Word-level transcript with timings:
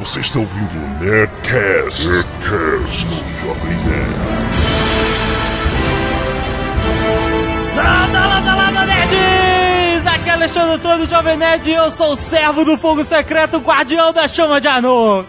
Você 0.00 0.20
está 0.20 0.38
ouvindo 0.38 0.76
o 0.76 1.04
Nerdcast, 1.04 2.06
Nerdcast 2.06 3.04
no 3.06 3.16
Jovem 3.40 3.76
Nerd. 3.84 4.18
Landa, 7.74 8.26
landa, 8.26 8.54
landa, 8.54 8.86
nerds! 8.86 10.06
Aqui 10.06 10.30
é 10.30 10.32
Alexandre 10.34 10.78
Todo 10.78 11.10
Jovem 11.10 11.36
Nerd 11.36 11.68
e 11.68 11.74
eu 11.74 11.90
sou 11.90 12.12
o 12.12 12.16
servo 12.16 12.64
do 12.64 12.78
fogo 12.78 13.02
secreto, 13.02 13.58
guardião 13.58 14.12
da 14.12 14.28
chama 14.28 14.60
de 14.60 14.68
Anor. 14.68 15.24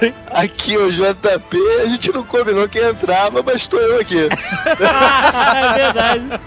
Aqui 0.32 0.74
é 0.74 0.78
o 0.78 0.90
JP, 0.90 1.58
a 1.82 1.86
gente 1.86 2.10
não 2.10 2.24
combinou 2.24 2.66
quem 2.70 2.84
entrava, 2.84 3.42
mas 3.42 3.56
estou 3.56 3.78
eu 3.78 4.00
aqui. 4.00 4.28
é 4.32 5.72
verdade. 5.74 6.40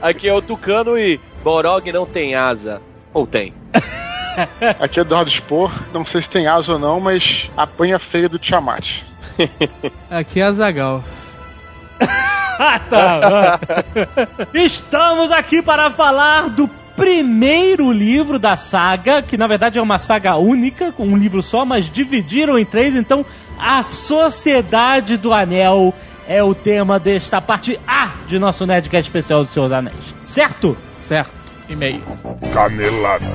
Aqui 0.00 0.26
é 0.26 0.32
o 0.32 0.40
Tucano 0.40 0.98
e 0.98 1.20
Borog 1.44 1.92
não 1.92 2.06
tem 2.06 2.34
asa. 2.34 2.80
Ou 3.12 3.26
tem? 3.26 3.61
Aqui 4.80 4.98
é 4.98 5.02
Eduardo 5.02 5.30
Spor, 5.30 5.72
não 5.92 6.04
sei 6.04 6.22
se 6.22 6.30
tem 6.30 6.46
asa 6.46 6.74
ou 6.74 6.78
não, 6.78 7.00
mas 7.00 7.50
apanha 7.56 7.98
feia 7.98 8.28
do 8.28 8.38
Tiamat. 8.38 9.02
Aqui 10.10 10.40
é 10.40 10.44
a 10.44 10.52
Zagal. 10.52 11.04
Ah, 12.64 12.78
tá. 12.78 13.60
Estamos 14.54 15.32
aqui 15.32 15.62
para 15.62 15.90
falar 15.90 16.48
do 16.50 16.68
primeiro 16.94 17.90
livro 17.90 18.38
da 18.38 18.56
saga, 18.56 19.22
que 19.22 19.36
na 19.36 19.46
verdade 19.46 19.78
é 19.78 19.82
uma 19.82 19.98
saga 19.98 20.36
única, 20.36 20.92
com 20.92 21.04
um 21.04 21.16
livro 21.16 21.42
só, 21.42 21.64
mas 21.64 21.90
dividiram 21.90 22.58
em 22.58 22.64
três, 22.64 22.94
então 22.94 23.24
a 23.58 23.82
Sociedade 23.82 25.16
do 25.16 25.32
Anel 25.32 25.92
é 26.28 26.42
o 26.42 26.54
tema 26.54 27.00
desta 27.00 27.40
parte 27.40 27.80
A 27.86 28.12
de 28.28 28.38
nosso 28.38 28.64
Nerdcast 28.66 29.08
especial 29.08 29.42
dos 29.42 29.52
Seus 29.52 29.72
Anéis. 29.72 30.14
Certo? 30.22 30.76
Certo. 30.90 31.41
E-mail. 31.72 32.02
Canelada. 32.52 33.26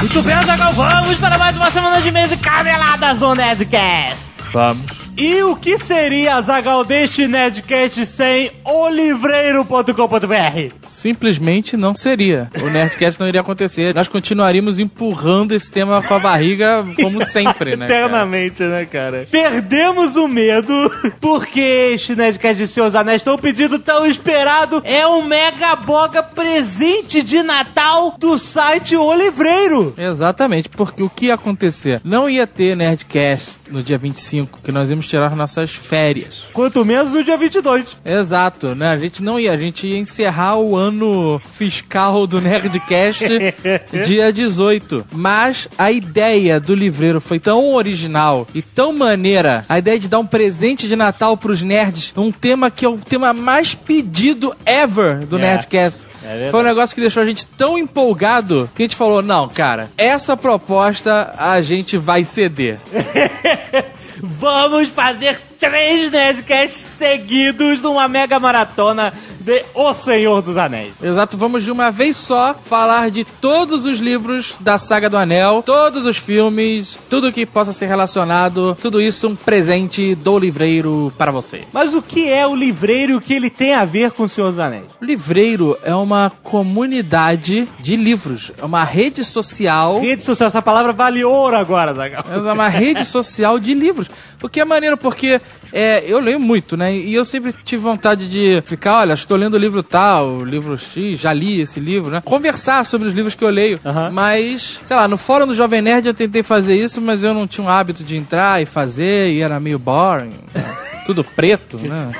Muito 0.00 0.22
bem, 0.22 0.44
Zagal, 0.44 0.72
vamos 0.74 1.18
para 1.18 1.38
mais 1.38 1.56
uma 1.56 1.70
semana 1.70 2.02
de 2.02 2.10
mês 2.10 2.32
e 2.32 2.36
caneladas 2.36 3.18
do 3.18 3.34
Nerdcast. 3.34 4.32
Vamos. 4.52 5.03
E 5.16 5.40
o 5.44 5.54
que 5.54 5.78
seria, 5.78 6.40
Zagal, 6.40 6.84
deste 6.84 7.28
Nerdcast 7.28 8.04
sem 8.04 8.50
olivreiro.com.br? 8.64 10.74
Simplesmente 10.88 11.76
não 11.76 11.94
seria. 11.94 12.50
O 12.60 12.68
Nerdcast 12.68 13.20
não 13.20 13.28
iria 13.28 13.40
acontecer. 13.40 13.94
Nós 13.94 14.08
continuaríamos 14.08 14.80
empurrando 14.80 15.52
esse 15.52 15.70
tema 15.70 16.02
com 16.02 16.14
a 16.14 16.18
barriga, 16.18 16.84
como 17.00 17.24
sempre, 17.24 17.76
né? 17.76 17.86
cara? 17.86 18.00
Eternamente, 18.00 18.62
né, 18.64 18.84
cara? 18.86 19.28
Perdemos 19.30 20.16
o 20.16 20.26
medo, 20.26 20.74
porque 21.20 21.92
este 21.94 22.16
Nerdcast 22.16 22.56
de 22.56 22.66
Seus 22.66 22.96
Anéis, 22.96 23.22
tão 23.22 23.38
pedido, 23.38 23.78
tão 23.78 24.04
esperado, 24.04 24.82
é 24.84 25.06
um 25.06 25.22
mega 25.22 25.76
boga 25.76 26.24
presente 26.24 27.22
de 27.22 27.40
Natal 27.42 28.16
do 28.18 28.36
site 28.36 28.96
O 28.96 29.14
Livreiro. 29.14 29.94
Exatamente, 29.96 30.68
porque 30.68 31.04
o 31.04 31.10
que 31.10 31.26
ia 31.26 31.34
acontecer? 31.34 32.00
Não 32.02 32.28
ia 32.28 32.48
ter 32.48 32.76
Nerdcast 32.76 33.60
no 33.70 33.80
dia 33.80 33.96
25, 33.96 34.58
que 34.62 34.72
nós 34.72 34.90
íamos 34.90 35.03
tirar 35.06 35.34
nossas 35.36 35.70
férias. 35.74 36.44
Quanto 36.52 36.84
menos 36.84 37.14
no 37.14 37.24
dia 37.24 37.36
22. 37.36 37.96
Exato, 38.04 38.74
né? 38.74 38.88
A 38.88 38.98
gente 38.98 39.22
não 39.22 39.38
ia, 39.38 39.52
a 39.52 39.56
gente 39.56 39.86
ia 39.86 39.98
encerrar 39.98 40.56
o 40.56 40.76
ano 40.76 41.40
fiscal 41.44 42.26
do 42.26 42.40
Nerdcast 42.40 43.24
dia 44.06 44.32
18. 44.32 45.06
Mas 45.12 45.68
a 45.78 45.90
ideia 45.90 46.58
do 46.60 46.74
livreiro 46.74 47.20
foi 47.20 47.38
tão 47.38 47.74
original 47.74 48.46
e 48.54 48.62
tão 48.62 48.92
maneira, 48.92 49.64
a 49.68 49.78
ideia 49.78 49.98
de 49.98 50.08
dar 50.08 50.18
um 50.18 50.26
presente 50.26 50.86
de 50.88 50.96
Natal 50.96 51.36
pros 51.36 51.62
nerds, 51.62 52.12
um 52.16 52.30
tema 52.32 52.70
que 52.70 52.84
é 52.84 52.88
o 52.88 52.98
tema 52.98 53.32
mais 53.32 53.74
pedido 53.74 54.54
ever 54.66 55.26
do 55.26 55.36
É. 55.38 55.40
Nerdcast. 55.40 56.06
verdade. 56.22 56.50
foi 56.50 56.60
um 56.60 56.64
negócio 56.64 56.94
que 56.94 57.00
deixou 57.00 57.22
a 57.22 57.26
gente 57.26 57.46
tão 57.46 57.76
empolgado 57.78 58.70
que 58.74 58.82
a 58.82 58.86
gente 58.86 58.96
falou: 58.96 59.22
não, 59.22 59.48
cara, 59.48 59.90
essa 59.96 60.36
proposta 60.36 61.34
a 61.38 61.60
gente 61.60 61.96
vai 61.96 62.24
ceder. 62.24 62.78
Vamos 64.20 64.88
fazer 64.88 65.40
três 65.58 66.10
Nerdcasts 66.10 66.80
seguidos 66.82 67.82
numa 67.82 68.08
mega 68.08 68.38
maratona 68.38 69.12
de 69.44 69.62
O 69.74 69.92
Senhor 69.92 70.40
dos 70.40 70.56
Anéis. 70.56 70.94
Exato, 71.02 71.36
vamos 71.36 71.62
de 71.62 71.70
uma 71.70 71.90
vez 71.90 72.16
só 72.16 72.54
falar 72.54 73.10
de 73.10 73.24
todos 73.24 73.84
os 73.84 73.98
livros 73.98 74.54
da 74.58 74.78
saga 74.78 75.10
do 75.10 75.18
Anel, 75.18 75.62
todos 75.62 76.06
os 76.06 76.16
filmes, 76.16 76.98
tudo 77.10 77.30
que 77.30 77.44
possa 77.44 77.72
ser 77.72 77.86
relacionado, 77.86 78.76
tudo 78.80 79.02
isso 79.02 79.28
um 79.28 79.36
presente 79.36 80.14
do 80.14 80.38
livreiro 80.38 81.12
para 81.18 81.30
você. 81.30 81.64
Mas 81.72 81.92
o 81.92 82.00
que 82.00 82.26
é 82.26 82.46
o 82.46 82.56
livreiro 82.56 83.12
e 83.12 83.16
o 83.16 83.20
que 83.20 83.34
ele 83.34 83.50
tem 83.50 83.74
a 83.74 83.84
ver 83.84 84.12
com 84.12 84.22
o 84.22 84.28
Senhor 84.28 84.48
dos 84.48 84.58
Anéis? 84.58 84.86
O 85.00 85.04
livreiro 85.04 85.76
é 85.84 85.94
uma 85.94 86.32
comunidade 86.42 87.68
de 87.78 87.96
livros, 87.96 88.50
é 88.56 88.64
uma 88.64 88.82
rede 88.82 89.22
social. 89.22 90.00
Rede 90.00 90.24
social, 90.24 90.46
essa 90.46 90.62
palavra 90.62 90.94
vale 90.94 91.22
ouro 91.22 91.56
agora, 91.56 91.92
Zagal. 91.92 92.24
É 92.32 92.52
uma 92.52 92.68
rede 92.68 93.04
social 93.04 93.58
de 93.58 93.74
livros. 93.74 94.08
O 94.42 94.48
que 94.48 94.60
é 94.60 94.64
maneiro, 94.64 94.96
porque 94.96 95.40
é, 95.76 96.04
eu 96.06 96.20
leio 96.20 96.38
muito, 96.38 96.76
né? 96.76 96.94
E 96.94 97.12
eu 97.12 97.24
sempre 97.24 97.52
tive 97.64 97.82
vontade 97.82 98.28
de 98.28 98.62
ficar, 98.64 99.00
olha, 99.00 99.12
estou 99.12 99.36
lendo 99.36 99.54
o 99.54 99.58
livro 99.58 99.82
tal, 99.82 100.44
livro 100.44 100.78
X, 100.78 101.18
já 101.18 101.32
li 101.32 101.60
esse 101.60 101.80
livro, 101.80 102.12
né? 102.12 102.22
Conversar 102.24 102.86
sobre 102.86 103.08
os 103.08 103.12
livros 103.12 103.34
que 103.34 103.42
eu 103.42 103.50
leio. 103.50 103.80
Mas, 104.12 104.78
sei 104.84 104.94
lá, 104.96 105.08
no 105.08 105.18
fórum 105.18 105.48
do 105.48 105.52
Jovem 105.52 105.82
Nerd 105.82 106.06
eu 106.06 106.14
tentei 106.14 106.44
fazer 106.44 106.76
isso, 106.76 107.00
mas 107.00 107.24
eu 107.24 107.34
não 107.34 107.44
tinha 107.48 107.66
o 107.66 107.68
hábito 107.68 108.04
de 108.04 108.16
entrar 108.16 108.62
e 108.62 108.66
fazer, 108.66 109.32
e 109.32 109.40
era 109.40 109.58
meio 109.58 109.78
boring. 109.80 110.30
né? 110.54 110.76
Tudo 111.06 111.22
preto, 111.22 111.78
né? 111.78 112.10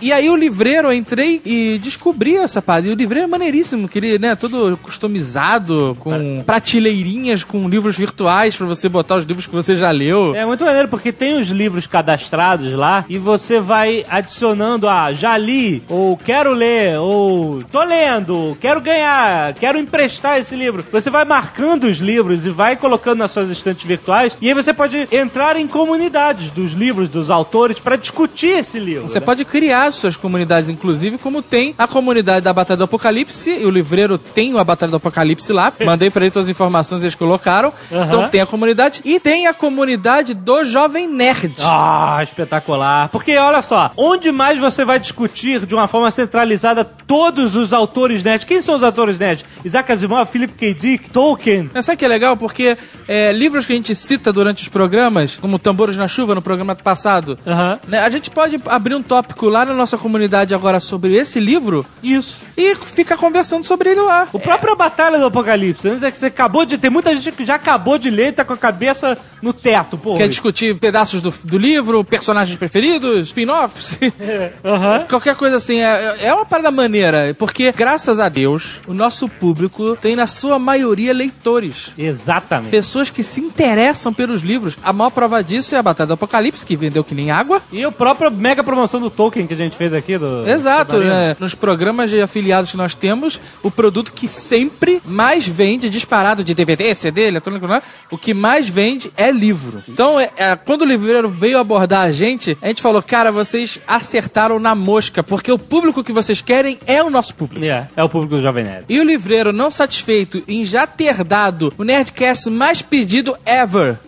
E 0.00 0.12
aí 0.12 0.28
o 0.28 0.36
livreiro, 0.36 0.88
eu 0.88 0.92
entrei 0.92 1.40
e 1.44 1.78
descobri 1.78 2.36
essa 2.36 2.60
parada. 2.60 2.88
E 2.88 2.90
o 2.90 2.94
livreiro 2.94 3.26
é 3.26 3.30
maneiríssimo, 3.30 3.88
que 3.88 3.98
ele, 3.98 4.18
né, 4.18 4.34
todo 4.34 4.76
customizado, 4.82 5.96
com 6.00 6.42
prateleirinhas 6.44 7.44
com 7.44 7.68
livros 7.68 7.96
virtuais 7.96 8.56
pra 8.56 8.66
você 8.66 8.88
botar 8.88 9.16
os 9.16 9.24
livros 9.24 9.46
que 9.46 9.54
você 9.54 9.76
já 9.76 9.90
leu. 9.90 10.34
É 10.34 10.44
muito 10.44 10.64
maneiro 10.64 10.88
porque 10.88 11.12
tem 11.12 11.38
os 11.38 11.48
livros 11.48 11.86
cadastrados 11.86 12.72
lá 12.72 13.04
e 13.08 13.18
você 13.18 13.60
vai 13.60 14.04
adicionando 14.08 14.88
a 14.88 15.12
já 15.12 15.36
li, 15.36 15.82
ou 15.88 16.16
quero 16.16 16.52
ler, 16.52 16.98
ou 16.98 17.62
tô 17.64 17.82
lendo, 17.82 18.56
quero 18.60 18.80
ganhar, 18.80 19.54
quero 19.54 19.78
emprestar 19.78 20.38
esse 20.38 20.54
livro. 20.54 20.84
Você 20.90 21.10
vai 21.10 21.24
marcando 21.24 21.84
os 21.84 21.98
livros 21.98 22.44
e 22.46 22.50
vai 22.50 22.76
colocando 22.76 23.18
nas 23.20 23.30
suas 23.30 23.50
estantes 23.50 23.84
virtuais 23.84 24.36
e 24.40 24.48
aí 24.48 24.54
você 24.54 24.72
pode 24.72 25.08
entrar 25.10 25.56
em 25.56 25.66
comunidades 25.66 26.50
dos 26.50 26.72
livros, 26.72 27.08
dos 27.08 27.30
autores, 27.30 27.80
pra 27.84 27.96
discutir 27.96 28.58
esse 28.58 28.78
livro. 28.78 29.08
Você 29.08 29.20
né? 29.20 29.26
pode 29.26 29.44
criar 29.44 29.92
suas 29.92 30.16
comunidades, 30.16 30.70
inclusive, 30.70 31.18
como 31.18 31.42
tem 31.42 31.74
a 31.78 31.86
comunidade 31.86 32.40
da 32.40 32.52
Batalha 32.52 32.78
do 32.78 32.84
Apocalipse, 32.84 33.50
e 33.50 33.66
o 33.66 33.70
livreiro 33.70 34.16
tem 34.16 34.58
a 34.58 34.64
Batalha 34.64 34.90
do 34.90 34.96
Apocalipse 34.96 35.52
lá. 35.52 35.72
Mandei 35.84 36.10
pra 36.10 36.24
ele 36.24 36.30
todas 36.30 36.46
as 36.48 36.50
informações 36.50 37.02
eles 37.02 37.14
colocaram. 37.14 37.72
Aham. 37.92 38.06
Então 38.06 38.28
tem 38.30 38.40
a 38.40 38.46
comunidade. 38.46 39.02
E 39.04 39.20
tem 39.20 39.46
a 39.46 39.54
comunidade 39.54 40.32
do 40.32 40.64
Jovem 40.64 41.06
Nerd. 41.06 41.54
Ah, 41.62 42.20
espetacular. 42.22 43.08
Porque 43.10 43.36
olha 43.36 43.60
só, 43.60 43.92
onde 43.96 44.32
mais 44.32 44.58
você 44.58 44.84
vai 44.84 44.98
discutir 44.98 45.66
de 45.66 45.74
uma 45.74 45.86
forma 45.86 46.10
centralizada 46.10 46.84
todos 46.84 47.54
os 47.54 47.72
autores 47.72 48.22
nerds? 48.22 48.44
Quem 48.44 48.62
são 48.62 48.76
os 48.76 48.82
autores 48.82 49.18
nerds? 49.18 49.44
Isaac 49.64 49.92
Asimov, 49.92 50.30
Philip 50.30 50.54
K. 50.54 50.74
Dick, 50.74 51.10
Tolkien. 51.10 51.70
Mas 51.72 51.84
sabe 51.84 51.98
que 51.98 52.04
é 52.04 52.08
legal? 52.08 52.36
Porque 52.36 52.78
é, 53.06 53.32
livros 53.32 53.66
que 53.66 53.72
a 53.72 53.76
gente 53.76 53.94
cita 53.94 54.32
durante 54.32 54.62
os 54.62 54.68
programas, 54.68 55.36
como 55.36 55.58
Tambores 55.58 55.96
na 55.96 56.08
Chuva, 56.08 56.34
no 56.34 56.42
programa 56.42 56.74
passado, 56.74 57.38
Né, 57.86 58.00
a 58.00 58.10
gente 58.10 58.30
pode 58.30 58.60
abrir 58.66 58.94
um 58.94 59.02
tópico 59.02 59.48
lá 59.48 59.64
na 59.64 59.74
nossa 59.74 59.96
comunidade 59.98 60.54
agora 60.54 60.80
sobre 60.80 61.14
esse 61.14 61.40
livro 61.40 61.84
Isso. 62.02 62.38
e 62.56 62.74
ficar 62.74 63.16
conversando 63.16 63.64
sobre 63.64 63.90
ele 63.90 64.00
lá. 64.00 64.28
O 64.32 64.38
próprio 64.38 64.76
Batalha 64.76 65.18
do 65.18 65.26
Apocalipse, 65.26 65.88
né? 65.88 66.12
Você 66.14 66.26
acabou 66.26 66.64
de. 66.64 66.78
Tem 66.78 66.90
muita 66.90 67.14
gente 67.14 67.32
que 67.32 67.44
já 67.44 67.54
acabou 67.56 67.98
de 67.98 68.10
ler 68.10 68.28
e 68.28 68.32
tá 68.32 68.44
com 68.44 68.52
a 68.52 68.56
cabeça 68.56 69.16
no 69.40 69.52
teto, 69.52 69.96
pô. 69.98 70.14
Quer 70.14 70.28
discutir 70.28 70.74
pedaços 70.76 71.20
do, 71.20 71.32
do 71.44 71.58
livro, 71.58 72.04
personagens 72.04 72.56
preferidos, 72.56 73.28
spin-offs? 73.28 73.98
Aham. 74.64 75.06
Qualquer 75.08 75.36
coisa 75.36 75.56
assim, 75.56 75.80
é, 75.80 76.16
é 76.20 76.34
uma 76.34 76.46
parada 76.46 76.70
maneira, 76.70 77.34
porque 77.38 77.70
graças 77.72 78.18
a 78.18 78.28
Deus, 78.28 78.80
o 78.86 78.94
nosso 78.94 79.28
público 79.28 79.96
tem 80.00 80.16
na 80.16 80.26
sua 80.26 80.58
maioria 80.58 81.12
leitores. 81.12 81.90
Exatamente. 81.96 82.70
Pessoas 82.70 83.10
que 83.10 83.22
se 83.22 83.40
interessam 83.40 84.12
pelos 84.12 84.42
livros. 84.42 84.76
A 84.82 84.92
maior 84.92 85.10
prova 85.10 85.42
disso 85.42 85.74
é 85.74 85.78
a 85.78 85.82
Batalha 85.82 86.08
do 86.08 86.14
Apocalipse, 86.14 86.64
que 86.64 86.76
vendeu 86.76 87.04
que 87.04 87.14
nem 87.14 87.30
água. 87.30 87.62
E 87.72 87.84
a 87.84 87.90
própria 87.90 88.30
mega 88.30 88.62
promoção 88.62 89.00
do 89.00 89.10
Tolkien 89.10 89.46
que 89.46 89.54
a 89.54 89.56
gente 89.56 89.76
fez 89.76 89.92
aqui 89.92 90.16
do. 90.18 90.46
Exato, 90.48 90.96
do 90.98 91.04
né? 91.04 91.36
Nos 91.40 91.54
programas 91.54 92.10
de 92.10 92.20
afiliados 92.20 92.70
que 92.70 92.76
nós 92.76 92.94
temos, 92.94 93.40
o 93.62 93.70
produto 93.70 94.12
que 94.12 94.28
sempre 94.28 95.00
mais 95.04 95.46
vende, 95.46 95.88
disparado 95.88 96.44
de 96.44 96.54
DVD, 96.54 96.94
CD, 96.94 97.28
eletrônico, 97.28 97.66
né? 97.66 97.82
o 98.10 98.18
que 98.18 98.32
mais 98.34 98.68
vende 98.68 99.12
é 99.16 99.30
livro. 99.30 99.82
Então, 99.88 100.18
é- 100.18 100.30
é, 100.36 100.56
quando 100.56 100.82
o 100.82 100.84
livreiro 100.84 101.28
veio 101.28 101.58
abordar 101.58 102.02
a 102.06 102.12
gente, 102.12 102.56
a 102.62 102.68
gente 102.68 102.82
falou, 102.82 103.02
cara, 103.02 103.32
vocês 103.32 103.78
acertaram 103.86 104.58
na 104.60 104.74
mosca, 104.74 105.22
porque 105.22 105.50
o 105.50 105.58
público 105.58 106.04
que 106.04 106.12
vocês 106.12 106.40
querem 106.40 106.78
é 106.86 107.02
o 107.02 107.10
nosso 107.10 107.34
público. 107.34 107.64
É, 107.64 107.88
é 107.96 108.02
o 108.02 108.08
público 108.08 108.36
do 108.36 108.42
Jovem 108.42 108.64
Nerd. 108.64 108.84
E 108.88 109.00
o 109.00 109.04
livreiro, 109.04 109.52
não 109.52 109.70
satisfeito 109.70 110.42
em 110.46 110.64
já 110.64 110.86
ter 110.86 111.24
dado 111.24 111.72
o 111.78 111.84
Nerdcast 111.84 112.50
mais 112.50 112.82
pedido 112.82 113.36
ever, 113.44 113.98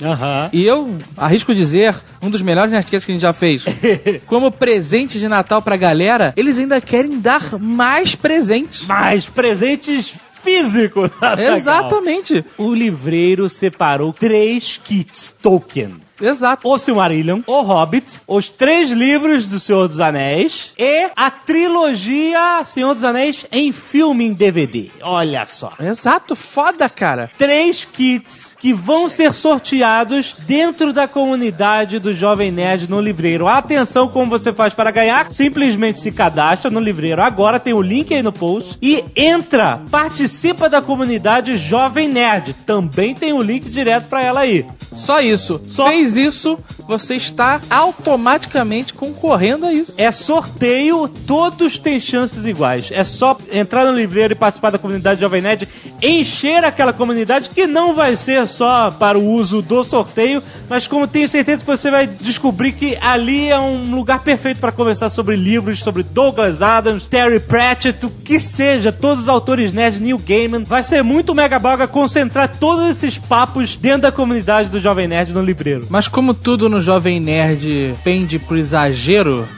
e 0.53 0.65
eu 0.65 0.97
arrisco 1.17 1.55
dizer, 1.55 1.95
um 2.21 2.31
dos 2.31 2.43
melhores 2.43 2.71
Nerdcasts 2.71 3.05
que 3.05 3.13
a 3.13 3.15
gente 3.15 3.23
já 3.23 3.33
fez, 3.33 3.65
como 4.27 4.51
presente 4.51 5.19
de 5.19 5.29
Natal 5.29 5.61
pra 5.63 5.77
galera, 5.77 6.33
eles 6.37 6.59
ainda 6.59 6.81
querem 6.81 7.19
dar 7.21 7.59
mais 7.59 8.15
presentes. 8.15 8.87
Mais 8.87 9.29
presentes 9.29 10.19
físicos. 10.43 11.11
Exatamente. 11.39 12.45
O 12.57 12.73
livreiro 12.73 13.49
separou 13.49 14.13
três 14.13 14.81
kits 14.83 15.35
Tolkien. 15.43 16.06
Exato. 16.21 16.69
O 16.69 16.79
Silmarillion, 16.79 17.41
O 17.47 17.63
Hobbit, 17.63 18.21
os 18.27 18.49
três 18.51 18.91
livros 18.91 19.47
do 19.47 19.59
Senhor 19.61 19.89
dos 19.89 20.01
Anéis 20.01 20.73
e 20.79 21.11
a 21.17 21.31
trilogia 21.31 22.63
Senhor 22.65 22.95
dos 22.95 23.05
Anéis 23.05 23.45
em 23.53 23.71
filme 23.73 24.25
em 24.27 24.33
DVD. 24.33 24.91
Olha 25.03 25.45
só. 25.47 25.73
Exato, 25.81 26.35
foda, 26.35 26.89
cara. 26.89 27.31
Três 27.39 27.85
kits 27.85 28.57
que 28.59 28.73
vão 28.73 29.09
ser 29.09 29.33
sorteados 29.33 30.35
dentro 30.47 30.93
da 30.93 31.07
comunidade 31.07 31.99
do 31.99 32.15
Jovem 32.15 32.51
Nerd 32.51 32.89
no 32.89 33.01
livreiro. 33.01 33.47
Atenção 33.47 34.09
como 34.09 34.31
você 34.31 34.53
faz 34.53 34.75
para 34.75 34.91
ganhar. 34.91 35.31
Simplesmente 35.31 35.99
se 36.01 36.11
cadastra 36.11 36.71
no 36.71 36.81
livreiro 36.81 37.23
agora, 37.23 37.61
tem 37.61 37.73
o 37.75 37.83
link 37.83 38.15
aí 38.15 38.23
no 38.23 38.33
post. 38.33 38.79
E 38.81 39.05
entra, 39.15 39.81
participa 39.91 40.69
da 40.69 40.81
comunidade 40.81 41.57
Jovem 41.57 42.09
Nerd. 42.09 42.55
Também 42.65 43.15
tem 43.15 43.33
o 43.33 43.43
link 43.43 43.69
direto 43.69 44.09
para 44.09 44.23
ela 44.23 44.41
aí. 44.41 44.65
Só 44.95 45.21
isso. 45.21 45.61
Só- 45.69 45.89
Fez 46.07 46.17
isso, 46.17 46.57
você 46.87 47.17
está 47.17 47.61
automaticamente 47.69 48.95
concorrendo 48.95 49.67
a 49.67 49.73
isso. 49.73 49.95
É 49.99 50.13
sorteio, 50.13 51.09
todos 51.27 51.79
têm 51.79 51.99
chances 51.99 52.47
iguais. 52.47 52.91
É 52.93 53.03
só 53.03 53.37
entrar 53.51 53.85
no 53.85 53.97
livreiro 53.97 54.33
e 54.33 54.37
participar 54.37 54.71
da 54.71 54.79
comunidade 54.79 55.21
Jovem 55.21 55.43
Nerd, 55.43 55.69
encher 56.01 56.63
aquela 56.63 56.93
comunidade 56.93 57.51
que 57.51 57.67
não 57.67 57.93
vai 57.93 58.15
ser 58.15 58.47
só 58.47 58.93
para 58.93 59.19
o 59.19 59.25
uso 59.25 59.61
do 59.63 59.83
sorteio, 59.83 60.41
mas 60.71 60.87
como 60.87 61.09
tenho 61.09 61.29
certeza 61.29 61.59
que 61.59 61.67
você 61.67 61.91
vai 61.91 62.07
descobrir 62.07 62.71
que 62.71 62.97
ali 63.01 63.49
é 63.49 63.59
um 63.59 63.93
lugar 63.93 64.21
perfeito 64.21 64.61
para 64.61 64.71
conversar 64.71 65.11
sobre 65.11 65.35
livros, 65.35 65.81
sobre 65.81 66.05
Douglas 66.05 66.63
Adams, 66.63 67.07
Terry 67.07 67.41
Pratchett, 67.41 68.07
o 68.07 68.11
que 68.11 68.39
seja, 68.39 68.93
todos 68.93 69.25
os 69.25 69.29
autores 69.29 69.73
nerds, 69.73 69.99
Neil 69.99 70.19
Gaiman. 70.19 70.63
Vai 70.63 70.85
ser 70.85 71.03
muito 71.03 71.35
mega 71.35 71.59
boga 71.59 71.89
concentrar 71.89 72.57
todos 72.59 72.87
esses 72.87 73.19
papos 73.19 73.75
dentro 73.75 74.03
da 74.03 74.13
comunidade 74.13 74.69
do 74.69 74.79
Jovem 74.79 75.09
Nerd 75.09 75.33
no 75.33 75.43
livreiro. 75.43 75.89
Mas 75.97 76.09
como 76.09 76.35
tudo 76.35 76.69
no 76.69 76.83
Jovem 76.83 77.19
Nerd 77.19 77.95
pende 78.05 78.39
pro 78.39 78.59
exagero, 78.59 79.49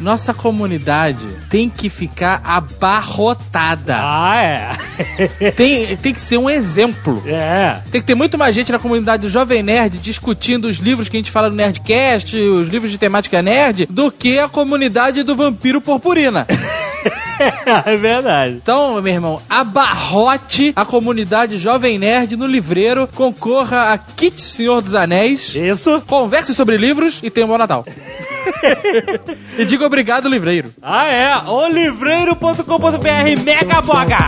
nossa 0.00 0.34
comunidade 0.34 1.24
tem 1.48 1.70
que 1.70 1.88
ficar 1.88 2.40
abarrotada. 2.42 3.96
Ah, 3.96 4.42
é. 4.42 5.50
Tem, 5.54 5.96
tem 5.96 6.12
que 6.12 6.20
ser 6.20 6.36
um 6.36 6.50
exemplo. 6.50 7.22
é. 7.24 7.80
Tem 7.92 8.00
que 8.00 8.06
ter 8.08 8.16
muito 8.16 8.36
mais 8.36 8.56
gente 8.56 8.72
na 8.72 8.80
comunidade 8.80 9.22
do 9.22 9.30
Jovem 9.30 9.62
Nerd 9.62 9.98
discutindo 9.98 10.64
os 10.64 10.78
livros 10.78 11.08
que 11.08 11.16
a 11.16 11.20
gente 11.20 11.30
fala 11.30 11.48
no 11.48 11.54
Nerdcast, 11.54 12.36
os 12.36 12.66
livros 12.66 12.90
de 12.90 12.98
temática 12.98 13.40
nerd, 13.40 13.86
do 13.88 14.10
que 14.10 14.36
a 14.36 14.48
comunidade 14.48 15.22
do 15.22 15.36
Vampiro 15.36 15.80
Purpurina. 15.80 16.44
é 17.86 17.96
verdade. 17.96 18.54
Então, 18.62 19.00
meu 19.00 19.12
irmão, 19.12 19.42
abarrote 19.48 20.72
a 20.74 20.84
comunidade 20.84 21.58
Jovem 21.58 21.98
Nerd 21.98 22.36
no 22.36 22.46
livreiro, 22.46 23.08
concorra 23.14 23.92
a 23.92 23.98
Kit 23.98 24.40
Senhor 24.40 24.80
dos 24.80 24.94
Anéis, 24.94 25.54
Isso. 25.68 26.02
converse 26.06 26.54
sobre 26.54 26.76
livros 26.76 27.20
e 27.22 27.30
tenha 27.30 27.46
um 27.46 27.50
bom 27.50 27.58
Natal. 27.58 27.84
e 29.58 29.64
diga 29.64 29.84
obrigado, 29.84 30.28
livreiro. 30.28 30.72
Ah, 30.82 31.06
é. 31.06 31.36
Olivreiro.com.br 31.48 33.42
Mega 33.44 33.80
Boga. 33.80 34.26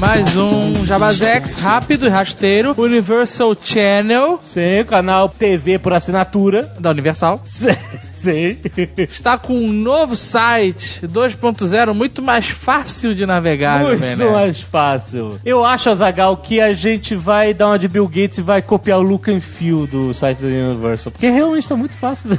Mais 0.00 0.36
um 0.36 0.86
Jabazex 0.86 1.56
rápido 1.56 2.06
e 2.06 2.08
rasteiro, 2.08 2.74
Universal 2.78 3.54
Channel 3.62 4.38
Sim, 4.42 4.84
canal 4.88 5.28
TV 5.28 5.78
por 5.78 5.92
assinatura. 5.92 6.72
da 6.78 6.90
Universal. 6.90 7.40
Sim. 7.44 7.68
Está 9.10 9.38
com 9.38 9.54
um 9.54 9.72
novo 9.72 10.16
site 10.16 11.06
2.0 11.06 11.92
muito 11.94 12.22
mais 12.22 12.48
fácil 12.48 13.14
de 13.14 13.24
navegar, 13.26 13.80
Muito 13.82 14.00
meu 14.00 14.16
né? 14.16 14.30
mais 14.32 14.60
fácil. 14.60 15.38
Eu 15.44 15.64
acho, 15.64 15.90
Azagal, 15.90 16.36
que 16.36 16.60
a 16.60 16.72
gente 16.72 17.14
vai 17.14 17.52
dar 17.54 17.68
uma 17.68 17.78
de 17.78 17.88
Bill 17.88 18.06
Gates 18.08 18.38
e 18.38 18.42
vai 18.42 18.60
copiar 18.62 18.98
o 18.98 19.02
look 19.02 19.30
and 19.30 19.40
feel 19.40 19.86
do 19.86 20.12
site 20.14 20.38
da 20.38 20.48
Universal. 20.48 21.12
Porque 21.12 21.28
realmente 21.30 21.68
tá 21.68 21.76
muito 21.76 21.94
fácil. 21.96 22.30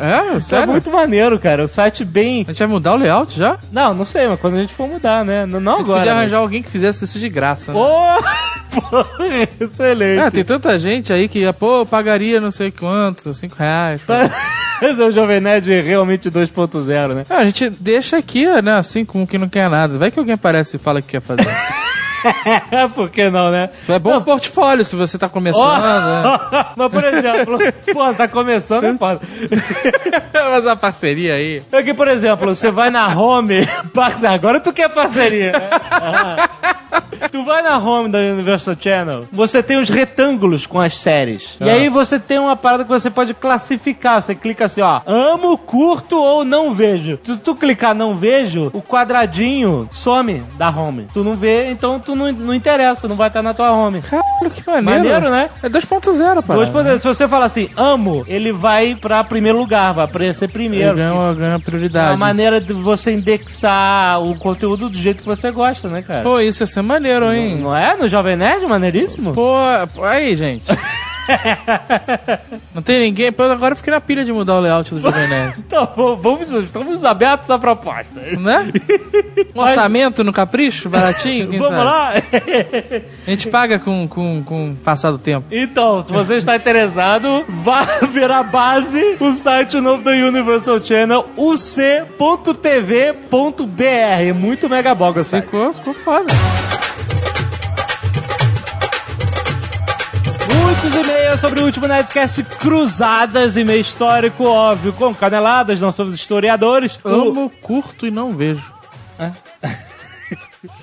É, 0.00 0.34
tá 0.34 0.40
sério? 0.40 0.68
muito 0.72 0.90
maneiro, 0.90 1.38
cara. 1.38 1.64
O 1.64 1.68
site 1.68 2.04
bem. 2.04 2.44
A 2.46 2.50
gente 2.50 2.58
vai 2.58 2.68
mudar 2.68 2.94
o 2.94 2.96
layout 2.96 3.36
já? 3.36 3.58
Não, 3.72 3.92
não 3.94 4.04
sei, 4.04 4.28
mas 4.28 4.38
quando 4.40 4.54
a 4.54 4.60
gente 4.60 4.72
for 4.72 4.88
mudar, 4.88 5.24
né? 5.24 5.44
Não, 5.46 5.58
não 5.60 5.72
A 5.72 5.76
gente 5.78 5.84
agora. 5.84 5.98
podia 6.00 6.14
né? 6.14 6.20
arranjar 6.20 6.38
alguém 6.38 6.62
que 6.62 6.70
fizesse 6.70 7.04
isso 7.04 7.18
de 7.18 7.28
graça, 7.28 7.72
né? 7.72 7.78
Pô, 8.68 9.04
excelente. 9.64 10.20
É, 10.20 10.30
tem 10.30 10.44
tanta 10.44 10.78
gente 10.78 11.12
aí 11.12 11.28
que, 11.28 11.50
pô, 11.54 11.84
pagaria 11.86 12.40
não 12.40 12.50
sei 12.50 12.70
quanto, 12.70 13.32
5 13.34 13.56
reais. 13.58 14.00
Esse 14.82 15.02
é 15.02 15.04
o 15.04 15.10
Jovem 15.10 15.40
Nerd 15.40 15.68
realmente 15.82 16.30
2.0, 16.30 17.14
né? 17.14 17.24
É, 17.28 17.34
a 17.34 17.44
gente 17.44 17.70
deixa 17.70 18.16
aqui, 18.16 18.46
né, 18.62 18.74
assim, 18.78 19.04
como 19.04 19.26
que 19.26 19.38
não 19.38 19.48
quer 19.48 19.68
nada. 19.68 19.98
Vai 19.98 20.10
que 20.10 20.18
alguém 20.18 20.34
aparece 20.34 20.76
e 20.76 20.78
fala 20.78 21.02
que 21.02 21.08
quer 21.08 21.20
fazer. 21.20 21.46
Por 22.94 23.10
que 23.10 23.30
não, 23.30 23.50
né? 23.50 23.70
É 23.88 23.98
bom 23.98 24.20
portfólio 24.20 24.84
se 24.84 24.96
você 24.96 25.16
tá 25.16 25.28
começando, 25.28 25.82
né? 25.82 26.40
Mas, 26.76 26.92
por 26.92 27.04
exemplo, 27.04 27.58
pô, 27.92 28.14
tá 28.14 28.26
começando, 28.26 28.84
é 28.84 28.98
foda. 28.98 29.20
Mas 30.32 30.66
a 30.66 30.76
parceria 30.76 31.34
aí. 31.34 31.62
Aqui, 31.72 31.94
por 31.94 32.08
exemplo, 32.08 32.54
você 32.54 32.70
vai 32.70 32.90
na 32.90 33.08
home. 33.08 33.66
Agora 34.28 34.60
tu 34.60 34.72
quer 34.72 34.88
parceria? 34.88 35.52
Ah. 35.90 36.48
Tu 37.30 37.44
vai 37.44 37.62
na 37.62 37.78
home 37.78 38.08
da 38.10 38.18
Universal 38.18 38.74
Channel, 38.78 39.26
você 39.32 39.62
tem 39.62 39.78
os 39.78 39.88
retângulos 39.88 40.66
com 40.66 40.80
as 40.80 40.96
séries. 40.96 41.56
E 41.60 41.68
aí 41.68 41.88
você 41.88 42.18
tem 42.18 42.38
uma 42.38 42.56
parada 42.56 42.84
que 42.84 42.90
você 42.90 43.10
pode 43.10 43.34
classificar. 43.34 44.20
Você 44.22 44.34
clica 44.34 44.64
assim, 44.66 44.80
ó, 44.80 45.00
amo, 45.06 45.56
curto 45.58 46.16
ou 46.16 46.44
não 46.44 46.72
vejo. 46.72 47.18
Se 47.24 47.36
tu 47.38 47.54
clicar 47.54 47.94
não 47.94 48.14
vejo, 48.16 48.70
o 48.72 48.80
quadradinho 48.82 49.88
some 49.90 50.42
da 50.56 50.70
home. 50.70 51.08
Tu 51.12 51.22
não 51.24 51.34
vê, 51.34 51.70
então 51.70 51.98
tu 51.98 52.14
não, 52.14 52.30
não 52.32 52.54
interessa, 52.54 53.08
não 53.08 53.16
vai 53.16 53.28
estar 53.28 53.42
na 53.42 53.52
tua 53.54 53.70
home. 53.72 54.00
Caralho, 54.02 54.50
que 54.52 54.62
maneiro. 54.66 54.84
Maneiro, 55.04 55.30
né? 55.30 55.50
É 55.62 55.68
2.0, 55.68 56.42
pá. 56.42 56.54
Dois 56.54 56.70
poderes. 56.70 57.02
Se 57.02 57.08
você 57.08 57.26
falar 57.28 57.46
assim, 57.46 57.68
amo, 57.76 58.24
ele 58.28 58.52
vai 58.52 58.94
pra 58.94 59.22
primeiro 59.24 59.58
lugar, 59.58 59.92
vai 59.94 60.04
aparecer 60.04 60.44
Ele 60.44 60.52
primeiro. 60.52 60.94
ganha, 60.96 61.34
ganha 61.34 61.48
É 61.48 61.54
uma 61.54 61.60
prioridade. 61.60 62.16
maneira 62.16 62.60
de 62.60 62.72
você 62.72 63.12
indexar 63.12 64.22
o 64.22 64.34
conteúdo 64.36 64.88
do 64.88 64.96
jeito 64.96 65.20
que 65.22 65.26
você 65.28 65.50
gosta, 65.50 65.88
né, 65.88 66.02
cara? 66.02 66.22
Pô, 66.22 66.38
isso 66.40 66.62
ia 66.62 66.66
ser 66.66 66.82
maneiro, 66.82 67.07
hein? 67.32 67.56
Não 67.56 67.74
é? 67.76 67.96
No 67.96 68.08
Jovem 68.08 68.36
Nerd, 68.36 68.66
maneiríssimo? 68.66 69.32
Pô, 69.34 69.52
aí, 70.04 70.36
gente. 70.36 70.64
Não 72.74 72.82
tem 72.82 73.00
ninguém. 73.00 73.28
Agora 73.28 73.72
eu 73.72 73.76
fiquei 73.76 73.92
na 73.92 74.00
pilha 74.00 74.24
de 74.24 74.32
mudar 74.32 74.56
o 74.56 74.60
layout 74.60 74.94
do 74.94 75.00
Jovem 75.00 75.28
Nerd. 75.28 75.58
Então, 75.68 76.18
vamos, 76.20 76.50
estamos 76.50 77.04
abertos 77.04 77.50
à 77.50 77.58
proposta. 77.58 78.20
Né? 78.20 78.72
Um 79.54 79.60
orçamento 79.60 80.24
no 80.24 80.32
capricho, 80.32 80.88
baratinho, 80.88 81.48
quem 81.48 81.58
Vamos 81.58 81.76
sabe? 81.76 81.84
lá? 81.84 82.12
A 83.26 83.30
gente 83.30 83.48
paga 83.48 83.78
com, 83.78 84.06
com, 84.06 84.42
com 84.42 84.74
passar 84.76 85.10
do 85.10 85.18
tempo. 85.18 85.46
Então, 85.50 86.04
se 86.04 86.12
você 86.12 86.36
está 86.36 86.56
interessado, 86.56 87.44
vá 87.48 87.82
ver 88.08 88.30
a 88.30 88.42
base, 88.42 89.16
o 89.20 89.30
site 89.32 89.80
novo 89.80 90.02
da 90.02 90.12
Universal 90.12 90.82
Channel, 90.82 91.26
uc.tv.br. 91.36 91.94
Muito 94.34 94.68
mega 94.68 94.94
boga 94.94 95.20
o. 95.22 95.40
Ficou, 95.40 95.72
ficou 95.72 95.94
foda. 95.94 96.32
Muitos 100.82 100.94
e-mails 101.00 101.40
sobre 101.40 101.60
o 101.60 101.64
último 101.64 101.86
Nerdcast 101.88 102.42
Cruzadas, 102.44 103.56
e-mail 103.56 103.80
histórico, 103.80 104.44
óbvio, 104.44 104.92
com 104.92 105.12
caneladas, 105.14 105.80
não 105.80 105.90
somos 105.90 106.14
historiadores. 106.14 106.98
O- 107.04 107.08
Amo, 107.08 107.50
curto 107.62 108.06
e 108.06 108.10
não 108.10 108.34
vejo. 108.36 108.62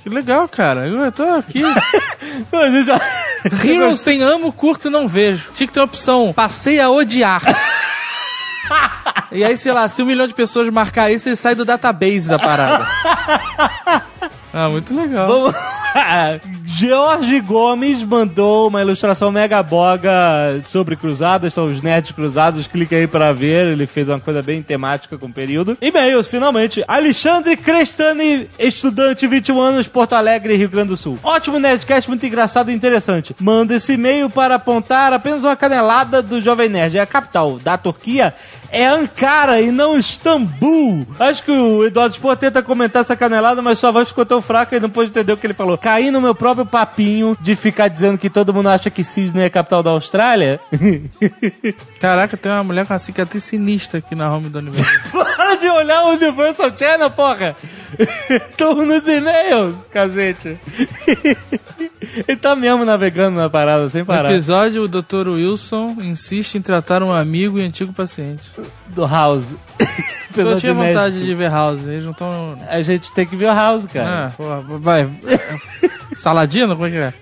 Que 0.01 0.09
legal, 0.09 0.47
cara. 0.47 0.87
Eu 0.87 1.11
tô 1.11 1.23
aqui. 1.23 1.61
A 1.63 2.81
já- 2.81 2.99
Heroes 3.63 4.03
tem 4.03 4.23
amo, 4.23 4.51
curto 4.53 4.87
e 4.87 4.91
não 4.91 5.05
vejo. 5.07 5.51
Tinha 5.53 5.67
que 5.67 5.73
ter 5.73 5.79
uma 5.81 5.85
opção. 5.85 6.31
Passei 6.33 6.79
a 6.79 6.89
odiar. 6.89 7.41
E 9.31 9.43
aí, 9.43 9.57
sei 9.57 9.71
lá, 9.73 9.87
se 9.89 10.01
um 10.01 10.05
milhão 10.05 10.25
de 10.27 10.33
pessoas 10.33 10.67
marcar 10.69 11.11
isso, 11.11 11.27
ele 11.29 11.35
sai 11.35 11.53
do 11.55 11.65
database 11.65 12.29
da 12.29 12.39
parada. 12.39 12.87
Ah, 14.57 14.69
muito 14.69 14.95
legal. 14.95 15.27
Vamos. 15.27 15.55
George 16.65 17.41
Gomes 17.41 18.03
mandou 18.05 18.69
uma 18.69 18.81
ilustração 18.81 19.29
mega 19.29 19.61
boga 19.61 20.61
sobre 20.65 20.95
cruzadas, 20.95 21.53
são 21.53 21.69
os 21.69 21.81
nerds 21.81 22.11
cruzados, 22.11 22.65
clica 22.65 22.95
aí 22.95 23.05
pra 23.05 23.33
ver, 23.33 23.67
ele 23.67 23.85
fez 23.85 24.07
uma 24.07 24.19
coisa 24.19 24.41
bem 24.41 24.63
temática 24.63 25.17
com 25.17 25.27
o 25.27 25.31
período. 25.31 25.77
E-mails, 25.81 26.27
finalmente. 26.27 26.83
Alexandre 26.87 27.57
Crestani, 27.57 28.49
estudante, 28.57 29.27
21 29.27 29.59
anos, 29.59 29.87
Porto 29.89 30.13
Alegre, 30.13 30.55
Rio 30.55 30.69
Grande 30.69 30.89
do 30.89 30.97
Sul. 30.97 31.19
Ótimo 31.21 31.59
Nerdcast, 31.59 32.09
muito 32.09 32.25
engraçado 32.25 32.71
e 32.71 32.73
interessante. 32.73 33.35
Manda 33.41 33.75
esse 33.75 33.93
e-mail 33.93 34.29
para 34.29 34.55
apontar 34.55 35.11
apenas 35.11 35.43
uma 35.43 35.55
canelada 35.55 36.21
do 36.21 36.39
Jovem 36.39 36.69
Nerd. 36.69 36.97
É 36.97 37.01
a 37.01 37.05
capital 37.05 37.59
da 37.59 37.77
Turquia 37.77 38.33
é 38.75 38.85
Ankara 38.85 39.61
e 39.61 39.71
não 39.71 39.97
Istambul. 39.97 41.07
Acho 41.17 41.43
que 41.43 41.51
o 41.51 41.85
Eduardo 41.85 42.13
Spor 42.13 42.35
tenta 42.35 42.61
comentar 42.61 43.03
essa 43.03 43.15
canelada, 43.15 43.61
mas 43.61 43.79
sua 43.79 43.89
voz 43.89 44.09
ficou 44.09 44.25
tão 44.25 44.41
fraca 44.45 44.75
e 44.75 44.79
não 44.79 44.89
pôde 44.89 45.09
entender 45.09 45.33
o 45.33 45.37
que 45.37 45.45
ele 45.45 45.53
falou. 45.53 45.77
Caí 45.77 46.11
no 46.11 46.21
meu 46.21 46.33
próprio 46.35 46.65
papinho 46.65 47.37
de 47.41 47.55
ficar 47.55 47.87
dizendo 47.87 48.17
que 48.17 48.29
todo 48.29 48.53
mundo 48.53 48.69
acha 48.69 48.89
que 48.89 49.03
Sydney 49.03 49.43
é 49.43 49.47
a 49.47 49.49
capital 49.49 49.81
da 49.83 49.89
Austrália? 49.91 50.59
Caraca, 51.99 52.37
tem 52.37 52.51
uma 52.51 52.63
mulher 52.63 52.85
com 52.85 52.93
uma 52.93 52.99
cicatriz 52.99 53.43
sinistra 53.43 53.99
aqui 53.99 54.15
na 54.15 54.31
home 54.33 54.49
do 54.49 54.59
universo. 54.59 55.11
Para 55.35 55.55
de 55.55 55.67
olhar 55.67 56.03
o 56.05 56.09
Universal 56.13 56.71
Channel, 56.77 57.09
porra! 57.11 57.55
Estamos 58.29 58.87
nos 58.87 59.07
e-mails, 59.07 59.85
cacete. 59.91 60.57
Ele 62.27 62.37
tá 62.37 62.55
mesmo 62.55 62.85
navegando 62.85 63.37
na 63.37 63.49
parada, 63.49 63.89
sem 63.89 64.01
No 64.01 64.05
parar. 64.07 64.31
episódio, 64.31 64.83
o 64.83 64.87
Dr. 64.87 65.27
Wilson 65.29 65.97
insiste 66.01 66.55
em 66.55 66.61
tratar 66.61 67.01
um 67.03 67.11
amigo 67.11 67.57
e 67.59 67.63
antigo 67.63 67.91
paciente. 67.93 68.49
Do 68.87 69.05
House. 69.05 69.55
Eu 70.37 70.59
tinha 70.59 70.73
vontade 70.73 71.23
de 71.23 71.33
ver 71.35 71.49
House, 71.49 71.87
eles 71.87 72.03
não 72.03 72.11
estão. 72.11 72.57
A 72.69 72.81
gente 72.81 73.11
tem 73.13 73.25
que 73.25 73.35
ver 73.35 73.45
o 73.49 73.53
House, 73.55 73.85
cara. 73.91 74.34
Porra, 74.37 74.61
vai. 74.79 75.09
Saladino? 76.17 76.75
Como 76.75 76.87
é 76.87 76.91
que 76.91 76.97
é? 76.97 77.13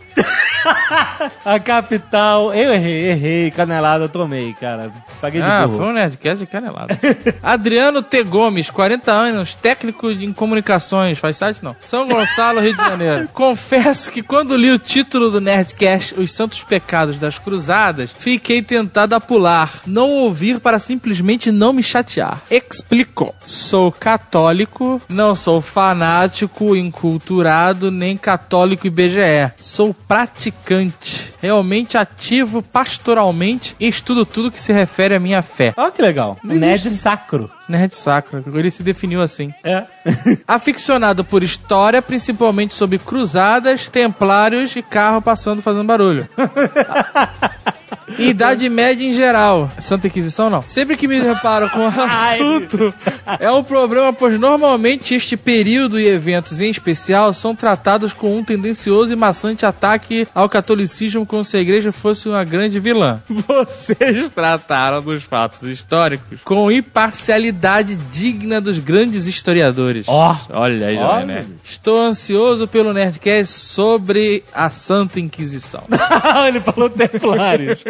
A 1.45 1.59
capital. 1.59 2.53
Eu 2.53 2.73
errei, 2.73 3.11
errei. 3.11 3.51
Canelada 3.51 4.05
eu 4.05 4.09
tomei, 4.09 4.53
cara. 4.53 4.91
Paguei 5.21 5.41
de 5.41 5.47
Ah, 5.47 5.65
burro. 5.65 5.77
foi 5.77 5.85
um 5.87 5.93
Nerdcast 5.93 6.39
de 6.39 6.45
canelada. 6.47 6.97
Adriano 7.41 8.01
T. 8.01 8.23
Gomes, 8.23 8.69
40 8.69 9.11
anos, 9.11 9.55
técnico 9.55 10.09
em 10.09 10.33
comunicações. 10.33 11.17
Faz 11.19 11.37
site 11.37 11.63
não. 11.63 11.75
São 11.79 12.07
Gonçalo, 12.07 12.59
Rio 12.59 12.73
de 12.75 12.81
Janeiro. 12.81 13.29
Confesso 13.33 14.11
que 14.11 14.21
quando 14.23 14.55
li 14.55 14.71
o 14.71 14.79
título 14.79 15.29
do 15.29 15.39
Nerdcast, 15.41 16.19
Os 16.19 16.31
Santos 16.31 16.63
Pecados 16.63 17.19
das 17.19 17.37
Cruzadas, 17.39 18.11
fiquei 18.17 18.61
tentado 18.61 19.15
a 19.15 19.19
pular, 19.19 19.71
não 19.85 20.09
ouvir 20.09 20.59
para 20.59 20.79
simplesmente 20.79 21.51
não 21.51 21.73
me 21.73 21.83
chatear. 21.83 22.41
Explico. 22.49 23.33
Sou 23.45 23.91
católico, 23.91 25.01
não 25.07 25.35
sou 25.35 25.61
fanático, 25.61 26.75
inculturado, 26.75 27.91
nem 27.91 28.17
católico 28.17 28.87
IBGE. 28.87 29.51
Sou 29.57 29.93
praticante, 29.93 30.72
realmente 31.41 31.97
ativo 31.97 32.61
pastoralmente 32.61 33.75
e 33.79 33.87
estudo 33.87 34.25
tudo 34.25 34.51
que 34.51 34.61
se 34.61 34.71
refere 34.71 35.15
à 35.15 35.19
minha 35.19 35.41
fé. 35.41 35.73
Olha 35.75 35.91
que 35.91 36.01
legal. 36.01 36.37
Não 36.43 36.55
Nerd 36.55 36.87
existe. 36.87 37.01
sacro. 37.01 37.51
Nerd 37.67 37.95
sacro, 37.95 38.43
ele 38.57 38.69
se 38.71 38.83
definiu 38.83 39.21
assim. 39.21 39.53
É. 39.63 39.83
Aficionado 40.47 41.23
por 41.23 41.43
história, 41.43 42.01
principalmente 42.01 42.73
sobre 42.73 42.99
cruzadas, 42.99 43.87
templários 43.87 44.75
e 44.75 44.81
carro 44.81 45.21
passando 45.21 45.61
fazendo 45.61 45.85
barulho. 45.85 46.27
Idade 48.17 48.69
média 48.69 49.05
em 49.05 49.13
geral. 49.13 49.71
Santa 49.79 50.07
Inquisição 50.07 50.49
não. 50.49 50.63
Sempre 50.67 50.97
que 50.97 51.07
me 51.07 51.19
reparo 51.19 51.69
com 51.69 51.79
o 51.87 51.87
assunto, 51.87 52.93
é 53.39 53.51
um 53.51 53.63
problema, 53.63 54.13
pois 54.13 54.39
normalmente 54.39 55.15
este 55.15 55.35
período 55.37 55.99
e 55.99 56.07
eventos 56.07 56.61
em 56.61 56.69
especial 56.69 57.33
são 57.33 57.55
tratados 57.55 58.13
com 58.13 58.37
um 58.37 58.43
tendencioso 58.43 59.13
e 59.13 59.15
maçante 59.15 59.65
ataque 59.65 60.27
ao 60.33 60.49
catolicismo 60.49 61.25
como 61.25 61.43
se 61.43 61.57
a 61.57 61.59
igreja 61.61 61.91
fosse 61.91 62.27
uma 62.27 62.43
grande 62.43 62.79
vilã. 62.79 63.21
Vocês 63.27 64.31
trataram 64.31 65.01
dos 65.01 65.23
fatos 65.23 65.63
históricos 65.63 66.39
com 66.43 66.71
imparcialidade 66.71 67.95
digna 67.95 68.59
dos 68.59 68.79
grandes 68.79 69.25
historiadores. 69.25 70.05
Ó. 70.07 70.35
Olha 70.49 70.87
aí, 70.87 70.95
Jovem 70.95 71.25
Nerd. 71.25 71.49
Estou 71.63 72.01
ansioso 72.01 72.67
pelo 72.67 72.93
Nerdcast 72.93 73.59
sobre 73.59 74.43
a 74.53 74.69
Santa 74.69 75.19
Inquisição. 75.19 75.83
Ele 76.47 76.59
falou 76.59 76.89
templários. 76.89 77.83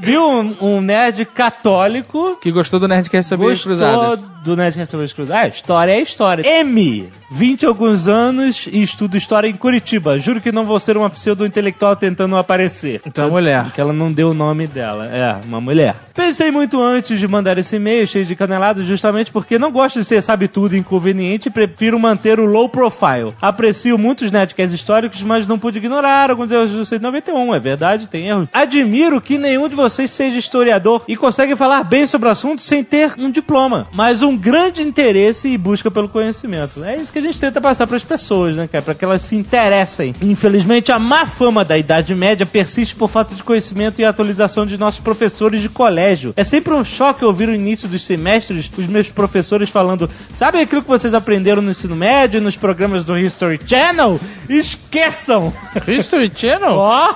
Viu 0.00 0.22
um, 0.22 0.56
um 0.60 0.80
nerd 0.80 1.24
católico 1.26 2.38
que 2.40 2.50
gostou 2.50 2.80
do 2.80 2.88
Nerdcast 2.88 3.28
sobre 3.28 3.46
as 3.46 3.52
Gostou 3.52 3.72
cruzadas. 3.72 4.31
Do 4.42 4.56
Nerd 4.56 4.80
as 4.80 5.12
Cruzadas? 5.12 5.44
Ah, 5.44 5.48
história 5.48 5.92
é 5.92 6.00
história. 6.00 6.42
M, 6.46 7.08
20 7.30 7.62
e 7.62 7.66
alguns 7.66 8.08
anos 8.08 8.66
e 8.70 8.82
estudo 8.82 9.16
história 9.16 9.48
em 9.48 9.54
Curitiba. 9.54 10.18
Juro 10.18 10.40
que 10.40 10.52
não 10.52 10.64
vou 10.64 10.78
ser 10.78 10.96
uma 10.96 11.08
pseudo-intelectual 11.08 11.96
tentando 11.96 12.36
aparecer. 12.36 13.00
Então, 13.06 13.30
mulher. 13.30 13.70
Que 13.72 13.80
ela 13.80 13.92
não 13.92 14.12
deu 14.12 14.30
o 14.30 14.34
nome 14.34 14.66
dela. 14.66 15.06
É, 15.06 15.40
uma 15.46 15.60
mulher. 15.60 15.96
Pensei 16.14 16.50
muito 16.50 16.80
antes 16.80 17.18
de 17.18 17.26
mandar 17.26 17.56
esse 17.56 17.76
e-mail 17.76 18.06
cheio 18.06 18.26
de 18.26 18.36
caneladas, 18.36 18.84
justamente 18.84 19.32
porque 19.32 19.58
não 19.58 19.70
gosto 19.70 19.98
de 19.98 20.04
ser 20.04 20.22
sabe 20.22 20.48
tudo 20.48 20.76
inconveniente 20.76 21.48
e 21.48 21.50
prefiro 21.50 21.98
manter 21.98 22.38
o 22.38 22.44
low 22.44 22.68
profile. 22.68 23.34
Aprecio 23.40 23.96
muitos 23.96 24.30
netcasts 24.30 24.74
históricos, 24.74 25.22
mas 25.22 25.46
não 25.46 25.58
pude 25.58 25.78
ignorar 25.78 26.30
alguns 26.30 26.50
erros 26.50 26.72
do 26.72 26.84
191. 26.84 27.54
É 27.54 27.60
verdade, 27.60 28.08
tem 28.08 28.28
erros. 28.28 28.48
Admiro 28.52 29.20
que 29.20 29.38
nenhum 29.38 29.68
de 29.68 29.74
vocês 29.74 30.10
seja 30.10 30.38
historiador 30.38 31.04
e 31.08 31.16
consegue 31.16 31.56
falar 31.56 31.84
bem 31.84 32.06
sobre 32.06 32.28
o 32.28 32.32
assunto 32.32 32.60
sem 32.60 32.84
ter 32.84 33.14
um 33.18 33.30
diploma, 33.30 33.88
mas 33.92 34.22
um 34.22 34.31
grande 34.36 34.82
interesse 34.82 35.48
e 35.48 35.58
busca 35.58 35.90
pelo 35.90 36.08
conhecimento. 36.08 36.84
É 36.84 36.96
isso 36.96 37.12
que 37.12 37.18
a 37.18 37.22
gente 37.22 37.40
tenta 37.40 37.60
passar 37.60 37.86
para 37.86 37.96
as 37.96 38.04
pessoas, 38.04 38.54
né, 38.56 38.68
cara? 38.70 38.82
Para 38.82 38.94
que 38.94 39.04
elas 39.04 39.22
se 39.22 39.36
interessem. 39.36 40.14
Infelizmente, 40.20 40.92
a 40.92 40.98
má 40.98 41.26
fama 41.26 41.64
da 41.64 41.78
Idade 41.78 42.14
Média 42.14 42.44
persiste 42.44 42.94
por 42.94 43.08
falta 43.08 43.34
de 43.34 43.42
conhecimento 43.42 44.00
e 44.00 44.04
atualização 44.04 44.66
de 44.66 44.76
nossos 44.76 45.00
professores 45.00 45.62
de 45.62 45.68
colégio. 45.68 46.34
É 46.36 46.44
sempre 46.44 46.74
um 46.74 46.84
choque 46.84 47.24
ouvir 47.24 47.48
o 47.48 47.54
início 47.54 47.88
dos 47.88 48.04
semestres 48.04 48.70
os 48.82 48.86
meus 48.86 49.10
professores 49.10 49.70
falando: 49.70 50.08
sabe 50.34 50.60
aquilo 50.60 50.82
que 50.82 50.88
vocês 50.88 51.14
aprenderam 51.14 51.62
no 51.62 51.70
ensino 51.70 51.96
médio 51.96 52.38
e 52.38 52.40
nos 52.40 52.56
programas 52.56 53.04
do 53.04 53.18
History 53.18 53.60
Channel? 53.64 54.20
Esqueçam! 54.48 55.52
History 55.86 56.30
Channel? 56.34 56.72
Ó, 56.76 57.14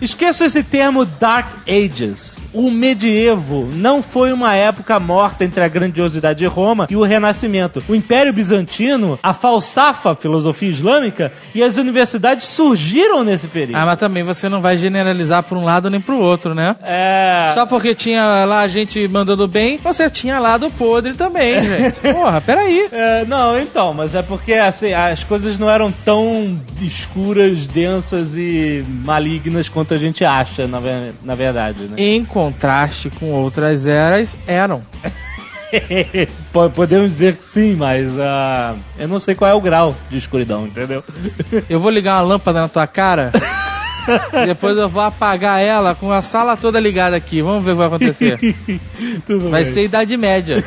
esqueçam 0.00 0.46
esse 0.46 0.62
termo 0.62 1.04
Dark 1.04 1.48
Ages. 1.68 2.38
O 2.52 2.70
medievo 2.70 3.68
não 3.74 4.02
foi 4.02 4.32
uma 4.32 4.54
época 4.54 4.98
morta 5.00 5.44
entre 5.44 5.62
a 5.62 5.68
grandiosidade 5.68 6.40
de 6.40 6.46
Roma 6.54 6.86
e 6.88 6.96
o 6.96 7.02
Renascimento. 7.02 7.82
O 7.88 7.94
Império 7.94 8.32
Bizantino, 8.32 9.18
a 9.20 9.34
falsafa 9.34 10.14
filosofia 10.14 10.70
islâmica 10.70 11.32
e 11.54 11.62
as 11.62 11.76
universidades 11.76 12.46
surgiram 12.46 13.24
nesse 13.24 13.48
período. 13.48 13.76
Ah, 13.76 13.84
mas 13.84 13.98
também 13.98 14.22
você 14.22 14.48
não 14.48 14.62
vai 14.62 14.78
generalizar 14.78 15.42
por 15.42 15.58
um 15.58 15.64
lado 15.64 15.90
nem 15.90 16.00
pro 16.00 16.16
outro, 16.16 16.54
né? 16.54 16.76
É. 16.82 17.50
Só 17.52 17.66
porque 17.66 17.94
tinha 17.94 18.44
lá 18.44 18.66
gente 18.68 19.06
mandando 19.08 19.48
bem, 19.48 19.78
você 19.78 20.08
tinha 20.08 20.38
lado 20.38 20.70
podre 20.70 21.14
também, 21.14 21.60
gente. 21.60 22.00
Porra, 22.12 22.40
peraí. 22.40 22.88
É, 22.92 23.24
não, 23.26 23.58
então, 23.60 23.92
mas 23.92 24.14
é 24.14 24.22
porque 24.22 24.54
assim, 24.54 24.92
as 24.92 25.24
coisas 25.24 25.58
não 25.58 25.68
eram 25.68 25.92
tão 26.04 26.56
escuras, 26.80 27.66
densas 27.66 28.36
e 28.36 28.84
malignas 29.04 29.68
quanto 29.68 29.92
a 29.92 29.98
gente 29.98 30.24
acha, 30.24 30.68
na, 30.68 30.80
na 31.22 31.34
verdade, 31.34 31.82
né? 31.84 31.94
Em 31.96 32.24
contraste 32.24 33.10
com 33.10 33.32
outras 33.32 33.88
eras, 33.88 34.36
eram. 34.46 34.82
Po- 36.52 36.70
Podemos 36.70 37.12
dizer 37.12 37.36
que 37.36 37.44
sim, 37.44 37.74
mas 37.76 38.18
ah, 38.18 38.74
eu 38.98 39.08
não 39.08 39.18
sei 39.18 39.34
qual 39.34 39.50
é 39.50 39.54
o 39.54 39.60
grau 39.60 39.94
de 40.10 40.16
escuridão, 40.18 40.66
entendeu? 40.66 41.02
Eu 41.68 41.80
vou 41.80 41.90
ligar 41.90 42.16
uma 42.22 42.28
lâmpada 42.34 42.60
na 42.60 42.68
tua 42.68 42.86
cara. 42.86 43.30
depois 44.46 44.76
eu 44.76 44.88
vou 44.88 45.02
apagar 45.02 45.60
ela 45.62 45.94
com 45.94 46.12
a 46.12 46.20
sala 46.20 46.56
toda 46.56 46.78
ligada 46.78 47.16
aqui. 47.16 47.40
Vamos 47.40 47.64
ver 47.64 47.70
o 47.70 47.74
que 47.74 47.78
vai 47.78 47.86
acontecer. 47.86 48.38
Tudo 49.26 49.48
Vai 49.50 49.64
bem. 49.64 49.72
ser 49.72 49.84
Idade 49.84 50.16
Média. 50.16 50.62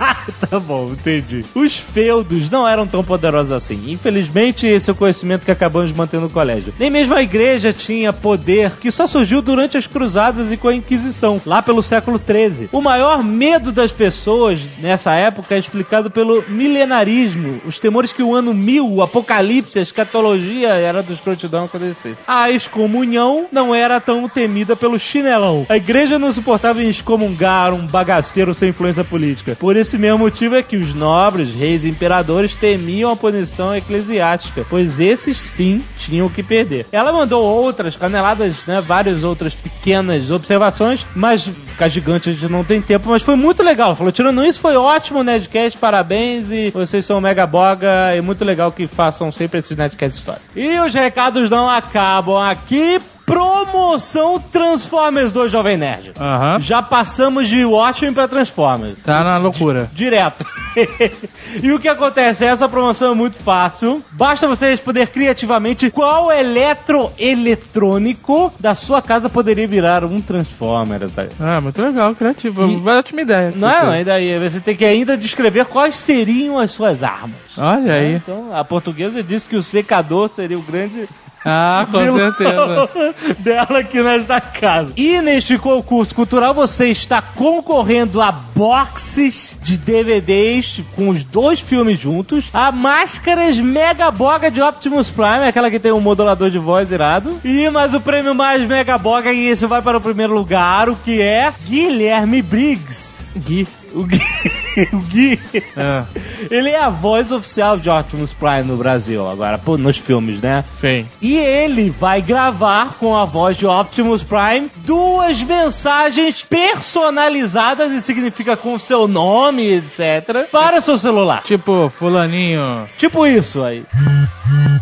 Tá 0.50 0.58
bom, 0.58 0.92
entendi. 0.92 1.44
Os 1.54 1.76
feudos 1.76 2.48
não 2.50 2.66
eram 2.66 2.86
tão 2.86 3.04
poderosos 3.04 3.52
assim. 3.52 3.80
Infelizmente, 3.88 4.66
esse 4.66 4.90
é 4.90 4.92
o 4.92 4.96
conhecimento 4.96 5.44
que 5.44 5.50
acabamos 5.50 5.92
mantendo 5.92 6.24
no 6.24 6.30
colégio. 6.30 6.74
Nem 6.78 6.90
mesmo 6.90 7.14
a 7.14 7.22
igreja 7.22 7.72
tinha 7.72 8.12
poder 8.12 8.72
que 8.80 8.90
só 8.90 9.06
surgiu 9.06 9.42
durante 9.42 9.76
as 9.76 9.86
cruzadas 9.86 10.50
e 10.50 10.56
com 10.56 10.68
a 10.68 10.74
Inquisição, 10.74 11.40
lá 11.44 11.62
pelo 11.62 11.82
século 11.82 12.18
XIII. 12.18 12.68
O 12.72 12.80
maior 12.80 13.22
medo 13.22 13.70
das 13.70 13.92
pessoas 13.92 14.60
nessa 14.78 15.12
época 15.14 15.54
é 15.54 15.58
explicado 15.58 16.10
pelo 16.10 16.42
milenarismo, 16.48 17.60
os 17.66 17.78
temores 17.78 18.12
que 18.12 18.22
o 18.22 18.34
ano 18.34 18.54
mil, 18.54 18.90
o 18.90 19.02
apocalipse, 19.02 19.78
a 19.78 19.82
escatologia 19.82 20.68
era 20.70 21.02
do 21.02 21.12
escrotidão 21.12 21.64
acontecesse. 21.64 22.22
A 22.26 22.50
excomunhão 22.50 23.46
não 23.52 23.74
era 23.74 24.00
tão 24.00 24.28
temida 24.28 24.74
pelo 24.74 24.98
chinelão. 24.98 25.66
A 25.68 25.76
igreja 25.76 26.18
não 26.18 26.32
suportava 26.32 26.82
excomungar 26.82 27.72
um 27.72 27.86
bagaceiro 27.86 28.54
sem 28.54 28.70
influência 28.70 29.04
política. 29.04 29.56
Por 29.58 29.76
esse 29.90 29.98
mesmo 29.98 30.18
motivo 30.18 30.54
é 30.54 30.62
que 30.62 30.76
os 30.76 30.94
nobres, 30.94 31.52
reis 31.52 31.82
e 31.82 31.88
imperadores 31.88 32.54
temiam 32.54 33.10
a 33.10 33.16
punição 33.16 33.74
eclesiástica, 33.74 34.64
pois 34.70 35.00
esses 35.00 35.36
sim 35.36 35.82
tinham 35.96 36.28
que 36.28 36.44
perder. 36.44 36.86
Ela 36.92 37.12
mandou 37.12 37.42
outras 37.42 37.96
caneladas, 37.96 38.64
né, 38.68 38.80
várias 38.80 39.24
outras 39.24 39.52
pequenas 39.52 40.30
observações, 40.30 41.04
mas 41.12 41.50
ficar 41.66 41.88
gigante 41.88 42.30
a 42.30 42.32
gente 42.32 42.46
não 42.46 42.62
tem 42.62 42.80
tempo, 42.80 43.08
mas 43.08 43.24
foi 43.24 43.34
muito 43.34 43.64
legal. 43.64 43.88
Ela 43.88 43.96
falou, 43.96 44.12
tirando 44.12 44.44
isso, 44.44 44.60
foi 44.60 44.76
ótimo 44.76 45.18
o 45.18 45.24
Nerdcast, 45.24 45.76
parabéns 45.76 46.52
e 46.52 46.70
vocês 46.70 47.04
são 47.04 47.20
mega 47.20 47.44
boga 47.44 48.14
e 48.16 48.20
muito 48.20 48.44
legal 48.44 48.70
que 48.70 48.86
façam 48.86 49.32
sempre 49.32 49.58
esses 49.58 49.76
Nerdcast 49.76 50.16
história. 50.16 50.42
E 50.54 50.78
os 50.78 50.94
recados 50.94 51.50
não 51.50 51.68
acabam 51.68 52.36
aqui. 52.36 53.00
Promoção 53.30 54.40
Transformers 54.40 55.30
2 55.32 55.52
Jovem 55.52 55.76
Nerd. 55.76 56.12
Aham. 56.18 56.58
Já 56.60 56.82
passamos 56.82 57.48
de 57.48 57.64
Watchmen 57.64 58.12
pra 58.12 58.26
Transformers. 58.26 58.96
Tá 59.04 59.22
na 59.22 59.36
loucura. 59.38 59.88
Direto. 59.92 60.44
e 61.62 61.70
o 61.70 61.78
que 61.78 61.86
acontece? 61.88 62.44
Essa 62.44 62.68
promoção 62.68 63.12
é 63.12 63.14
muito 63.14 63.36
fácil. 63.38 64.02
Basta 64.12 64.48
você 64.48 64.68
responder 64.70 65.06
criativamente 65.08 65.90
qual 65.92 66.32
eletroeletrônico 66.32 68.52
da 68.58 68.74
sua 68.74 69.00
casa 69.00 69.28
poderia 69.28 69.68
virar 69.68 70.02
um 70.04 70.20
Transformer. 70.20 71.08
tá? 71.08 71.26
Ah, 71.38 71.60
muito 71.60 71.80
legal, 71.80 72.12
criativo. 72.16 72.66
E- 72.66 72.76
Vai 72.78 72.98
ótima 72.98 73.20
ideia. 73.22 73.54
Não, 73.56 73.70
é, 73.70 73.84
não, 73.84 73.96
e 73.96 74.02
daí 74.04 74.38
você 74.40 74.58
tem 74.60 74.74
que 74.76 74.84
ainda 74.84 75.16
descrever 75.16 75.66
quais 75.66 75.96
seriam 76.00 76.58
as 76.58 76.72
suas 76.72 77.00
armas. 77.04 77.36
Olha 77.56 77.94
aí. 77.94 78.16
Então, 78.16 78.48
a 78.52 78.64
portuguesa 78.64 79.22
disse 79.22 79.48
que 79.48 79.54
o 79.56 79.62
secador 79.62 80.28
seria 80.28 80.58
o 80.58 80.62
grande 80.62 81.08
Ah, 81.44 81.86
com 81.90 82.16
certeza. 82.16 82.90
dela 83.38 83.78
aqui 83.78 84.02
nesta 84.02 84.40
casa. 84.40 84.92
E 84.96 85.20
neste 85.20 85.58
concurso 85.58 86.14
cultural 86.14 86.52
você 86.52 86.88
está 86.88 87.22
concorrendo 87.22 88.20
a 88.20 88.30
boxes 88.30 89.58
de 89.62 89.78
DVDs 89.78 90.82
com 90.94 91.08
os 91.08 91.24
dois 91.24 91.60
filmes 91.60 91.98
juntos, 91.98 92.50
a 92.52 92.70
máscaras 92.70 93.58
Mega 93.58 94.10
Boga 94.10 94.50
de 94.50 94.60
Optimus 94.60 95.10
Prime, 95.10 95.46
aquela 95.48 95.70
que 95.70 95.78
tem 95.78 95.92
um 95.92 96.00
modulador 96.00 96.50
de 96.50 96.58
voz 96.58 96.92
irado, 96.92 97.40
e 97.44 97.70
mais 97.70 97.94
o 97.94 98.00
prêmio 98.00 98.34
mais 98.34 98.66
Mega 98.66 98.98
Boga, 98.98 99.32
e 99.32 99.50
isso 99.50 99.66
vai 99.66 99.80
para 99.80 99.96
o 99.96 100.00
primeiro 100.00 100.34
lugar, 100.34 100.88
o 100.88 100.96
que 100.96 101.22
é 101.22 101.52
Guilherme 101.66 102.42
Briggs. 102.42 103.24
Gui. 103.36 103.66
O 103.94 104.04
Gui, 104.04 104.20
o 104.92 104.98
Gui 104.98 105.40
É, 105.76 106.04
ele 106.50 106.70
é 106.70 106.82
a 106.82 106.88
voz 106.88 107.32
oficial 107.32 107.76
de 107.76 107.90
Optimus 107.90 108.32
Prime 108.32 108.62
no 108.62 108.76
Brasil, 108.76 109.28
agora, 109.28 109.58
pô, 109.58 109.76
nos 109.76 109.98
filmes, 109.98 110.40
né? 110.40 110.64
sim. 110.68 111.06
E 111.20 111.36
ele 111.36 111.90
vai 111.90 112.22
gravar 112.22 112.94
com 112.98 113.16
a 113.16 113.24
voz 113.24 113.56
de 113.56 113.66
Optimus 113.66 114.22
Prime 114.22 114.70
duas 114.76 115.42
mensagens 115.42 116.42
personalizadas, 116.42 117.92
e 117.92 118.00
significa 118.00 118.56
com 118.56 118.78
seu 118.78 119.08
nome, 119.08 119.66
etc., 119.74 120.48
para 120.50 120.80
seu 120.80 120.96
celular. 120.96 121.42
Tipo, 121.42 121.88
fulaninho. 121.88 122.88
Tipo 122.96 123.26
isso 123.26 123.62
aí. 123.62 123.84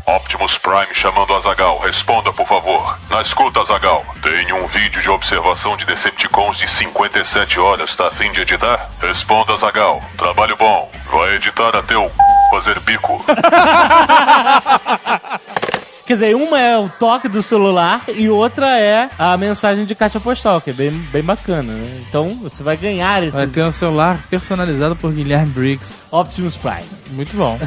Optimus 0.06 0.56
Prime 0.58 0.94
chamando 0.94 1.34
Azagal. 1.34 1.78
Responda, 1.80 2.32
por 2.32 2.46
favor. 2.46 2.98
Na 3.10 3.22
escuta, 3.22 3.60
Azagal. 3.60 4.04
Tem 4.22 4.52
um 4.52 4.66
vídeo 4.68 5.02
de 5.02 5.10
observação 5.10 5.76
de 5.76 5.84
Decepticons 5.84 6.58
de 6.58 6.68
57 6.68 7.58
horas. 7.58 7.94
Tá 7.96 8.08
a 8.08 8.10
fim 8.10 8.30
de 8.32 8.40
editar? 8.40 8.90
Responda, 9.00 9.54
Azagal. 9.54 10.02
Trabalho 10.16 10.56
bom. 10.56 10.90
Vai 11.10 11.36
editar 11.36 11.74
até 11.76 11.96
o 11.96 12.10
fazer 12.50 12.78
bico. 12.80 13.24
Quer 16.08 16.14
dizer, 16.14 16.34
uma 16.34 16.58
é 16.58 16.78
o 16.78 16.88
toque 16.88 17.28
do 17.28 17.42
celular 17.42 18.02
e 18.08 18.30
outra 18.30 18.78
é 18.80 19.10
a 19.18 19.36
mensagem 19.36 19.84
de 19.84 19.94
caixa 19.94 20.18
postal, 20.18 20.58
que 20.58 20.70
é 20.70 20.72
bem, 20.72 20.90
bem 20.90 21.22
bacana, 21.22 21.70
né? 21.70 22.00
Então 22.08 22.30
você 22.36 22.62
vai 22.62 22.78
ganhar 22.78 23.20
Vai 23.20 23.28
esses 23.28 23.52
ter 23.52 23.62
um 23.62 23.70
celular 23.70 24.18
personalizado 24.30 24.96
por 24.96 25.12
Guilherme 25.12 25.52
Briggs. 25.52 26.06
Optimus 26.10 26.56
Prime. 26.56 26.86
Muito 27.10 27.36
bom. 27.36 27.60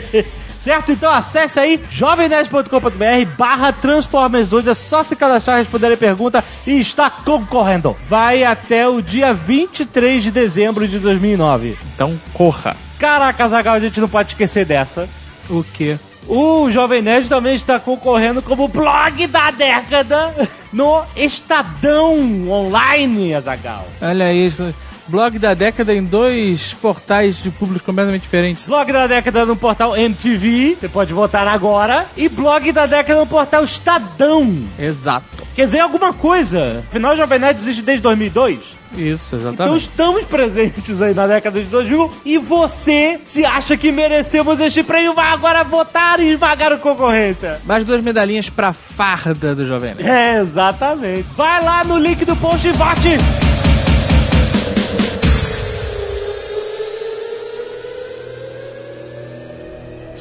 Certo? 0.66 0.90
Então 0.90 1.12
acesse 1.12 1.60
aí 1.60 1.80
jovemnerd.com.br 1.88 3.30
barra 3.38 3.70
Transformers 3.70 4.48
2. 4.48 4.66
É 4.66 4.74
só 4.74 5.04
se 5.04 5.14
cadastrar, 5.14 5.58
responder 5.58 5.92
a 5.92 5.96
pergunta 5.96 6.42
e 6.66 6.80
está 6.80 7.08
concorrendo. 7.08 7.96
Vai 8.08 8.42
até 8.42 8.88
o 8.88 9.00
dia 9.00 9.32
23 9.32 10.24
de 10.24 10.32
dezembro 10.32 10.88
de 10.88 10.98
2009. 10.98 11.78
Então, 11.94 12.20
corra. 12.34 12.76
Caraca, 12.98 13.48
Zagal, 13.48 13.74
a 13.74 13.78
gente 13.78 14.00
não 14.00 14.08
pode 14.08 14.30
esquecer 14.30 14.64
dessa. 14.64 15.08
O 15.48 15.62
quê? 15.62 16.00
O 16.26 16.68
Jovem 16.68 17.00
Nerd 17.00 17.28
também 17.28 17.54
está 17.54 17.78
concorrendo 17.78 18.42
como 18.42 18.66
blog 18.66 19.24
da 19.28 19.52
década 19.52 20.34
no 20.72 21.04
Estadão 21.14 22.50
Online, 22.50 23.36
Azagal. 23.36 23.86
Olha 24.02 24.32
isso. 24.32 24.74
Blog 25.08 25.38
da 25.38 25.54
década 25.54 25.94
em 25.94 26.02
dois 26.02 26.74
portais 26.74 27.36
de 27.42 27.50
públicos 27.50 27.82
completamente 27.82 28.22
diferentes. 28.22 28.66
Blog 28.66 28.92
da 28.92 29.06
década 29.06 29.44
no 29.46 29.54
portal 29.56 29.96
MTV, 29.96 30.76
você 30.80 30.88
pode 30.88 31.12
votar 31.12 31.46
agora. 31.46 32.06
E 32.16 32.28
blog 32.28 32.72
da 32.72 32.86
década 32.86 33.20
no 33.20 33.26
portal 33.26 33.62
Estadão. 33.64 34.64
Exato. 34.78 35.26
Quer 35.54 35.66
dizer 35.66 35.80
alguma 35.80 36.12
coisa. 36.12 36.82
Afinal, 36.88 37.16
Jovem 37.16 37.38
Nerd 37.38 37.58
existe 37.60 37.82
desde 37.82 38.02
2002. 38.02 38.76
Isso, 38.96 39.36
Então 39.36 39.50
exatamente. 39.50 39.80
estamos 39.82 40.24
presentes 40.24 41.02
aí 41.02 41.12
na 41.12 41.26
década 41.26 41.60
de 41.60 41.66
2000 41.66 42.12
e 42.24 42.38
você, 42.38 43.20
se 43.26 43.44
acha 43.44 43.76
que 43.76 43.92
merecemos 43.92 44.58
este 44.60 44.82
prêmio, 44.82 45.12
vai 45.12 45.32
agora 45.32 45.62
votar 45.64 46.18
e 46.20 46.32
esmagar 46.32 46.72
a 46.72 46.76
concorrência. 46.78 47.60
Mais 47.64 47.84
duas 47.84 48.02
medalhinhas 48.02 48.48
pra 48.48 48.72
farda 48.72 49.54
do 49.54 49.66
Jovem 49.66 49.94
Nerd. 49.94 50.08
É, 50.08 50.38
exatamente. 50.40 51.26
Vai 51.36 51.62
lá 51.62 51.84
no 51.84 51.98
link 51.98 52.24
do 52.24 52.34
post 52.36 52.66
e 52.66 52.72
vote! 52.72 53.65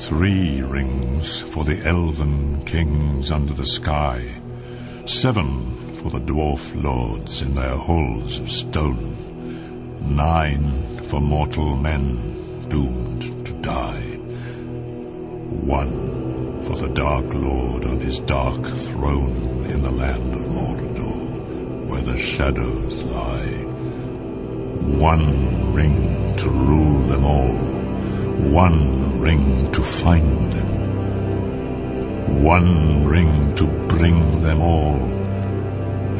Three 0.07 0.61
rings 0.61 1.41
for 1.41 1.63
the 1.63 1.81
elven 1.85 2.63
kings 2.63 3.31
under 3.31 3.53
the 3.53 3.65
sky, 3.65 4.23
seven 5.05 5.75
for 5.97 6.09
the 6.11 6.19
dwarf 6.19 6.79
lords 6.83 7.41
in 7.41 7.55
their 7.55 7.75
halls 7.75 8.39
of 8.39 8.51
stone, 8.51 9.15
nine 10.15 10.83
for 11.07 11.19
mortal 11.19 11.75
men 11.75 12.67
doomed 12.69 13.45
to 13.45 13.53
die, 13.61 14.17
one 15.65 16.61
for 16.63 16.75
the 16.75 16.89
Dark 16.89 17.33
Lord 17.33 17.85
on 17.85 17.99
his 17.99 18.19
dark 18.19 18.63
throne 18.63 19.65
in 19.65 19.81
the 19.81 19.91
land 19.91 20.33
of 20.35 20.41
Mordor, 20.41 21.88
where 21.88 22.01
the 22.01 22.17
shadows 22.17 23.03
lie. 23.03 23.74
One 24.75 25.73
ring 25.73 26.35
to 26.38 26.49
rule 26.49 26.99
them 27.07 27.25
all, 27.25 27.55
one 28.51 29.19
ring 29.19 29.71
to 29.71 29.81
find 29.81 30.51
them, 30.51 30.69
one 32.43 33.05
ring 33.05 33.53
to 33.55 33.67
bring 33.88 34.41
them 34.41 34.61
all, 34.61 34.99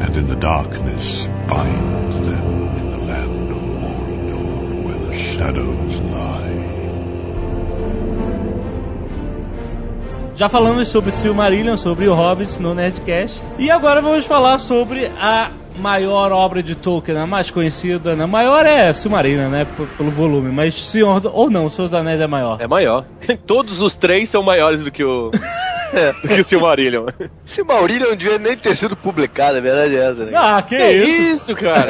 and 0.00 0.16
in 0.16 0.26
the 0.26 0.36
darkness 0.36 1.28
bind 1.48 2.12
them 2.24 2.76
in 2.80 2.90
the 2.90 2.98
land 2.98 3.50
of 3.50 3.62
Mordor, 3.62 4.84
where 4.84 4.98
the 4.98 5.14
shadows 5.14 5.98
lie. 5.98 6.36
Já 10.34 10.48
falamos 10.48 10.88
sobre 10.88 11.10
Silmarillion, 11.10 11.76
sobre 11.76 12.08
o 12.08 12.14
Hobbit 12.14 12.58
no 12.60 12.74
Nerdcast. 12.74 13.42
E 13.58 13.70
agora 13.70 14.02
vamos 14.02 14.26
falar 14.26 14.58
sobre 14.58 15.10
a 15.18 15.50
maior 15.78 16.32
obra 16.32 16.62
de 16.62 16.74
Tolkien, 16.74 17.18
a 17.18 17.26
mais 17.26 17.50
conhecida. 17.50 18.12
A 18.12 18.26
maior 18.26 18.64
é 18.66 18.92
Silmarillion, 18.92 19.48
né? 19.48 19.64
p- 19.64 19.86
Pelo 19.96 20.10
volume. 20.10 20.50
Mas 20.52 20.74
Senhor... 20.86 21.20
Ou 21.32 21.50
não, 21.50 21.68
Seus 21.68 21.92
Anéis 21.94 22.20
é 22.20 22.26
maior. 22.26 22.60
É 22.60 22.66
maior. 22.66 23.04
Todos 23.46 23.80
os 23.82 23.94
três 23.96 24.28
são 24.30 24.42
maiores 24.42 24.82
do 24.82 24.90
que 24.90 25.04
o. 25.04 25.30
do 26.22 26.28
que 26.28 26.40
o 26.40 26.44
Silmarillion. 26.44 27.06
Maurílio 27.64 28.08
não 28.08 28.16
devia 28.16 28.38
nem 28.38 28.56
ter 28.56 28.74
sido 28.74 28.96
publicado, 28.96 29.58
a 29.58 29.60
verdade 29.60 29.96
é 29.96 30.00
essa, 30.10 30.24
né? 30.24 30.32
Ah, 30.34 30.60
que, 30.60 30.76
Que 30.76 30.92
isso? 30.92 31.20
isso, 31.52 31.56
cara? 31.56 31.86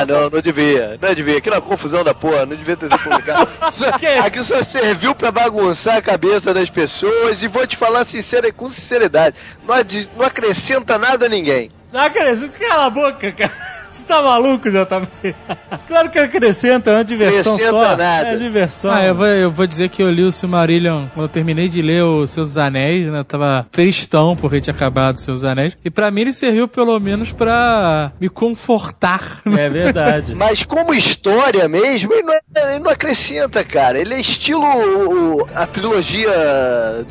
Ah, 0.00 0.06
não, 0.06 0.30
não 0.30 0.40
devia. 0.40 0.96
Não 1.02 1.12
devia. 1.12 1.36
Aquela 1.38 1.60
confusão 1.60 2.04
da 2.04 2.14
porra, 2.14 2.46
não 2.46 2.54
devia 2.56 2.76
ter 2.76 2.86
sido 2.88 2.98
publicado. 3.00 3.48
Só- 3.72 3.90
Que? 3.98 4.06
aqui 4.06 4.44
só 4.44 4.62
serviu 4.62 5.16
pra 5.16 5.32
bagunçar 5.32 5.96
a 5.96 6.02
cabeça 6.02 6.54
das 6.54 6.70
pessoas 6.70 7.42
e 7.42 7.48
vou 7.48 7.66
te 7.66 7.76
falar 7.76 8.04
sincera, 8.04 8.52
com 8.52 8.68
sinceridade. 8.68 9.34
Não, 9.66 9.74
não 10.16 10.24
acrescenta 10.26 10.96
nada 10.96 11.26
a 11.26 11.28
ninguém. 11.28 11.72
Não 11.92 12.00
acrescenta, 12.00 12.58
cala 12.58 12.86
a 12.86 12.90
boca, 12.90 13.32
cara. 13.32 13.52
Você 13.90 14.04
tá 14.04 14.22
maluco, 14.22 14.70
já 14.70 14.86
tá 14.86 15.02
Claro 15.88 16.10
que 16.10 16.18
acrescenta, 16.20 16.90
é 16.90 16.94
uma 16.98 17.04
diversão 17.04 17.54
Acrescenta 17.56 17.76
só. 17.90 17.96
nada. 17.96 18.28
É 18.28 18.36
diversão. 18.36 18.92
Ah, 18.92 19.04
eu 19.04 19.14
vou, 19.16 19.26
eu 19.26 19.50
vou 19.50 19.66
dizer 19.66 19.88
que 19.88 20.00
eu 20.00 20.08
li 20.08 20.22
o 20.22 20.30
Silmarillion 20.30 21.06
quando 21.12 21.24
eu 21.24 21.28
terminei 21.28 21.68
de 21.68 21.82
ler 21.82 22.04
o 22.04 22.24
Senhor 22.24 22.46
dos 22.46 22.56
Anéis, 22.56 23.08
né? 23.08 23.18
Eu 23.18 23.24
tava 23.24 23.66
tristão 23.72 24.36
porque 24.36 24.60
tinha 24.60 24.72
acabado 24.72 25.16
o 25.16 25.18
Senhor 25.18 25.34
dos 25.34 25.44
Anéis. 25.44 25.76
E 25.84 25.90
pra 25.90 26.08
mim 26.12 26.20
ele 26.20 26.32
serviu 26.32 26.68
pelo 26.68 26.98
menos 27.00 27.32
pra 27.32 28.12
me 28.20 28.28
confortar. 28.28 29.40
né? 29.44 29.66
É 29.66 29.68
verdade. 29.68 30.36
Mas 30.36 30.62
como 30.62 30.94
história 30.94 31.68
mesmo, 31.68 32.12
ele 32.12 32.22
não, 32.22 32.32
é- 32.34 32.72
ele 32.74 32.78
não 32.84 32.90
acrescenta, 32.92 33.64
cara. 33.64 33.98
Ele 33.98 34.14
é 34.14 34.20
estilo 34.20 34.64
a 35.52 35.66
trilogia 35.66 36.30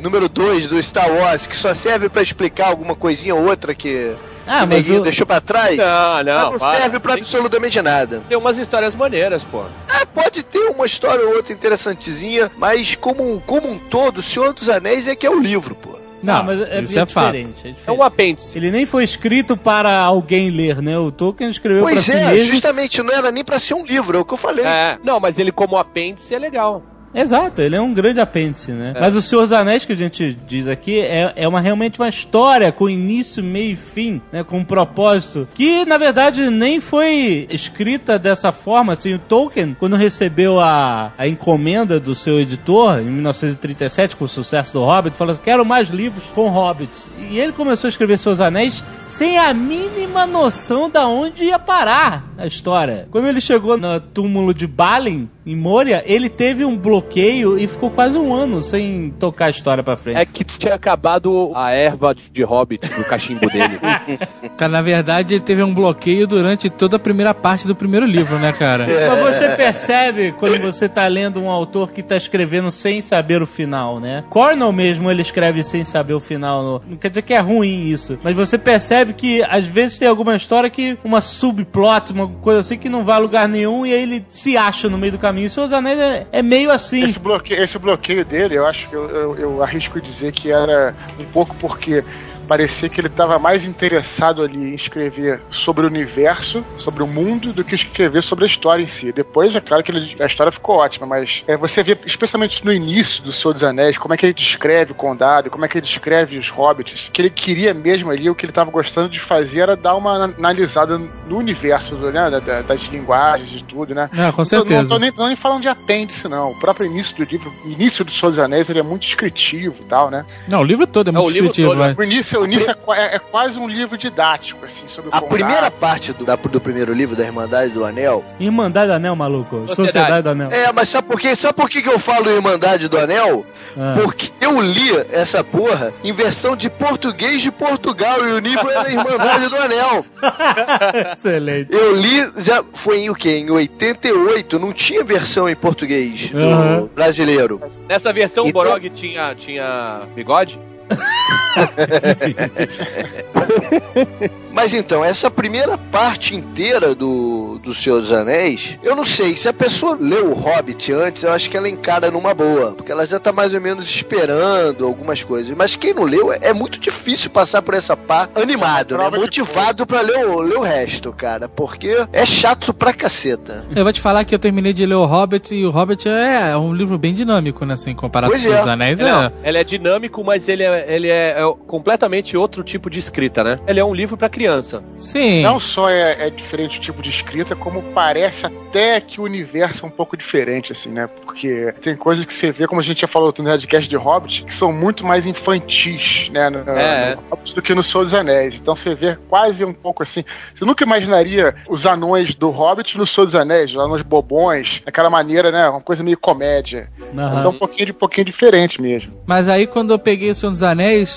número 0.00 0.30
2 0.30 0.66
do 0.66 0.82
Star 0.82 1.10
Wars, 1.12 1.46
que 1.46 1.54
só 1.56 1.74
serve 1.74 2.08
pra 2.08 2.22
explicar 2.22 2.68
alguma 2.68 2.94
coisinha 2.96 3.34
ou 3.34 3.46
outra 3.46 3.74
que, 3.74 4.12
Ah, 4.46 4.66
mas 4.66 4.90
o- 4.90 5.00
deixou 5.00 5.26
pra 5.26 5.40
trás. 5.40 5.76
Não, 5.76 6.22
não. 6.24 6.34
mas 6.34 6.52
não 6.52 6.58
para. 6.58 6.78
serve 6.78 6.98
pra 7.00 7.12
Tem- 7.14 7.22
absolutamente 7.22 7.80
nada. 7.82 8.22
Tem 8.28 8.36
umas 8.36 8.58
histórias 8.58 8.94
maneiras, 8.94 9.44
pô. 9.44 9.62
Ah, 9.88 10.06
pode 10.06 10.42
ter 10.42 10.58
uma 10.70 10.86
história 10.86 11.24
ou 11.26 11.36
outra 11.36 11.52
interessantezinha, 11.52 12.50
mas 12.56 12.94
como, 12.94 13.22
um- 13.34 13.38
como 13.40 13.68
um 13.70 13.78
todo, 13.78 14.18
o 14.18 14.22
Senhor 14.22 14.52
dos 14.52 14.68
Anéis 14.68 15.06
é 15.08 15.14
que 15.14 15.26
é 15.26 15.30
o 15.30 15.38
livro, 15.40 15.74
pô. 15.74 15.90
Não, 16.22 16.42
mas 16.42 16.60
é, 16.60 16.82
isso 16.82 16.98
é 16.98 17.02
é 17.02 17.06
fato. 17.06 17.26
diferente, 17.32 17.48
é 17.50 17.54
diferente. 17.70 17.82
É 17.86 17.92
um 17.92 18.02
apêndice. 18.02 18.56
Ele 18.58 18.70
nem 18.70 18.84
foi 18.84 19.04
escrito 19.04 19.56
para 19.56 19.98
alguém 20.00 20.50
ler, 20.50 20.82
né? 20.82 20.98
O 20.98 21.10
Tolkien 21.10 21.48
escreveu 21.48 21.82
Pois 21.82 22.04
para 22.04 22.14
si 22.14 22.20
é, 22.22 22.26
mesmo. 22.32 22.52
justamente, 22.52 23.02
não 23.02 23.14
era 23.14 23.32
nem 23.32 23.42
pra 23.42 23.58
ser 23.58 23.72
um 23.72 23.86
livro, 23.86 24.18
é 24.18 24.20
o 24.20 24.24
que 24.24 24.34
eu 24.34 24.38
falei. 24.38 24.64
É, 24.66 24.98
não, 25.02 25.18
mas 25.18 25.38
ele 25.38 25.50
como 25.50 25.78
apêndice 25.78 26.34
é 26.34 26.38
legal. 26.38 26.82
Exato, 27.14 27.60
ele 27.60 27.74
é 27.74 27.80
um 27.80 27.92
grande 27.92 28.20
apêndice, 28.20 28.72
né? 28.72 28.92
É. 28.94 29.00
Mas 29.00 29.14
o 29.14 29.22
Senhor 29.22 29.42
dos 29.42 29.52
Anéis 29.52 29.84
que 29.84 29.92
a 29.92 29.96
gente 29.96 30.36
diz 30.46 30.68
aqui 30.68 31.00
é, 31.00 31.32
é 31.34 31.48
uma, 31.48 31.60
realmente 31.60 31.98
uma 31.98 32.08
história 32.08 32.70
com 32.70 32.88
início, 32.88 33.42
meio 33.42 33.72
e 33.72 33.76
fim, 33.76 34.20
né? 34.32 34.44
Com 34.44 34.58
um 34.58 34.64
propósito 34.64 35.48
que, 35.54 35.84
na 35.84 35.98
verdade, 35.98 36.48
nem 36.50 36.80
foi 36.80 37.46
escrita 37.50 38.18
dessa 38.18 38.52
forma. 38.52 38.92
Assim, 38.92 39.14
o 39.14 39.18
Tolkien, 39.18 39.76
quando 39.78 39.96
recebeu 39.96 40.60
a, 40.60 41.12
a 41.18 41.26
encomenda 41.26 41.98
do 41.98 42.14
seu 42.14 42.38
editor, 42.38 43.00
em 43.00 43.06
1937, 43.06 44.16
com 44.16 44.24
o 44.24 44.28
sucesso 44.28 44.72
do 44.72 44.84
Hobbit, 44.84 45.16
falou 45.16 45.32
assim, 45.32 45.42
quero 45.42 45.64
mais 45.64 45.88
livros 45.88 46.24
com 46.34 46.48
Hobbits. 46.48 47.10
E 47.30 47.38
ele 47.38 47.52
começou 47.52 47.88
a 47.88 47.90
escrever 47.90 48.18
Seus 48.18 48.40
Anéis 48.40 48.84
sem 49.08 49.36
a 49.36 49.52
mínima 49.52 50.26
noção 50.26 50.88
da 50.88 51.06
onde 51.08 51.44
ia 51.44 51.58
parar 51.58 52.24
a 52.38 52.46
história. 52.46 53.08
Quando 53.10 53.26
ele 53.26 53.40
chegou 53.40 53.76
no 53.76 54.00
túmulo 54.00 54.54
de 54.54 54.66
Balin, 54.66 55.28
em 55.52 55.56
Moria, 55.56 56.02
ele 56.06 56.28
teve 56.28 56.64
um 56.64 56.76
bloqueio 56.76 57.58
e 57.58 57.66
ficou 57.66 57.90
quase 57.90 58.16
um 58.18 58.32
ano 58.34 58.60
sem 58.62 59.10
tocar 59.18 59.46
a 59.46 59.50
história 59.50 59.82
pra 59.82 59.96
frente. 59.96 60.16
É 60.18 60.24
que 60.24 60.44
tinha 60.44 60.74
acabado 60.74 61.52
a 61.54 61.70
erva 61.72 62.14
de 62.32 62.42
hobbit 62.42 62.88
do 62.88 63.04
cachimbo 63.04 63.46
dele. 63.48 63.78
Cara, 64.56 64.72
na 64.72 64.82
verdade, 64.82 65.34
ele 65.34 65.40
teve 65.44 65.62
um 65.62 65.72
bloqueio 65.72 66.26
durante 66.26 66.68
toda 66.68 66.96
a 66.96 66.98
primeira 66.98 67.32
parte 67.34 67.66
do 67.66 67.74
primeiro 67.74 68.06
livro, 68.06 68.38
né, 68.38 68.52
cara? 68.52 68.86
Mas 69.08 69.18
você 69.36 69.48
percebe 69.56 70.32
quando 70.32 70.58
você 70.60 70.88
tá 70.88 71.06
lendo 71.06 71.40
um 71.40 71.48
autor 71.50 71.92
que 71.92 72.02
tá 72.02 72.16
escrevendo 72.16 72.70
sem 72.70 73.00
saber 73.00 73.40
o 73.42 73.46
final, 73.46 73.98
né? 74.00 74.24
Cornell 74.30 74.72
mesmo 74.72 75.10
ele 75.10 75.22
escreve 75.22 75.62
sem 75.62 75.84
saber 75.84 76.14
o 76.14 76.20
final. 76.20 76.62
no- 76.62 76.82
Não 76.90 76.96
quer 76.96 77.08
dizer 77.08 77.22
que 77.22 77.32
é 77.34 77.38
ruim 77.40 77.84
isso, 77.84 78.18
mas 78.22 78.36
você 78.36 78.58
percebe 78.58 79.14
que 79.14 79.42
às 79.48 79.66
vezes 79.66 79.98
tem 79.98 80.06
alguma 80.08 80.36
história 80.36 80.68
que 80.70 80.98
uma 81.02 81.20
subplot, 81.20 82.12
uma 82.12 82.28
coisa 82.28 82.60
assim 82.60 82.76
que 82.78 82.88
não 82.88 83.02
vai 83.04 83.16
a 83.16 83.18
lugar 83.18 83.48
nenhum 83.48 83.84
e 83.86 83.92
aí 83.94 84.02
ele 84.02 84.24
se 84.28 84.56
acha 84.56 84.88
no 84.88 84.98
meio 84.98 85.12
do 85.12 85.18
caminho. 85.18 85.39
E 85.44 85.48
Seus 85.48 85.72
Anéis 85.72 85.98
é, 85.98 86.26
é 86.32 86.42
meio 86.42 86.70
assim. 86.70 87.04
Esse 87.04 87.18
bloqueio, 87.18 87.62
esse 87.62 87.78
bloqueio 87.78 88.24
dele, 88.24 88.56
eu 88.56 88.66
acho 88.66 88.88
que 88.88 88.94
eu, 88.94 89.08
eu, 89.08 89.38
eu 89.38 89.62
arrisco 89.62 90.00
dizer 90.00 90.32
que 90.32 90.50
era 90.50 90.94
um 91.18 91.24
pouco 91.24 91.54
porque 91.56 92.04
parecia 92.50 92.88
que 92.88 93.00
ele 93.00 93.06
estava 93.06 93.38
mais 93.38 93.64
interessado 93.64 94.42
ali 94.42 94.70
em 94.70 94.74
escrever 94.74 95.40
sobre 95.52 95.86
o 95.86 95.88
universo, 95.88 96.64
sobre 96.78 97.00
o 97.00 97.06
mundo, 97.06 97.52
do 97.52 97.62
que 97.62 97.76
escrever 97.76 98.24
sobre 98.24 98.44
a 98.44 98.46
história 98.48 98.82
em 98.82 98.88
si. 98.88 99.12
Depois, 99.12 99.54
é 99.54 99.60
claro 99.60 99.84
que 99.84 99.92
ele- 99.92 100.16
a 100.20 100.26
história 100.26 100.50
ficou 100.50 100.74
ótima, 100.78 101.06
mas 101.06 101.44
é, 101.46 101.56
você 101.56 101.80
vê, 101.84 101.96
especialmente 102.04 102.64
no 102.64 102.72
início 102.72 103.22
do 103.22 103.32
Senhor 103.32 103.54
dos 103.54 103.62
Anéis, 103.62 103.96
como 103.96 104.14
é 104.14 104.16
que 104.16 104.26
ele 104.26 104.34
descreve 104.34 104.90
o 104.90 104.94
condado, 104.96 105.48
como 105.48 105.64
é 105.64 105.68
que 105.68 105.78
ele 105.78 105.86
descreve 105.86 106.38
os 106.38 106.48
hobbits, 106.48 107.08
que 107.12 107.22
ele 107.22 107.30
queria 107.30 107.72
mesmo 107.72 108.10
ali, 108.10 108.28
o 108.28 108.34
que 108.34 108.44
ele 108.44 108.50
estava 108.50 108.68
gostando 108.68 109.08
de 109.08 109.20
fazer 109.20 109.60
era 109.60 109.76
dar 109.76 109.94
uma 109.94 110.24
analisada 110.36 110.98
no 110.98 111.36
universo, 111.38 111.94
né, 111.94 112.30
da- 112.30 112.40
da- 112.40 112.62
das 112.62 112.80
linguagens 112.88 113.60
e 113.60 113.62
tudo, 113.62 113.94
né? 113.94 114.10
Ah, 114.12 114.16
com 114.16 114.18
Não, 114.22 114.36
não 114.38 114.44
certeza. 114.44 114.88
tô 114.88 114.98
nem, 114.98 115.12
tô 115.12 115.24
nem 115.28 115.36
falando 115.36 115.62
de 115.62 115.68
apêndice, 115.68 116.26
não. 116.26 116.50
O 116.50 116.58
próprio 116.58 116.86
início 116.86 117.16
do 117.16 117.22
livro, 117.22 117.52
o 117.64 117.68
início 117.70 118.04
do 118.04 118.10
Senhor 118.10 118.30
dos 118.30 118.38
Anéis, 118.40 118.68
ele 118.68 118.80
é 118.80 118.82
muito 118.82 119.02
descritivo 119.02 119.76
e 119.82 119.84
tal, 119.84 120.10
né? 120.10 120.24
Não, 120.48 120.60
o 120.60 120.64
livro 120.64 120.84
todo 120.84 121.08
é 121.10 121.12
muito 121.12 121.26
o 121.26 121.30
livro 121.30 121.48
descritivo, 121.48 121.68
todo, 121.70 121.78
vai. 121.78 121.94
O 121.96 122.02
início, 122.02 122.39
o 122.40 122.44
início 122.44 122.70
é, 122.70 122.74
é- 122.92 123.14
é 123.16 123.18
quase 123.18 123.58
um 123.58 123.68
livro 123.68 123.96
didático, 123.98 124.64
assim, 124.64 124.86
sobre 124.88 125.10
o 125.10 125.14
A 125.14 125.20
condado. 125.20 125.34
primeira 125.38 125.70
parte 125.70 126.12
do, 126.12 126.24
da- 126.24 126.36
do 126.36 126.60
primeiro 126.60 126.92
livro 126.92 127.14
da 127.16 127.24
Irmandade 127.24 127.72
do 127.72 127.84
Anel. 127.84 128.24
Irmandade 128.38 128.88
do 128.88 128.92
Anel, 128.94 129.14
maluco. 129.16 129.56
Sociedade. 129.66 129.76
Sociedade, 129.92 130.22
do 130.22 130.30
Anel. 130.30 130.50
É, 130.50 130.72
mas 130.72 130.88
sabe 130.88 131.08
por 131.08 131.20
quê? 131.20 131.34
Sabe 131.36 131.54
por 131.54 131.68
que 131.68 131.82
que 131.82 131.88
eu 131.88 131.98
falo 131.98 132.30
Irmandade 132.30 132.88
do 132.88 132.98
Anel? 132.98 133.44
Ah. 133.76 133.96
Porque 134.02 134.30
eu 134.40 134.60
li 134.60 134.90
essa 135.10 135.44
porra 135.44 135.92
em 136.02 136.12
versão 136.12 136.56
de 136.56 136.68
português 136.68 137.40
de 137.42 137.50
Portugal 137.52 138.26
e 138.28 138.32
o 138.32 138.38
livro 138.38 138.68
era 138.70 138.90
Irmandade 138.90 139.48
do 139.48 139.56
Anel. 139.56 140.04
Excelente. 141.12 141.68
Eu 141.72 141.94
li, 141.96 142.30
já 142.38 142.64
foi 142.72 142.98
em 143.00 143.10
o 143.10 143.14
quê? 143.14 143.36
Em 143.38 143.50
88, 143.50 144.58
não 144.58 144.72
tinha 144.72 145.04
versão 145.04 145.48
em 145.48 145.54
português 145.54 146.30
Aham. 146.34 146.88
brasileiro. 146.94 147.60
Nessa 147.88 148.12
versão, 148.12 148.44
o 148.44 148.48
Então- 148.48 148.62
Borog 148.64 148.90
tinha, 148.90 149.34
tinha 149.34 150.02
bigode? 150.14 150.58
Mas 154.52 154.74
então, 154.74 155.04
essa 155.04 155.30
primeira 155.30 155.78
parte 155.78 156.34
inteira 156.34 156.94
do, 156.94 157.58
do 157.62 157.72
Senhor 157.72 158.00
dos 158.00 158.12
Anéis, 158.12 158.76
eu 158.82 158.94
não 158.96 159.06
sei, 159.06 159.36
se 159.36 159.48
a 159.48 159.52
pessoa 159.52 159.96
leu 159.98 160.30
o 160.30 160.34
Hobbit 160.34 160.92
antes, 160.92 161.22
eu 161.22 161.32
acho 161.32 161.48
que 161.48 161.56
ela 161.56 161.68
encara 161.68 162.10
numa 162.10 162.34
boa, 162.34 162.72
porque 162.72 162.90
ela 162.92 163.06
já 163.06 163.18
tá 163.18 163.32
mais 163.32 163.54
ou 163.54 163.60
menos 163.60 163.88
esperando 163.88 164.84
algumas 164.84 165.22
coisas. 165.22 165.56
Mas 165.56 165.76
quem 165.76 165.94
não 165.94 166.02
leu, 166.04 166.32
é, 166.32 166.52
muito 166.52 166.78
difícil 166.80 167.30
passar 167.30 167.62
por 167.62 167.74
essa 167.74 167.96
parte 167.96 168.40
animado, 168.40 168.98
né? 168.98 169.08
Motivado 169.10 169.86
pra 169.86 170.00
ler 170.00 170.26
o, 170.26 170.40
ler 170.40 170.56
o 170.58 170.62
resto, 170.62 171.12
cara, 171.12 171.48
porque 171.48 172.04
é 172.12 172.26
chato 172.26 172.74
pra 172.74 172.92
caceta. 172.92 173.64
Eu 173.74 173.84
vou 173.84 173.92
te 173.92 174.00
falar 174.00 174.24
que 174.24 174.34
eu 174.34 174.38
terminei 174.38 174.72
de 174.72 174.84
ler 174.84 174.96
o 174.96 175.06
Hobbit 175.06 175.54
e 175.54 175.64
o 175.64 175.70
Hobbit 175.70 176.08
é 176.08 176.56
um 176.56 176.74
livro 176.74 176.98
bem 176.98 177.14
dinâmico, 177.14 177.64
né? 177.64 177.74
Assim, 177.74 177.94
comparado 177.94 178.32
Pois 178.32 178.44
com 178.44 178.52
é. 178.52 178.60
os 178.60 178.66
Anéis. 178.66 178.98
Não, 179.00 179.24
É. 179.26 179.32
ele 179.44 179.58
é 179.58 179.64
dinâmico, 179.64 180.22
mas 180.24 180.48
ele 180.48 180.64
é, 180.64 180.79
ele 180.88 181.08
é, 181.08 181.30
é 181.38 181.54
completamente 181.66 182.36
outro 182.36 182.62
tipo 182.62 182.88
de 182.90 182.98
escrita, 182.98 183.42
né? 183.44 183.58
Ele 183.66 183.80
é 183.80 183.84
um 183.84 183.94
livro 183.94 184.16
pra 184.16 184.28
criança. 184.28 184.82
Sim. 184.96 185.42
Não 185.42 185.58
só 185.60 185.88
é, 185.88 186.26
é 186.26 186.30
diferente 186.30 186.78
o 186.78 186.82
tipo 186.82 187.02
de 187.02 187.10
escrita, 187.10 187.54
como 187.56 187.82
parece 187.94 188.46
até 188.46 189.00
que 189.00 189.20
o 189.20 189.24
universo 189.24 189.84
é 189.84 189.88
um 189.88 189.90
pouco 189.92 190.16
diferente, 190.16 190.72
assim, 190.72 190.90
né? 190.90 191.06
Porque 191.08 191.74
tem 191.80 191.96
coisas 191.96 192.24
que 192.24 192.32
você 192.32 192.50
vê, 192.52 192.66
como 192.66 192.80
a 192.80 192.84
gente 192.84 193.00
já 193.00 193.08
falou 193.08 193.32
no 193.38 193.44
Redcast 193.44 193.88
de 193.88 193.96
Hobbit, 193.96 194.44
que 194.44 194.54
são 194.54 194.72
muito 194.72 195.04
mais 195.06 195.26
infantis, 195.26 196.30
né? 196.32 196.48
No, 196.50 196.58
É. 196.70 197.14
no 197.16 197.22
Hobbit 197.30 197.54
do 197.54 197.62
que 197.62 197.74
no 197.74 197.82
Senhor 197.82 198.04
dos 198.04 198.14
Anéis. 198.14 198.58
Então 198.60 198.74
você 198.76 198.94
vê 198.94 199.16
quase 199.28 199.64
um 199.64 199.72
pouco 199.72 200.02
assim. 200.02 200.24
Você 200.54 200.64
nunca 200.64 200.84
imaginaria 200.84 201.54
os 201.68 201.86
anões 201.86 202.34
do 202.34 202.50
Hobbit 202.50 202.96
no 202.98 203.06
Senhor 203.06 203.26
dos 203.26 203.34
Anéis, 203.34 203.70
os 203.70 203.76
anões 203.76 204.02
bobões, 204.02 204.82
aquela 204.86 205.10
maneira, 205.10 205.50
né? 205.50 205.68
Uma 205.68 205.80
coisa 205.80 206.02
meio 206.02 206.18
comédia. 206.18 206.88
Aham. 207.16 207.40
Então 207.40 207.50
um 207.50 207.58
pouquinho, 207.58 207.86
de, 207.86 207.92
um 207.92 207.96
pouquinho 207.96 208.24
diferente 208.24 208.80
mesmo. 208.80 209.12
Mas 209.26 209.48
aí 209.48 209.66
quando 209.66 209.92
eu 209.92 209.98
peguei 209.98 210.30
o 210.30 210.34
Senhor 210.34 210.52
dos 210.52 210.62
Anéis, 210.62 210.69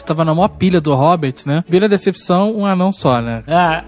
tava 0.05 0.25
na 0.25 0.33
maior 0.33 0.49
pilha 0.49 0.79
do 0.81 0.93
Hobbit, 0.93 1.47
né? 1.47 1.63
Vira 1.67 1.89
decepção, 1.89 2.55
um 2.55 2.65
anão 2.65 2.91
só, 2.91 3.21
né? 3.21 3.43
Ah, 3.47 3.83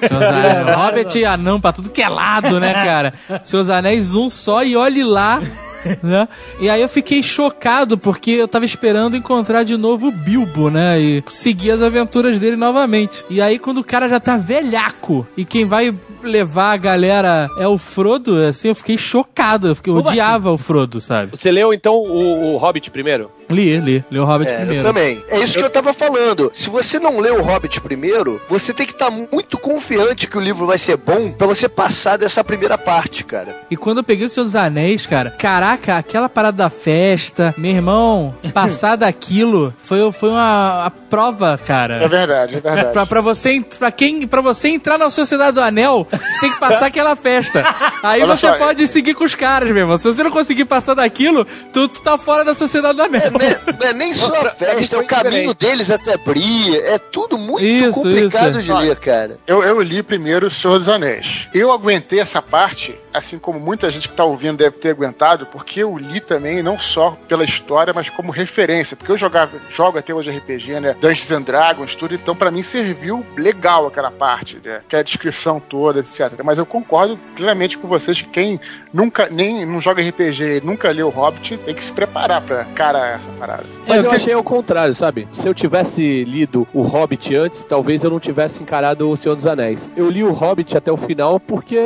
dos 0.00 0.12
Anéis. 0.12 0.76
Hobbit 0.76 1.18
e 1.18 1.24
anão 1.24 1.60
pra 1.60 1.72
tudo 1.72 1.90
que 1.90 2.02
é 2.02 2.08
lado, 2.08 2.58
né, 2.58 2.74
cara? 2.74 3.14
Dos 3.50 3.70
Anéis, 3.70 4.14
um 4.14 4.30
só 4.30 4.64
e 4.64 4.76
olhe 4.76 5.04
lá. 5.04 5.40
Né? 6.02 6.28
E 6.60 6.68
aí 6.68 6.80
eu 6.80 6.88
fiquei 6.88 7.22
chocado 7.22 7.96
porque 7.98 8.30
eu 8.32 8.48
tava 8.48 8.64
esperando 8.64 9.16
encontrar 9.16 9.62
de 9.64 9.76
novo 9.76 10.08
o 10.08 10.12
Bilbo, 10.12 10.70
né? 10.70 11.00
E 11.00 11.22
seguir 11.28 11.70
as 11.70 11.82
aventuras 11.82 12.38
dele 12.40 12.56
novamente. 12.56 13.24
E 13.28 13.40
aí 13.40 13.58
quando 13.58 13.78
o 13.78 13.84
cara 13.84 14.08
já 14.08 14.18
tá 14.20 14.36
velhaco 14.36 15.26
e 15.36 15.44
quem 15.44 15.64
vai 15.64 15.94
levar 16.22 16.72
a 16.72 16.76
galera 16.76 17.48
é 17.58 17.66
o 17.66 17.78
Frodo, 17.78 18.36
assim, 18.44 18.68
eu 18.68 18.74
fiquei 18.74 18.96
chocado. 18.98 19.68
Eu, 19.68 19.74
fiquei, 19.74 19.92
eu 19.92 19.96
Como 19.96 20.08
odiava 20.08 20.50
o 20.50 20.58
Frodo, 20.58 21.00
sabe? 21.00 21.30
Você 21.32 21.50
leu, 21.50 21.72
então, 21.72 21.94
o, 21.94 22.54
o 22.54 22.56
Hobbit 22.56 22.90
primeiro? 22.90 23.30
Li, 23.48 23.78
li. 23.80 24.04
Li 24.10 24.18
o 24.18 24.24
Hobbit 24.24 24.50
É, 24.50 24.54
eu 24.54 24.58
primeiro. 24.60 24.84
também. 24.84 25.24
É 25.28 25.40
isso 25.40 25.58
que 25.58 25.64
eu 25.64 25.70
tava 25.70 25.92
falando. 25.92 26.50
Se 26.54 26.70
você 26.70 26.98
não 26.98 27.18
leu 27.18 27.38
o 27.40 27.42
Hobbit 27.42 27.80
primeiro, 27.80 28.40
você 28.48 28.72
tem 28.72 28.86
que 28.86 28.92
estar 28.92 29.10
muito 29.10 29.58
confiante 29.58 30.26
que 30.28 30.38
o 30.38 30.40
livro 30.40 30.66
vai 30.66 30.78
ser 30.78 30.96
bom 30.96 31.32
pra 31.32 31.46
você 31.46 31.68
passar 31.68 32.16
dessa 32.16 32.44
primeira 32.44 32.78
parte, 32.78 33.24
cara. 33.24 33.56
E 33.70 33.76
quando 33.76 33.98
eu 33.98 34.04
peguei 34.04 34.26
os 34.26 34.32
seus 34.32 34.54
anéis, 34.54 35.06
cara, 35.06 35.30
caraca, 35.76 35.96
aquela 35.98 36.28
parada 36.28 36.56
da 36.56 36.70
festa, 36.70 37.54
meu 37.56 37.70
irmão, 37.70 38.34
passar 38.52 38.96
daquilo 38.96 39.72
foi, 39.76 40.10
foi 40.12 40.30
uma 40.30 40.86
a 40.86 40.90
prova, 40.90 41.58
É 41.62 41.66
cara. 41.66 42.08
verdade, 42.08 42.56
é 42.56 42.60
verdade. 42.60 42.92
Pra, 42.92 43.06
pra, 43.06 43.20
você, 43.20 43.62
pra, 43.78 43.90
quem, 43.90 44.26
pra 44.26 44.40
você 44.40 44.68
entrar 44.68 44.98
na 44.98 45.10
Sociedade 45.10 45.52
do 45.52 45.60
Anel, 45.60 46.06
você 46.10 46.40
tem 46.40 46.52
que 46.52 46.58
passar 46.60 46.86
aquela 46.86 47.14
festa. 47.16 47.64
Aí 48.02 48.22
Olha 48.22 48.36
você 48.36 48.48
só, 48.48 48.56
pode 48.56 48.86
seguir 48.86 49.14
com 49.14 49.24
os 49.24 49.34
caras, 49.34 49.68
meu 49.70 49.78
irmão. 49.82 49.98
Se 49.98 50.04
você 50.04 50.22
não 50.22 50.30
conseguir 50.30 50.64
passar 50.64 50.94
daquilo, 50.94 51.44
tu, 51.72 51.88
tu 51.88 52.00
tá 52.00 52.16
fora 52.16 52.44
da 52.44 52.54
Sociedade 52.54 52.96
do 52.96 53.02
Anel. 53.02 53.30
Não 53.30 53.40
é, 53.40 53.60
não 53.78 53.88
é 53.88 53.92
nem 53.92 54.14
só 54.14 54.34
a 54.34 54.50
festa, 54.50 54.96
é 54.96 54.98
o 54.98 55.06
caminho 55.06 55.54
deles 55.54 55.90
até 55.90 56.16
Bria. 56.16 56.80
É 56.86 56.98
tudo 56.98 57.36
muito 57.38 57.64
Isso, 57.64 58.02
complicado 58.02 58.60
isso. 58.60 58.62
de 58.62 58.72
ler, 58.72 58.96
cara. 58.96 59.38
Eu, 59.46 59.62
eu 59.62 59.80
li 59.80 60.02
primeiro 60.02 60.46
O 60.46 60.50
Senhor 60.50 60.78
dos 60.78 60.88
Anéis. 60.88 61.48
Eu 61.52 61.72
aguentei 61.72 62.20
essa 62.20 62.40
parte, 62.40 62.98
assim 63.12 63.38
como 63.38 63.58
muita 63.58 63.90
gente 63.90 64.08
que 64.08 64.14
tá 64.14 64.24
ouvindo 64.24 64.58
deve 64.58 64.76
ter 64.76 64.90
aguentado, 64.90 65.46
porque 65.60 65.82
eu 65.82 65.96
li 65.98 66.20
também, 66.20 66.62
não 66.62 66.78
só 66.78 67.16
pela 67.28 67.44
história, 67.44 67.92
mas 67.94 68.08
como 68.08 68.32
referência. 68.32 68.96
Porque 68.96 69.12
eu 69.12 69.18
jogava, 69.18 69.52
jogo 69.70 69.98
até 69.98 70.14
hoje 70.14 70.30
RPG, 70.30 70.80
né? 70.80 70.96
Dungeons 70.98 71.30
and 71.32 71.42
Dragons, 71.42 71.94
tudo. 71.94 72.14
Então, 72.14 72.34
pra 72.34 72.50
mim, 72.50 72.62
serviu 72.62 73.24
legal 73.36 73.86
aquela 73.86 74.10
parte, 74.10 74.58
né? 74.64 74.80
Que 74.88 74.96
é 74.96 75.00
a 75.00 75.02
descrição 75.02 75.60
toda, 75.60 76.00
etc. 76.00 76.32
Mas 76.42 76.56
eu 76.58 76.64
concordo 76.64 77.18
plenamente 77.36 77.76
com 77.76 77.86
vocês 77.86 78.22
que 78.22 78.28
quem 78.28 78.58
nunca, 78.92 79.28
nem 79.30 79.66
não 79.66 79.80
joga 79.82 80.02
RPG 80.02 80.56
e 80.56 80.60
nunca 80.64 80.90
leu 80.90 81.10
Hobbit, 81.10 81.58
tem 81.58 81.74
que 81.74 81.84
se 81.84 81.92
preparar 81.92 82.40
pra 82.40 82.64
cara 82.74 83.06
essa 83.10 83.30
parada. 83.32 83.64
Mas 83.86 83.98
É, 83.98 84.00
eu 84.00 84.06
o 84.06 84.10
que- 84.10 84.16
achei 84.16 84.32
ao 84.32 84.42
contrário, 84.42 84.94
sabe? 84.94 85.28
Se 85.30 85.46
eu 85.46 85.52
tivesse 85.52 86.24
lido 86.24 86.66
o 86.72 86.80
Hobbit 86.80 87.34
antes, 87.36 87.64
talvez 87.64 88.02
eu 88.02 88.08
não 88.10 88.18
tivesse 88.18 88.62
encarado 88.62 89.10
o 89.10 89.16
Senhor 89.16 89.34
dos 89.34 89.46
Anéis. 89.46 89.92
Eu 89.94 90.08
li 90.08 90.24
o 90.24 90.32
Hobbit 90.32 90.74
até 90.76 90.90
o 90.90 90.96
final 90.96 91.38
porque 91.38 91.76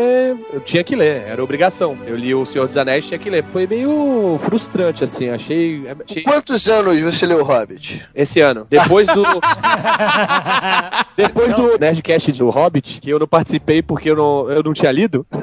eu 0.53 0.61
tinha 0.61 0.85
que 0.85 0.95
ler, 0.95 1.25
era 1.27 1.43
obrigação. 1.43 1.99
Eu 2.07 2.17
li 2.17 2.33
o 2.35 2.47
Senhor 2.47 2.69
dos 2.69 2.79
Anéis, 2.79 3.05
tinha 3.07 3.19
que 3.19 3.29
ler. 3.29 3.43
Foi 3.53 3.64
meio 3.67 4.39
frustrante, 4.41 5.05
assim, 5.05 5.29
achei... 5.29 5.85
achei... 6.07 6.23
Quantos 6.23 6.69
anos 6.69 7.01
você 7.01 7.27
leu 7.27 7.41
o 7.41 7.45
Hobbit? 7.45 8.07
Esse 8.15 8.41
ano. 8.41 8.67
Depois 8.69 9.07
do. 9.09 9.23
Depois 11.17 11.55
do 11.55 11.79
Nerdcast 11.79 12.33
do 12.33 12.51
Hobbit, 12.51 13.01
que 13.01 13.11
eu 13.11 13.19
não 13.19 13.29
participei 13.29 13.83
porque 13.83 14.11
eu 14.11 14.17
não, 14.17 14.51
eu 14.51 14.63
não 14.63 14.73
tinha 14.73 14.91
lido. 14.91 15.27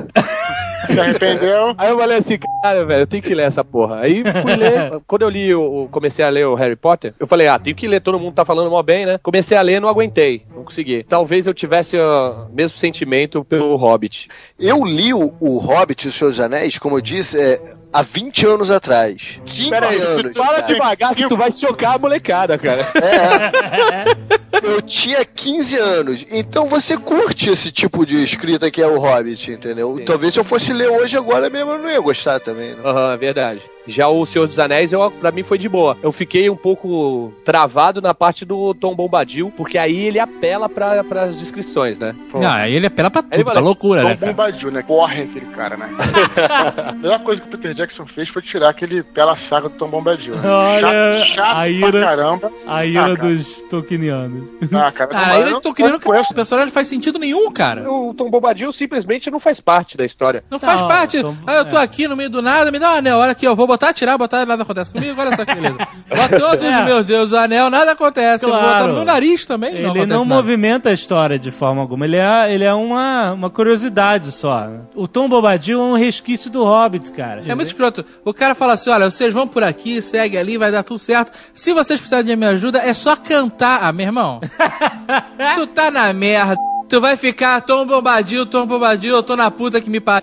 Se 0.87 0.99
arrependeu? 0.99 1.75
Aí 1.77 1.89
eu 1.89 1.97
falei 1.97 2.17
assim, 2.17 2.39
cara, 2.63 2.85
velho, 2.85 3.01
eu 3.01 3.07
tenho 3.07 3.23
que 3.23 3.33
ler 3.33 3.43
essa 3.43 3.63
porra. 3.63 3.99
Aí 3.99 4.23
fui 4.23 4.55
ler. 4.55 4.99
Quando 5.07 5.21
eu 5.23 5.29
li, 5.29 5.53
o, 5.53 5.87
comecei 5.91 6.23
a 6.23 6.29
ler 6.29 6.45
o 6.47 6.55
Harry 6.55 6.75
Potter, 6.75 7.13
eu 7.19 7.27
falei, 7.27 7.47
ah, 7.47 7.59
tenho 7.59 7.75
que 7.75 7.87
ler, 7.87 8.01
todo 8.01 8.19
mundo 8.19 8.33
tá 8.33 8.43
falando 8.43 8.69
mó 8.69 8.81
bem, 8.81 9.05
né? 9.05 9.19
Comecei 9.21 9.57
a 9.57 9.61
ler, 9.61 9.79
não 9.79 9.89
aguentei, 9.89 10.45
não 10.53 10.63
consegui. 10.63 11.03
Talvez 11.03 11.47
eu 11.47 11.53
tivesse 11.53 11.97
o 11.97 12.47
mesmo 12.51 12.77
sentimento 12.77 13.43
pelo 13.43 13.75
Hobbit. 13.75 14.27
Eu 14.59 14.83
li 14.83 15.13
o, 15.13 15.33
o 15.39 15.57
Hobbit 15.57 16.05
e 16.05 16.09
os 16.09 16.15
Seus 16.15 16.39
Anéis, 16.39 16.77
como 16.77 16.97
eu 16.97 17.01
disse, 17.01 17.39
é, 17.39 17.75
há 17.91 18.01
20 18.01 18.45
anos 18.45 18.71
atrás. 18.71 19.39
15 19.45 19.69
Pera 19.69 19.89
aí, 19.89 20.01
anos. 20.01 20.35
fala 20.35 20.55
cara. 20.55 20.67
devagar 20.67 21.15
que 21.15 21.27
tu 21.27 21.37
vai 21.37 21.51
chocar 21.51 21.95
a 21.95 21.99
molecada, 21.99 22.57
cara. 22.57 22.87
É. 22.95 24.41
Eu 24.63 24.81
tinha 24.81 25.23
15 25.25 25.77
anos. 25.77 26.25
Então 26.29 26.65
você 26.67 26.97
curte 26.97 27.49
esse 27.49 27.71
tipo 27.71 28.05
de 28.05 28.23
escrita 28.23 28.69
que 28.69 28.81
é 28.81 28.87
o 28.87 28.99
Hobbit, 28.99 29.51
entendeu? 29.51 29.95
Sim. 29.97 30.05
Talvez 30.05 30.33
se 30.33 30.39
eu 30.39 30.43
fosse 30.43 30.73
ler 30.73 30.89
hoje 30.89 31.17
agora 31.17 31.49
mesmo 31.49 31.71
eu 31.71 31.79
não 31.79 31.89
ia 31.89 31.99
gostar 31.99 32.39
também. 32.39 32.75
Né? 32.75 32.81
Aham, 32.83 33.13
é 33.13 33.17
verdade. 33.17 33.61
Já 33.87 34.07
o 34.07 34.25
Senhor 34.25 34.47
dos 34.47 34.59
Anéis, 34.59 34.91
eu, 34.93 35.09
pra 35.11 35.31
mim, 35.31 35.43
foi 35.43 35.57
de 35.57 35.67
boa. 35.67 35.97
Eu 36.03 36.11
fiquei 36.11 36.49
um 36.49 36.55
pouco 36.55 37.33
travado 37.43 38.01
na 38.01 38.13
parte 38.13 38.45
do 38.45 38.73
Tom 38.73 38.95
Bombadil, 38.95 39.51
porque 39.57 39.77
aí 39.77 40.05
ele 40.05 40.19
apela 40.19 40.69
pra, 40.69 41.03
pras 41.03 41.35
descrições, 41.37 41.97
né? 41.99 42.15
Não, 42.33 42.49
aí 42.49 42.73
ele 42.75 42.87
apela 42.87 43.09
pra 43.09 43.21
tudo, 43.23 43.33
Ele 43.33 43.43
tá 43.43 43.59
loucura, 43.59 44.03
né, 44.03 44.15
Tom? 44.15 44.27
Bombadil, 44.27 44.71
né? 44.71 44.83
Porra, 44.83 45.13
aquele 45.13 45.45
cara, 45.47 45.77
né? 45.77 45.89
a 46.87 46.91
melhor 46.93 47.23
coisa 47.23 47.41
que 47.41 47.47
o 47.47 47.51
Peter 47.51 47.73
Jackson 47.75 48.05
fez 48.07 48.29
foi 48.29 48.41
tirar 48.43 48.69
aquele 48.69 49.03
pela 49.03 49.37
saga 49.49 49.69
do 49.69 49.75
Tom 49.77 49.89
Bombadil. 49.89 50.35
Né? 50.35 50.47
Olha, 50.49 51.25
chato, 51.25 51.35
chato 51.35 51.57
a 51.57 51.69
ira- 51.69 51.91
pra 51.91 52.01
caramba. 52.01 52.51
A 52.67 52.85
ira 52.85 53.13
Ah, 53.13 53.15
dos 53.15 53.61
Tolkienianos. 53.63 54.47
Ah, 54.73 54.91
cara, 54.91 55.09
Ah, 55.17 55.29
querendo 55.37 55.51
não 55.53 55.61
que 55.61 56.05
conheço. 56.05 56.27
o 56.31 56.35
personagem 56.35 56.71
faz 56.71 56.87
sentido 56.87 57.17
nenhum, 57.19 57.51
cara. 57.51 57.91
O 57.91 58.13
Tom 58.13 58.29
Bombadil 58.29 58.71
simplesmente 58.73 59.29
não 59.31 59.39
faz 59.39 59.59
parte 59.59 59.97
da 59.97 60.05
história. 60.05 60.43
Não 60.49 60.59
faz 60.59 60.79
Não, 60.81 60.87
parte. 60.87 61.17
então, 61.17 61.37
ah, 61.47 61.55
eu 61.55 61.65
tô 61.65 61.77
é. 61.77 61.83
aqui 61.83 62.07
no 62.07 62.15
meio 62.15 62.29
do 62.29 62.41
nada, 62.41 62.71
me 62.71 62.79
dá 62.79 62.93
um 62.93 62.97
anel. 62.97 63.17
Olha 63.17 63.31
aqui, 63.31 63.45
eu 63.45 63.55
vou 63.55 63.67
botar, 63.71 63.93
tirar, 63.93 64.17
botar, 64.17 64.45
nada 64.45 64.63
acontece 64.63 64.89
comigo. 64.91 65.19
Olha 65.19 65.35
só 65.35 65.45
que 65.45 65.55
beleza. 65.55 65.77
Bota 66.09 66.39
todos, 66.39 66.65
É. 66.65 66.85
meu 66.85 67.03
Deus, 67.03 67.31
o 67.31 67.37
anel, 67.37 67.69
nada 67.69 67.91
acontece. 67.93 68.45
Eu 68.45 68.49
vou 68.49 68.59
botar 68.59 68.71
Claro. 68.71 68.87
no 68.89 68.93
meu 68.95 69.05
nariz 69.05 69.45
também. 69.45 69.69
Ele 69.69 69.81
não, 69.81 69.87
não, 69.89 70.01
acontece 70.01 70.19
nada. 70.19 70.35
movimenta 70.35 70.89
a 70.89 70.93
história 70.93 71.39
de 71.39 71.51
forma 71.51 71.81
alguma. 71.81 72.05
Ele 72.05 72.17
é, 72.17 72.53
ele 72.53 72.63
é 72.63 72.73
uma, 72.73 73.31
uma 73.33 73.49
curiosidade 73.49 74.31
só. 74.31 74.67
O 74.95 75.07
Tom 75.07 75.29
Bobadil 75.29 75.79
é 75.79 75.83
um 75.83 75.97
resquício 75.97 76.49
do 76.51 76.63
Hobbit, 76.63 77.11
cara. 77.11 77.41
É 77.47 77.55
muito 77.55 77.67
escroto. 77.67 78.05
O 78.25 78.33
cara 78.33 78.53
fala 78.55 78.73
assim: 78.73 78.89
olha, 78.89 79.09
vocês 79.09 79.33
vão 79.33 79.47
por 79.47 79.63
aqui, 79.63 80.01
segue 80.01 80.37
ali, 80.37 80.57
vai 80.57 80.71
dar 80.71 80.83
tudo 80.83 80.99
certo. 80.99 81.31
Se 81.53 81.73
vocês 81.73 81.99
precisarem 81.99 82.25
de 82.25 82.35
minha 82.35 82.51
ajuda, 82.51 82.79
é 82.79 82.93
só 82.93 83.15
cantar. 83.15 83.79
Ah, 83.83 83.91
meu 83.91 84.05
irmão. 84.05 84.41
tu 85.55 85.67
tá 85.67 85.89
na 85.91 86.11
merda. 86.13 86.55
Tu 86.89 86.99
vai 86.99 87.15
ficar 87.15 87.61
Tom 87.61 87.85
Bombadil, 87.85 88.45
Tom 88.45 88.65
Bombadil, 88.65 89.15
eu 89.15 89.23
tô 89.23 89.35
na 89.37 89.49
puta 89.49 89.79
que 89.79 89.89
me 89.89 90.01
pariu. 90.01 90.21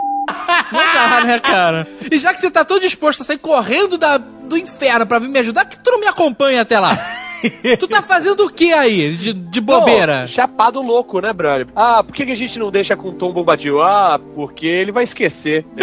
Não 0.71 0.93
dá, 0.93 1.21
né, 1.23 1.39
cara? 1.39 1.87
E 2.11 2.19
já 2.19 2.33
que 2.33 2.39
você 2.39 2.49
tá 2.49 2.65
tão 2.65 2.79
disposto 2.79 3.21
a 3.21 3.23
sair 3.23 3.37
correndo 3.37 3.97
da, 3.97 4.17
do 4.17 4.57
inferno 4.57 5.05
pra 5.05 5.19
vir 5.19 5.29
me 5.29 5.39
ajudar, 5.39 5.65
que 5.65 5.79
tu 5.79 5.91
não 5.91 5.99
me 5.99 6.07
acompanha 6.07 6.61
até 6.61 6.79
lá? 6.79 6.97
tu 7.79 7.87
tá 7.87 8.01
fazendo 8.01 8.45
o 8.45 8.49
que 8.49 8.73
aí? 8.73 9.15
De, 9.15 9.33
de 9.33 9.61
bobeira? 9.61 10.25
Pô, 10.27 10.33
chapado 10.33 10.81
louco, 10.81 11.21
né, 11.21 11.31
brother? 11.31 11.67
Ah, 11.75 12.03
por 12.03 12.13
que, 12.13 12.25
que 12.25 12.31
a 12.31 12.35
gente 12.35 12.57
não 12.59 12.71
deixa 12.71 12.95
com 12.95 13.09
o 13.09 13.13
Tom 13.13 13.31
Bombadil? 13.31 13.81
Ah, 13.81 14.19
porque 14.35 14.65
ele 14.65 14.91
vai 14.91 15.03
esquecer. 15.03 15.65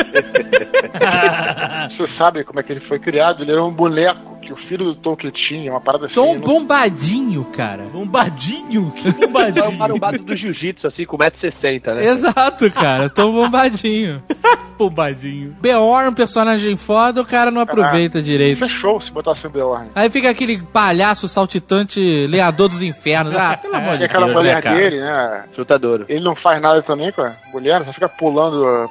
Você 1.97 2.09
sabe 2.17 2.45
como 2.45 2.61
é 2.61 2.63
que 2.63 2.73
ele 2.73 2.81
foi 2.81 2.99
criado? 2.99 3.43
Ele 3.43 3.53
era 3.53 3.65
um 3.65 3.73
boneco 3.73 4.36
que 4.47 4.53
o 4.53 4.57
filho 4.69 4.85
do 4.85 4.95
Tolkien 4.95 5.33
tinha, 5.33 5.71
uma 5.73 5.81
parada 5.81 6.09
Tom 6.09 6.31
assim. 6.33 6.41
Bombadinho, 6.41 7.45
cara. 7.47 7.85
Bombadinho? 7.93 8.93
Que 8.93 9.09
É 9.11 9.11
o 9.11 9.19
bombadinho? 9.27 9.73
marombado 9.73 10.19
do 10.19 10.37
jiu-jitsu, 10.37 10.87
assim, 10.87 11.05
com 11.05 11.17
1,60m, 11.19 11.95
né? 11.95 12.05
Exato, 12.07 12.71
cara. 12.71 13.11
Tom 13.11 13.33
Bombadinho. 13.33 14.23
bombadinho. 14.79 15.57
Beorn, 15.61 16.15
personagem 16.15 16.77
foda, 16.77 17.23
o 17.23 17.25
cara 17.27 17.51
não 17.51 17.63
aproveita 17.63 18.21
direito. 18.23 18.59
Fechou 18.59 19.01
se 19.03 19.11
botasse 19.11 19.47
o 19.47 19.51
Beorn. 19.51 19.89
Aí 19.95 20.11
fica 20.11 20.31
aquele 20.31 20.59
palhaço 20.63 21.27
saltitante, 21.29 22.27
leador 22.27 22.69
dos 22.69 22.83
infernos. 22.83 23.35
Ah, 23.35 23.57
pelo 23.61 23.75
amor 23.75 23.95
E 23.95 23.99
de 23.99 24.05
aquela 24.05 24.27
Deus, 24.27 24.37
mulher 24.39 24.57
né, 24.57 24.63
cara? 24.63 24.77
dele, 24.77 25.01
né? 25.01 25.45
Chutadouro. 25.57 26.05
Ele 26.09 26.23
não 26.23 26.37
faz 26.37 26.61
nada 26.61 26.83
também 26.83 27.11
com 27.13 27.23
a 27.23 27.35
mulher, 27.53 27.85
só 27.85 27.93
fica 27.93 28.09
pulando 28.09 28.89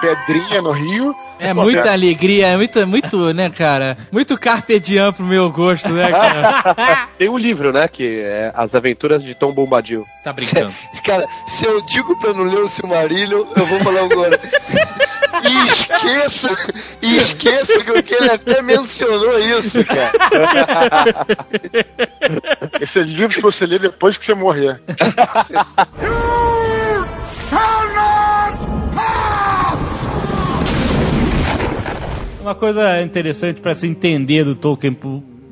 pedrinha 0.00 0.62
no 0.62 0.72
rio. 0.72 1.14
É 1.38 1.52
muita 1.52 1.92
alegria, 1.92 2.48
é 2.48 2.56
muito, 2.56 2.86
muito, 2.86 3.34
né, 3.34 3.50
cara? 3.50 3.96
Muito 4.12 4.38
carpe 4.38 4.78
diem 4.78 5.12
pro 5.12 5.24
meu 5.24 5.50
gosto, 5.50 5.92
né, 5.92 6.10
cara? 6.10 7.08
Tem 7.18 7.28
um 7.28 7.38
livro, 7.38 7.72
né, 7.72 7.88
que 7.88 8.20
é 8.24 8.52
As 8.54 8.74
Aventuras 8.74 9.22
de 9.22 9.34
Tom 9.34 9.52
Bombadil. 9.52 10.04
Tá 10.22 10.32
brincando. 10.32 10.72
Cara, 11.04 11.26
se 11.46 11.66
eu 11.66 11.84
digo 11.86 12.18
pra 12.18 12.32
não 12.32 12.44
ler 12.44 12.60
o 12.60 12.68
Silmarillion, 12.68 13.44
eu 13.56 13.66
vou 13.66 13.78
falar 13.80 14.04
agora. 14.04 14.40
E 15.42 15.66
esqueça, 15.68 16.48
e 17.02 17.16
esqueça 17.16 17.84
que 18.02 18.14
ele 18.14 18.30
até 18.30 18.62
mencionou 18.62 19.38
isso, 19.38 19.84
cara. 19.84 20.12
Esse 22.80 22.98
é 22.98 23.02
livro 23.02 23.34
que 23.34 23.42
você 23.42 23.66
lê 23.66 23.78
depois 23.78 24.16
que 24.16 24.24
você 24.24 24.34
morrer. 24.34 24.80
Uma 32.44 32.54
coisa 32.54 33.00
interessante 33.00 33.62
pra 33.62 33.74
se 33.74 33.86
entender 33.86 34.44
do 34.44 34.54
Tolkien 34.54 34.92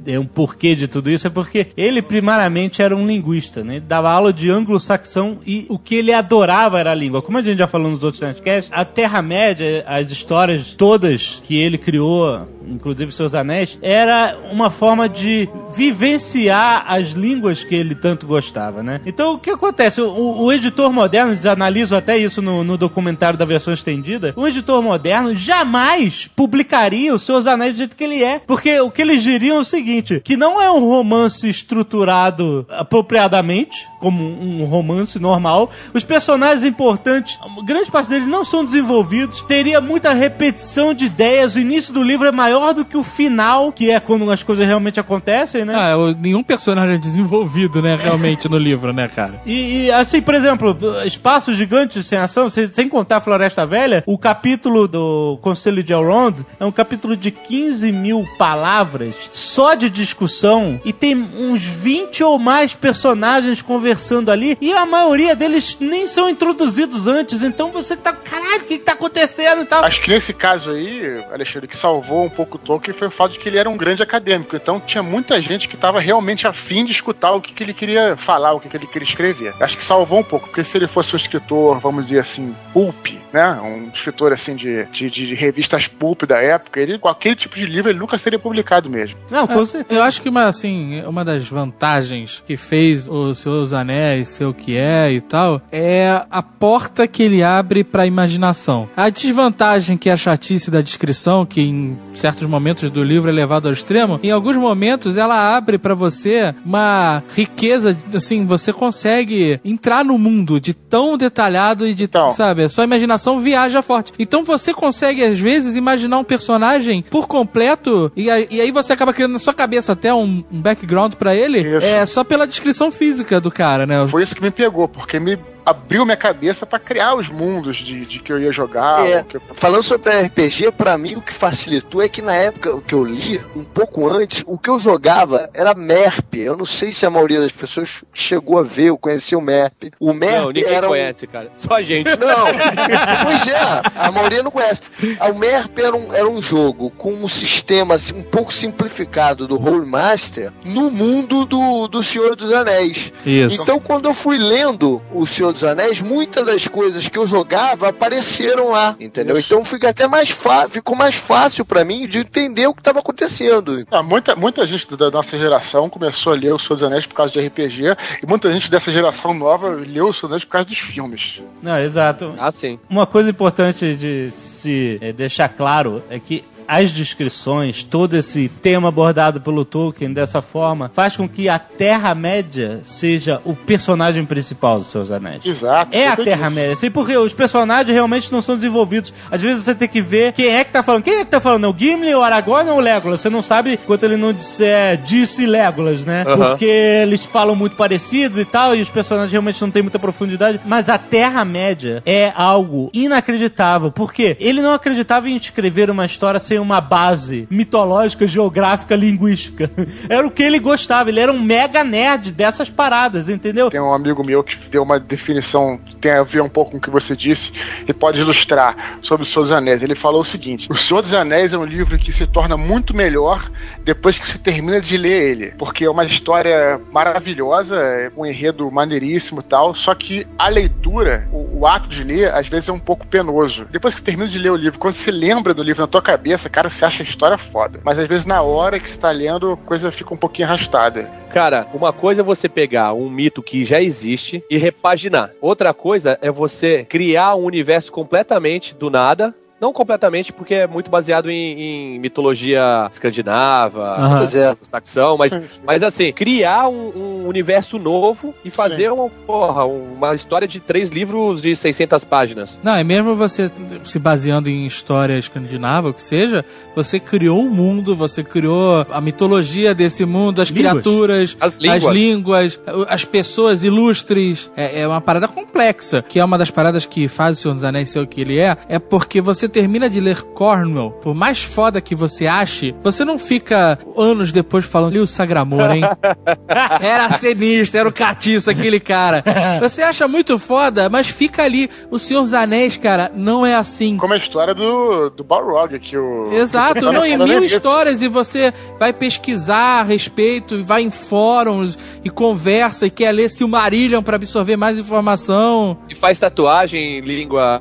é 0.07 0.19
um 0.19 0.27
porquê 0.27 0.75
de 0.75 0.89
tudo 0.89 1.11
isso 1.11 1.27
é 1.27 1.31
porque 1.31 1.69
ele 1.77 2.03
primariamente 2.03 2.83
era 2.83 2.97
um 2.97 3.07
linguista, 3.07 3.63
né? 3.65 3.77
Ele 3.77 3.85
dava 3.87 4.11
aula 4.11 4.33
de 4.33 4.51
anglo-saxão 4.51 5.39
e 5.47 5.67
o 5.69 5.79
que 5.79 5.97
ele 5.97 6.13
adorava 6.13 6.79
era 6.79 6.93
a 6.93 6.95
língua. 6.95 7.23
Como 7.23 7.39
a 7.39 7.43
gente 7.43 7.59
já 7.59 7.67
falou 7.67 7.91
nos 7.91 8.05
outros 8.05 8.21
podcasts, 8.21 8.71
a 8.73 8.85
Terra-média, 8.85 9.85
as 9.87 10.11
histórias 10.11 10.75
todas 10.75 11.43
que 11.45 11.57
ele 11.57 11.79
criou, 11.79 12.47
inclusive 12.69 13.13
seus 13.13 13.35
anéis, 13.35 13.79
era 13.83 14.37
uma 14.51 14.71
forma 14.71 15.09
de 15.09 15.49
vivenciar 15.75 16.85
as 16.87 17.11
línguas 17.11 17.65
que 17.65 17.75
ele 17.75 17.95
tanto 17.95 18.27
gostava, 18.27 18.83
né? 18.83 19.01
Então 19.07 19.35
o 19.35 19.39
que 19.39 19.51
acontece? 19.51 20.01
O, 20.01 20.43
o 20.45 20.53
editor 20.53 20.93
moderno, 20.93 21.33
eles 21.33 21.47
analisam 21.47 21.99
até 21.99 22.17
isso 22.17 22.41
no, 22.43 22.65
no 22.65 22.77
documentário 22.77 23.39
da 23.39 23.45
versão 23.45 23.73
estendida, 23.73 24.33
o 24.37 24.47
editor 24.47 24.83
moderno 24.83 25.35
jamais 25.35 26.27
publicaria 26.35 27.15
os 27.15 27.23
seus 27.23 27.47
anéis 27.47 27.75
do 27.75 27.79
jeito 27.79 27.97
que 27.97 28.05
ele 28.05 28.23
é. 28.23 28.39
Porque 28.41 28.81
o 28.81 28.91
que 28.91 29.03
eles 29.03 29.23
diriam 29.23 29.57
é 29.59 29.61
o 29.61 29.65
seguinte: 29.65 29.92
que 30.25 30.37
não 30.37 30.61
é 30.61 30.71
um 30.71 30.81
romance 30.81 31.49
estruturado 31.49 32.67
apropriadamente, 32.71 33.87
como 33.99 34.23
um 34.23 34.65
romance 34.65 35.21
normal. 35.21 35.71
Os 35.93 36.05
personagens 36.05 36.65
importantes, 36.65 37.39
grande 37.65 37.91
parte 37.91 38.09
deles 38.09 38.29
não 38.29 38.45
são 38.45 38.65
desenvolvidos. 38.65 39.41
Teria 39.43 39.81
muita 39.81 40.13
repetição 40.13 40.95
de 40.95 41.07
ideias. 41.07 41.55
O 41.55 41.61
início 41.61 41.93
do 41.93 42.03
livro 42.03 42.27
é 42.27 42.33
maior 42.33 42.75
do 42.75 42.85
que 42.85 42.97
o 42.97 43.03
final, 43.03 43.73
que 43.73 43.91
é 43.91 44.01
quando 44.01 44.31
as 44.31 44.43
coisas 44.43 44.67
realmente 44.67 44.99
acontecem, 44.99 45.65
né? 45.65 45.75
Ah, 45.75 45.95
nenhum 46.21 46.43
personagem 46.43 46.95
é 46.95 46.99
desenvolvido, 46.99 47.83
né, 47.83 47.97
realmente, 47.97 48.49
no 48.49 48.59
livro, 48.59 48.93
né, 48.93 49.09
cara? 49.09 49.41
E, 49.45 49.87
e, 49.87 49.91
assim, 49.91 50.21
por 50.21 50.35
exemplo, 50.35 50.77
espaços 51.05 51.57
gigantes 51.57 52.07
sem 52.07 52.19
ação, 52.19 52.49
sem, 52.49 52.71
sem 52.71 52.89
contar 52.89 53.21
Floresta 53.21 53.67
Velha, 53.67 54.03
o 54.07 54.19
capítulo 54.19 54.87
do 54.87 55.39
Conselho 55.41 55.83
de 55.83 55.93
Elrond 55.93 56.45
é 56.59 56.65
um 56.65 56.73
capítulo 56.73 57.17
de 57.17 57.31
15 57.31 57.91
mil 57.93 58.27
palavras 58.39 59.31
só 59.33 59.75
de 59.75 59.82
discussão 59.91 60.81
e 60.85 60.93
tem 60.93 61.17
uns 61.17 61.63
20 61.63 62.23
ou 62.25 62.39
mais 62.39 62.75
personagens 62.75 63.63
conversando 63.63 64.31
ali 64.31 64.57
e 64.61 64.73
a 64.73 64.87
maioria 64.87 65.35
deles 65.35 65.77
nem 65.81 66.07
são 66.07 66.29
introduzidos 66.29 67.07
antes, 67.07 67.43
então 67.43 67.71
você 67.71 67.97
tá, 67.97 68.13
caralho, 68.13 68.63
o 68.63 68.65
que, 68.65 68.79
que 68.79 68.85
tá 68.85 68.93
acontecendo 68.93 69.63
e 69.63 69.67
tal? 69.67 69.85
Acho 69.85 70.01
que 70.01 70.11
nesse 70.11 70.33
caso 70.33 70.71
aí, 70.71 71.23
Alexandre, 71.33 71.69
que 71.69 71.77
salvou 71.77 72.25
um 72.25 72.31
pouco 72.31 72.57
o 72.57 72.59
Tolkien 72.59 72.95
foi 72.95 73.09
o 73.09 73.11
fato 73.11 73.33
de 73.33 73.39
que 73.39 73.49
ele 73.49 73.59
era 73.59 73.69
um 73.69 73.77
grande 73.77 74.03
acadêmico. 74.03 74.57
Então 74.57 74.81
tinha 74.81 75.03
muita 75.03 75.41
gente 75.41 75.69
que 75.69 75.75
estava 75.75 76.01
realmente 76.01 76.47
afim 76.47 76.85
de 76.85 76.93
escutar 76.93 77.33
o 77.33 77.41
que, 77.41 77.53
que 77.53 77.63
ele 77.63 77.75
queria 77.75 78.17
falar, 78.17 78.53
o 78.53 78.61
que, 78.61 78.69
que 78.69 78.77
ele 78.77 78.87
queria 78.87 79.07
escrever. 79.07 79.55
Acho 79.61 79.77
que 79.77 79.85
salvou 79.85 80.21
um 80.21 80.25
pouco, 80.25 80.47
porque 80.47 80.65
se 80.65 80.77
ele 80.77 80.89
fosse 80.89 81.15
um 81.15 81.17
escritor, 81.17 81.79
vamos 81.79 82.05
dizer 82.05 82.21
assim, 82.21 82.55
pulp, 82.73 83.09
né? 83.33 83.53
Um 83.61 83.91
escritor 83.93 84.33
assim 84.33 84.55
de, 84.55 84.85
de, 84.87 85.11
de 85.11 85.35
revistas 85.35 85.87
pulp 85.87 86.23
da 86.23 86.41
época, 86.41 86.81
ele 86.81 86.99
com 86.99 87.09
aquele 87.09 87.35
tipo 87.35 87.57
de 87.57 87.67
livro 87.67 87.91
ele 87.91 87.99
nunca 87.99 88.19
seria 88.19 88.39
publicado 88.39 88.89
mesmo. 88.89 89.19
Não, 89.31 89.47
com 89.47 89.65
certeza. 89.73 90.01
Eu 90.01 90.05
acho 90.05 90.23
que 90.23 90.29
uma, 90.29 90.45
assim, 90.45 91.03
uma 91.03 91.25
das 91.25 91.49
vantagens 91.49 92.43
que 92.47 92.57
fez 92.57 93.09
o 93.09 93.35
Senhor 93.35 93.61
dos 93.61 93.73
Anéis 93.73 94.29
ser 94.29 94.45
o 94.45 94.55
que 94.55 94.77
é 94.77 95.13
e 95.13 95.21
tal 95.21 95.61
é 95.71 96.25
a 96.31 96.43
porta 96.43 97.07
que 97.07 97.23
ele 97.23 97.43
abre 97.43 97.83
pra 97.83 98.07
imaginação. 98.07 98.89
A 98.97 99.09
desvantagem 99.09 99.97
que 99.97 100.09
é 100.09 100.13
a 100.13 100.17
chatice 100.17 100.71
da 100.71 100.81
descrição, 100.81 101.45
que 101.45 101.61
em 101.61 101.99
certos 102.15 102.47
momentos 102.47 102.89
do 102.91 103.03
livro 103.03 103.29
é 103.29 103.33
levado 103.33 103.67
ao 103.67 103.73
extremo, 103.73 104.21
em 104.23 104.31
alguns 104.31 104.57
momentos 104.57 105.17
ela 105.17 105.57
abre 105.57 105.79
pra 105.79 105.95
você 105.95 106.55
uma 106.65 107.23
riqueza, 107.35 107.97
assim, 108.15 108.45
você 108.47 108.73
consegue 108.73 109.61
entrar 109.65 110.05
no 110.05 110.19
mundo 110.19 110.61
de 110.61 110.75
tão 110.75 111.17
detalhado 111.17 111.87
e 111.87 111.95
de, 111.95 112.05
Então. 112.05 112.31
sabe, 112.31 112.65
a 112.65 112.69
sua 112.69 112.85
imaginação 112.85 113.39
viaja 113.41 113.81
forte. 113.83 114.13
Então 114.19 114.45
você 114.45 114.73
consegue, 114.75 115.25
às 115.25 115.39
vezes, 115.39 115.77
imaginar 115.77 116.19
um 116.19 116.25
personagem 116.25 117.03
por 117.11 117.27
completo 117.27 118.13
e, 118.17 118.31
aí- 118.31 118.47
e 118.51 118.61
aí 118.61 118.71
você 118.71 118.93
acaba 118.93 119.13
criando 119.13 119.33
na 119.33 119.39
sua 119.39 119.55
cabeça 119.55 119.93
até 119.93 120.13
um, 120.13 120.45
um 120.53 120.61
background 120.61 121.15
pra 121.15 121.35
ele 121.35 121.61
Isso. 121.61 121.87
é 121.87 122.05
só 122.07 122.23
pela 122.25 122.47
descrição 122.47 122.91
física 122.91 123.41
do 123.41 123.51
cara, 123.51 123.87
né? 123.87 124.07
Foi 124.09 124.23
isso 124.23 124.35
que 124.35 124.43
me 124.43 124.51
pegou, 124.51 124.87
porque 124.89 125.19
me 125.19 125.39
abriu 125.65 126.05
minha 126.05 126.17
cabeça 126.17 126.67
pra 126.67 126.79
criar 126.79 127.15
os 127.15 127.29
mundos 127.29 127.77
de, 127.79 128.05
de 128.05 128.19
que 128.19 128.33
eu 128.33 128.39
ia 128.41 128.51
jogar. 128.53 129.07
É, 129.07 129.25
eu- 129.33 129.41
falando 129.55 129.83
sobre 129.83 130.11
RPG, 130.11 130.73
pra 130.73 130.97
mim 130.99 131.15
o 131.17 131.21
que 131.23 131.33
facilitou 131.33 132.03
é 132.03 132.09
que 132.09 132.21
na 132.23 132.35
época 132.35 132.81
que 132.81 132.95
eu 132.95 133.05
li, 133.05 133.41
um 133.55 133.65
pouco 133.65 134.09
antes, 134.09 134.43
o 134.47 134.59
que 134.59 134.69
eu 134.71 134.79
jogava 134.81 135.49
era 135.55 135.75
MERP. 135.75 136.35
Eu 136.41 136.57
não 136.57 136.67
sei 136.67 136.93
se 136.93 137.07
a 137.07 137.11
maioria 137.11 137.41
das 137.41 137.53
pessoas 137.53 138.03
chegou 138.13 138.59
a 138.59 138.63
ver 138.63 138.91
ou 138.91 138.99
conheceu 138.99 139.39
o 139.39 139.43
MERP. 139.43 139.93
O 140.01 140.13
MERP 140.13 140.39
Não, 140.39 140.47
ninguém 140.49 140.65
era 140.73 140.87
um- 140.87 140.91
conhece, 140.91 141.27
cara. 141.27 141.51
Só 141.57 141.75
a 141.75 141.83
gente. 141.83 142.09
Não, 142.17 143.25
pois 143.25 143.47
é, 143.47 143.57
a 143.97 144.11
maioria 144.13 144.43
não 144.43 144.51
conhece. 144.51 144.83
O 145.31 145.35
MERP 145.39 145.79
era 145.81 145.97
um, 145.97 146.13
era 146.13 146.29
um 146.29 146.41
jogo 146.43 146.91
com 146.91 147.13
um 147.13 147.29
sistema 147.29 147.95
assim, 147.95 148.15
um 148.19 148.23
pouco 148.23 148.53
simplificado 148.53 149.47
do 149.47 149.57
Rollmaster 149.57 150.53
no 150.65 150.91
mundo 150.91 151.45
do, 151.45 151.89
do 151.89 152.03
Senhor 152.03 152.35
dos 152.37 152.53
Anéis. 152.53 153.13
Isso. 153.25 153.63
Então, 153.63 153.79
quando 153.79 154.07
eu 154.09 154.15
fui 154.15 154.39
lendo 154.39 155.01
O 155.13 155.27
Senhor 155.27 155.52
dos 155.53 155.65
Anéis, 155.65 156.01
muitas 156.01 156.45
das 156.45 156.69
coisas 156.69 157.09
que 157.09 157.19
eu 157.19 157.27
jogava 157.27 157.89
apareceram 157.89 158.71
lá, 158.71 158.97
entendeu? 158.99 159.39
Então 159.39 159.65
fica 159.65 159.91
até 159.91 160.07
mais 160.07 160.31
fácil, 160.31 160.71
ficou 160.71 160.97
mais 160.97 161.15
fácil 161.15 161.65
pra 161.65 161.85
mim 161.85 162.07
de 162.07 162.19
entender 162.19 162.67
o 162.67 162.75
que 162.75 162.81
estava 162.81 163.01
acontecendo. 163.01 163.87
Ah, 163.91 164.03
muita, 164.03 164.35
muita 164.35 164.67
gente 164.67 164.97
da 164.97 165.11
nossa 165.11 165.37
geração 165.39 165.89
começou 165.89 166.33
a 166.33 166.37
ler 166.37 166.53
O 166.53 166.59
Senhor 166.59 166.75
dos 166.75 166.83
Anéis 166.83 167.07
por 167.07 167.15
causa 167.15 167.33
de 167.33 167.47
RPG, 167.47 167.97
e 168.23 168.27
muita 168.27 168.53
gente 168.53 168.71
dessa 168.71 168.91
geração 168.93 169.35
nova 169.35 169.69
leu 169.69 170.09
O 170.09 170.13
Senhor 170.13 170.29
dos 170.29 170.33
Anéis 170.33 170.45
por 170.45 170.53
causa 170.53 170.69
dos 170.69 170.79
filmes. 170.79 171.41
Não, 171.63 171.79
exato. 171.79 172.35
Ah, 172.39 172.51
sim. 172.51 172.79
Uma 172.89 173.07
coisa 173.07 173.31
importante 173.31 173.95
de 173.95 174.31
se 174.31 174.99
eh, 175.01 175.13
deixar 175.13 175.49
claro 175.49 176.03
é 176.11 176.19
que 176.19 176.45
as 176.73 176.91
descrições, 176.91 177.85
todo 177.85 178.17
esse 178.17 178.49
tema 178.49 178.89
abordado 178.89 179.43
pelo 179.43 179.63
Tolkien 179.63 180.11
dessa 180.11 180.41
forma, 180.41 180.91
faz 180.95 181.15
com 181.15 181.29
que 181.29 181.47
a 181.47 181.59
Terra-média 181.59 182.81
seja 182.83 183.43
o 183.45 183.55
personagem 183.55 184.25
principal 184.25 184.79
dos 184.79 184.87
seus 184.87 185.13
anéis. 185.13 185.45
Exato. 185.45 185.95
É 185.95 186.09
a 186.09 186.15
disse. 186.15 186.25
Terra-média. 186.25 186.73
Assim, 186.73 186.91
porque 186.91 187.15
os 187.15 187.35
personagens 187.35 187.93
realmente 187.95 188.33
não 188.33 188.41
são 188.41 188.57
desenvolvidos. 188.57 189.13
Às 189.31 189.43
vezes 189.43 189.65
você 189.65 189.75
tem 189.75 189.87
que 189.87 190.01
ver 190.01 190.33
quem 190.33 190.47
é 190.47 190.65
que 190.65 190.73
tá 190.73 190.83
falando. 190.83 191.03
Quem 191.03 191.17
é 191.17 191.25
que 191.27 191.31
tá 191.31 191.43
falando? 191.43 191.67
É 191.67 191.69
o 191.69 191.77
Gimli, 191.77 192.15
o 192.15 192.23
Aragorn 192.23 192.71
ou 192.71 192.79
o 192.79 192.81
Legolas? 192.81 193.21
Você 193.21 193.29
não 193.29 193.43
sabe 193.43 193.75
enquanto 193.75 194.05
ele 194.05 194.17
não 194.17 194.33
disser 194.33 194.97
disse 194.97 195.45
Legolas, 195.45 196.07
né? 196.07 196.25
Porque 196.25 196.65
eles 196.65 197.27
falam 197.27 197.55
muito 197.55 197.77
parecidos 197.77 198.39
e 198.39 198.47
tal, 198.47 198.75
e 198.75 198.81
os 198.81 198.89
personagens 198.89 199.31
realmente 199.31 199.61
não 199.61 199.71
têm 199.71 199.83
muita 199.83 199.99
profundidade. 199.99 200.59
Mas 200.65 200.89
a 200.89 200.97
Terra-média 200.97 202.03
é 202.07 202.33
algo 202.35 202.89
inacreditável. 202.95 203.93
Porque 203.93 204.39
ele 204.41 204.63
não 204.63 204.73
acreditava 204.73 205.29
em 205.29 205.37
escrever 205.37 205.91
uma 205.91 206.07
história 206.07 206.41
sem 206.41 206.62
uma 206.63 206.81
base 206.81 207.47
mitológica, 207.51 208.27
geográfica, 208.27 208.97
linguística. 208.97 209.71
Era 210.09 210.27
o 210.27 210.31
que 210.31 210.43
ele 210.43 210.59
gostava. 210.59 211.11
Ele 211.11 211.21
era 211.21 211.33
um 211.33 211.43
mega 211.43 211.85
nerd 211.85 212.33
dessas 212.33 212.71
paradas, 212.71 213.29
entendeu? 213.29 213.71
Tem 213.71 213.81
um 213.81 213.93
amigo 213.93 214.25
meu 214.25 214.43
que 214.43 214.57
deu 214.69 214.83
uma 214.83 214.99
definição 214.99 215.79
que 215.79 215.97
tem 215.97 216.13
a 216.13 216.23
ver 216.23 216.43
um 216.43 216.49
pouco 216.49 216.73
com 216.73 216.77
o 216.79 216.81
que 216.81 216.91
você 216.91 217.17
disse 217.17 217.53
e 217.87 217.93
pode 217.93 218.21
ilustrar 218.21 218.99
sobre 219.03 219.25
o 219.25 219.27
Senhor 219.27 219.43
dos 219.43 219.53
Anéis. 219.53 219.83
Ele 219.83 219.95
falou 219.95 220.21
o 220.21 220.25
seguinte: 220.25 220.69
O 220.71 220.77
Senhor 220.77 221.03
dos 221.03 221.15
Anéis 221.15 221.53
é 221.53 221.59
um 221.59 221.65
livro 221.65 221.99
que 221.99 222.13
se 222.13 222.27
torna 222.27 222.57
muito 222.57 222.95
melhor 222.97 223.51
depois 223.85 224.19
que 224.19 224.29
você 224.29 224.39
termina 224.39 224.81
de 224.81 224.97
ler 224.97 225.31
ele, 225.31 225.51
porque 225.59 225.85
é 225.85 225.91
uma 225.91 226.05
história 226.05 226.81
maravilhosa, 226.91 227.77
é 227.77 228.11
um 228.17 228.25
enredo 228.25 228.71
maneiríssimo 228.71 229.41
e 229.41 229.45
tal. 229.45 229.75
Só 229.75 229.95
que 229.95 230.27
a 230.39 230.49
leitura, 230.49 231.29
o, 231.33 231.61
o 231.61 231.67
ato 231.67 231.89
de 231.89 232.03
ler, 232.03 232.33
às 232.35 232.47
vezes 232.47 232.69
é 232.69 232.73
um 232.73 232.79
pouco 232.79 233.07
penoso. 233.07 233.67
Depois 233.71 233.95
que 233.95 234.01
você 234.01 234.05
termina 234.05 234.29
de 234.29 234.39
ler 234.39 234.51
o 234.51 234.57
livro, 234.57 234.79
quando 234.79 234.95
você 234.95 235.11
lembra 235.11 235.55
do 235.55 235.63
livro 235.63 235.83
na 235.83 235.87
tua 235.87 236.03
cabeça, 236.03 236.42
cara, 236.49 236.69
você 236.69 236.85
acha 236.85 237.03
a 237.03 237.07
história 237.07 237.39
foda. 237.39 237.81
Mas 237.85 237.99
às 237.99 238.07
vezes 238.07 238.27
na 238.27 238.43
hora 238.43 238.79
que 238.79 238.89
você 238.89 238.99
tá 238.99 239.11
lendo, 239.11 239.53
a 239.53 239.57
coisa 239.57 239.93
fica 239.93 240.15
um 240.15 240.17
pouquinho 240.17 240.49
arrastada. 240.49 241.11
Cara, 241.33 241.67
uma 241.73 241.93
coisa 241.93 242.23
é 242.23 242.25
você 242.25 242.49
pegar 242.49 242.93
um 242.93 243.09
mito 243.09 243.43
que 243.43 243.65
já 243.65 243.81
existe 243.81 244.45
e 244.51 244.57
repaginar. 244.59 245.33
Outra 245.41 245.73
coisa 245.73 246.19
é 246.21 246.31
você 246.31 246.85
criar 246.85 247.35
um 247.35 247.45
universo 247.45 247.91
completamente 247.91 248.75
do 248.75 248.91
nada. 248.91 249.35
Não 249.63 249.73
completamente, 249.73 250.33
porque 250.33 250.55
é 250.55 250.67
muito 250.67 250.91
baseado 250.91 251.31
em, 251.31 251.95
em 251.95 251.99
mitologia 252.01 252.89
escandinava, 252.91 253.97
é. 254.35 254.57
saxão, 254.67 255.17
mas, 255.17 255.33
Sim, 255.33 255.63
mas 255.65 255.85
assim, 255.85 256.13
criar 256.13 256.69
um, 256.69 256.89
um 257.23 257.29
universo 257.29 257.79
novo 257.79 258.35
e 258.45 258.51
fazer 258.51 258.91
uma, 258.91 259.09
porra, 259.09 259.65
uma 259.65 260.17
história 260.17 260.49
de 260.49 260.59
três 260.59 260.91
livros 260.91 261.41
de 261.41 261.55
600 261.55 262.03
páginas. 262.03 262.59
Não, 262.61 262.75
é 262.75 262.83
mesmo 262.83 263.15
você 263.15 263.53
se 263.85 264.01
baseando 264.01 264.51
em 264.51 264.67
história 264.67 265.17
escandinava, 265.17 265.91
o 265.91 265.95
que 265.95 266.03
seja, 266.03 266.45
você 266.75 266.99
criou 266.99 267.39
um 267.39 267.49
mundo, 267.49 267.95
você 267.95 268.25
criou 268.25 268.85
a 268.91 269.01
mitologia 269.01 269.73
desse 269.73 270.05
mundo, 270.05 270.43
as 270.43 270.49
Línguas. 270.49 270.73
criaturas, 270.73 271.37
As 271.39 271.55
as 271.55 271.59
línguas. 271.59 271.95
línguas, 271.95 272.61
as 272.89 273.05
pessoas 273.05 273.63
ilustres. 273.63 274.51
É, 274.57 274.81
é 274.81 274.89
uma 274.89 275.01
parada 275.01 275.29
complexa, 275.29 276.03
que 276.03 276.19
é 276.19 276.25
uma 276.25 276.37
das 276.37 276.51
paradas 276.51 276.85
que 276.85 277.07
faz 277.07 277.39
o 277.39 277.43
Senhor 277.43 277.55
dos 277.55 277.63
Anéis 277.63 277.91
ser 277.91 278.01
o 278.01 278.07
que 278.09 278.23
ele 278.23 278.41
é, 278.41 278.57
é 278.69 278.81
porque 278.81 279.21
você 279.21 279.52
termina 279.53 279.89
de 279.89 280.01
ler 280.01 280.23
Cornwell, 280.23 280.91
por 281.03 281.15
mais 281.15 281.43
foda 281.43 281.81
que 281.81 281.95
você 281.95 282.27
ache, 282.27 282.75
você 282.83 283.05
não 283.05 283.19
fica 283.19 283.79
anos 283.97 284.33
depois 284.33 284.65
falando, 284.65 284.93
li 284.95 284.99
o 284.99 285.07
Sagramor, 285.07 285.71
hein? 285.71 285.83
Era 286.81 287.11
sinistro, 287.13 287.81
era 287.81 287.89
o 287.89 287.93
catiço 287.93 288.51
aquele 288.51 288.81
cara. 288.81 289.23
Você 289.61 289.83
acha 289.83 290.07
muito 290.09 290.39
foda, 290.39 290.89
mas 290.89 291.09
fica 291.09 291.43
ali. 291.43 291.71
O 291.91 291.99
Senhor 291.99 292.23
dos 292.23 292.33
Anéis, 292.35 292.77
cara, 292.77 293.11
não 293.15 293.45
é 293.45 293.55
assim. 293.55 293.97
Como 293.97 294.13
a 294.13 294.17
história 294.17 294.55
do, 294.55 295.11
do 295.11 295.25
Balrog, 295.25 295.79
que 295.79 295.97
o. 295.97 296.33
Exato, 296.33 296.93
não, 296.93 297.05
em 297.07 297.17
mil 297.17 297.45
isso. 297.45 297.57
histórias 297.57 298.03
e 298.03 298.09
você 298.09 298.53
vai 298.79 298.93
pesquisar 298.93 299.81
a 299.81 299.83
respeito, 299.83 300.57
e 300.57 300.63
vai 300.63 300.83
em 300.83 300.91
fóruns 300.91 301.79
e 302.05 302.11
conversa 302.11 302.87
e 302.87 302.91
quer 302.91 303.13
ler 303.13 303.29
Silmarillion 303.29 304.03
pra 304.03 304.17
absorver 304.17 304.57
mais 304.57 304.79
informação. 304.79 305.79
E 305.89 305.95
faz 305.95 306.19
tatuagem 306.19 306.99
em 306.99 307.01
língua. 307.01 307.61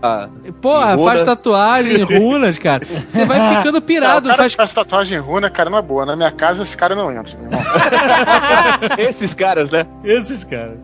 Porra, 0.61 0.93
Em 0.93 1.03
faz 1.03 1.21
runas. 1.21 1.23
Tatuagem, 1.83 2.17
runas, 2.19 2.59
cara. 2.59 2.85
Você 2.85 3.25
vai 3.25 3.57
ficando 3.57 3.73
Não, 3.75 3.81
pirado, 3.81 4.25
o 4.27 4.29
cara 4.29 4.37
faz 4.43 4.53
que 4.53 4.57
faz 4.57 4.73
tatuagem 4.73 5.17
em 5.17 5.21
runa, 5.21 5.49
cara, 5.49 5.69
não 5.69 5.77
é 5.77 5.81
boa. 5.81 6.05
Na 6.05 6.15
minha 6.15 6.31
casa, 6.31 6.63
esse 6.63 6.75
cara 6.77 6.95
não 6.95 7.11
entra. 7.11 7.37
meu 7.37 7.45
irmão. 7.49 7.61
Esses 8.97 9.33
caras, 9.33 9.69
né? 9.71 9.85
Esses 10.03 10.43
caras. 10.43 10.77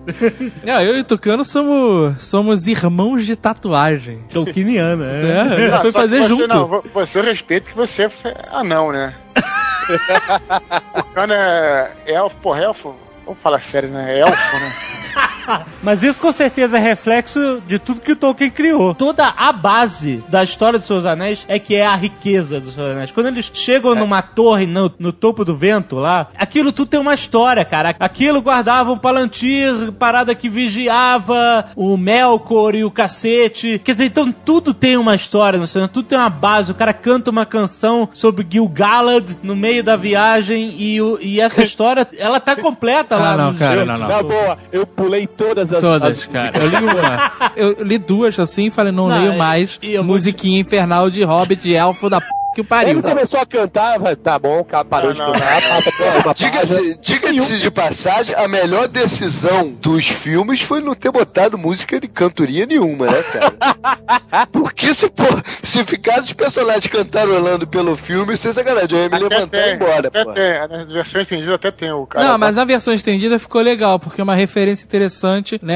Não, 0.65 0.81
eu 0.81 0.97
e 0.97 1.01
o 1.01 1.03
Tucano 1.03 1.43
somos, 1.45 2.21
somos 2.23 2.67
irmãos 2.67 3.25
de 3.25 3.35
tatuagem. 3.35 4.19
Tolkieniana, 4.31 5.05
é. 5.05 5.31
É, 5.31 5.57
gente 5.57 5.73
Ah, 5.73 5.77
foi 5.81 5.91
fazer 5.91 6.21
você, 6.21 6.27
junto. 6.27 6.47
Não, 6.47 6.67
vo- 6.67 6.83
você 6.93 7.19
eu 7.19 7.23
respeito 7.23 7.69
que 7.69 7.75
você 7.75 8.03
é 8.03 8.09
anão, 8.51 8.91
né? 8.91 9.13
o 10.97 11.03
cara 11.13 11.91
é 12.05 12.13
elfo, 12.13 12.35
porra, 12.37 12.61
elfo. 12.63 12.95
Vamos 13.27 13.41
falar 13.41 13.59
sério, 13.59 13.89
né? 13.89 14.17
Elfo, 14.19 14.55
né? 14.57 14.73
Mas 15.81 16.03
isso 16.03 16.19
com 16.19 16.31
certeza 16.31 16.77
é 16.77 16.81
reflexo 16.81 17.61
de 17.65 17.79
tudo 17.79 18.01
que 18.01 18.11
o 18.11 18.15
Tolkien 18.15 18.49
criou. 18.51 18.93
Toda 18.93 19.27
a 19.35 19.51
base 19.53 20.21
da 20.27 20.43
história 20.43 20.77
dos 20.77 20.87
Seus 20.87 21.05
Anéis 21.05 21.45
é 21.47 21.57
que 21.57 21.73
é 21.75 21.85
a 21.85 21.95
riqueza 21.95 22.59
dos 22.59 22.73
Seus 22.73 22.91
Anéis. 22.91 23.11
Quando 23.11 23.27
eles 23.27 23.49
chegam 23.53 23.95
numa 23.95 24.21
torre 24.21 24.67
no, 24.67 24.91
no 24.99 25.13
topo 25.13 25.45
do 25.45 25.55
vento 25.55 25.95
lá, 25.95 26.27
aquilo 26.37 26.71
tudo 26.73 26.89
tem 26.89 26.99
uma 26.99 27.13
história, 27.13 27.63
cara. 27.63 27.95
Aquilo 27.97 28.41
guardava 28.41 28.91
um 28.91 28.97
palantir, 28.97 29.91
parada 29.93 30.35
que 30.35 30.49
vigiava 30.49 31.65
o 31.75 31.95
Melkor 31.97 32.75
e 32.75 32.83
o 32.83 32.91
cacete. 32.91 33.79
Quer 33.83 33.93
dizer, 33.93 34.05
então 34.05 34.31
tudo 34.31 34.73
tem 34.73 34.97
uma 34.97 35.15
história, 35.15 35.57
no 35.59 35.67
Senhor, 35.67 35.87
tudo 35.87 36.07
tem 36.09 36.17
uma 36.17 36.29
base. 36.29 36.71
O 36.71 36.75
cara 36.75 36.93
canta 36.93 37.31
uma 37.31 37.45
canção 37.45 38.09
sobre 38.11 38.45
Gil-galad 38.49 39.37
no 39.41 39.55
meio 39.55 39.81
da 39.83 39.95
viagem 39.95 40.75
e, 40.77 41.01
o- 41.01 41.17
e 41.21 41.39
essa 41.39 41.63
história, 41.63 42.07
ela 42.17 42.39
tá 42.39 42.55
completa 42.55 43.16
lá 43.19 43.33
Ah, 43.33 43.37
não, 43.37 43.53
cara, 43.55 43.75
jogo. 43.75 43.85
não, 43.91 43.97
não. 43.99 44.07
Na 44.07 44.23
boa, 44.23 44.57
eu 44.71 44.85
pulei 44.87 45.27
todas 45.27 45.71
as. 45.73 45.81
Todas, 45.81 46.17
as- 46.19 46.25
cara. 46.25 46.51
Eu 46.57 46.67
li 46.69 46.75
uma. 46.85 47.31
Eu 47.55 47.83
li 47.83 47.97
duas 47.97 48.37
assim, 48.39 48.69
falei, 48.69 48.91
não, 48.91 49.07
Não, 49.07 49.17
leio 49.19 49.33
e- 49.33 49.37
mais. 49.37 49.79
e 49.81 49.93
eu 49.93 50.03
vou 50.03 50.15
Musiquinha 50.15 50.59
infernal 50.59 51.09
de 51.09 51.23
Hobbit, 51.23 51.61
de 51.61 51.73
elfo 51.75 52.09
da 52.09 52.19
p 52.21 52.27
que 52.57 52.61
o 52.61 52.65
pariu. 52.65 52.89
Ele 52.93 53.01
começou 53.03 53.39
a 53.39 53.45
cantar, 53.45 53.99
vai, 53.99 54.15
tá 54.15 54.39
bom, 54.39 54.65
parou 54.89 55.13
de 55.13 55.19
Não, 55.19 55.27
não. 55.27 55.33
cantar, 55.33 55.61
uma 55.61 56.23
página. 56.23 56.33
Diga-se 56.33 56.97
diga 56.99 57.33
de 57.33 57.71
passagem, 57.71 58.35
a 58.35 58.47
melhor 58.47 58.87
decisão 58.87 59.71
dos 59.79 60.07
filmes 60.07 60.61
foi 60.61 60.81
não 60.81 60.95
ter 60.95 61.11
botado 61.11 61.57
música 61.57 61.99
de 61.99 62.07
cantoria 62.07 62.65
nenhuma, 62.65 63.05
né, 63.05 63.23
cara? 63.23 64.47
Porque 64.51 64.93
se, 64.93 65.09
pô, 65.09 65.23
se 65.61 65.85
ficasse 65.85 66.21
os 66.21 66.33
personagens 66.33 66.87
cantarolando 66.87 67.67
pelo 67.67 67.95
filme, 67.95 68.35
sem 68.35 68.51
sacanagem, 68.51 68.89
eu 68.91 69.03
ia 69.03 69.09
me 69.09 69.19
levantar 69.19 69.67
e 69.67 69.71
ir 69.71 69.75
embora, 69.75 70.07
até 70.07 70.23
pô. 70.23 70.33
tem. 70.33 70.67
Nas 70.67 70.91
versões 70.91 71.23
estendidas 71.23 71.53
até 71.53 71.69
tem 71.69 71.91
o 71.91 72.07
cara. 72.07 72.25
Não, 72.25 72.37
mas 72.37 72.55
na 72.55 72.65
versão 72.65 72.93
estendida 72.93 73.37
ficou 73.37 73.61
legal, 73.61 73.99
porque 73.99 74.19
é 74.19 74.23
uma 74.23 74.35
referência 74.35 74.83
interessante, 74.83 75.59
né? 75.61 75.75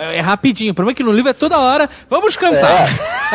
É, 0.00 0.16
é 0.16 0.20
rapidinho. 0.20 0.72
O 0.72 0.74
problema 0.74 0.92
é 0.92 0.96
que 0.96 1.04
no 1.04 1.12
livro 1.12 1.30
é 1.30 1.34
toda 1.34 1.58
hora, 1.58 1.88
vamos 2.08 2.36
cantar. 2.36 2.62
Lá. 2.62 2.86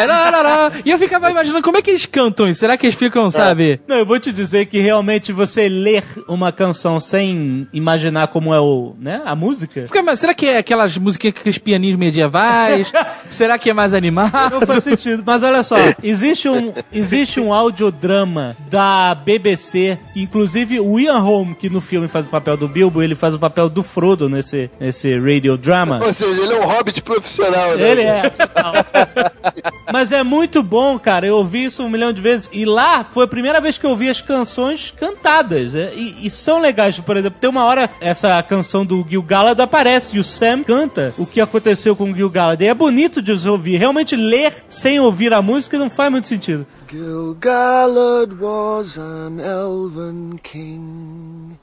E 0.85 0.91
eu 0.91 0.97
ficava 0.97 1.29
imaginando 1.29 1.63
como 1.63 1.77
é 1.77 1.81
que 1.81 1.89
eles 1.89 2.05
cantam 2.05 2.47
isso. 2.47 2.59
Será 2.59 2.77
que 2.77 2.85
eles 2.85 2.95
ficam, 2.95 3.29
sabe? 3.29 3.79
Não, 3.87 3.97
eu 3.97 4.05
vou 4.05 4.19
te 4.19 4.31
dizer 4.31 4.65
que 4.65 4.81
realmente 4.81 5.31
você 5.31 5.67
ler 5.67 6.03
uma 6.27 6.51
canção 6.51 6.99
sem 6.99 7.67
imaginar 7.73 8.27
como 8.27 8.53
é 8.53 8.59
o, 8.59 8.95
né, 8.99 9.21
a 9.25 9.35
música, 9.35 9.81
Fica, 9.85 10.01
mas 10.03 10.19
será 10.19 10.33
que 10.33 10.45
é 10.45 10.57
aquelas 10.57 10.97
musiquinhas 10.97 11.33
com 11.33 11.39
aqueles 11.41 11.57
pianinhos 11.57 11.97
medievais? 11.97 12.91
será 13.29 13.57
que 13.57 13.69
é 13.69 13.73
mais 13.73 13.93
animado? 13.93 14.31
não 14.51 14.61
faz 14.61 14.83
sentido. 14.83 15.23
Mas 15.25 15.43
olha 15.43 15.63
só, 15.63 15.75
existe 16.03 16.47
um, 16.47 16.73
existe 16.91 17.39
um 17.39 17.53
audiodrama 17.53 18.55
da 18.69 19.15
BBC, 19.15 19.97
inclusive 20.15 20.79
o 20.79 20.99
Ian 20.99 21.19
Holm, 21.19 21.53
que 21.53 21.69
no 21.69 21.81
filme 21.81 22.07
faz 22.07 22.27
o 22.27 22.29
papel 22.29 22.57
do 22.57 22.67
Bilbo, 22.67 23.01
ele 23.01 23.15
faz 23.15 23.35
o 23.35 23.39
papel 23.39 23.69
do 23.69 23.83
Frodo 23.83 24.29
nesse, 24.29 24.69
nesse 24.79 25.17
radiodrama. 25.19 25.99
Ou 26.03 26.13
seja, 26.13 26.41
ele 26.41 26.53
é 26.53 26.59
um 26.59 26.65
hobbit 26.65 27.01
profissional, 27.01 27.75
né? 27.75 27.91
Ele 27.91 28.01
é. 28.01 28.31
Mas 29.91 30.11
é 30.11 30.23
muito 30.23 30.61
bom, 30.61 30.99
cara. 30.99 31.25
Eu 31.25 31.37
ouvi 31.37 31.65
isso 31.65 31.83
um 31.83 31.89
milhão 31.89 32.11
de 32.13 32.21
vezes. 32.21 32.49
E 32.51 32.65
lá 32.65 33.05
foi 33.09 33.25
a 33.25 33.27
primeira 33.27 33.61
vez 33.61 33.77
que 33.77 33.85
eu 33.85 33.89
ouvi 33.91 34.09
as 34.09 34.21
canções 34.21 34.91
cantadas. 34.91 35.75
é, 35.75 35.93
E, 35.95 36.25
e 36.25 36.29
são 36.29 36.59
legais. 36.59 36.99
Por 36.99 37.17
exemplo, 37.17 37.39
tem 37.39 37.49
uma 37.49 37.65
hora 37.65 37.89
essa 37.99 38.41
canção 38.43 38.85
do 38.85 39.05
Gil 39.07 39.23
Galad 39.23 39.59
aparece 39.59 40.15
e 40.15 40.19
o 40.19 40.23
Sam 40.23 40.63
canta 40.63 41.13
o 41.17 41.25
que 41.25 41.41
aconteceu 41.41 41.95
com 41.95 42.11
o 42.11 42.15
Gil 42.15 42.29
Galad. 42.29 42.61
E 42.61 42.67
é 42.67 42.73
bonito 42.73 43.21
de 43.21 43.31
ouvir. 43.49 43.77
Realmente 43.77 44.15
ler 44.15 44.53
sem 44.69 44.99
ouvir 44.99 45.33
a 45.33 45.41
música 45.41 45.77
não 45.77 45.89
faz 45.89 46.11
muito 46.11 46.27
sentido. 46.27 46.65
Gil-galad 46.89 48.33
was 48.39 48.97
an 48.97 49.39
elven 49.39 50.37
king. 50.43 51.57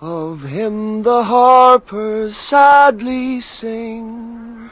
Of 0.00 0.44
him 0.46 1.02
the 1.02 1.22
harpers 1.22 2.36
sadly 2.36 3.40
sing. 3.40 4.70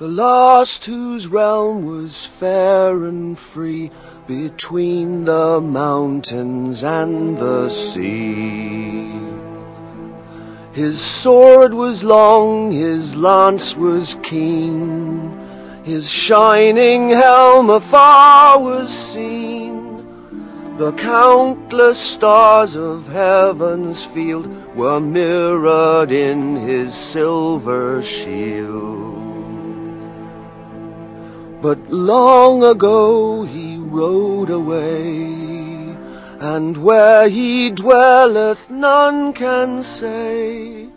The 0.00 0.08
last 0.08 0.86
whose 0.86 1.28
realm 1.28 1.84
was 1.84 2.24
fair 2.24 3.04
and 3.04 3.38
free 3.38 3.90
between 4.26 5.26
the 5.26 5.60
mountains 5.60 6.82
and 6.82 7.36
the 7.36 7.68
sea. 7.68 9.12
His 10.72 10.98
sword 10.98 11.74
was 11.74 12.02
long, 12.02 12.72
his 12.72 13.14
lance 13.14 13.76
was 13.76 14.16
keen. 14.22 15.38
His 15.84 16.08
shining 16.08 17.10
helm 17.10 17.68
afar 17.68 18.58
was 18.58 18.88
seen. 18.88 20.78
The 20.78 20.92
countless 20.92 21.98
stars 21.98 22.74
of 22.74 23.06
heaven's 23.06 24.02
field 24.02 24.74
were 24.74 24.98
mirrored 24.98 26.10
in 26.10 26.56
his 26.56 26.94
silver 26.94 28.00
shield. 28.00 29.19
But 31.62 31.90
long 31.90 32.64
ago 32.64 33.44
he 33.44 33.76
rode 33.76 34.48
away, 34.48 35.94
and 36.40 36.76
where 36.76 37.28
he 37.28 37.70
dwelleth 37.70 38.70
none 38.70 39.34
can 39.34 39.82
say. 39.82 40.88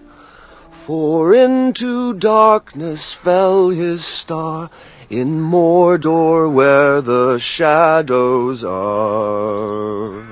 For 0.72 1.34
into 1.34 2.14
darkness 2.14 3.14
fell 3.14 3.70
his 3.70 4.06
star 4.06 4.70
in 5.10 5.42
Mordor 5.42 6.50
where 6.50 7.02
the 7.02 7.40
shadows 7.40 8.64
are. 8.64 10.24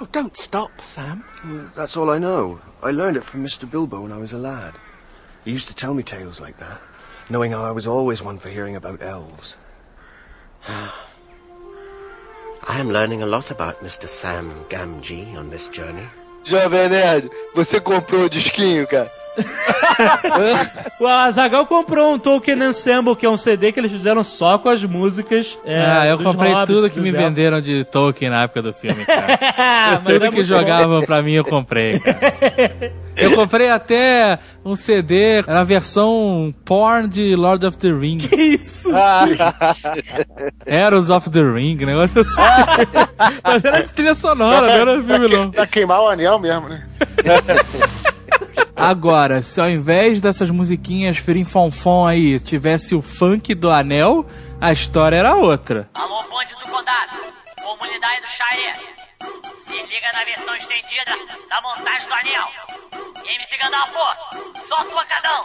Oh, 0.00 0.08
don't 0.10 0.36
stop, 0.36 0.80
Sam. 0.80 1.24
That's 1.76 1.96
all 1.96 2.10
I 2.10 2.18
know. 2.18 2.60
I 2.82 2.90
learned 2.90 3.16
it 3.16 3.24
from 3.24 3.44
Mr. 3.44 3.70
Bilbo 3.70 4.02
when 4.02 4.12
I 4.12 4.18
was 4.18 4.32
a 4.32 4.38
lad. 4.38 4.74
He 5.44 5.52
used 5.52 5.68
to 5.68 5.74
tell 5.74 5.94
me 5.94 6.02
tales 6.02 6.40
like 6.40 6.58
that, 6.58 6.80
knowing 7.28 7.52
how 7.52 7.64
I 7.64 7.72
was 7.72 7.86
always 7.86 8.22
one 8.22 8.38
for 8.38 8.48
hearing 8.48 8.76
about 8.76 9.02
elves. 9.02 9.56
I 10.66 12.80
am 12.80 12.90
learning 12.90 13.22
a 13.22 13.26
lot 13.26 13.50
about 13.50 13.80
Mr. 13.80 14.08
Sam 14.08 14.64
Gamgee 14.68 15.36
on 15.36 15.50
this 15.50 15.68
journey. 15.70 16.06
Jovem 16.44 16.90
Nerd, 16.90 17.30
você 17.54 17.80
comprou 17.80 18.24
o 18.24 18.28
disquinho, 18.28 18.86
cara? 18.86 19.10
O 20.98 21.06
Azagal 21.06 21.66
comprou 21.66 22.14
um 22.14 22.18
Tolkien 22.18 22.62
Ensemble, 22.62 23.14
que 23.14 23.26
é 23.26 23.30
um 23.30 23.36
CD 23.36 23.70
que 23.72 23.78
eles 23.78 23.92
fizeram 23.92 24.24
só 24.24 24.58
com 24.58 24.68
as 24.68 24.82
músicas. 24.84 25.58
é, 25.64 25.84
ah, 25.84 26.06
eu 26.06 26.16
dos 26.16 26.26
comprei 26.26 26.52
hobbits, 26.52 26.74
tudo 26.74 26.90
que 26.90 27.00
me 27.00 27.08
elfos. 27.10 27.22
venderam 27.22 27.60
de 27.60 27.84
Tolkien 27.84 28.30
na 28.30 28.42
época 28.42 28.62
do 28.62 28.72
filme, 28.72 29.04
cara. 29.06 29.38
Ah, 29.56 30.00
mas 30.04 30.14
tudo 30.14 30.24
é 30.24 30.30
que 30.30 30.44
jogavam 30.44 31.02
pra 31.02 31.22
mim 31.22 31.32
eu 31.32 31.44
comprei, 31.44 31.98
cara. 31.98 32.92
Eu 33.16 33.32
comprei 33.36 33.70
até 33.70 34.38
um 34.64 34.74
CD 34.74 35.42
na 35.46 35.62
versão 35.62 36.52
porn 36.64 37.06
de 37.06 37.36
Lord 37.36 37.64
of 37.64 37.76
the 37.78 37.92
Ring. 37.92 38.18
Que 38.18 38.34
isso? 38.34 38.90
Eros 40.66 41.10
of 41.10 41.30
the 41.30 41.40
Ring, 41.40 41.76
negócio 41.76 42.22
assim. 42.22 42.30
Mas 43.44 43.64
era 43.64 43.82
de 43.82 43.92
trilha 43.92 44.14
sonora, 44.14 44.66
não 44.66 44.92
era 44.92 45.02
filme 45.02 45.28
não. 45.28 45.50
Pra 45.50 45.66
queimar 45.66 46.00
o 46.02 46.08
anel 46.08 46.38
mesmo, 46.40 46.68
né? 46.68 46.84
Agora, 48.76 49.40
se 49.40 49.60
ao 49.60 49.70
invés 49.70 50.20
dessas 50.20 50.50
musiquinhas 50.50 51.18
firinfonfon 51.18 52.06
aí 52.06 52.40
tivesse 52.40 52.94
o 52.94 53.00
funk 53.00 53.54
do 53.54 53.70
anel, 53.70 54.26
a 54.60 54.72
história 54.72 55.16
era 55.16 55.36
outra. 55.36 55.88
Alô, 55.94 56.22
bonde 56.24 56.54
do 56.54 56.70
condado, 56.70 57.16
comunidade 57.62 58.20
do 58.20 58.28
Xaré. 58.28 58.74
Se 59.64 59.72
liga 59.72 60.12
na 60.12 60.24
versão 60.24 60.54
estendida 60.56 61.12
da 61.48 61.60
montagem 61.62 62.08
do 62.08 62.14
anel. 62.14 62.48
MC 63.24 63.56
Gandalfo, 63.56 63.98
solta 64.68 64.88
o 64.88 64.94
pancadão. 64.94 65.44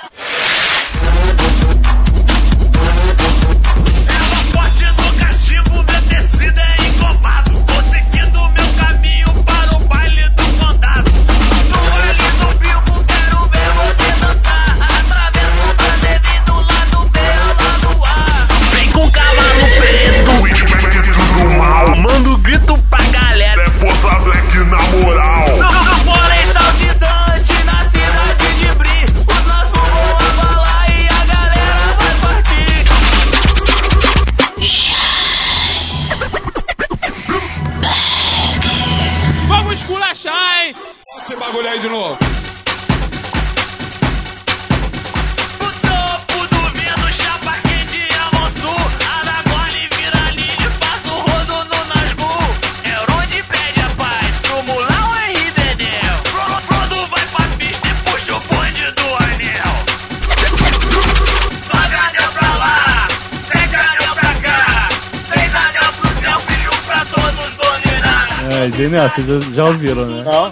Pra 22.89 23.03
galera. 23.05 23.63
É 23.63 23.69
força 23.71 24.19
black 24.19 24.57
na 24.57 24.77
moral. 24.77 25.47
No, 25.47 25.71
no 25.83 25.95
florestal 26.03 26.71
de 26.73 26.87
Dante, 26.99 27.63
na 27.63 27.83
cidade 27.85 28.53
de 28.59 28.71
Bri. 28.75 29.03
Os 29.27 29.43
nossos 29.45 29.71
vão 29.71 30.17
abalar 30.17 30.89
e 30.89 31.07
a 31.07 31.25
galera 31.25 31.97
vai 31.97 32.15
partir. 32.21 32.85
Vamos 39.47 39.73
esculachar, 39.79 40.65
hein? 40.65 40.75
Esse 41.21 41.35
bagulho 41.35 41.69
aí 41.69 41.79
de 41.79 41.89
novo. 41.89 42.28
É, 68.59 68.69
genial, 68.75 69.07
vocês 69.07 69.25
já, 69.25 69.39
já 69.53 69.63
ouviram, 69.65 70.05
né? 70.05 70.23
Não, 70.25 70.51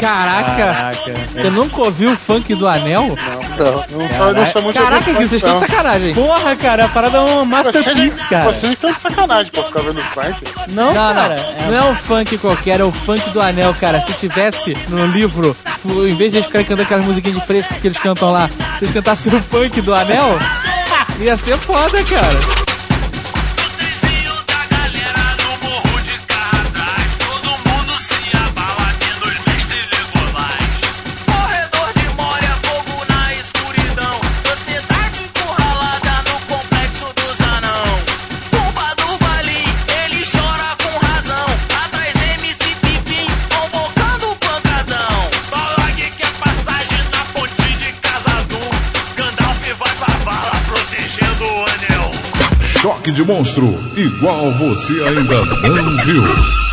Caraca, 0.00 0.56
Caraca. 0.56 1.14
você 1.32 1.50
nunca 1.50 1.80
ouviu 1.82 2.12
o 2.12 2.16
funk 2.16 2.52
do 2.56 2.66
anel? 2.66 3.16
não, 3.56 3.98
não, 4.26 4.32
não 4.32 4.46
sou 4.46 4.62
muito 4.62 4.76
Caraca, 4.78 5.04
que 5.04 5.12
vocês 5.12 5.34
estão 5.34 5.54
de 5.54 5.60
sacanagem. 5.60 6.14
Porra, 6.14 6.56
cara, 6.56 6.86
a 6.86 6.88
parada 6.88 7.18
é 7.18 7.20
uma 7.20 7.44
masterpiece, 7.44 7.94
Vocês, 7.94 8.26
cara. 8.26 8.44
vocês 8.52 8.72
estão 8.72 8.92
de 8.92 8.98
sacanagem 8.98 9.52
pra 9.52 9.62
ficar 9.62 9.80
vendo 9.82 10.00
funk. 10.02 10.42
Não, 10.68 10.86
Não, 10.92 10.94
cara. 10.94 11.36
não. 11.60 11.70
Não 11.70 11.76
é 11.78 11.90
um 11.90 11.94
funk 11.94 12.38
qualquer, 12.38 12.80
é 12.80 12.84
o 12.84 12.90
funk 12.90 13.30
do 13.30 13.40
anel, 13.40 13.72
cara. 13.80 14.00
Se 14.04 14.12
tivesse 14.14 14.76
no 14.88 15.06
livro, 15.06 15.56
em 15.86 16.14
vez 16.14 16.32
de 16.32 16.38
eles 16.38 16.46
ficarem 16.46 16.66
cantando 16.66 16.82
aquelas 16.82 17.04
musiquinhas 17.04 17.38
de 17.38 17.46
fresco 17.46 17.74
que 17.74 17.86
eles 17.86 17.98
cantam 17.98 18.32
lá, 18.32 18.48
se 18.78 18.84
eles 18.84 18.92
cantassem 18.94 19.32
o 19.32 19.40
funk 19.40 19.80
do 19.80 19.94
anel, 19.94 20.36
ia 21.20 21.36
ser 21.36 21.56
foda, 21.58 22.02
cara. 22.02 22.67
De 53.18 53.24
monstro, 53.24 53.76
igual 53.96 54.52
você 54.52 54.92
ainda 55.02 55.44
não 55.44 55.96
viu. 56.04 56.67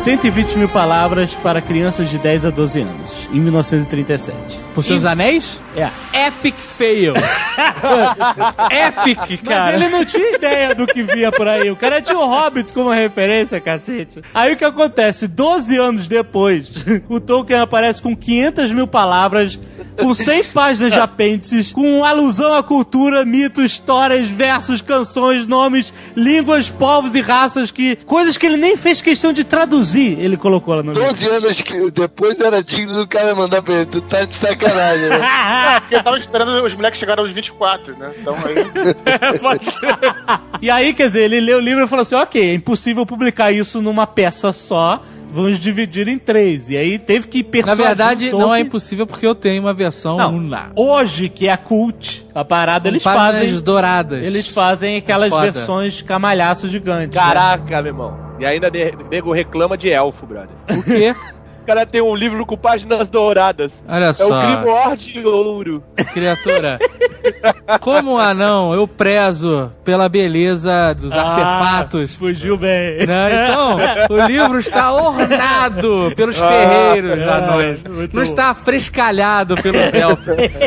120 0.00 0.56
mil 0.56 0.68
palavras 0.70 1.34
para 1.34 1.60
crianças 1.60 2.08
de 2.08 2.16
10 2.16 2.46
a 2.46 2.50
12 2.50 2.80
anos, 2.80 3.28
em 3.30 3.38
1937. 3.38 4.34
Por 4.74 4.82
seus 4.82 5.04
anéis? 5.04 5.60
É. 5.76 5.90
Epic 6.26 6.58
fail. 6.58 7.12
Epic, 8.72 9.44
cara. 9.44 9.72
Mas 9.72 9.82
ele 9.82 9.90
não 9.90 10.02
tinha 10.06 10.36
ideia 10.36 10.74
do 10.74 10.86
que 10.86 11.02
via 11.02 11.30
por 11.30 11.46
aí. 11.46 11.70
O 11.70 11.76
cara 11.76 12.00
tinha 12.00 12.18
o 12.18 12.26
Hobbit 12.26 12.72
como 12.72 12.88
referência, 12.88 13.60
cacete. 13.60 14.22
Aí 14.32 14.54
o 14.54 14.56
que 14.56 14.64
acontece? 14.64 15.28
12 15.28 15.76
anos 15.76 16.08
depois, 16.08 16.72
o 17.06 17.20
Tolkien 17.20 17.60
aparece 17.60 18.00
com 18.00 18.16
500 18.16 18.72
mil 18.72 18.86
palavras, 18.86 19.60
com 20.00 20.14
100 20.14 20.44
páginas 20.44 20.92
de 20.92 20.98
apêndices, 20.98 21.72
com 21.72 22.04
alusão 22.04 22.54
à 22.54 22.62
cultura, 22.62 23.24
mitos, 23.24 23.64
histórias, 23.64 24.28
versos, 24.28 24.80
canções, 24.80 25.46
nomes, 25.46 25.92
línguas, 26.16 26.70
povos 26.70 27.14
e 27.14 27.20
raças, 27.20 27.70
que 27.70 27.96
coisas 27.96 28.36
que 28.36 28.46
ele 28.46 28.56
nem 28.56 28.76
fez 28.76 29.00
questão 29.00 29.32
de 29.32 29.44
traduzir, 29.44 30.18
ele 30.18 30.36
colocou 30.36 30.74
lá 30.74 30.82
no 30.82 30.92
livro. 30.92 31.08
12 31.08 31.28
anos 31.28 31.60
que 31.60 31.90
depois 31.90 32.40
era 32.40 32.62
digno 32.62 32.94
do 32.94 33.06
cara 33.06 33.34
mandar 33.34 33.62
pra 33.62 33.74
ele. 33.74 33.86
Tu 33.86 34.00
tá 34.02 34.24
de 34.24 34.34
sacanagem, 34.34 35.08
né? 35.08 35.20
Ah, 35.22 35.80
porque 35.82 35.94
eu 35.94 36.02
tava 36.02 36.16
esperando 36.18 36.64
os 36.64 36.74
moleques 36.74 36.98
chegarem 36.98 37.22
aos 37.22 37.32
24, 37.32 37.96
né? 37.96 38.12
Então 38.18 38.34
aí. 38.34 39.38
Pode 39.40 39.70
ser. 39.70 39.98
E 40.60 40.70
aí, 40.70 40.94
quer 40.94 41.06
dizer, 41.06 41.22
ele 41.22 41.40
leu 41.40 41.58
o 41.58 41.60
livro 41.60 41.84
e 41.84 41.88
falou 41.88 42.02
assim: 42.02 42.14
ok, 42.14 42.50
é 42.50 42.54
impossível 42.54 43.04
publicar 43.06 43.52
isso 43.52 43.80
numa 43.80 44.06
peça 44.06 44.52
só. 44.52 45.02
Vamos 45.32 45.58
dividir 45.58 46.08
em 46.08 46.18
três. 46.18 46.68
E 46.68 46.76
aí 46.76 46.98
teve 46.98 47.28
que 47.28 47.42
Na 47.42 47.48
persuadir 47.48 47.84
verdade, 47.86 48.30
não 48.32 48.54
é 48.54 48.60
impossível 48.60 49.06
porque 49.06 49.26
eu 49.26 49.34
tenho 49.34 49.62
uma 49.62 49.72
versão 49.72 50.16
Não, 50.16 50.34
una. 50.36 50.70
hoje 50.74 51.28
que 51.28 51.46
é 51.48 51.52
a 51.52 51.56
cult, 51.56 52.26
a 52.34 52.44
parada, 52.44 52.88
eles 52.88 53.02
Páginas 53.02 53.40
fazem. 53.48 53.60
douradas. 53.60 54.24
Eles 54.24 54.48
fazem 54.48 54.96
aquelas 54.96 55.30
Foda. 55.30 55.42
versões 55.50 56.02
camalhaços 56.02 56.70
gigantes. 56.70 57.14
né? 57.14 57.20
Caraca, 57.22 57.82
meu 57.82 57.92
irmão. 57.92 58.18
E 58.38 58.46
ainda 58.46 58.70
nego 59.10 59.32
reclama 59.32 59.76
de 59.76 59.90
elfo, 59.90 60.26
brother. 60.26 60.50
O 60.76 60.82
quê? 60.82 61.14
O 61.70 61.72
cara 61.72 61.86
tem 61.86 62.00
um 62.00 62.16
livro 62.16 62.44
com 62.44 62.56
páginas 62.56 63.08
douradas. 63.08 63.80
Olha 63.88 64.06
É 64.06 64.10
o 64.10 64.14
só. 64.14 64.40
Grimoire 64.40 64.96
de 64.96 65.24
ouro. 65.24 65.84
Criatura, 66.12 66.80
como 67.80 68.14
um 68.14 68.18
anão, 68.18 68.74
eu 68.74 68.88
prezo 68.88 69.70
pela 69.84 70.08
beleza 70.08 70.92
dos 70.94 71.12
Ah, 71.12 71.20
artefatos. 71.20 72.16
Fugiu 72.16 72.56
bem. 72.58 73.06
Né? 73.06 73.44
Então, 73.50 73.78
o 74.10 74.26
livro 74.26 74.58
está 74.58 74.92
ornado 74.92 76.12
pelos 76.16 76.36
ferreiros 76.36 77.22
Ah, 77.22 77.36
anões. 77.36 77.84
Não 77.84 78.06
bom. 78.08 78.20
está 78.22 78.52
frescalhado 78.52 79.54
pelos 79.62 79.94
elfos. 79.94 80.26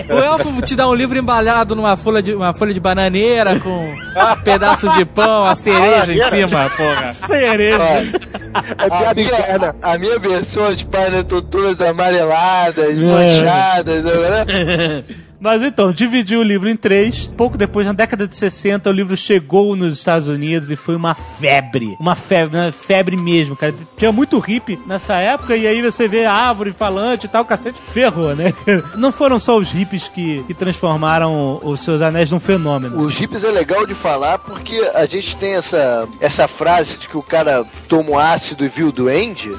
O 0.09 0.17
elfo 0.17 0.61
te 0.61 0.73
dá 0.73 0.87
um 0.87 0.93
livro 0.93 1.17
embalado 1.17 1.75
numa 1.75 1.97
folha 1.97 2.21
de, 2.21 2.33
uma 2.33 2.53
folha 2.53 2.73
de 2.73 2.79
bananeira 2.79 3.59
com 3.59 3.69
um 3.89 3.95
pedaço 4.45 4.87
de 4.93 5.03
pão, 5.03 5.43
a 5.43 5.53
cereja 5.53 6.13
em 6.13 6.23
cima, 6.29 6.69
porra. 6.69 7.11
Cereja. 7.11 7.83
a, 8.77 9.13
minha, 9.13 9.75
a 9.81 9.97
minha 9.97 10.19
versão 10.19 10.73
de 10.73 10.85
páginas 10.93 11.21
estão 11.21 11.41
todas 11.41 11.81
amareladas, 11.81 12.97
É. 12.97 13.01
manchadas, 13.01 14.03
né? 14.03 15.03
Mas 15.43 15.61
então, 15.61 15.91
dividiu 15.91 16.39
o 16.39 16.43
livro 16.43 16.69
em 16.69 16.77
três. 16.77 17.29
Pouco 17.35 17.57
depois, 17.57 17.85
na 17.85 17.91
década 17.91 18.25
de 18.25 18.37
60, 18.37 18.89
o 18.89 18.93
livro 18.93 19.17
chegou 19.17 19.75
nos 19.75 19.93
Estados 19.93 20.29
Unidos 20.29 20.71
e 20.71 20.77
foi 20.77 20.95
uma 20.95 21.13
febre. 21.13 21.97
Uma 21.99 22.15
febre, 22.15 22.57
uma 22.57 22.71
febre 22.71 23.17
mesmo, 23.17 23.53
cara. 23.53 23.75
Tinha 23.97 24.13
muito 24.13 24.39
hippie 24.39 24.79
nessa 24.87 25.15
época, 25.15 25.57
e 25.57 25.67
aí 25.67 25.81
você 25.81 26.07
vê 26.07 26.23
árvore 26.23 26.71
falante 26.71 27.25
e 27.25 27.29
tal, 27.29 27.43
cacete, 27.43 27.81
ferrou, 27.91 28.33
né? 28.33 28.53
Não 28.95 29.11
foram 29.11 29.37
só 29.37 29.57
os 29.57 29.69
hippies 29.69 30.07
que, 30.07 30.41
que 30.43 30.53
transformaram 30.53 31.59
os 31.61 31.81
seus 31.81 32.01
anéis 32.01 32.31
num 32.31 32.39
fenômeno. 32.39 33.01
Os 33.01 33.13
hippies 33.13 33.43
é 33.43 33.51
legal 33.51 33.85
de 33.85 33.93
falar 33.93 34.39
porque 34.39 34.79
a 34.95 35.05
gente 35.05 35.35
tem 35.35 35.55
essa, 35.55 36.07
essa 36.21 36.47
frase 36.47 36.95
de 36.95 37.09
que 37.09 37.17
o 37.17 37.21
cara 37.21 37.65
toma 37.89 38.11
um 38.11 38.17
ácido 38.17 38.63
e 38.63 38.69
viu 38.69 38.87
o 38.87 38.91
duende. 38.93 39.53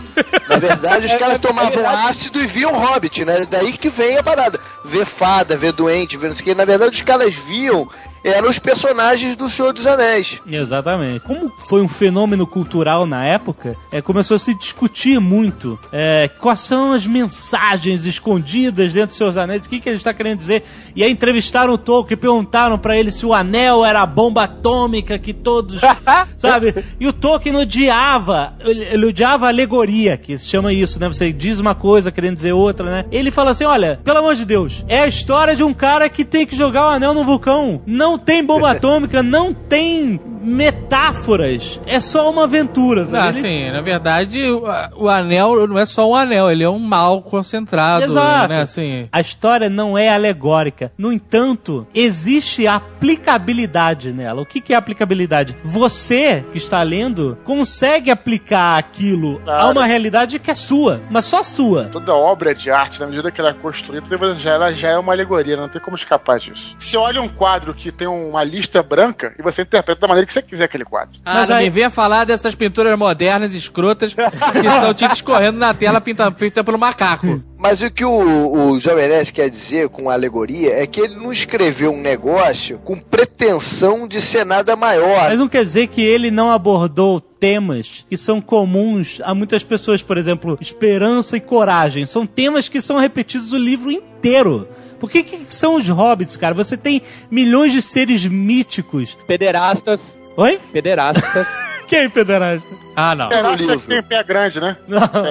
Na 0.49 0.57
verdade, 0.57 1.05
os 1.05 1.13
caras 1.21 1.39
tomavam 1.39 1.87
ácido 1.87 2.43
e 2.43 2.47
viam 2.47 2.73
hobbit, 2.73 3.23
né? 3.23 3.43
Daí 3.51 3.75
que 3.75 3.91
vem 3.91 4.17
a 4.17 4.23
parada. 4.23 4.59
Ver 4.83 5.05
fada, 5.05 5.57
ver 5.57 5.74
doente, 5.75 6.17
ver 6.17 6.29
não 6.29 6.35
sei 6.37 6.43
o 6.43 6.45
que. 6.47 6.55
Na 6.55 6.65
verdade, 6.65 6.97
os 6.97 7.03
caras 7.03 7.35
viam 7.35 7.89
eram 8.25 8.49
os 8.49 8.59
personagens 8.59 9.37
do 9.37 9.51
Senhor 9.51 9.73
dos 9.73 9.87
Anéis. 9.87 10.41
Exatamente. 10.47 11.21
Como 11.21 11.53
foi 11.69 11.83
um 11.83 11.89
fenômeno 11.89 12.47
cultural 12.47 13.07
na 13.07 13.25
época, 13.25 13.77
é, 13.93 14.01
começou 14.01 14.37
a 14.37 14.39
se 14.39 14.55
discutir 14.55 15.21
muito 15.21 15.79
é, 15.93 16.29
quais 16.41 16.61
são 16.61 16.93
as 16.93 17.07
mensagens 17.07 18.07
escondidas 18.07 18.93
dentro 18.93 19.09
dos 19.09 19.17
seus 19.17 19.37
anéis, 19.37 19.63
o 19.63 19.69
que, 19.69 19.81
que 19.81 19.89
ele 19.89 19.97
está 19.97 20.15
querendo 20.15 20.39
dizer. 20.39 20.65
E 20.97 21.05
aí 21.05 21.11
entrevistaram 21.11 21.75
o 21.75 21.79
Tolkien 21.79 22.17
e 22.17 22.21
perguntaram 22.21 22.79
pra 22.79 22.97
ele 22.97 23.11
se 23.11 23.27
o 23.27 23.35
anel 23.35 23.85
era 23.85 24.03
a 24.03 24.07
bomba 24.07 24.45
atômica 24.45 25.19
que 25.19 25.33
todos. 25.33 25.81
sabe? 26.39 26.75
E 26.99 27.07
o 27.07 27.13
Tolkien 27.13 27.57
odiava, 27.57 28.55
ele, 28.61 28.85
ele 28.85 29.07
odiava 29.07 29.47
a 29.47 29.49
alegoria, 29.49 30.17
que 30.17 30.39
se 30.39 30.49
chama 30.49 30.73
isso, 30.73 30.99
né? 30.99 31.09
Você 31.09 31.33
diz 31.33 31.61
uma 31.61 31.75
coisa 31.75 32.11
querendo 32.11 32.37
dizer 32.37 32.53
outra, 32.53 32.91
né? 32.91 33.05
Ele 33.11 33.31
fala 33.31 33.51
assim: 33.51 33.65
olha, 33.65 34.01
pelo 34.03 34.19
amor 34.19 34.35
de 34.35 34.45
Deus, 34.45 34.85
é 34.89 35.01
a 35.01 35.07
história 35.07 35.55
de 35.55 35.63
um 35.63 35.75
cara 35.75 36.09
que 36.09 36.25
tem 36.25 36.47
que 36.47 36.57
jogar 36.57 36.87
o 36.87 36.91
anel 36.91 37.15
no 37.15 37.25
vulcão. 37.25 37.83
Não 37.87 38.14
tem 38.19 38.45
bomba 38.45 38.71
atômica, 38.73 39.23
não 39.23 39.53
tem 39.53 40.21
metáforas. 40.41 41.81
É 41.87 42.01
só 42.01 42.31
uma 42.31 42.45
aventura. 42.45 43.07
sabe? 43.07 43.17
Ah, 43.19 43.29
Ele- 43.31 43.41
sim, 43.41 43.71
na 43.71 43.81
verdade, 43.81 44.43
o, 44.51 44.65
o 45.05 45.09
anel 45.09 45.67
não 45.67 45.79
é 45.79 45.87
só 45.87 46.09
um 46.11 46.15
anel, 46.15 46.51
ele 46.51 46.63
é 46.63 46.69
um 46.69 46.79
mal 46.79 47.23
concentrado. 47.23 48.05
Exato. 48.05 48.49
Né, 48.53 48.61
assim. 48.61 49.09
A 49.11 49.21
história 49.21 49.71
não 49.71 49.97
é 49.97 50.11
alegórica. 50.11 50.93
No 50.99 51.13
entanto, 51.13 51.87
existe 51.95 52.67
aplicabilidade 52.67 54.13
nela. 54.13 54.43
O 54.43 54.47
que, 54.47 54.61
que 54.61 54.73
é 54.73 54.77
aplicabilidade? 54.77 55.57
Você 55.63 56.45
que 56.53 56.59
está 56.59 56.83
lendo 56.83 57.39
consegue 57.45 58.11
aplicar 58.11 58.77
aquilo 58.79 59.41
a 59.43 59.45
Claro. 59.45 59.73
uma 59.79 59.87
realidade 59.87 60.39
que 60.39 60.51
é 60.51 60.55
sua, 60.55 61.01
mas 61.11 61.25
só 61.25 61.43
sua. 61.43 61.85
Toda 61.87 62.13
obra 62.15 62.55
de 62.55 62.71
arte, 62.71 63.01
na 63.01 63.07
medida 63.07 63.31
que 63.31 63.41
ela 63.41 63.51
é 63.51 63.55
construída, 63.55 64.05
já, 64.35 64.53
ela 64.53 64.75
já 64.75 64.91
é 64.91 64.99
uma 64.99 65.13
alegoria, 65.13 65.57
não 65.57 65.69
tem 65.69 65.81
como 65.81 65.97
escapar 65.97 66.39
disso. 66.39 66.75
Você 66.79 66.97
olha 66.97 67.23
um 67.23 67.29
quadro 67.29 67.73
que 67.75 67.91
tem 67.91 68.04
uma 68.07 68.43
lista 68.45 68.83
branca 68.83 69.35
e 69.39 69.43
você 69.43 69.63
interpreta 69.63 70.01
da 70.01 70.07
maneira 70.09 70.27
que 70.27 70.33
você 70.33 70.43
quiser 70.43 70.65
aquele 70.65 70.85
quadro. 70.85 71.19
Ah, 71.25 71.35
Mas 71.35 71.49
não 71.49 71.57
aí- 71.57 71.65
me 71.65 71.71
venha 71.71 71.91
falar 71.91 72.25
dessas 72.25 72.55
pinturas 72.55 72.99
modernas, 72.99 73.55
escrotas, 73.55 74.15
que 74.15 74.71
são 74.81 74.93
tinta 74.95 75.15
escorrendo 75.15 75.59
na 75.59 75.73
tela 75.75 76.01
pinta, 76.01 76.31
pinta 76.31 76.63
pelo 76.65 76.79
macaco. 76.79 77.43
Mas 77.59 77.81
o 77.81 77.91
que 77.91 78.05
o, 78.05 78.71
o 78.71 78.79
Jovem 78.79 79.09
Nerd 79.09 79.33
quer 79.33 79.49
dizer 79.49 79.89
com 79.89 80.11
alegoria 80.11 80.75
é 80.83 80.87
que 80.87 81.01
ele 81.01 81.17
não 81.17 81.33
escreveu 81.33 81.93
um 81.93 82.01
negócio 82.01 82.79
com 82.79 82.99
pretensão 82.99 84.07
de 84.07 84.21
ser 84.21 84.45
nada 84.45 84.77
maior. 84.77 85.29
Mas 85.29 85.39
não 85.39 85.49
quer 85.49 85.65
dizer 85.65 85.87
que 85.87 86.03
ele 86.03 86.31
não 86.31 86.51
abordou 86.51 87.21
temas 87.21 88.05
que 88.09 88.17
são 88.17 88.41
comuns 88.41 89.21
a 89.25 89.35
muitas 89.35 89.63
pessoas, 89.65 90.03
por 90.03 90.17
exemplo, 90.19 90.57
esperança 90.61 91.37
e 91.37 91.41
coragem. 91.41 92.07
São 92.07 92.27
temas 92.27 92.69
que 92.69 92.81
são 92.81 92.99
repetidos 92.99 93.53
o 93.53 93.59
livro 93.59 93.91
inteiro. 93.91 94.69
Por 95.05 95.11
que, 95.11 95.23
que 95.23 95.55
são 95.55 95.77
os 95.77 95.87
hobbits, 95.87 96.35
cara? 96.35 96.55
Você 96.55 96.79
tem 96.79 97.03
milhões 97.31 97.73
de 97.73 97.83
seres 97.83 98.25
míticos. 98.25 99.19
Pederastas. 99.27 100.15
Oi? 100.35 100.59
Pederastas. 100.73 101.47
Quem, 101.87 102.09
pederasta? 102.09 102.84
Ah, 102.97 103.15
não. 103.15 103.29
É, 103.31 103.57
livro. 103.57 103.81
que 103.81 103.87
tem 103.89 104.03
pé 104.03 104.23
grande, 104.23 104.61
né? 104.61 104.77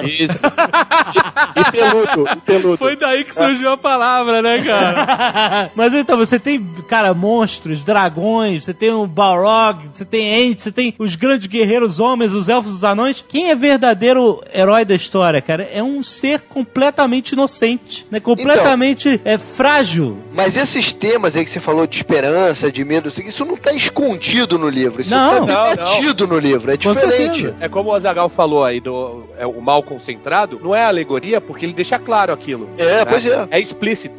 Isso. 0.04 0.38
E 1.56 1.70
peludo, 1.72 2.30
e 2.30 2.40
peludo. 2.40 2.76
Foi 2.76 2.96
daí 2.96 3.24
que 3.24 3.34
surgiu 3.34 3.70
a 3.70 3.76
palavra, 3.76 4.42
né, 4.42 4.62
cara? 4.62 5.70
Mas 5.74 5.94
então, 5.94 6.16
você 6.16 6.38
tem, 6.38 6.64
cara, 6.88 7.14
monstros, 7.14 7.82
dragões, 7.82 8.64
você 8.64 8.74
tem 8.74 8.90
o 8.90 9.06
Balrog, 9.06 9.88
você 9.92 10.04
tem 10.04 10.50
Ents, 10.50 10.62
você 10.64 10.72
tem 10.72 10.94
os 10.98 11.16
grandes 11.16 11.46
guerreiros 11.46 12.00
homens, 12.00 12.32
os 12.32 12.48
elfos, 12.48 12.72
os 12.72 12.84
anões. 12.84 13.24
Quem 13.26 13.50
é 13.50 13.54
verdadeiro 13.54 14.42
herói 14.52 14.84
da 14.84 14.94
história, 14.94 15.40
cara? 15.40 15.68
É 15.72 15.82
um 15.82 16.02
ser 16.02 16.40
completamente 16.40 17.32
inocente, 17.32 18.06
né? 18.10 18.20
Completamente 18.20 19.20
é, 19.24 19.38
frágil. 19.38 20.22
Mas 20.32 20.56
esses 20.56 20.92
temas 20.92 21.36
aí 21.36 21.44
que 21.44 21.50
você 21.50 21.60
falou 21.60 21.86
de 21.86 21.96
esperança, 21.96 22.70
de 22.70 22.84
medo, 22.84 23.08
isso 23.08 23.44
não 23.44 23.56
tá 23.56 23.72
escondido 23.72 24.58
no 24.58 24.68
livro. 24.68 25.00
Isso 25.00 25.10
Não. 25.10 25.46
tá 25.46 25.52
Não, 25.54 25.70
metido 25.70 26.26
no 26.26 26.38
livro. 26.38 26.70
É 26.70 26.76
Com 26.76 26.92
diferente. 26.92 27.42
certeza. 27.42 27.53
É 27.60 27.68
como 27.68 27.90
o 27.90 27.94
Azagal 27.94 28.28
falou 28.28 28.64
aí 28.64 28.80
do 28.80 29.24
é, 29.38 29.46
o 29.46 29.60
mal 29.60 29.82
concentrado, 29.82 30.60
não 30.62 30.74
é 30.74 30.84
alegoria 30.84 31.40
porque 31.40 31.64
ele 31.64 31.72
deixa 31.72 31.98
claro 31.98 32.32
aquilo. 32.32 32.68
É, 32.76 32.98
né? 32.98 33.04
pois 33.04 33.26
é. 33.26 33.48
É 33.50 33.60
explícito. 33.60 34.14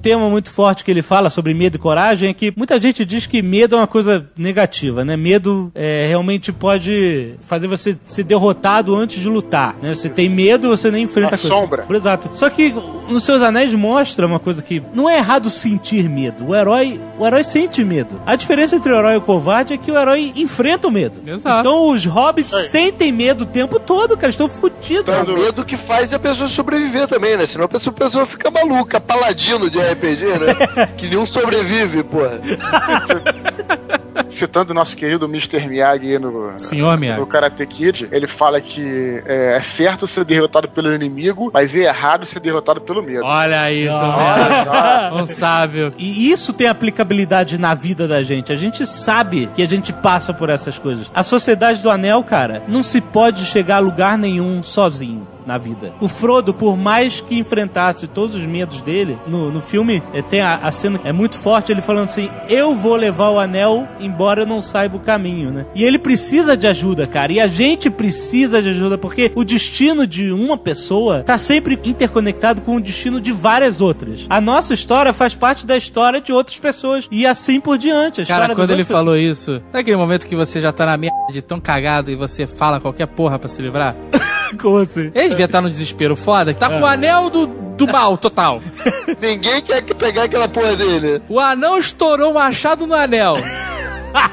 Tema 0.00 0.28
muito 0.28 0.50
forte 0.50 0.84
que 0.84 0.90
ele 0.90 1.02
fala 1.02 1.30
sobre 1.30 1.54
medo 1.54 1.76
e 1.76 1.78
coragem 1.78 2.30
é 2.30 2.34
que 2.34 2.52
muita 2.56 2.80
gente 2.80 3.04
diz 3.04 3.26
que 3.26 3.42
medo 3.42 3.76
é 3.76 3.78
uma 3.78 3.86
coisa 3.86 4.26
negativa, 4.36 5.04
né? 5.04 5.16
Medo 5.16 5.70
é, 5.74 6.06
realmente 6.06 6.52
pode 6.52 7.34
fazer 7.40 7.66
você 7.66 7.96
ser 8.02 8.24
derrotado 8.24 8.94
antes 8.94 9.20
de 9.20 9.28
lutar, 9.28 9.76
né? 9.82 9.94
Você 9.94 10.08
tem 10.08 10.28
medo, 10.28 10.68
você 10.68 10.90
nem 10.90 11.04
enfrenta 11.04 11.34
a 11.34 11.38
coisa. 11.38 11.54
sombra. 11.54 11.86
Exato. 11.90 12.30
Só 12.32 12.48
que 12.48 12.72
nos 13.08 13.24
seus 13.24 13.42
anéis 13.42 13.74
mostra 13.74 14.26
uma 14.26 14.38
coisa 14.38 14.62
que 14.62 14.82
não 14.94 15.08
é 15.08 15.18
errado 15.18 15.50
sentir 15.50 16.08
medo. 16.08 16.48
O 16.48 16.54
herói, 16.54 17.00
o 17.18 17.26
herói 17.26 17.44
sente 17.44 17.84
medo. 17.84 18.20
A 18.24 18.36
diferença 18.36 18.76
entre 18.76 18.92
o 18.92 18.96
herói 18.96 19.14
e 19.14 19.18
o 19.18 19.22
covarde 19.22 19.74
é 19.74 19.78
que 19.78 19.90
o 19.90 19.98
herói 19.98 20.32
enfrenta 20.36 20.88
o 20.88 20.90
medo. 20.90 21.20
Exato. 21.26 21.60
Então 21.60 21.90
os 21.90 22.04
hobbits 22.06 22.50
sentem 22.68 23.12
medo 23.12 23.44
o 23.44 23.46
tempo 23.46 23.78
todo, 23.78 24.16
cara. 24.16 24.30
Estão 24.30 24.48
fodidos. 24.48 25.12
É 25.14 25.22
o 25.22 25.38
medo 25.38 25.64
que 25.64 25.76
faz 25.76 26.14
a 26.14 26.18
pessoa 26.18 26.48
sobreviver 26.48 27.06
também, 27.06 27.36
né? 27.36 27.46
Senão 27.46 27.64
a 27.64 27.68
pessoa, 27.68 27.94
a 27.94 27.98
pessoa 27.98 28.26
fica 28.26 28.50
maluca, 28.50 29.00
paladino 29.00 29.68
de 29.68 29.78
RPG, 29.92 30.24
né? 30.38 30.86
que 30.96 31.08
nenhum 31.08 31.26
sobrevive, 31.26 32.02
porra. 32.04 32.40
Citando 34.28 34.72
o 34.72 34.74
nosso 34.74 34.96
querido 34.96 35.26
Mr. 35.26 35.66
Miyagi 35.66 36.12
aí 36.12 36.18
no, 36.18 36.58
Senhor 36.58 36.96
Miyagi. 36.98 37.20
no 37.20 37.26
Karate 37.26 37.66
Kid, 37.66 38.08
ele 38.10 38.26
fala 38.26 38.60
que 38.60 39.22
é, 39.26 39.56
é 39.56 39.62
certo 39.62 40.06
ser 40.06 40.24
derrotado 40.24 40.68
pelo 40.68 40.92
inimigo, 40.92 41.50
mas 41.52 41.74
é 41.74 41.80
errado 41.80 42.26
ser 42.26 42.40
derrotado 42.40 42.80
pelo 42.80 43.02
medo. 43.02 43.24
Olha 43.24 43.70
isso, 43.72 43.94
Olha 43.94 44.64
só. 44.64 45.14
um 45.22 45.26
sábio. 45.26 45.92
E 45.96 46.30
isso 46.30 46.52
tem 46.52 46.68
aplicabilidade 46.68 47.58
na 47.58 47.74
vida 47.74 48.06
da 48.06 48.22
gente. 48.22 48.52
A 48.52 48.56
gente 48.56 48.86
sabe 48.86 49.48
que 49.54 49.62
a 49.62 49.66
gente 49.66 49.92
passa 49.92 50.32
por 50.32 50.50
essas 50.50 50.78
coisas. 50.78 51.10
A 51.14 51.22
Sociedade 51.22 51.82
do 51.82 51.90
Anel, 51.90 52.22
cara, 52.22 52.62
não 52.68 52.82
se 52.82 53.00
pode 53.00 53.44
chegar 53.46 53.76
a 53.76 53.80
lugar 53.80 54.18
nenhum 54.18 54.62
sozinho. 54.62 55.26
Na 55.50 55.58
vida. 55.58 55.92
O 56.00 56.06
Frodo, 56.06 56.54
por 56.54 56.76
mais 56.76 57.20
que 57.20 57.36
enfrentasse 57.36 58.06
todos 58.06 58.36
os 58.36 58.46
medos 58.46 58.80
dele, 58.82 59.18
no, 59.26 59.50
no 59.50 59.60
filme 59.60 60.00
eh, 60.14 60.22
tem 60.22 60.40
a, 60.40 60.58
a 60.58 60.70
cena 60.70 61.00
é 61.02 61.12
muito 61.12 61.36
forte, 61.36 61.72
ele 61.72 61.82
falando 61.82 62.04
assim: 62.04 62.30
Eu 62.48 62.76
vou 62.76 62.94
levar 62.94 63.30
o 63.30 63.40
anel, 63.40 63.88
embora 63.98 64.42
eu 64.42 64.46
não 64.46 64.60
saiba 64.60 64.96
o 64.96 65.00
caminho, 65.00 65.50
né? 65.50 65.66
E 65.74 65.82
ele 65.82 65.98
precisa 65.98 66.56
de 66.56 66.68
ajuda, 66.68 67.04
cara. 67.04 67.32
E 67.32 67.40
a 67.40 67.48
gente 67.48 67.90
precisa 67.90 68.62
de 68.62 68.68
ajuda, 68.68 68.96
porque 68.96 69.32
o 69.34 69.42
destino 69.42 70.06
de 70.06 70.30
uma 70.30 70.56
pessoa 70.56 71.24
tá 71.24 71.36
sempre 71.36 71.80
interconectado 71.82 72.62
com 72.62 72.76
o 72.76 72.80
destino 72.80 73.20
de 73.20 73.32
várias 73.32 73.80
outras. 73.80 74.28
A 74.30 74.40
nossa 74.40 74.72
história 74.72 75.12
faz 75.12 75.34
parte 75.34 75.66
da 75.66 75.76
história 75.76 76.20
de 76.20 76.32
outras 76.32 76.60
pessoas. 76.60 77.08
E 77.10 77.26
assim 77.26 77.60
por 77.60 77.76
diante. 77.76 78.22
A 78.22 78.26
Cara, 78.26 78.54
quando 78.54 78.70
ele 78.70 78.84
falou 78.84 79.16
isso, 79.16 79.54
sabe 79.72 79.80
aquele 79.80 79.96
momento 79.96 80.28
que 80.28 80.36
você 80.36 80.60
já 80.60 80.70
tá 80.70 80.86
na 80.86 80.96
merda 80.96 81.16
de 81.32 81.42
tão 81.42 81.58
cagado 81.58 82.08
e 82.08 82.14
você 82.14 82.46
fala 82.46 82.78
qualquer 82.78 83.06
porra 83.06 83.36
pra 83.36 83.48
se 83.48 83.60
livrar? 83.60 83.96
Como 84.60 84.78
assim? 84.78 85.10
Ele 85.14 85.34
devia 85.40 85.46
estar 85.46 85.60
no 85.60 85.70
desespero. 85.70 86.14
Foda, 86.14 86.52
tá 86.52 86.68
com 86.68 86.80
o 86.80 86.86
anel 86.86 87.30
do, 87.30 87.46
do 87.86 87.92
mal 87.92 88.16
total. 88.16 88.60
Ninguém 89.20 89.60
quer 89.62 89.82
pegar 89.82 90.24
aquela 90.24 90.48
porra 90.48 90.76
dele. 90.76 91.22
O 91.28 91.38
anão 91.40 91.78
estourou 91.78 92.30
o 92.30 92.34
machado 92.34 92.86
no 92.86 92.94
anel. 92.94 93.34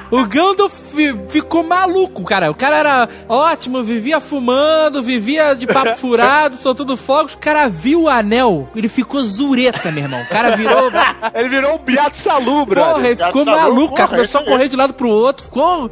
O 0.09 0.25
Gandalf 0.25 0.73
fi- 0.73 1.15
ficou 1.29 1.61
maluco, 1.61 2.23
cara. 2.23 2.49
O 2.49 2.55
cara 2.55 2.77
era 2.77 3.09
ótimo, 3.29 3.83
vivia 3.83 4.19
fumando, 4.19 5.03
vivia 5.03 5.53
de 5.53 5.67
papo 5.67 5.93
furado, 5.97 6.55
soltando 6.55 6.97
fogos. 6.97 7.35
O 7.35 7.37
cara 7.37 7.69
viu 7.69 8.03
o 8.03 8.09
anel, 8.09 8.67
ele 8.75 8.87
ficou 8.89 9.23
zureta, 9.23 9.91
meu 9.91 10.05
irmão. 10.05 10.19
O 10.19 10.29
cara 10.29 10.55
virou. 10.55 10.89
Ele 11.35 11.49
virou 11.49 11.75
um 11.75 11.77
beato 11.77 12.17
salu, 12.17 12.65
Porra, 12.65 13.07
ele 13.07 13.15
ficou 13.15 13.45
maluco, 13.45 13.93
cara. 13.93 14.09
Começou 14.09 14.41
a 14.41 14.43
correr 14.45 14.67
de 14.69 14.75
um 14.75 14.79
lado 14.79 14.93
pro 14.93 15.09
outro, 15.09 15.45
ficou 15.45 15.91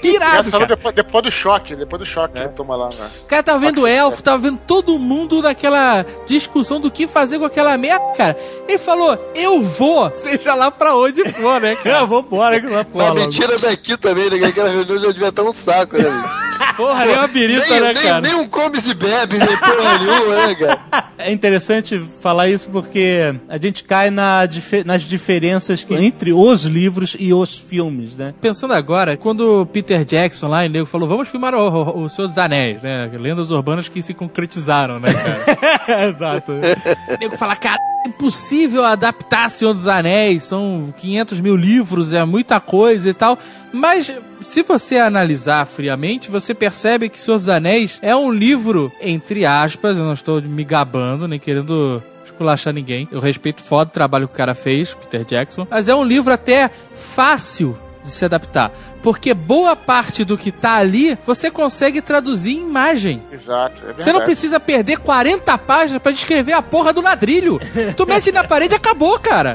pirado. 0.00 0.50
Cara. 0.50 0.66
depois, 0.66 0.94
depois 0.94 1.24
do 1.24 1.30
choque, 1.30 1.76
depois 1.76 2.00
do 2.00 2.06
choque 2.06 2.32
que 2.34 2.38
ele 2.38 2.48
toma 2.50 2.76
lá. 2.76 2.88
Né? 2.88 3.10
O 3.24 3.26
cara 3.26 3.42
tava 3.42 3.58
vendo 3.58 3.86
elfo, 3.86 4.22
tava 4.22 4.38
vendo 4.38 4.58
todo 4.66 4.98
mundo 4.98 5.42
naquela 5.42 6.04
discussão 6.26 6.80
do 6.80 6.87
que 6.90 7.06
fazer 7.06 7.38
com 7.38 7.44
aquela 7.44 7.76
merda, 7.76 8.04
cara. 8.16 8.36
Ele 8.66 8.78
falou, 8.78 9.18
eu 9.34 9.62
vou, 9.62 10.10
seja 10.14 10.54
lá 10.54 10.70
pra 10.70 10.94
onde 10.96 11.28
for, 11.28 11.60
né, 11.60 11.76
cara? 11.76 12.00
Eu 12.00 12.06
vou 12.06 12.20
embora 12.20 12.60
que 12.60 12.66
lá 12.66 12.86
Mas 12.92 13.14
me 13.14 13.28
tira 13.28 13.58
daqui 13.58 13.96
também, 13.96 14.30
né? 14.30 14.38
Que 14.38 14.44
aquela 14.44 14.68
reunião 14.68 14.98
já 14.98 15.12
devia 15.12 15.28
estar 15.28 15.42
um 15.42 15.52
saco, 15.52 15.96
né? 15.96 16.04
Porra, 16.76 17.04
nem 17.06 17.14
uma 17.16 17.28
birita, 17.28 17.66
nem, 17.70 17.80
né, 17.80 17.92
nem, 17.92 18.02
cara? 18.02 18.20
nem 18.20 18.34
um 18.34 18.46
come 18.46 18.78
e 18.78 18.94
bebe, 18.94 19.38
nem 19.38 19.56
porra 19.56 19.98
nenhuma, 19.98 20.46
né, 20.46 20.54
cara? 20.54 21.08
É 21.20 21.32
interessante 21.32 22.00
falar 22.20 22.48
isso 22.48 22.70
porque 22.70 23.34
a 23.48 23.58
gente 23.58 23.82
cai 23.82 24.08
na 24.08 24.46
dife- 24.46 24.84
nas 24.84 25.02
diferenças 25.02 25.82
que- 25.82 25.92
entre 25.92 26.32
os 26.32 26.64
livros 26.64 27.16
e 27.18 27.34
os 27.34 27.58
filmes, 27.58 28.16
né? 28.16 28.32
Pensando 28.40 28.72
agora, 28.72 29.16
quando 29.16 29.62
o 29.62 29.66
Peter 29.66 30.04
Jackson 30.04 30.46
lá, 30.46 30.64
e 30.64 30.68
o 30.68 30.70
nego 30.70 30.86
falou, 30.86 31.08
vamos 31.08 31.28
filmar 31.28 31.56
o, 31.56 31.68
o, 31.68 32.02
o 32.04 32.08
Senhor 32.08 32.28
dos 32.28 32.38
Anéis, 32.38 32.80
né? 32.82 33.10
Lendas 33.18 33.50
urbanas 33.50 33.88
que 33.88 34.00
se 34.00 34.14
concretizaram, 34.14 35.00
né, 35.00 35.08
cara? 35.12 36.06
Exato. 36.08 36.52
o 36.52 37.18
nego 37.20 37.36
fala, 37.36 37.56
cara, 37.56 37.78
é 38.06 38.08
impossível 38.08 38.84
adaptar 38.84 39.50
Senhor 39.50 39.74
dos 39.74 39.88
Anéis, 39.88 40.44
são 40.44 40.94
500 40.96 41.40
mil 41.40 41.56
livros, 41.56 42.12
é 42.12 42.24
muita 42.24 42.60
coisa 42.60 43.10
e 43.10 43.12
tal. 43.14 43.36
Mas, 43.72 44.10
se 44.40 44.62
você 44.62 44.98
analisar 44.98 45.66
friamente, 45.66 46.30
você 46.30 46.47
percebe 46.54 47.08
que 47.08 47.20
Senhor 47.20 47.36
dos 47.36 47.48
Anéis 47.48 47.98
é 48.02 48.14
um 48.14 48.30
livro, 48.30 48.92
entre 49.00 49.44
aspas, 49.46 49.98
eu 49.98 50.04
não 50.04 50.12
estou 50.12 50.40
me 50.42 50.64
gabando, 50.64 51.26
nem 51.28 51.38
querendo 51.38 52.02
esculachar 52.24 52.72
ninguém. 52.72 53.08
Eu 53.10 53.20
respeito 53.20 53.62
foda 53.62 53.90
o 53.90 53.92
trabalho 53.92 54.28
que 54.28 54.34
o 54.34 54.36
cara 54.36 54.54
fez, 54.54 54.94
Peter 54.94 55.24
Jackson. 55.24 55.66
Mas 55.70 55.88
é 55.88 55.94
um 55.94 56.04
livro 56.04 56.32
até 56.32 56.70
fácil 56.94 57.76
de 58.04 58.12
se 58.12 58.24
adaptar. 58.24 58.72
Porque 59.02 59.34
boa 59.34 59.76
parte 59.76 60.24
do 60.24 60.38
que 60.38 60.50
tá 60.50 60.76
ali, 60.76 61.18
você 61.26 61.50
consegue 61.50 62.00
traduzir 62.00 62.56
em 62.56 62.62
imagem. 62.62 63.22
Exato. 63.30 63.82
É. 63.86 63.92
Você 63.92 64.12
não 64.12 64.22
precisa 64.22 64.58
perder 64.58 64.98
40 64.98 65.58
páginas 65.58 66.00
pra 66.02 66.12
descrever 66.12 66.52
a 66.52 66.62
porra 66.62 66.92
do 66.92 67.02
ladrilho. 67.02 67.60
Tu 67.96 68.06
mete 68.06 68.32
na 68.32 68.44
parede 68.44 68.74
e 68.74 68.76
acabou, 68.76 69.18
cara. 69.18 69.54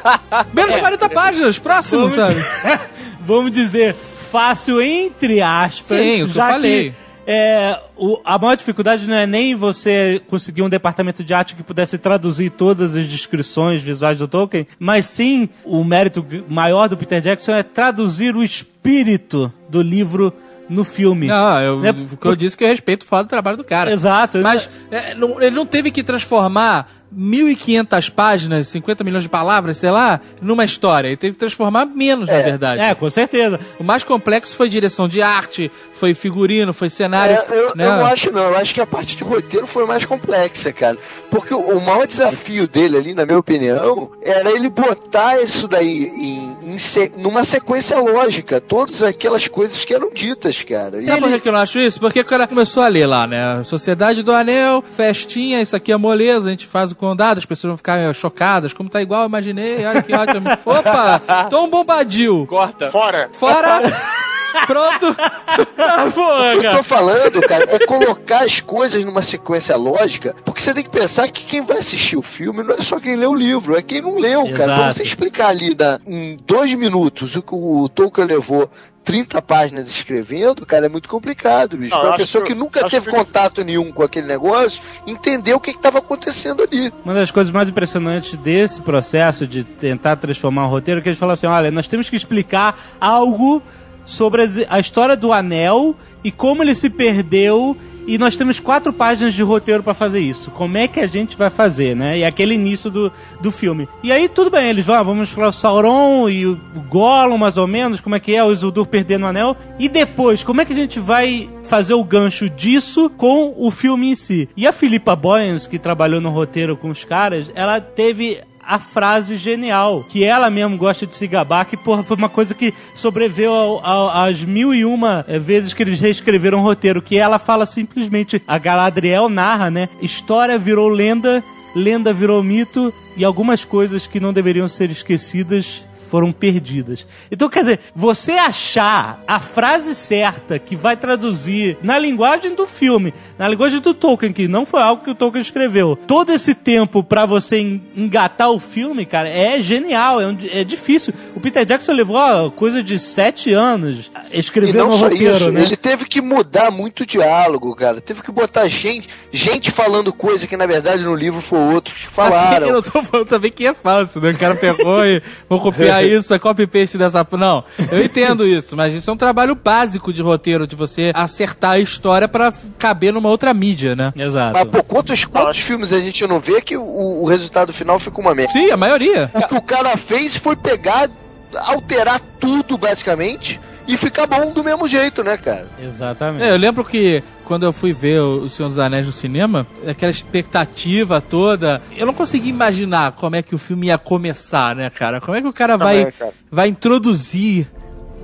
Menos 0.52 0.76
40 0.76 1.08
páginas, 1.08 1.58
próximo, 1.58 2.08
Vamos- 2.08 2.14
sabe? 2.14 2.44
Vamos 3.20 3.50
dizer, 3.50 3.96
fácil 4.30 4.80
entre 4.82 5.40
aspas. 5.40 5.86
Sim, 5.98 6.12
o 6.12 6.14
que 6.16 6.20
eu 6.22 6.28
já 6.28 6.48
falei. 6.52 6.90
que 6.90 6.96
é, 7.28 7.80
o- 7.96 8.20
a 8.24 8.38
maior 8.38 8.54
dificuldade 8.56 9.06
não 9.08 9.16
é 9.16 9.26
nem 9.26 9.54
você 9.54 10.22
conseguir 10.28 10.62
um 10.62 10.68
departamento 10.68 11.24
de 11.24 11.34
arte 11.34 11.56
que 11.56 11.62
pudesse 11.62 11.98
traduzir 11.98 12.50
todas 12.50 12.96
as 12.96 13.04
descrições 13.06 13.82
visuais 13.82 14.16
do 14.18 14.28
Tolkien, 14.28 14.66
mas 14.78 15.06
sim 15.06 15.48
o 15.64 15.82
mérito 15.82 16.24
maior 16.48 16.88
do 16.88 16.96
Peter 16.96 17.20
Jackson 17.20 17.52
é 17.52 17.62
traduzir 17.64 18.36
o 18.36 18.44
espírito 18.44 19.52
do 19.68 19.82
livro 19.82 20.32
no 20.68 20.84
filme. 20.84 21.26
Não, 21.28 21.60
eu, 21.60 21.80
Né? 21.80 21.94
eu 22.24 22.36
disse 22.36 22.56
que 22.56 22.62
eu 22.64 22.68
respeito 22.68 23.02
o 23.02 23.06
foda 23.06 23.24
do 23.24 23.28
trabalho 23.28 23.56
do 23.56 23.64
cara. 23.64 23.92
Exato. 23.92 24.38
Mas 24.38 24.68
é, 24.90 25.14
não- 25.14 25.40
ele 25.40 25.54
não 25.54 25.66
teve 25.66 25.90
que 25.90 26.02
transformar 26.02 26.88
1.500 27.14 28.10
páginas, 28.10 28.68
50 28.68 29.04
milhões 29.04 29.22
de 29.24 29.28
palavras, 29.28 29.76
sei 29.76 29.90
lá, 29.90 30.20
numa 30.40 30.64
história. 30.64 31.08
Ele 31.08 31.16
teve 31.16 31.32
que 31.32 31.38
transformar 31.38 31.86
menos, 31.86 32.28
na 32.28 32.38
verdade. 32.38 32.80
É, 32.80 32.94
com 32.94 33.08
certeza. 33.10 33.58
O 33.78 33.84
mais 33.84 34.04
complexo 34.04 34.54
foi 34.56 34.68
direção 34.68 35.08
de 35.08 35.22
arte, 35.22 35.70
foi 35.92 36.14
figurino, 36.14 36.72
foi 36.72 36.90
cenário. 36.90 37.34
É, 37.36 37.46
eu, 37.58 37.76
né? 37.76 37.86
eu 37.86 37.92
não 37.92 38.06
acho 38.06 38.32
não, 38.32 38.42
eu 38.42 38.56
acho 38.56 38.74
que 38.74 38.80
a 38.80 38.86
parte 38.86 39.16
de 39.16 39.24
roteiro 39.24 39.66
foi 39.66 39.86
mais 39.86 40.04
complexa, 40.04 40.72
cara. 40.72 40.96
Porque 41.30 41.54
o, 41.54 41.58
o 41.60 41.80
maior 41.84 42.06
desafio 42.06 42.66
dele 42.66 42.96
ali, 42.96 43.14
na 43.14 43.24
minha 43.26 43.38
opinião, 43.38 44.10
era 44.22 44.50
ele 44.50 44.68
botar 44.68 45.40
isso 45.42 45.68
daí 45.68 46.04
em, 46.06 46.74
em 46.74 46.78
se- 46.78 47.12
numa 47.16 47.44
sequência 47.44 47.98
lógica, 47.98 48.60
todas 48.60 49.02
aquelas 49.02 49.48
coisas 49.48 49.84
que 49.84 49.94
eram 49.94 50.10
ditas, 50.12 50.62
cara. 50.62 51.00
E 51.00 51.06
Sabe 51.06 51.20
por 51.20 51.26
ele- 51.28 51.36
que 51.36 51.42
que 51.42 51.48
eu 51.48 51.52
não 51.52 51.60
acho 51.60 51.78
isso? 51.78 52.00
Porque 52.00 52.20
o 52.20 52.24
cara 52.24 52.46
começou 52.46 52.82
a 52.82 52.88
ler 52.88 53.06
lá, 53.06 53.26
né? 53.26 53.62
Sociedade 53.64 54.22
do 54.22 54.32
Anel, 54.32 54.82
festinha, 54.82 55.60
isso 55.62 55.76
aqui 55.76 55.92
é 55.92 55.96
moleza, 55.96 56.48
a 56.48 56.50
gente 56.50 56.66
faz 56.66 56.90
o 56.90 56.95
condado, 56.96 57.38
as 57.38 57.46
pessoas 57.46 57.70
vão 57.70 57.76
ficar 57.76 57.98
eh, 57.98 58.12
chocadas, 58.12 58.72
como 58.72 58.88
tá 58.88 59.00
igual, 59.00 59.22
eu 59.22 59.28
imaginei, 59.28 59.84
olha 59.86 60.02
que 60.02 60.14
ótimo. 60.14 60.48
Opa, 60.64 61.46
Tom 61.48 61.68
Bombadil. 61.70 62.46
Corta. 62.48 62.90
Fora. 62.90 63.28
Fora. 63.32 63.80
Pronto. 64.66 65.16
Ah, 65.78 66.10
porra, 66.12 66.54
O 66.56 66.60
que 66.60 66.66
eu 66.66 66.76
tô 66.76 66.82
falando, 66.82 67.40
cara, 67.42 67.64
é 67.70 67.86
colocar 67.86 68.44
as 68.44 68.60
coisas 68.60 69.04
numa 69.04 69.22
sequência 69.22 69.76
lógica, 69.76 70.34
porque 70.44 70.60
você 70.60 70.74
tem 70.74 70.82
que 70.82 70.90
pensar 70.90 71.28
que 71.28 71.46
quem 71.46 71.62
vai 71.64 71.78
assistir 71.78 72.16
o 72.16 72.22
filme 72.22 72.62
não 72.62 72.74
é 72.74 72.78
só 72.82 72.98
quem 73.00 73.16
lê 73.16 73.26
o 73.26 73.34
livro, 73.34 73.76
é 73.76 73.80
quem 73.82 74.02
não 74.02 74.18
leu, 74.18 74.42
cara. 74.50 74.54
Pra 74.56 74.64
Exato. 74.74 74.94
você 74.96 75.02
explicar 75.04 75.48
ali 75.48 75.74
da- 75.74 75.98
em 76.06 76.36
dois 76.46 76.74
minutos 76.74 77.36
o 77.36 77.42
que 77.42 77.54
o 77.54 77.88
Tolkien 77.88 78.26
levou 78.26 78.70
30 79.04 79.40
páginas 79.40 79.88
escrevendo, 79.88 80.66
cara, 80.66 80.86
é 80.86 80.88
muito 80.88 81.08
complicado, 81.08 81.76
bicho. 81.76 81.92
Não, 81.94 82.00
pra 82.00 82.08
eu 82.08 82.12
uma 82.12 82.18
pessoa 82.18 82.44
que- 82.44 82.52
que 82.52 82.58
nunca 82.58 82.86
teve 82.88 83.08
que- 83.10 83.16
contato 83.16 83.64
nenhum 83.64 83.92
com 83.92 84.02
aquele 84.02 84.26
negócio, 84.26 84.82
entender 85.06 85.54
o 85.54 85.60
que 85.60 85.70
estava 85.70 85.98
acontecendo 85.98 86.62
ali. 86.64 86.92
Uma 87.04 87.14
das 87.14 87.30
coisas 87.30 87.52
mais 87.52 87.68
impressionantes 87.68 88.36
desse 88.38 88.82
processo 88.82 89.46
de 89.46 89.62
tentar 89.64 90.16
transformar 90.16 90.66
o 90.66 90.68
roteiro 90.68 91.00
é 91.00 91.02
que 91.02 91.08
eles 91.08 91.18
falam 91.18 91.34
assim: 91.34 91.46
olha, 91.46 91.70
nós 91.70 91.86
temos 91.86 92.10
que 92.10 92.16
explicar 92.16 92.76
algo 93.00 93.62
sobre 94.06 94.66
a 94.70 94.78
história 94.78 95.16
do 95.16 95.32
anel 95.32 95.94
e 96.24 96.30
como 96.32 96.62
ele 96.62 96.74
se 96.74 96.88
perdeu. 96.88 97.76
E 98.06 98.16
nós 98.18 98.36
temos 98.36 98.60
quatro 98.60 98.92
páginas 98.92 99.34
de 99.34 99.42
roteiro 99.42 99.82
pra 99.82 99.92
fazer 99.92 100.20
isso. 100.20 100.52
Como 100.52 100.78
é 100.78 100.86
que 100.86 101.00
a 101.00 101.08
gente 101.08 101.36
vai 101.36 101.50
fazer, 101.50 101.96
né? 101.96 102.18
E 102.18 102.24
aquele 102.24 102.54
início 102.54 102.88
do, 102.88 103.12
do 103.40 103.50
filme. 103.50 103.88
E 104.00 104.12
aí, 104.12 104.28
tudo 104.28 104.48
bem, 104.48 104.68
eles 104.68 104.86
vão, 104.86 104.94
ah, 104.94 105.02
vamos 105.02 105.34
para 105.34 105.48
o 105.48 105.52
Sauron 105.52 106.28
e 106.28 106.46
o 106.46 106.56
Gollum, 106.88 107.36
mais 107.36 107.58
ou 107.58 107.66
menos, 107.66 108.00
como 108.00 108.14
é 108.14 108.20
que 108.20 108.32
é, 108.32 108.44
o 108.44 108.52
Isildur 108.52 108.86
perdendo 108.86 109.24
o 109.24 109.26
anel. 109.26 109.56
E 109.76 109.88
depois, 109.88 110.44
como 110.44 110.60
é 110.60 110.64
que 110.64 110.72
a 110.72 110.76
gente 110.76 111.00
vai 111.00 111.50
fazer 111.64 111.94
o 111.94 112.04
gancho 112.04 112.48
disso 112.48 113.10
com 113.10 113.52
o 113.56 113.72
filme 113.72 114.12
em 114.12 114.14
si? 114.14 114.48
E 114.56 114.68
a 114.68 114.72
Philippa 114.72 115.16
Boyens, 115.16 115.66
que 115.66 115.76
trabalhou 115.76 116.20
no 116.20 116.30
roteiro 116.30 116.76
com 116.76 116.90
os 116.90 117.04
caras, 117.04 117.50
ela 117.56 117.80
teve 117.80 118.38
a 118.66 118.78
frase 118.78 119.36
genial, 119.36 120.04
que 120.08 120.24
ela 120.24 120.50
mesmo 120.50 120.76
gosta 120.76 121.06
de 121.06 121.14
se 121.14 121.26
gabar, 121.26 121.64
que 121.64 121.76
porra, 121.76 122.02
foi 122.02 122.16
uma 122.16 122.28
coisa 122.28 122.54
que 122.54 122.74
sobreviveu 122.94 123.52
ao- 123.52 123.86
ao- 123.86 124.24
às 124.24 124.44
mil 124.44 124.74
e 124.74 124.84
uma 124.84 125.24
eh, 125.28 125.38
vezes 125.38 125.72
que 125.72 125.82
eles 125.82 126.00
reescreveram 126.00 126.58
o 126.58 126.62
roteiro, 126.62 127.00
que 127.02 127.16
ela 127.16 127.38
fala 127.38 127.66
simplesmente, 127.66 128.42
a 128.46 128.58
Galadriel 128.58 129.28
narra, 129.28 129.70
né? 129.70 129.88
História 130.02 130.58
virou 130.58 130.88
lenda, 130.88 131.42
lenda 131.74 132.12
virou 132.12 132.42
mito, 132.42 132.92
e 133.16 133.24
algumas 133.24 133.64
coisas 133.64 134.06
que 134.06 134.20
não 134.20 134.32
deveriam 134.32 134.68
ser 134.68 134.90
esquecidas 134.90 135.84
foram 136.08 136.30
perdidas. 136.30 137.04
Então, 137.32 137.48
quer 137.48 137.62
dizer, 137.64 137.80
você 137.92 138.30
achar 138.34 139.20
a 139.26 139.40
frase 139.40 139.92
certa 139.92 140.56
que 140.56 140.76
vai 140.76 140.96
traduzir 140.96 141.76
na 141.82 141.98
linguagem 141.98 142.54
do 142.54 142.64
filme, 142.64 143.12
na 143.36 143.48
linguagem 143.48 143.80
do 143.80 143.92
Tolkien, 143.92 144.32
que 144.32 144.46
não 144.46 144.64
foi 144.64 144.80
algo 144.82 145.02
que 145.02 145.10
o 145.10 145.16
Tolkien 145.16 145.42
escreveu, 145.42 145.96
todo 146.06 146.30
esse 146.30 146.54
tempo 146.54 147.02
pra 147.02 147.26
você 147.26 147.58
en- 147.58 147.82
engatar 147.96 148.52
o 148.52 148.58
filme, 148.60 149.04
cara, 149.04 149.28
é 149.28 149.60
genial, 149.60 150.20
é, 150.20 150.28
um 150.28 150.38
é 150.48 150.62
difícil. 150.62 151.12
O 151.34 151.40
Peter 151.40 151.64
Jackson 151.66 151.90
levou 151.92 152.14
ó, 152.16 152.50
coisa 152.50 152.84
de 152.84 153.00
sete 153.00 153.52
anos 153.52 154.08
escrevendo 154.30 154.84
o 154.90 154.96
roteiro, 154.96 155.36
isso, 155.36 155.50
né? 155.50 155.60
ele 155.62 155.76
teve 155.76 156.04
que 156.04 156.20
mudar 156.20 156.70
muito 156.70 157.00
o 157.02 157.06
diálogo, 157.06 157.74
cara. 157.74 158.00
Teve 158.00 158.22
que 158.22 158.30
botar 158.30 158.68
gente, 158.68 159.08
gente 159.32 159.72
falando 159.72 160.12
coisa 160.12 160.46
que 160.46 160.56
na 160.56 160.66
verdade 160.66 161.02
no 161.04 161.16
livro 161.16 161.40
foi 161.40 161.58
outros 161.58 162.02
que 162.04 162.08
falaram. 162.08 162.36
Assim, 162.58 162.64
eu 162.68 162.72
não 162.74 162.82
tô 162.82 163.02
falando 163.06 163.28
também 163.28 163.50
que 163.50 163.66
é 163.66 163.74
fácil, 163.74 164.20
né? 164.20 164.30
O 164.30 164.38
cara 164.38 164.54
pegou 164.54 165.04
e 165.04 165.22
vou 165.48 165.60
copiar 165.60 166.04
isso, 166.06 166.34
é 166.34 166.38
copy-paste 166.38 166.98
dessa. 166.98 167.26
Não, 167.32 167.64
eu 167.90 168.04
entendo 168.04 168.46
isso, 168.46 168.76
mas 168.76 168.94
isso 168.94 169.10
é 169.10 169.12
um 169.12 169.16
trabalho 169.16 169.54
básico 169.54 170.12
de 170.12 170.22
roteiro, 170.22 170.66
de 170.66 170.76
você 170.76 171.12
acertar 171.14 171.72
a 171.72 171.78
história 171.78 172.28
pra 172.28 172.52
caber 172.78 173.12
numa 173.12 173.28
outra 173.28 173.52
mídia, 173.52 173.96
né? 173.96 174.12
Exato. 174.16 174.52
Mas, 174.52 174.68
pô, 174.68 174.82
quantos, 174.82 175.24
quantos 175.24 175.58
filmes 175.58 175.92
a 175.92 175.98
gente 175.98 176.26
não 176.26 176.40
vê 176.40 176.60
que 176.60 176.76
o, 176.76 177.22
o 177.22 177.24
resultado 177.26 177.72
final 177.72 177.98
fica 177.98 178.20
uma 178.20 178.34
merda? 178.34 178.52
Sim, 178.52 178.70
a 178.70 178.76
maioria. 178.76 179.30
O 179.34 179.46
que 179.46 179.54
o 179.54 179.62
cara 179.62 179.96
fez 179.96 180.36
foi 180.36 180.56
pegar, 180.56 181.08
alterar 181.54 182.20
tudo, 182.38 182.76
basicamente, 182.76 183.60
e 183.86 183.96
ficar 183.96 184.26
bom 184.26 184.52
do 184.52 184.64
mesmo 184.64 184.86
jeito, 184.88 185.22
né, 185.22 185.36
cara? 185.36 185.68
Exatamente. 185.82 186.42
É, 186.44 186.50
eu 186.50 186.56
lembro 186.56 186.84
que 186.84 187.22
quando 187.44 187.64
eu 187.64 187.72
fui 187.72 187.92
ver 187.92 188.20
o 188.20 188.48
Senhor 188.48 188.68
dos 188.68 188.78
Anéis 188.78 189.06
no 189.06 189.12
cinema, 189.12 189.66
aquela 189.86 190.10
expectativa 190.10 191.20
toda, 191.20 191.80
eu 191.96 192.04
não 192.06 192.14
conseguia 192.14 192.50
imaginar 192.50 193.12
como 193.12 193.36
é 193.36 193.42
que 193.42 193.54
o 193.54 193.58
filme 193.58 193.86
ia 193.88 193.98
começar, 193.98 194.74
né, 194.74 194.90
cara? 194.90 195.20
Como 195.20 195.36
é 195.36 195.40
que 195.40 195.48
o 195.48 195.52
cara 195.52 195.76
vai, 195.76 196.10
cara. 196.12 196.32
vai 196.50 196.68
introduzir 196.68 197.68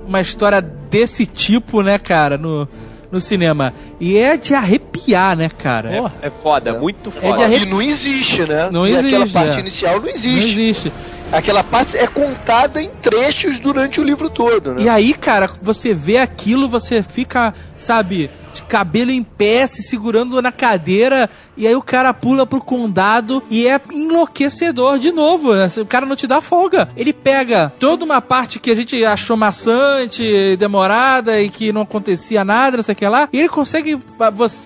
uma 0.07 0.19
história 0.19 0.61
desse 0.61 1.25
tipo, 1.25 1.81
né, 1.81 1.97
cara, 1.97 2.37
no, 2.37 2.67
no 3.09 3.21
cinema. 3.21 3.73
E 3.99 4.17
é 4.17 4.35
de 4.35 4.53
arrepiar, 4.53 5.37
né, 5.37 5.49
cara? 5.49 5.89
É. 6.21 6.27
É 6.27 6.29
foda, 6.29 6.77
muito 6.77 7.13
É 7.21 7.21
foda. 7.21 7.37
de 7.37 7.43
arre- 7.43 7.63
E 7.63 7.65
não 7.65 7.81
existe, 7.81 8.41
né? 8.45 8.69
Não 8.69 8.85
e 8.85 8.95
aquela 8.97 9.17
existe, 9.23 9.33
parte 9.33 9.57
é. 9.57 9.59
inicial 9.61 9.95
não 9.95 10.01
não 10.01 10.09
existe. 10.09 10.91
Aquela 11.33 11.63
parte 11.63 11.97
é 11.97 12.05
contada 12.05 12.79
em 12.79 12.89
trechos 13.01 13.57
durante 13.57 13.99
o 13.99 14.03
livro 14.03 14.29
todo, 14.29 14.75
né? 14.75 14.83
E 14.83 14.89
aí, 14.89 15.15
cara, 15.15 15.49
você 15.59 15.91
vê 15.91 16.19
aquilo, 16.19 16.69
você 16.69 17.01
fica, 17.01 17.55
sabe, 17.75 18.29
de 18.53 18.63
cabelo 18.63 19.11
em 19.11 19.23
pé, 19.23 19.65
se 19.67 19.81
segurando 19.83 20.41
na 20.41 20.51
cadeira, 20.51 21.29
e 21.57 21.67
aí 21.67 21.75
o 21.75 21.81
cara 21.81 22.13
pula 22.13 22.45
pro 22.45 22.61
condado 22.61 23.41
e 23.49 23.67
é 23.67 23.79
enlouquecedor 23.91 24.99
de 24.99 25.11
novo. 25.11 25.53
né? 25.55 25.67
O 25.77 25.85
cara 25.85 26.05
não 26.05 26.15
te 26.15 26.27
dá 26.27 26.41
folga. 26.41 26.89
Ele 26.95 27.11
pega 27.13 27.71
toda 27.79 28.05
uma 28.05 28.21
parte 28.21 28.59
que 28.59 28.71
a 28.71 28.75
gente 28.75 29.03
achou 29.05 29.35
maçante, 29.35 30.55
demorada 30.57 31.41
e 31.41 31.49
que 31.49 31.71
não 31.73 31.81
acontecia 31.81 32.43
nada, 32.45 32.77
não 32.77 32.83
sei 32.83 32.93
o 32.93 32.95
que 32.95 33.07
lá, 33.07 33.27
e 33.33 33.39
ele 33.39 33.49
consegue 33.49 33.97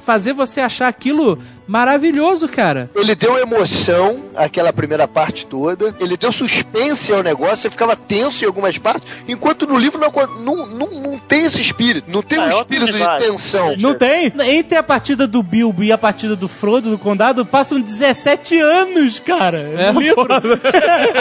fazer 0.03 0.33
você 0.33 0.61
achar 0.61 0.87
aquilo 0.87 1.39
maravilhoso, 1.67 2.47
cara. 2.47 2.89
Ele 2.95 3.13
deu 3.13 3.37
emoção 3.37 4.23
àquela 4.35 4.71
primeira 4.71 5.05
parte 5.07 5.45
toda, 5.45 5.93
ele 5.99 6.15
deu 6.15 6.31
suspense 6.31 7.11
ao 7.13 7.21
negócio, 7.21 7.57
você 7.57 7.69
ficava 7.69 7.95
tenso 7.95 8.43
em 8.43 8.47
algumas 8.47 8.77
partes, 8.77 9.07
enquanto 9.27 9.67
no 9.67 9.77
livro 9.77 9.99
não, 9.99 10.11
não, 10.41 10.65
não, 10.65 10.87
não 11.01 11.17
tem 11.19 11.43
esse 11.43 11.61
espírito, 11.61 12.09
não 12.09 12.21
tem 12.21 12.39
Ah, 12.39 12.45
um 12.45 12.49
é 12.51 12.55
espírito 12.61 12.91
de 12.93 12.97
demais. 12.97 13.21
Não 13.81 13.95
tem? 13.95 14.31
Entre 14.57 14.77
a 14.77 14.83
partida 14.83 15.27
do 15.27 15.41
Bilbo 15.43 15.83
e 15.83 15.91
a 15.91 15.97
partida 15.97 16.35
do 16.35 16.47
Frodo 16.47 16.89
do 16.91 16.97
Condado 16.97 17.45
passam 17.45 17.79
17 17.79 18.59
anos, 18.59 19.19
cara. 19.19 19.59
É 19.77 19.91
livro. 19.91 20.27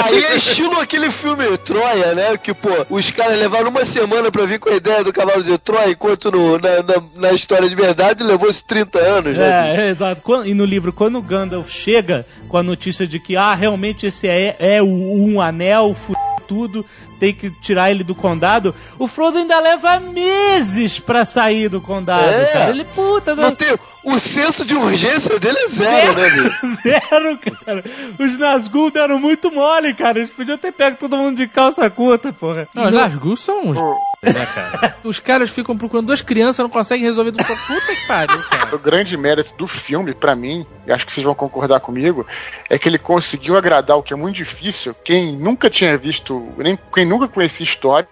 Aí 0.04 0.24
é 0.24 0.36
estilo 0.36 0.78
aquele 0.80 1.11
filme 1.11 1.44
Troia, 1.59 2.14
né? 2.14 2.36
Que, 2.36 2.52
pô, 2.54 2.68
os 2.90 3.11
caras 3.11 3.38
levaram 3.38 3.68
uma 3.70 3.84
semana 3.84 4.30
pra 4.30 4.44
vir 4.44 4.59
com 4.59 4.68
a 4.70 4.74
ideia 4.76 5.02
do 5.04 5.12
cavalo 5.12 5.42
de 5.42 5.57
Troia, 5.59 5.90
enquanto 5.90 6.30
no- 6.30 6.59
na, 6.59 6.82
na, 6.82 7.02
na 7.14 7.32
história 7.32 7.68
de 7.68 7.74
verdade 7.74 8.22
levou-se 8.22 8.64
30 8.64 8.98
anos, 8.98 9.36
né? 9.36 9.76
É, 9.76 9.86
é, 9.86 9.90
exato. 9.90 10.22
E 10.44 10.54
no 10.54 10.64
livro, 10.64 10.92
quando 10.92 11.16
o 11.18 11.22
Gandalf 11.22 11.68
chega 11.70 12.26
com 12.48 12.57
a 12.59 12.62
notícia 12.62 13.07
de 13.07 13.18
que, 13.20 13.36
ah, 13.36 13.54
realmente 13.54 14.07
esse 14.07 14.26
é, 14.28 14.57
é 14.59 14.82
o 14.82 14.86
um 14.86 15.40
anel, 15.40 15.92
f 15.94 16.12
tudo, 16.47 16.84
tem 17.18 17.34
que 17.34 17.51
tirar 17.51 17.90
ele 17.90 18.05
do 18.05 18.14
condado, 18.14 18.74
o 18.99 19.07
Frodo 19.09 19.38
ainda 19.38 19.59
leva 19.61 19.99
meses 20.01 20.99
pra 21.01 21.24
sair 21.24 21.68
do 21.68 21.80
condado, 21.80 22.28
É. 22.28 22.44
cara. 22.47 22.70
Ele, 22.70 22.84
puta, 22.84 23.34
Não 23.34 23.44
não, 23.44 23.55
tem, 23.55 23.76
o 24.05 24.18
senso 24.18 24.64
de 24.64 24.74
urgência 24.74 25.38
dele 25.38 25.59
é 25.59 25.68
zero, 25.68 26.12
né, 26.14 26.30
bicho? 26.30 26.66
Zero, 26.82 27.38
cara. 27.38 27.84
Os 28.18 28.38
Nazgûl 28.38 28.90
deram 28.90 29.18
muito 29.18 29.51
mole, 29.51 29.94
cara. 29.94 30.18
Eles 30.20 30.30
podiam 30.30 30.57
ter 30.59 30.72
pego 30.72 30.97
todo 30.97 31.16
mundo 31.16 31.36
de 31.36 31.49
calça 31.49 31.88
curta, 31.90 32.32
porra. 32.32 32.68
Não, 32.74 32.84
os 32.86 32.92
Nazgûl 32.92 33.36
são 33.36 33.62
uns... 33.68 33.78
né, 34.22 34.46
cara? 34.46 34.96
Os 35.04 35.20
caras 35.20 35.50
ficam 35.50 35.76
procurando 35.76 36.06
duas 36.06 36.22
crianças, 36.22 36.58
não 36.62 36.70
conseguem 36.70 37.04
resolver 37.04 37.32
tudo. 37.32 37.44
Puta 37.44 37.94
que 37.94 38.06
pariu, 38.06 38.38
cara. 38.48 38.74
O 38.74 38.78
grande 38.78 39.16
mérito 39.16 39.54
do 39.56 39.66
filme, 39.66 40.14
pra 40.14 40.34
mim, 40.34 40.66
e 40.86 40.92
acho 40.92 41.06
que 41.06 41.12
vocês 41.12 41.24
vão 41.24 41.34
concordar 41.34 41.80
comigo, 41.80 42.26
é 42.68 42.78
que 42.78 42.88
ele 42.88 42.98
conseguiu 42.98 43.56
agradar 43.56 43.96
o 43.96 44.02
que 44.02 44.12
é 44.12 44.16
muito 44.16 44.36
difícil, 44.36 44.94
quem 45.04 45.36
nunca 45.36 45.68
tinha 45.70 45.96
visto, 45.96 46.52
nem 46.56 46.78
quem 46.92 47.04
nunca 47.04 47.28
conhecia 47.28 47.64
história, 47.64 48.08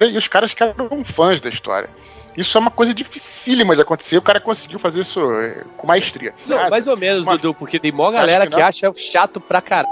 e 0.00 0.16
os 0.16 0.28
caras 0.28 0.54
que 0.54 0.62
eram 0.62 1.04
fãs 1.04 1.40
da 1.40 1.48
história. 1.48 1.90
Isso 2.36 2.56
é 2.56 2.60
uma 2.60 2.70
coisa 2.70 2.94
dificílima 2.94 3.74
de 3.74 3.82
acontecer, 3.82 4.16
o 4.16 4.22
cara 4.22 4.38
conseguiu 4.40 4.78
fazer 4.78 5.00
isso 5.00 5.20
eh, 5.34 5.64
com 5.76 5.88
maestria. 5.88 6.32
Não, 6.46 6.70
mais 6.70 6.86
ou 6.86 6.96
menos, 6.96 7.22
Uma- 7.22 7.36
Dudu, 7.36 7.52
porque 7.52 7.80
tem 7.80 7.90
mó 7.90 8.10
galera 8.12 8.46
que 8.46 8.54
que, 8.54 8.62
acha 8.62 8.92
chato 8.96 9.40
pra 9.40 9.60
caralho. 9.60 9.88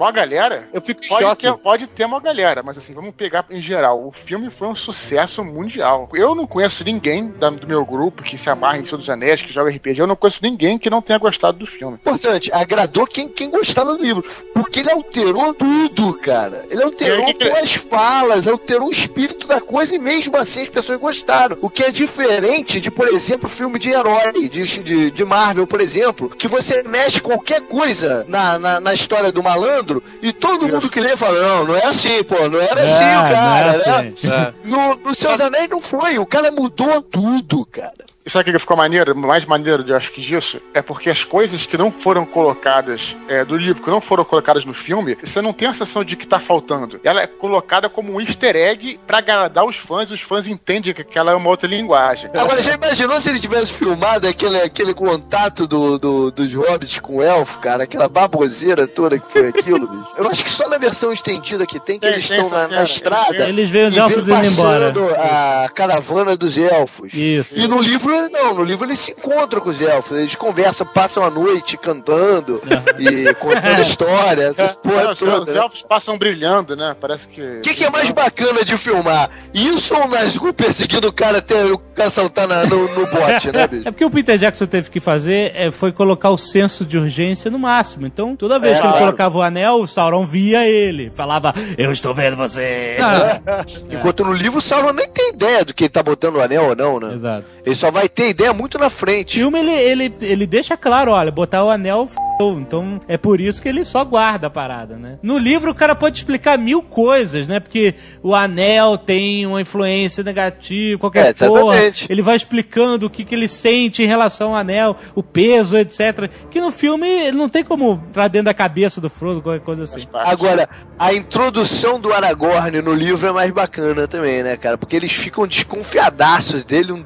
Uma 0.00 0.12
galera, 0.12 0.66
Eu 0.72 0.80
fico 0.80 1.04
em 1.04 1.08
Pode 1.08 1.22
choque. 1.22 1.42
ter, 1.42 1.56
pode 1.58 1.86
ter 1.86 2.04
uma 2.06 2.18
galera, 2.20 2.62
mas 2.62 2.78
assim, 2.78 2.94
vamos 2.94 3.14
pegar 3.14 3.44
em 3.50 3.60
geral. 3.60 4.02
O 4.06 4.10
filme 4.10 4.48
foi 4.50 4.66
um 4.68 4.74
sucesso 4.74 5.44
mundial. 5.44 6.08
Eu 6.14 6.34
não 6.34 6.46
conheço 6.46 6.82
ninguém 6.84 7.28
da- 7.28 7.50
do 7.50 7.66
meu 7.66 7.84
grupo 7.84 8.22
que 8.22 8.38
se 8.38 8.48
amarra 8.48 8.78
em 8.78 8.84
Senhor 8.86 8.96
dos 8.96 9.10
Anéis, 9.10 9.42
que 9.42 9.52
joga 9.52 9.70
RPG. 9.70 10.00
Eu 10.00 10.06
não 10.06 10.16
conheço 10.16 10.40
ninguém 10.42 10.78
que 10.78 10.88
não 10.88 11.02
tenha 11.02 11.18
gostado 11.18 11.58
do 11.58 11.66
filme. 11.66 11.96
Importante, 11.96 12.50
agradou 12.50 13.06
quem, 13.06 13.28
quem 13.28 13.50
gostava 13.50 13.94
do 13.94 14.02
livro. 14.02 14.24
Porque 14.54 14.80
ele 14.80 14.90
alterou 14.90 15.52
tudo, 15.52 16.14
cara. 16.14 16.64
Ele 16.70 16.82
alterou 16.82 17.26
aí, 17.26 17.34
que 17.34 17.44
as 17.48 17.74
falas, 17.74 18.46
alterou 18.46 18.88
o 18.88 18.92
espírito 18.92 19.46
da 19.46 19.60
coisa 19.60 19.94
e 19.94 19.98
mesmo 19.98 20.34
assim 20.38 20.62
as 20.62 20.68
pessoas 20.70 20.98
gostaram. 20.98 21.58
O 21.60 21.68
que 21.68 21.82
é 21.82 21.90
diferente 21.90 22.80
de, 22.80 22.90
por 22.90 23.06
exemplo, 23.06 23.50
filme 23.50 23.78
de 23.78 23.90
herói, 23.90 24.32
de, 24.48 24.48
de, 24.82 25.10
de 25.10 25.24
Marvel, 25.26 25.66
por 25.66 25.80
exemplo, 25.82 26.30
que 26.30 26.48
você 26.48 26.82
mexe 26.84 27.20
qualquer 27.20 27.60
coisa 27.62 28.24
na, 28.26 28.58
na, 28.58 28.80
na 28.80 28.94
história 28.94 29.30
do 29.30 29.42
malandro 29.42 29.89
e 30.22 30.32
todo 30.32 30.68
mundo 30.68 30.88
que 30.88 31.00
lê 31.00 31.16
fala: 31.16 31.40
não, 31.40 31.64
não 31.66 31.76
é 31.76 31.84
assim, 31.86 32.22
pô, 32.24 32.48
não 32.48 32.60
era 32.60 32.82
assim, 32.82 33.04
É, 33.04 33.18
o 33.18 33.34
cara. 33.34 33.72
não 33.72 33.94
é 33.96 34.02
né? 34.02 34.14
assim. 34.14 34.54
No, 34.64 34.96
no 34.96 35.14
Seus 35.14 35.40
Anéis 35.40 35.68
não 35.68 35.80
foi, 35.80 36.18
o 36.18 36.26
cara 36.26 36.50
mudou 36.50 37.00
tudo, 37.02 37.66
cara. 37.66 38.04
Sabe 38.30 38.50
o 38.50 38.52
que 38.52 38.58
ficou 38.58 38.76
maneiro? 38.76 39.16
Mais 39.16 39.44
maneiro, 39.44 39.84
eu 39.86 39.96
acho 39.96 40.12
que 40.12 40.20
disso, 40.20 40.60
é 40.72 40.80
porque 40.80 41.10
as 41.10 41.24
coisas 41.24 41.66
que 41.66 41.76
não 41.76 41.90
foram 41.90 42.24
colocadas 42.24 43.16
é, 43.28 43.44
do 43.44 43.56
livro, 43.56 43.82
que 43.82 43.90
não 43.90 44.00
foram 44.00 44.24
colocadas 44.24 44.64
no 44.64 44.72
filme, 44.72 45.16
você 45.22 45.40
não 45.42 45.52
tem 45.52 45.66
a 45.68 45.72
sensação 45.72 46.04
de 46.04 46.14
que 46.16 46.26
tá 46.26 46.38
faltando. 46.38 47.00
Ela 47.02 47.22
é 47.22 47.26
colocada 47.26 47.88
como 47.88 48.12
um 48.12 48.20
easter 48.20 48.54
egg 48.54 49.00
pra 49.06 49.18
agradar 49.18 49.64
os 49.64 49.76
fãs, 49.76 50.10
e 50.10 50.14
os 50.14 50.20
fãs 50.20 50.46
entendem 50.46 50.94
que 50.94 51.00
aquela 51.02 51.32
é 51.32 51.34
uma 51.34 51.48
outra 51.48 51.68
linguagem. 51.68 52.30
Agora, 52.34 52.62
já 52.62 52.74
imaginou 52.74 53.20
se 53.20 53.30
ele 53.30 53.38
tivesse 53.40 53.72
filmado 53.72 54.28
aquele, 54.28 54.60
aquele 54.60 54.94
contato 54.94 55.66
do, 55.66 55.98
do- 55.98 56.30
dos 56.30 56.54
hobbits 56.54 56.98
com 57.00 57.16
o 57.16 57.22
elfo, 57.22 57.58
cara? 57.60 57.84
Aquela 57.84 58.08
baboseira 58.08 58.86
toda 58.86 59.18
que 59.18 59.30
foi 59.32 59.48
aquilo, 59.48 59.86
bicho. 59.88 60.08
Eu 60.16 60.28
acho 60.30 60.44
que 60.44 60.50
só 60.50 60.68
na 60.68 60.78
versão 60.78 61.12
estendida 61.12 61.66
que 61.66 61.80
tem, 61.80 61.96
que 61.98 62.02
Tem, 62.06 62.12
eles 62.14 62.28
tem 62.28 62.40
estão 62.40 62.56
na, 62.58 62.68
na 62.68 62.84
estrada. 62.84 63.48
Eles 63.48 63.70
veem 63.70 63.88
os 63.88 63.96
elfos 63.96 64.28
indo 64.28 64.44
embora. 64.46 64.92
a 65.18 65.68
caravana 65.74 66.36
dos 66.36 66.56
elfos. 66.56 67.12
Isso. 67.14 67.58
E 67.58 67.66
no 67.66 67.80
livro, 67.80 68.19
não. 68.28 68.54
No 68.54 68.64
livro 68.64 68.86
eles 68.86 68.98
se 68.98 69.12
encontram 69.12 69.60
com 69.60 69.70
os 69.70 69.80
elfos. 69.80 70.18
Eles 70.18 70.34
conversam, 70.34 70.86
passam 70.86 71.24
a 71.24 71.30
noite 71.30 71.76
cantando 71.76 72.60
e 72.98 73.32
contando 73.34 73.80
história, 73.82 74.42
essas 74.44 74.76
porra 74.76 75.04
Não, 75.04 75.12
os, 75.12 75.18
toda. 75.18 75.40
os 75.42 75.48
né? 75.54 75.56
elfos 75.60 75.82
passam 75.82 76.18
brilhando, 76.18 76.76
né? 76.76 76.94
Parece 77.00 77.28
que. 77.28 77.40
O 77.40 77.60
que, 77.62 77.74
que 77.74 77.84
é 77.84 77.90
mais 77.90 78.10
bacana 78.10 78.64
de 78.64 78.76
filmar? 78.76 79.30
Isso 79.54 79.94
ou 79.94 80.04
o 80.04 80.08
Nazgûl 80.08 80.52
perseguindo 80.52 81.08
o 81.08 81.12
cara 81.12 81.38
até 81.38 81.64
o 81.64 81.78
cara 81.78 82.10
saltar 82.10 82.46
na- 82.48 82.64
no, 82.66 82.88
no 82.94 83.06
bote, 83.06 83.50
né, 83.52 83.66
bicho? 83.66 83.80
É 83.88 83.90
porque 83.90 84.04
o 84.04 84.10
Peter 84.10 84.36
Jackson 84.38 84.66
teve 84.66 84.90
que 84.90 85.00
fazer 85.00 85.52
é, 85.54 85.70
foi 85.70 85.92
colocar 85.92 86.30
o 86.30 86.38
senso 86.38 86.84
de 86.84 86.98
urgência 86.98 87.50
no 87.50 87.58
máximo. 87.58 88.06
Então, 88.06 88.36
toda 88.36 88.58
vez 88.58 88.76
É, 88.76 88.80
que 88.80 88.86
ele 88.86 88.92
claro. 88.92 89.06
colocava 89.06 89.38
o 89.38 89.42
anel, 89.42 89.74
o 89.80 89.86
Sauron 89.86 90.24
via 90.24 90.66
ele. 90.66 91.10
Falava, 91.14 91.52
eu 91.78 91.90
estou 91.92 92.14
vendo 92.14 92.36
você. 92.36 92.96
Enquanto 93.90 94.24
no 94.24 94.32
livro 94.32 94.58
o 94.58 94.60
Sauron 94.62 94.92
nem 94.92 95.08
tem 95.08 95.30
ideia 95.30 95.64
do 95.64 95.72
que 95.74 95.84
ele 95.84 95.88
tá 95.90 96.02
botando 96.02 96.36
o 96.36 96.40
anel 96.40 96.66
ou 96.68 96.76
não, 96.76 97.00
né? 97.00 97.14
Exato. 97.14 97.44
Ele 97.64 97.74
só 97.74 97.90
vai 97.90 98.08
ter 98.08 98.30
ideia 98.30 98.52
muito 98.52 98.78
na 98.78 98.86
O 98.86 98.90
frente. 98.90 99.38
filme, 99.38 99.58
ele, 99.58 99.70
ele, 99.70 100.14
ele 100.20 100.46
deixa 100.46 100.76
claro, 100.76 101.12
olha, 101.12 101.30
botar 101.30 101.64
o 101.64 101.70
anel 101.70 102.06
f***, 102.08 102.16
então 102.58 103.00
é 103.06 103.18
por 103.18 103.38
isso 103.40 103.60
que 103.60 103.68
ele 103.68 103.84
só 103.84 104.02
guarda 104.02 104.46
a 104.46 104.50
parada, 104.50 104.96
né? 104.96 105.18
No 105.22 105.36
livro 105.36 105.70
o 105.70 105.74
cara 105.74 105.94
pode 105.94 106.16
explicar 106.16 106.56
mil 106.58 106.82
coisas, 106.82 107.46
né? 107.46 107.60
Porque 107.60 107.94
o 108.22 108.34
anel 108.34 108.96
tem 108.96 109.44
uma 109.46 109.60
influência 109.60 110.24
negativa, 110.24 110.98
qualquer 110.98 111.26
É, 111.26 111.32
porra. 111.46 111.76
Ele 112.08 112.22
vai 112.22 112.36
explicando 112.36 113.06
o 113.06 113.10
que, 113.10 113.24
que 113.24 113.34
ele 113.34 113.46
sente 113.46 114.02
em 114.02 114.06
relação 114.06 114.50
ao 114.50 114.56
anel, 114.56 114.96
o 115.14 115.22
peso, 115.22 115.76
etc. 115.76 116.30
Que 116.50 116.60
no 116.62 116.72
filme 116.72 117.06
ele 117.06 117.36
não 117.36 117.48
tem 117.48 117.62
como 117.62 118.02
entrar 118.08 118.28
dentro 118.28 118.46
da 118.46 118.54
cabeça 118.54 119.00
do 119.02 119.10
Frodo, 119.10 119.42
qualquer 119.42 119.62
coisa 119.62 119.84
assim. 119.84 120.06
Agora, 120.14 120.66
a 120.98 121.12
introdução 121.12 122.00
do 122.00 122.10
Aragorn 122.12 122.80
no 122.80 122.94
livro 122.94 123.28
é 123.28 123.32
mais 123.32 123.50
bacana 123.52 124.08
também, 124.08 124.42
né, 124.42 124.56
cara? 124.56 124.78
Porque 124.78 124.96
eles 124.96 125.12
ficam 125.12 125.46
desconfiadaços 125.46 126.64
dele 126.64 126.92
um, 126.92 127.04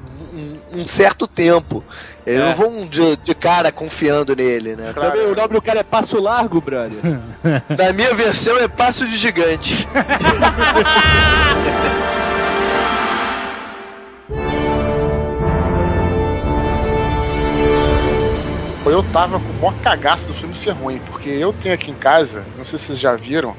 um- 0.75 0.87
certo 0.87 1.27
tempo. 1.27 1.85
Eles 2.27 2.41
É. 2.41 2.45
não 2.47 2.55
vão 2.55 2.87
de, 2.87 3.17
de 3.17 3.35
cara 3.35 3.71
confiando 3.71 4.35
nele, 4.35 4.75
né? 4.77 4.93
Também 4.95 5.27
o 5.27 5.35
nome 5.35 5.55
do 5.55 5.63
cara 5.63 5.81
é 5.81 5.83
Passo 5.83 6.21
Largo, 6.21 6.61
brother. 6.61 6.99
Na 7.77 7.93
minha 7.93 8.15
versão 8.15 8.57
é 8.59 8.67
Passo 8.69 9.07
de 9.07 9.17
Gigante. 9.17 9.87
Eu 18.87 19.03
tava 19.13 19.41
com 19.41 19.47
o 19.49 19.55
maior 19.55 19.75
cagaço 19.83 20.27
do 20.27 20.35
filme 20.35 20.55
ser 20.55 20.71
ruim, 20.73 21.01
porque 21.11 21.29
eu 21.29 21.53
tenho 21.55 21.75
aqui 21.75 21.91
em 21.91 21.95
casa, 21.95 22.45
não 22.57 22.65
sei 22.65 22.79
se 22.79 22.87
vocês 22.87 22.99
já 23.01 23.17
viram, 23.17 23.57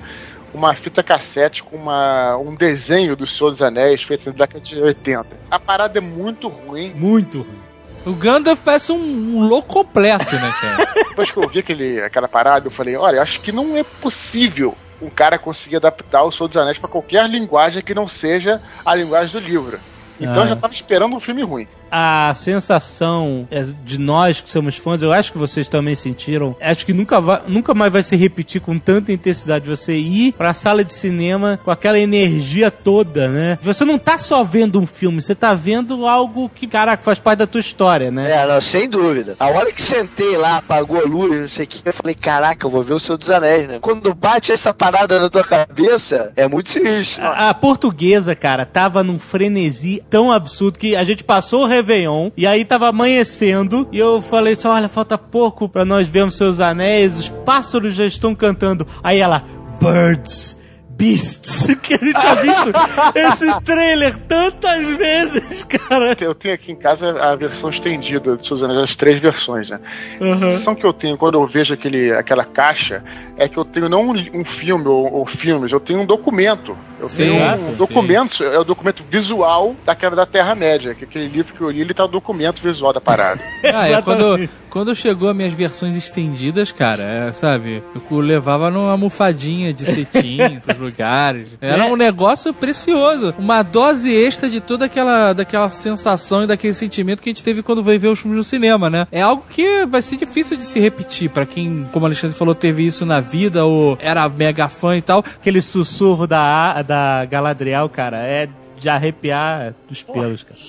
uma 0.56 0.74
fita 0.74 1.03
cassete 1.03 1.62
com 1.64 1.76
uma, 1.76 2.38
um 2.38 2.56
desenho 2.56 3.16
do 3.16 3.28
Senhor 3.28 3.49
dos 3.51 3.62
Anéis 3.62 4.01
feito 4.01 4.28
na 4.28 4.32
década 4.36 4.60
de 4.62 4.80
80. 4.80 5.28
A 5.51 5.60
parada 5.60 5.97
é 5.97 6.01
muito 6.01 6.47
ruim. 6.47 6.91
Muito 6.95 7.39
ruim. 7.41 7.60
O 8.06 8.14
Gandalf 8.14 8.60
parece 8.64 8.91
um, 8.91 8.95
um 8.97 9.47
louco 9.47 9.68
completo, 9.74 10.34
né, 10.36 10.53
cara? 10.62 10.86
Depois 11.10 11.32
que 11.32 11.38
eu 11.38 11.49
vi 11.49 11.60
aquele, 11.60 12.01
aquela 12.01 12.28
parada, 12.28 12.68
eu 12.68 12.72
falei, 12.72 12.95
olha, 12.95 13.22
acho 13.22 13.41
que 13.41 13.51
não 13.51 13.76
é 13.76 13.84
possível 13.84 14.76
um 15.01 15.10
cara 15.10 15.38
conseguir 15.38 15.76
adaptar 15.78 16.24
o 16.24 16.32
Senhor 16.32 16.47
dos 16.47 16.58
Anéis 16.58 16.78
para 16.78 16.88
qualquer 16.89 17.28
linguagem 17.30 17.84
que 17.84 17.93
não 17.93 18.08
seja 18.08 18.62
a 18.86 18.95
linguagem 18.95 19.32
do 19.32 19.45
livro. 19.45 19.80
Então 20.20 20.36
Ah. 20.41 20.45
eu 20.45 20.47
já 20.47 20.56
tava 20.56 20.72
esperando 20.74 21.16
um 21.16 21.20
filme 21.20 21.43
ruim. 21.43 21.68
A 21.98 22.34
sensação 22.34 23.48
é, 23.50 23.64
de 23.86 23.98
nós 23.98 24.41
que 24.41 24.52
somos 24.52 24.76
fãs, 24.76 25.02
eu 25.02 25.14
acho 25.14 25.32
que 25.32 25.38
vocês 25.38 25.70
também 25.70 25.96
sentiram, 25.96 26.54
acho 26.60 26.86
que 26.86 26.91
nunca, 26.91 27.22
vai, 27.22 27.41
nunca 27.48 27.74
mais 27.74 27.93
vai 27.93 28.04
se 28.04 28.18
repetir 28.18 28.60
com 28.60 28.78
tanta 28.78 29.14
intensidade 29.14 29.70
você 29.70 29.96
ir 29.96 30.34
pra 30.34 30.54
sala 30.54 30.84
de 30.84 30.91
cinema 30.91 31.58
com 31.64 31.72
aquela 31.72 31.98
energia 31.98 32.70
toda, 32.70 33.30
né? 33.30 33.58
Você 33.62 33.86
não 33.86 33.98
tá 33.98 34.18
só 34.18 34.43
vendo 34.43 34.78
um 34.78 34.86
filme, 34.86 35.22
você 35.22 35.34
tá 35.34 35.54
vendo 35.54 36.06
algo 36.06 36.50
que, 36.50 36.68
caraca, 36.68 37.02
faz 37.02 37.18
parte 37.18 37.39
da 37.39 37.48
tua 37.48 37.62
história, 37.62 38.12
né? 38.12 38.30
É, 38.30 38.46
não, 38.46 38.60
sem 38.60 38.89
dúvida. 38.89 39.38
A 39.39 39.48
hora 39.48 39.72
que 39.72 39.82
sentei 39.82 40.36
lá, 40.36 40.58
apagou 40.58 41.00
a 41.00 41.08
luz, 41.08 41.39
não 41.39 41.48
sei 41.48 41.64
o 41.64 41.68
que, 41.70 41.82
eu 41.86 41.93
falei, 41.93 42.14
caraca, 42.14 42.68
eu 42.68 42.70
vou 42.70 42.84
ver 42.84 42.96
o 42.96 43.00
Senhor 43.00 43.18
dos 43.18 43.30
Anéis, 43.30 43.70
né? 43.70 43.78
Quando 43.80 44.14
bate 44.14 44.52
essa 44.52 44.74
parada 44.74 45.18
na 45.18 45.30
tua 45.30 45.46
cabeça, 45.46 46.34
é 46.36 46.46
muito 46.46 46.70
sinistro. 46.70 47.24
A, 47.24 47.52
a 47.52 47.54
portuguesa, 47.54 48.36
cara, 48.36 48.66
tava 48.66 49.02
num 49.02 49.18
frenesi 49.18 50.04
tão 50.10 50.30
absurdo 50.30 50.78
que 50.78 50.93
a 50.93 51.06
gente 51.06 51.24
passou 51.24 51.64
o 51.64 51.66
Réveillon 51.86 52.32
e 52.36 52.48
aí 52.48 52.66
tava 52.66 52.88
amanhecendo 52.88 53.88
e 53.92 54.00
eu 54.00 54.22
falei 54.22 54.54
assim: 54.54 54.68
olha, 54.68 54.90
falta 54.90 55.18
pouco 55.18 55.70
pra 55.70 55.86
nós 55.86 56.10
vermos 56.10 56.36
seus 56.36 56.60
anéis, 56.60 57.20
os 57.20 57.30
pássaros 57.30 57.96
já 57.96 58.06
estão 58.06 58.34
cantando. 58.34 58.88
Aí 59.04 59.20
ela, 59.20 59.44
Birds. 59.80 60.58
Beasts, 60.96 61.76
que 61.82 61.93
a 61.93 61.98
gente 61.98 62.20
tinha 62.20 62.36
visto 62.36 62.72
esse 63.16 63.62
trailer 63.62 64.18
tantas 64.28 64.88
vezes, 64.98 65.64
cara. 65.64 66.16
Eu 66.20 66.34
tenho 66.34 66.54
aqui 66.54 66.72
em 66.72 66.76
casa 66.76 67.22
a 67.22 67.36
versão 67.36 67.70
estendida 67.70 68.38
de 68.38 68.64
Anéis, 68.64 68.80
as 68.80 68.96
três 68.96 69.20
versões, 69.20 69.70
né? 69.70 69.80
Uhum. 70.20 70.34
A 70.34 70.39
sensação 70.52 70.76
que 70.76 70.86
eu 70.86 70.93
tenho 70.93 71.18
quando 71.18 71.36
eu 71.36 71.46
vejo 71.46 71.74
aquele, 71.74 72.12
aquela 72.12 72.46
caixa 72.46 73.04
é 73.38 73.48
que 73.48 73.58
eu 73.58 73.66
tenho 73.66 73.89
não 73.89 74.04
um, 74.04 74.14
um 74.34 74.46
filme 74.46 74.88
ou, 74.88 75.12
ou 75.12 75.26
filmes, 75.26 75.72
eu 75.72 75.80
tenho 75.80 76.02
um 76.02 76.06
documento. 76.06 76.78
Eu 77.00 77.10
Sim, 77.10 77.18
tenho 77.18 77.36
exato, 77.36 77.62
um 77.62 77.66
sim. 77.66 77.74
documento, 77.74 78.43
é 78.43 78.60
o 78.60 78.64
documento 78.64 79.04
visual 79.10 79.76
daquela 79.84 80.16
da 80.16 80.26
Terra-média, 80.26 80.96
que 80.96 81.04
aquele 81.04 81.28
livro 81.28 81.54
que 81.54 81.62
eu 81.62 81.70
li, 81.70 81.82
ele 81.82 81.93
tá 81.93 82.06
o 82.06 82.08
documento 82.08 82.62
visual 82.62 82.93
da 82.93 83.02
parada. 83.02 83.41
Ah, 83.76 83.89
é, 83.89 84.02
quando, 84.02 84.48
quando 84.76 84.94
chegou 84.94 85.30
as 85.30 85.36
minhas 85.38 85.54
versões 85.54 85.96
estendidas, 85.96 86.70
cara, 86.70 87.02
é, 87.02 87.32
sabe? 87.32 87.82
Eu 88.12 88.20
levava 88.20 88.70
numa 88.70 88.92
almofadinha 88.92 89.74
de 89.74 89.86
cetim 89.86 90.38
pros 90.66 90.78
lugares. 90.78 91.48
Era 91.62 91.88
É. 91.88 91.90
um 91.90 91.96
negócio 91.96 92.54
precioso. 92.54 93.34
Uma 93.40 93.64
dose 93.64 94.12
extra 94.14 94.50
de 94.50 94.60
toda 94.60 94.84
aquela, 94.84 95.32
daquela 95.32 95.70
sensação 95.70 96.44
e 96.44 96.48
daquele 96.48 96.74
sentimento 96.74 97.22
que 97.22 97.30
a 97.30 97.32
gente 97.32 97.42
teve 97.42 97.64
quando 97.64 97.82
veio 97.82 98.02
ver 98.02 98.10
os 98.10 98.20
filmes 98.20 98.36
no 98.38 98.44
cinema, 98.44 98.90
né? 98.90 99.08
É 99.14 99.22
algo 99.22 99.46
que 99.50 99.86
vai 99.86 100.02
ser 100.02 100.18
difícil 100.18 100.58
de 100.58 100.64
se 100.64 100.78
repetir 100.78 101.30
pra 101.30 101.46
quem, 101.46 101.88
como 101.94 102.04
o 102.04 102.08
Alexandre 102.08 102.36
falou, 102.36 102.54
teve 102.54 102.86
isso 102.86 103.06
na 103.06 103.22
vida 103.22 103.64
ou 103.64 103.98
era 104.02 104.28
mega 104.28 104.68
fã 104.68 104.98
e 104.98 105.02
tal. 105.02 105.20
Aquele 105.20 105.62
sussurro 105.62 106.28
da, 106.28 106.82
da 106.82 107.24
Galadriel, 107.24 107.88
cara, 107.88 108.18
é 108.18 108.50
de 108.78 108.90
arrepiar 108.90 109.74
dos 109.88 110.04
pelos, 110.04 110.44
cara. 110.44 110.60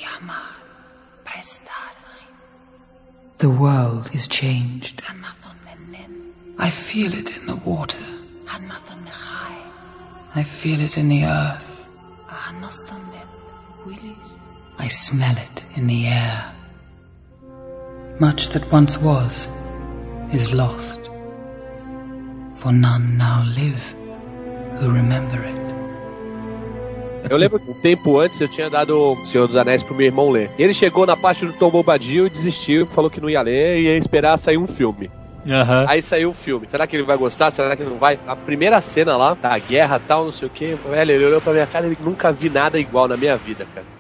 The 3.38 3.50
world 3.50 4.10
is 4.14 4.26
changed. 4.28 5.02
I 6.58 6.70
feel 6.70 7.12
it 7.12 7.36
in 7.36 7.44
the 7.44 7.56
water. 7.56 7.98
I 10.34 10.42
feel 10.42 10.80
it 10.80 10.96
in 10.96 11.10
the 11.10 11.24
earth. 11.24 11.86
I 14.78 14.88
smell 14.88 15.36
it 15.36 15.66
in 15.74 15.86
the 15.86 16.06
air. 16.06 16.54
Much 18.18 18.48
that 18.50 18.72
once 18.72 18.96
was 18.96 19.48
is 20.32 20.54
lost. 20.54 21.00
For 22.56 22.72
none 22.72 23.18
now 23.18 23.44
live 23.44 23.94
who 24.78 24.90
remember 24.90 25.42
it. 25.42 25.65
Eu 27.28 27.36
lembro 27.36 27.58
que 27.58 27.70
um 27.70 27.74
tempo 27.74 28.18
antes 28.18 28.40
eu 28.40 28.48
tinha 28.48 28.70
dado 28.70 28.96
o 28.96 29.26
Senhor 29.26 29.46
dos 29.46 29.56
Anéis 29.56 29.82
pro 29.82 29.94
meu 29.94 30.06
irmão 30.06 30.30
ler. 30.30 30.50
E 30.58 30.62
ele 30.62 30.74
chegou 30.74 31.06
na 31.06 31.16
parte 31.16 31.44
do 31.44 31.52
Tom 31.52 31.70
Bombadil 31.70 32.26
e 32.26 32.30
desistiu, 32.30 32.86
falou 32.86 33.10
que 33.10 33.20
não 33.20 33.28
ia 33.28 33.42
ler 33.42 33.78
e 33.78 33.82
ia 33.84 33.96
esperar 33.96 34.38
sair 34.38 34.56
um 34.56 34.66
filme. 34.66 35.10
Aí 35.88 36.02
saiu 36.02 36.30
o 36.30 36.34
filme. 36.34 36.66
Será 36.68 36.86
que 36.86 36.96
ele 36.96 37.04
vai 37.04 37.16
gostar? 37.16 37.50
Será 37.50 37.76
que 37.76 37.84
não 37.84 37.98
vai? 37.98 38.18
A 38.26 38.34
primeira 38.34 38.80
cena 38.80 39.16
lá, 39.16 39.34
da 39.34 39.56
guerra 39.58 40.00
tal, 40.06 40.24
não 40.24 40.32
sei 40.32 40.48
o 40.48 40.50
que, 40.50 40.76
velho, 40.88 41.12
ele 41.12 41.24
olhou 41.24 41.40
pra 41.40 41.52
minha 41.52 41.66
cara 41.66 41.86
e 41.86 41.96
nunca 42.00 42.32
vi 42.32 42.50
nada 42.50 42.78
igual 42.78 43.06
na 43.06 43.16
minha 43.16 43.36
vida, 43.36 43.66
cara. 43.74 43.95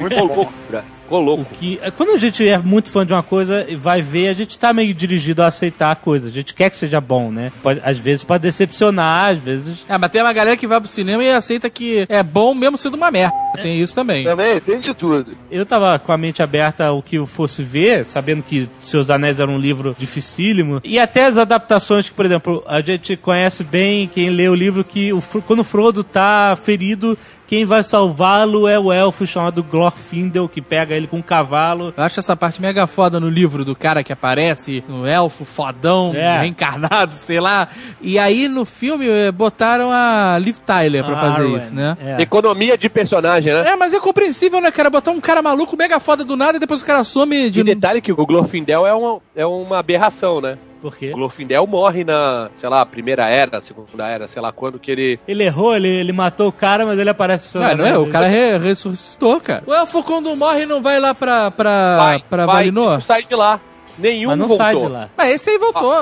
Muito 0.00 0.16
louco, 0.16 0.52
cara. 0.70 0.84
Ficou 1.04 1.20
louco. 1.20 1.44
Que, 1.60 1.78
quando 1.98 2.12
a 2.12 2.16
gente 2.16 2.48
é 2.48 2.56
muito 2.56 2.88
fã 2.88 3.04
de 3.04 3.12
uma 3.12 3.22
coisa 3.22 3.66
e 3.68 3.76
vai 3.76 4.00
ver, 4.00 4.28
a 4.28 4.32
gente 4.32 4.58
tá 4.58 4.72
meio 4.72 4.94
dirigido 4.94 5.42
a 5.42 5.46
aceitar 5.48 5.90
a 5.90 5.94
coisa. 5.94 6.28
A 6.28 6.30
gente 6.30 6.54
quer 6.54 6.70
que 6.70 6.76
seja 6.78 6.98
bom, 6.98 7.30
né? 7.30 7.52
Pode- 7.62 7.82
às 7.84 7.98
vezes 7.98 8.24
pode 8.24 8.40
decepcionar, 8.42 9.32
às 9.32 9.38
vezes. 9.38 9.84
É, 9.86 9.98
mas 9.98 10.10
tem 10.10 10.22
uma 10.22 10.32
galera 10.32 10.56
que 10.56 10.66
vai 10.66 10.80
pro 10.80 10.88
cinema 10.88 11.22
e 11.22 11.30
aceita 11.30 11.68
que 11.68 12.06
é 12.08 12.22
bom 12.22 12.54
mesmo 12.54 12.78
sendo 12.78 12.96
uma 12.96 13.10
merda. 13.10 13.34
Tem 13.60 13.78
isso 13.78 13.94
também. 13.94 14.24
Também, 14.24 14.58
tem 14.60 14.78
de 14.80 14.94
tudo. 14.94 15.36
Eu 15.50 15.66
tava 15.66 15.98
com 15.98 16.10
a 16.10 16.16
mente 16.16 16.42
aberta 16.42 16.86
ao 16.86 17.02
que 17.02 17.16
eu 17.16 17.26
fosse 17.26 17.62
ver, 17.62 18.06
sabendo 18.06 18.42
que 18.42 18.66
Seus 18.80 19.10
Anéis 19.10 19.38
era 19.40 19.50
um 19.50 19.58
livro 19.58 19.94
dificílimo. 19.98 20.80
E 20.82 20.98
até 20.98 21.26
as 21.26 21.36
adaptações 21.36 22.08
que, 22.08 22.14
por 22.14 22.24
exemplo, 22.24 22.64
a 22.66 22.80
gente 22.80 23.14
conhece 23.14 23.62
bem, 23.62 24.08
quem 24.08 24.30
lê 24.30 24.48
o 24.48 24.54
livro, 24.54 24.82
que 24.82 25.12
o, 25.12 25.20
quando 25.46 25.60
o 25.60 25.64
Frodo 25.64 26.02
tá 26.02 26.56
ferido, 26.60 27.16
quem 27.54 27.64
vai 27.64 27.84
salvá-lo 27.84 28.66
é 28.66 28.76
o 28.80 28.92
elfo 28.92 29.24
chamado 29.24 29.62
Glorfindel, 29.62 30.48
que 30.48 30.60
pega 30.60 30.92
ele 30.96 31.06
com 31.06 31.18
um 31.18 31.22
cavalo. 31.22 31.94
Eu 31.96 32.02
acho 32.02 32.18
essa 32.18 32.34
parte 32.34 32.60
mega 32.60 32.84
foda 32.84 33.20
no 33.20 33.28
livro 33.28 33.64
do 33.64 33.76
cara 33.76 34.02
que 34.02 34.12
aparece, 34.12 34.82
no 34.88 35.06
elfo 35.06 35.44
fodão, 35.44 36.12
É. 36.16 36.40
reencarnado, 36.40 37.14
sei 37.14 37.38
lá. 37.38 37.68
E 38.02 38.18
aí 38.18 38.48
no 38.48 38.64
filme 38.64 39.06
eh, 39.08 39.30
botaram 39.30 39.92
a 39.92 40.36
Liv 40.40 40.56
Tyler 40.66 41.04
pra 41.04 41.12
A 41.12 41.20
fazer 41.20 41.42
Arwen, 41.44 41.56
isso, 41.58 41.72
né? 41.72 41.96
é. 42.00 42.20
Economia 42.22 42.76
de 42.76 42.88
personagem, 42.88 43.52
né? 43.54 43.68
É, 43.68 43.76
mas 43.76 43.94
é 43.94 44.00
compreensível, 44.00 44.60
né, 44.60 44.72
cara? 44.72 44.90
Botar 44.90 45.12
um 45.12 45.20
cara 45.20 45.40
maluco 45.40 45.76
mega 45.76 46.00
foda 46.00 46.24
do 46.24 46.34
nada 46.34 46.56
e 46.56 46.60
depois 46.60 46.82
o 46.82 46.84
cara 46.84 47.04
some 47.04 47.50
de. 47.50 47.62
De 47.62 47.62
detalhe 47.62 48.00
que 48.00 48.10
o 48.10 48.26
Glorfindel 48.26 48.84
é 48.84 48.92
uma, 48.92 49.20
é 49.36 49.46
uma 49.46 49.78
aberração, 49.78 50.40
né? 50.40 50.58
Por 50.84 50.94
quê? 50.94 51.12
O 51.12 51.14
Glorfindel 51.16 51.66
morre 51.66 52.04
na, 52.04 52.50
sei 52.58 52.68
lá, 52.68 52.84
primeira 52.84 53.26
era, 53.26 53.58
segunda 53.62 54.06
era, 54.06 54.28
sei 54.28 54.42
lá 54.42 54.52
quando 54.52 54.78
que 54.78 54.90
ele... 54.90 55.18
Ele 55.26 55.42
errou, 55.44 55.74
ele, 55.74 55.88
ele 55.88 56.12
matou 56.12 56.48
o 56.48 56.52
cara, 56.52 56.84
mas 56.84 56.98
ele 56.98 57.08
aparece 57.08 57.48
só. 57.48 57.58
Não, 57.58 57.76
não 57.78 57.86
é, 57.86 57.96
o 57.96 58.10
cara 58.10 58.26
re- 58.26 58.58
ressuscitou, 58.58 59.40
cara. 59.40 59.62
O 59.66 59.72
elfo 59.72 60.02
quando 60.02 60.36
morre 60.36 60.66
não 60.66 60.82
vai 60.82 61.00
lá 61.00 61.14
pra, 61.14 61.50
pra, 61.50 61.96
Vai, 61.96 62.18
pra 62.28 62.44
vai, 62.44 62.56
Valinor? 62.56 62.92
não 62.94 63.00
sai 63.00 63.22
de 63.22 63.34
lá. 63.34 63.58
Nenhum 63.98 64.30
Mas 64.30 64.38
não 64.38 64.48
voltou. 64.48 64.64
sai 64.66 64.76
de 64.76 64.86
lá. 64.88 65.08
Mas 65.16 65.30
esse 65.34 65.50
aí 65.50 65.58
voltou. 65.58 65.92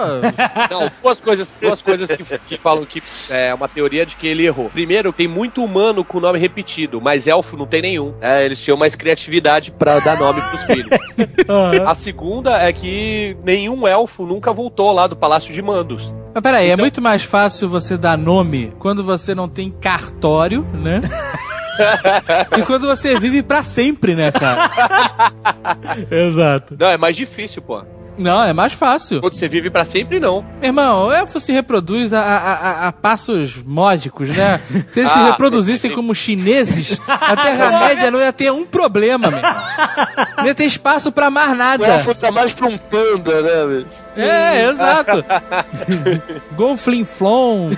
Não, 0.70 0.90
duas 1.02 1.20
coisas, 1.20 1.52
duas 1.60 1.82
coisas 1.82 2.10
que, 2.10 2.24
que 2.38 2.58
falam 2.58 2.84
que 2.84 3.02
é 3.30 3.52
uma 3.54 3.68
teoria 3.68 4.06
de 4.06 4.16
que 4.16 4.26
ele 4.26 4.46
errou. 4.46 4.68
Primeiro, 4.70 5.12
tem 5.12 5.28
muito 5.28 5.62
humano 5.62 6.04
com 6.04 6.18
nome 6.20 6.38
repetido, 6.38 7.00
mas 7.00 7.26
elfo 7.26 7.56
não 7.56 7.66
tem 7.66 7.82
nenhum. 7.82 8.14
É, 8.20 8.44
eles 8.44 8.60
tinham 8.60 8.76
mais 8.76 8.94
criatividade 8.96 9.70
pra 9.70 9.98
dar 9.98 10.18
nome 10.18 10.40
pros 10.40 10.62
filhos. 10.64 10.88
A 11.86 11.94
segunda 11.94 12.58
é 12.62 12.72
que 12.72 13.36
nenhum 13.44 13.86
elfo 13.86 14.24
nunca 14.26 14.52
voltou 14.52 14.90
lá 14.92 15.06
do 15.06 15.16
Palácio 15.16 15.52
de 15.52 15.60
Mandos. 15.62 16.12
Mas 16.34 16.42
peraí, 16.42 16.66
Então- 16.66 16.78
é 16.78 16.80
muito 16.82 17.02
mais 17.02 17.22
fácil 17.22 17.68
você 17.68 17.96
dar 17.98 18.16
nome 18.16 18.72
quando 18.78 19.04
você 19.04 19.34
não 19.34 19.48
tem 19.48 19.70
cartório, 19.70 20.62
né? 20.72 21.02
e 22.58 22.62
quando 22.62 22.86
você 22.86 23.18
vive 23.18 23.42
pra 23.42 23.62
sempre, 23.62 24.14
né, 24.14 24.30
cara? 24.32 24.70
Exato. 26.10 26.76
Não, 26.78 26.88
é 26.88 26.96
mais 26.96 27.16
difícil, 27.16 27.62
pô. 27.62 27.82
Não, 28.18 28.44
é 28.44 28.52
mais 28.52 28.74
fácil. 28.74 29.22
Quando 29.22 29.34
você 29.34 29.48
vive 29.48 29.70
pra 29.70 29.86
sempre, 29.86 30.20
não. 30.20 30.44
Irmão, 30.62 31.06
o 31.06 31.12
elfo 31.12 31.40
se 31.40 31.50
reproduz 31.50 32.12
a, 32.12 32.20
a- 32.20 32.52
a- 32.52 32.88
a 32.88 32.92
passos 32.92 33.56
módicos, 33.64 34.28
né? 34.28 34.60
Se 34.90 35.00
eles 35.00 35.10
se 35.10 35.18
Ah, 35.18 35.30
reproduzissem 35.30 35.92
como 35.94 36.14
chineses, 36.14 37.00
a 37.08 37.34
Terra-média 37.36 38.10
não 38.10 38.20
ia 38.20 38.32
ter 38.32 38.52
um 38.52 38.66
problema, 38.66 39.30
meu. 39.30 39.40
Não 40.36 40.44
ia 40.46 40.54
ter 40.54 40.64
espaço 40.64 41.10
pra 41.10 41.30
mais 41.30 41.52
O 41.52 41.54
nada. 41.54 41.86
elfo 41.86 42.14
tá 42.14 42.30
mais 42.30 42.52
pra 42.52 42.66
um 42.66 42.76
panda, 42.76 43.40
né, 43.40 43.66
velho? 43.66 43.86
É, 44.16 44.68
exato. 44.68 45.24
Gonflinflon, 46.52 47.70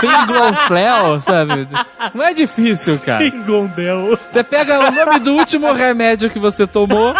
Finglonflel, 0.00 1.20
sabe? 1.20 1.66
Não 2.14 2.24
é 2.24 2.32
difícil, 2.32 2.98
cara. 2.98 3.18
Pingondel. 3.18 4.18
Você 4.30 4.44
pega 4.44 4.78
o 4.78 4.90
nome 4.90 5.18
do 5.20 5.32
último 5.34 5.72
remédio 5.72 6.30
que 6.30 6.38
você 6.38 6.66
tomou. 6.66 7.14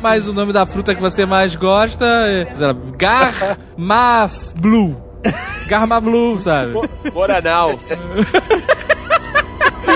Mas 0.00 0.28
o 0.28 0.32
nome 0.32 0.52
da 0.52 0.64
fruta 0.66 0.94
que 0.94 1.00
você 1.00 1.26
mais 1.26 1.56
gosta 1.56 2.04
é 2.06 2.46
sei 2.54 2.66
lá, 2.66 2.74
Garmaflu. 3.76 4.96
Garmaflu, 5.66 6.38
sabe? 6.38 6.72
Moranal. 7.12 7.78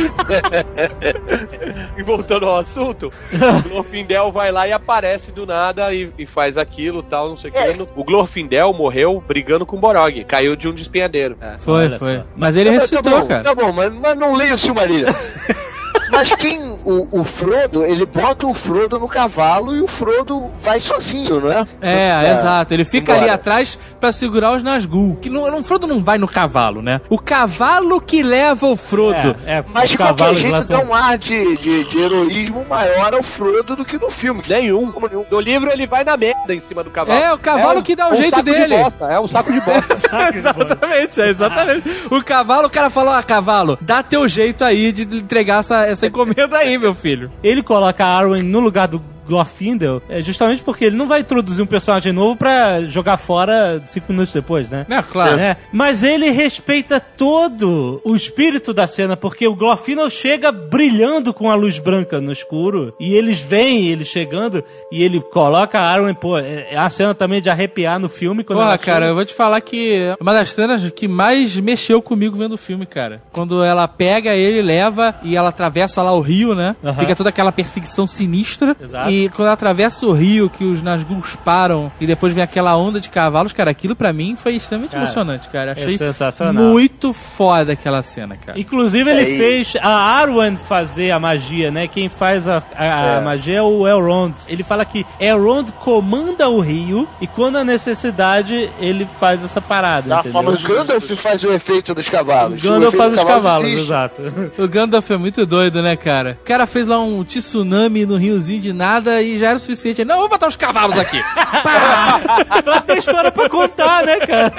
e 1.96 2.02
voltando 2.02 2.46
ao 2.46 2.58
assunto, 2.58 3.12
o 3.32 3.68
Glorfindel 3.68 4.30
vai 4.32 4.50
lá 4.52 4.66
e 4.66 4.72
aparece 4.72 5.32
do 5.32 5.46
nada 5.46 5.92
e, 5.92 6.12
e 6.18 6.26
faz 6.26 6.56
aquilo 6.58 7.02
tal, 7.02 7.28
não 7.28 7.36
sei 7.36 7.50
o 7.50 7.56
É. 7.56 7.72
que. 7.72 7.82
O 7.96 8.04
Glorfindel 8.04 8.72
morreu 8.72 9.22
brigando 9.26 9.64
com 9.66 9.76
o 9.76 9.80
Borog. 9.80 10.24
Caiu 10.24 10.56
de 10.56 10.68
um 10.68 10.74
despenhadeiro. 10.74 11.36
É. 11.40 11.56
Foi, 11.58 11.90
foi. 11.90 12.18
só. 12.18 12.24
Mas 12.36 12.56
ele 12.56 12.70
Tá 12.70 12.74
ressuscitou, 12.74 13.20
bom, 13.20 13.26
cara. 13.26 13.42
Tá 13.42 13.54
bom, 13.54 13.72
mas, 13.72 13.92
mas 13.92 14.16
não 14.16 14.34
leia 14.34 14.54
o 14.54 14.58
Silmarillion. 14.58 15.10
Mas 16.12 16.30
quem. 16.32 16.60
O, 16.84 17.20
o 17.20 17.24
Frodo, 17.24 17.84
ele 17.84 18.04
bota 18.04 18.46
o 18.46 18.52
Frodo 18.52 18.98
no 18.98 19.08
cavalo 19.08 19.74
e 19.74 19.80
o 19.80 19.86
Frodo 19.86 20.50
vai 20.60 20.80
sozinho, 20.80 21.40
não 21.40 21.50
é? 21.50 21.64
É, 21.80 22.32
exato. 22.32 22.74
Ele 22.74 22.84
fica 22.84 23.12
ali 23.12 23.22
Embora. 23.22 23.34
atrás 23.34 23.78
pra 24.00 24.12
segurar 24.12 24.56
os 24.56 24.62
Nazgûl. 24.62 25.16
Que 25.20 25.30
não, 25.30 25.42
o 25.58 25.62
Frodo 25.62 25.86
não 25.86 26.02
vai 26.02 26.18
no 26.18 26.26
cavalo, 26.26 26.82
né? 26.82 27.00
O 27.08 27.18
cavalo 27.18 28.00
que 28.00 28.22
leva 28.22 28.66
o 28.66 28.76
Frodo. 28.76 29.36
É, 29.46 29.58
é, 29.58 29.64
Mas 29.72 29.90
de 29.90 29.96
qualquer 29.96 30.34
jeito 30.34 30.52
lá 30.52 30.60
dá 30.60 30.80
um 30.80 30.92
ar 30.92 31.16
de, 31.16 31.56
de, 31.56 31.84
de 31.84 31.98
heroísmo 31.98 32.64
maior 32.68 33.14
ao 33.14 33.22
Frodo 33.22 33.76
do 33.76 33.84
que 33.84 33.96
no 33.96 34.10
filme. 34.10 34.42
Nenhum. 34.46 34.92
No 35.30 35.40
livro 35.40 35.70
ele 35.70 35.86
vai 35.86 36.04
na 36.04 36.16
merda 36.16 36.54
em 36.54 36.60
cima 36.60 36.82
do 36.82 36.90
cavalo. 36.90 37.18
É, 37.18 37.32
o 37.32 37.38
cavalo 37.38 37.82
que 37.82 37.94
dá 37.94 38.08
o 38.08 38.12
um 38.12 38.16
jeito 38.16 38.36
saco 38.36 38.42
de 38.42 38.52
dele. 38.52 38.76
bosta, 38.76 39.06
é 39.06 39.20
um 39.20 39.26
saco 39.26 39.52
de 39.52 39.60
bosta. 39.60 39.94
exatamente, 40.34 41.20
é 41.20 41.28
exatamente. 41.28 41.88
O 42.10 42.22
cavalo, 42.22 42.66
o 42.66 42.70
cara 42.70 42.90
falou: 42.90 43.14
ah, 43.14 43.22
cavalo, 43.22 43.78
dá 43.80 44.02
teu 44.02 44.28
jeito 44.28 44.64
aí 44.64 44.92
de 44.92 45.16
entregar 45.16 45.60
essa, 45.60 45.86
essa 45.86 46.01
encomenda 46.06 46.58
aí, 46.58 46.78
meu 46.78 46.94
filho. 46.94 47.30
Ele 47.42 47.62
coloca 47.62 48.04
a 48.04 48.16
Arwen 48.16 48.42
no 48.42 48.60
lugar 48.60 48.88
do 48.88 49.00
Glorfindel 49.26 50.02
é 50.08 50.22
justamente 50.22 50.64
porque 50.64 50.86
ele 50.86 50.96
não 50.96 51.06
vai 51.06 51.20
introduzir 51.20 51.62
um 51.62 51.66
personagem 51.66 52.12
novo 52.12 52.36
pra 52.36 52.82
jogar 52.82 53.16
fora 53.16 53.82
cinco 53.84 54.12
minutos 54.12 54.32
depois, 54.32 54.68
né? 54.70 54.86
É, 54.88 55.02
claro. 55.02 55.38
É, 55.38 55.56
mas 55.72 56.02
ele 56.02 56.30
respeita 56.30 57.00
todo 57.00 58.00
o 58.04 58.16
espírito 58.16 58.72
da 58.72 58.86
cena, 58.86 59.16
porque 59.16 59.46
o 59.46 59.54
Glorfindel 59.54 60.08
chega 60.10 60.50
brilhando 60.50 61.34
com 61.34 61.50
a 61.50 61.54
luz 61.54 61.78
branca 61.78 62.20
no 62.20 62.32
escuro, 62.32 62.94
e 62.98 63.14
eles 63.14 63.42
veem 63.42 63.88
ele 63.88 64.04
chegando, 64.04 64.64
e 64.90 65.02
ele 65.02 65.20
coloca 65.20 65.78
a 65.78 65.90
Arwen, 65.90 66.14
pô, 66.14 66.38
é 66.38 66.62
é 66.72 66.76
a 66.76 66.88
cena 66.88 67.14
também 67.14 67.40
de 67.40 67.50
arrepiar 67.50 67.98
no 67.98 68.08
filme. 68.08 68.42
Quando 68.42 68.60
Porra, 68.60 68.78
cara, 68.78 69.06
eu 69.06 69.14
vou 69.14 69.24
te 69.24 69.34
falar 69.34 69.60
que 69.60 69.94
é 69.94 70.16
uma 70.20 70.32
das 70.32 70.52
cenas 70.52 70.90
que 70.90 71.06
mais 71.06 71.56
mexeu 71.56 72.00
comigo 72.00 72.36
vendo 72.36 72.52
o 72.52 72.58
filme, 72.58 72.86
cara. 72.86 73.22
Quando 73.30 73.62
ela 73.62 73.86
pega 73.86 74.34
ele, 74.34 74.62
leva 74.62 75.14
e 75.22 75.36
ela 75.36 75.50
atravessa 75.50 76.02
lá 76.02 76.12
o 76.12 76.20
rio, 76.20 76.54
né? 76.54 76.76
Fica 76.98 77.14
toda 77.14 77.28
aquela 77.28 77.52
perseguição 77.52 78.06
sinistra. 78.06 78.76
Exato. 78.80 79.10
E 79.12 79.28
quando 79.30 79.46
ela 79.46 79.52
atravessa 79.54 80.06
o 80.06 80.12
rio, 80.12 80.48
que 80.48 80.64
os 80.64 80.80
Nazgûls 80.82 81.36
param 81.44 81.92
e 82.00 82.06
depois 82.06 82.32
vem 82.34 82.42
aquela 82.42 82.76
onda 82.76 82.98
de 83.00 83.10
cavalos, 83.10 83.52
cara, 83.52 83.70
aquilo 83.70 83.94
pra 83.94 84.12
mim 84.12 84.36
foi 84.36 84.54
extremamente 84.54 84.92
Cara, 84.92 85.04
emocionante, 85.04 85.48
cara. 85.48 85.70
é 85.76 85.84
Achei 85.84 85.96
sensacional. 85.98 86.54
muito 86.54 87.12
foda 87.12 87.72
aquela 87.72 88.02
cena, 88.02 88.36
cara. 88.36 88.58
Inclusive, 88.58 89.10
ele 89.10 89.22
É, 89.34 89.36
fez 89.36 89.74
a 89.80 89.88
Arwen 89.88 90.56
fazer 90.56 91.10
a 91.10 91.18
magia, 91.18 91.70
né? 91.70 91.86
Quem 91.88 92.08
faz 92.08 92.48
a, 92.48 92.62
a- 92.74 93.16
a 93.16 93.20
É. 93.20 93.24
magia 93.24 93.58
é 93.58 93.62
o 93.62 93.86
Elrond. 93.86 94.34
Ele 94.48 94.62
fala 94.62 94.84
que 94.84 95.04
Elrond 95.20 95.72
comanda 95.80 96.48
o 96.48 96.60
rio 96.60 97.06
e 97.20 97.26
quando 97.26 97.56
há 97.56 97.64
necessidade, 97.64 98.70
ele 98.80 99.06
faz 99.20 99.42
essa 99.44 99.60
parada. 99.60 100.08
Dá 100.08 100.16
a 100.16 100.20
entendeu? 100.20 100.32
forma 100.32 100.50
O 100.52 100.58
Gandalf 100.62 101.10
faz 101.16 101.42
o 101.42 101.52
efeito 101.52 101.94
dos 101.94 102.06
O 102.06 102.10
cavalos. 102.10 102.60
Gandalf 102.62 102.94
O 102.94 102.96
faz 102.96 103.12
os 103.14 103.24
cavalos, 103.24 103.66
existe. 103.66 103.84
exato. 103.84 104.22
O 104.58 104.68
Gandalf 104.68 105.10
é 105.10 105.16
muito 105.16 105.44
doido, 105.44 105.82
né, 105.82 105.96
cara? 105.96 106.38
O 106.42 106.44
cara 106.46 106.66
fez 106.66 106.86
lá 106.86 106.98
um 107.00 107.22
tsunami 107.24 108.06
no 108.06 108.16
riozinho 108.16 108.60
de 108.60 108.72
nada 108.72 109.01
e 109.22 109.38
já 109.38 109.48
era 109.48 109.56
o 109.56 109.60
suficiente. 109.60 110.04
Não, 110.04 110.18
vou 110.18 110.28
botar 110.28 110.46
os 110.46 110.56
cavalos 110.56 110.98
aqui. 110.98 111.20
Pá! 111.62 112.20
pra 112.62 112.80
ter 112.82 112.98
história 112.98 113.30
pra 113.32 113.48
contar, 113.48 114.04
né, 114.04 114.18
cara? 114.20 114.52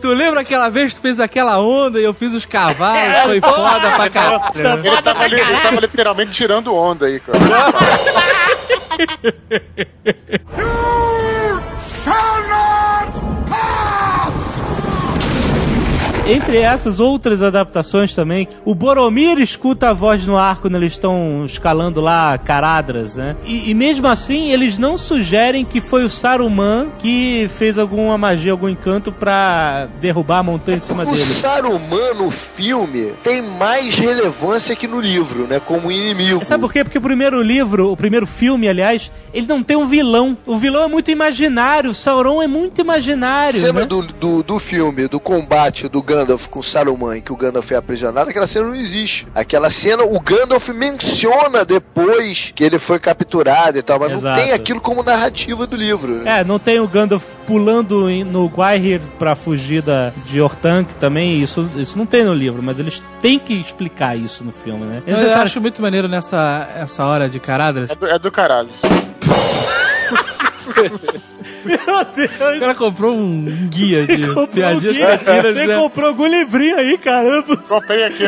Tu 0.00 0.08
lembra 0.08 0.40
aquela 0.40 0.68
vez 0.70 0.92
que 0.94 0.98
tu 0.98 1.02
fez 1.02 1.20
aquela 1.20 1.58
onda 1.60 1.98
e 2.00 2.04
eu 2.04 2.14
fiz 2.14 2.32
os 2.34 2.46
cavalos? 2.46 3.22
Foi 3.24 3.40
foda 3.40 3.90
pra 3.96 4.08
caralho. 4.10 4.42
Ele 4.86 5.02
tava, 5.02 5.24
ali- 5.24 5.40
ele 5.40 5.60
tava 5.60 5.80
literalmente 5.80 6.30
tirando 6.32 6.74
onda 6.74 7.06
aí, 7.06 7.20
cara. 7.20 7.38
Entre 16.30 16.58
essas 16.58 17.00
outras 17.00 17.42
adaptações 17.42 18.14
também, 18.14 18.46
o 18.64 18.72
Boromir 18.72 19.40
escuta 19.40 19.90
a 19.90 19.92
voz 19.92 20.28
no 20.28 20.36
ar 20.36 20.60
quando 20.60 20.76
eles 20.76 20.92
estão 20.92 21.44
escalando 21.44 22.00
lá 22.00 22.38
Caradras, 22.38 23.16
né? 23.16 23.34
E, 23.44 23.70
e 23.70 23.74
mesmo 23.74 24.06
assim, 24.06 24.52
eles 24.52 24.78
não 24.78 24.96
sugerem 24.96 25.64
que 25.64 25.80
foi 25.80 26.04
o 26.04 26.08
Saruman 26.08 26.88
que 27.00 27.48
fez 27.48 27.78
alguma 27.78 28.16
magia, 28.16 28.52
algum 28.52 28.68
encanto 28.68 29.10
pra 29.10 29.88
derrubar 30.00 30.38
a 30.38 30.42
montanha 30.44 30.76
em 30.76 30.80
cima 30.80 31.02
O 31.02 31.06
dele. 31.06 31.18
Saruman 31.18 32.14
no 32.14 32.30
filme 32.30 33.12
tem 33.24 33.42
mais 33.42 33.98
relevância 33.98 34.76
que 34.76 34.86
no 34.86 35.00
livro, 35.00 35.48
né? 35.48 35.58
Como 35.58 35.90
inimigo. 35.90 36.44
Sabe 36.44 36.60
por 36.60 36.72
quê? 36.72 36.84
Porque 36.84 36.98
o 36.98 37.02
primeiro 37.02 37.42
livro, 37.42 37.90
o 37.90 37.96
primeiro 37.96 38.26
filme, 38.26 38.68
aliás, 38.68 39.10
ele 39.34 39.48
não 39.48 39.64
tem 39.64 39.76
um 39.76 39.86
vilão. 39.86 40.38
O 40.46 40.56
vilão 40.56 40.84
é 40.84 40.88
muito 40.88 41.10
imaginário, 41.10 41.90
o 41.90 41.94
Sauron 41.94 42.40
é 42.40 42.46
muito 42.46 42.80
imaginário. 42.80 43.58
cena 43.58 43.80
né? 43.80 43.86
do, 43.86 44.02
do, 44.02 44.42
do 44.44 44.58
filme, 44.60 45.08
do 45.08 45.18
combate 45.18 45.88
do 45.88 46.00
Gandalf 46.00 46.19
com 46.48 46.62
Saruman, 46.62 47.16
em 47.16 47.20
que 47.20 47.32
o 47.32 47.36
Gandalf 47.36 47.70
é 47.72 47.76
aprisionado, 47.76 48.30
aquela 48.30 48.46
cena 48.46 48.66
não 48.66 48.74
existe. 48.74 49.26
Aquela 49.34 49.70
cena, 49.70 50.04
o 50.04 50.20
Gandalf 50.20 50.68
menciona 50.68 51.64
depois 51.64 52.52
que 52.54 52.64
ele 52.64 52.78
foi 52.78 52.98
capturado 52.98 53.78
e 53.78 53.82
tal, 53.82 53.98
mas 53.98 54.12
Exato. 54.12 54.26
não 54.38 54.44
tem 54.44 54.52
aquilo 54.52 54.80
como 54.80 55.02
narrativa 55.02 55.66
do 55.66 55.76
livro. 55.76 56.12
né? 56.16 56.40
É, 56.40 56.44
não 56.44 56.58
tem 56.58 56.80
o 56.80 56.88
Gandalf 56.88 57.34
pulando 57.46 58.08
no 58.24 58.46
Guaihir 58.46 59.00
pra 59.18 59.34
fugir 59.34 59.82
da, 59.82 60.12
de 60.26 60.40
Orthanc 60.40 60.94
também, 60.96 61.40
isso, 61.40 61.68
isso 61.76 61.96
não 61.98 62.06
tem 62.06 62.24
no 62.24 62.34
livro, 62.34 62.62
mas 62.62 62.78
eles 62.78 63.02
têm 63.20 63.38
que 63.38 63.54
explicar 63.54 64.16
isso 64.16 64.44
no 64.44 64.52
filme, 64.52 64.86
né? 64.86 65.02
Eu, 65.06 65.16
se 65.16 65.24
acho 65.24 65.60
muito 65.60 65.80
maneiro 65.82 66.08
nessa 66.08 66.68
essa 66.74 67.04
hora 67.04 67.28
de 67.28 67.38
Caradras. 67.40 67.90
É 67.90 67.94
do, 67.94 68.06
é 68.06 68.18
do 68.18 68.30
caralho. 68.30 68.70
Meu 71.64 72.04
Deus! 72.14 72.56
O 72.56 72.60
cara 72.60 72.74
comprou 72.74 73.14
um 73.14 73.44
guia 73.68 74.06
de 74.06 74.16
piadinhas 74.52 74.84
um 74.96 74.98
guia. 74.98 75.18
cretinas, 75.18 75.54
Você 75.54 75.66
né? 75.66 75.76
comprou 75.76 76.08
algum 76.08 76.26
livrinho 76.26 76.76
aí, 76.76 76.96
caramba. 76.98 77.56
Comprei 77.56 78.04
aqui. 78.04 78.24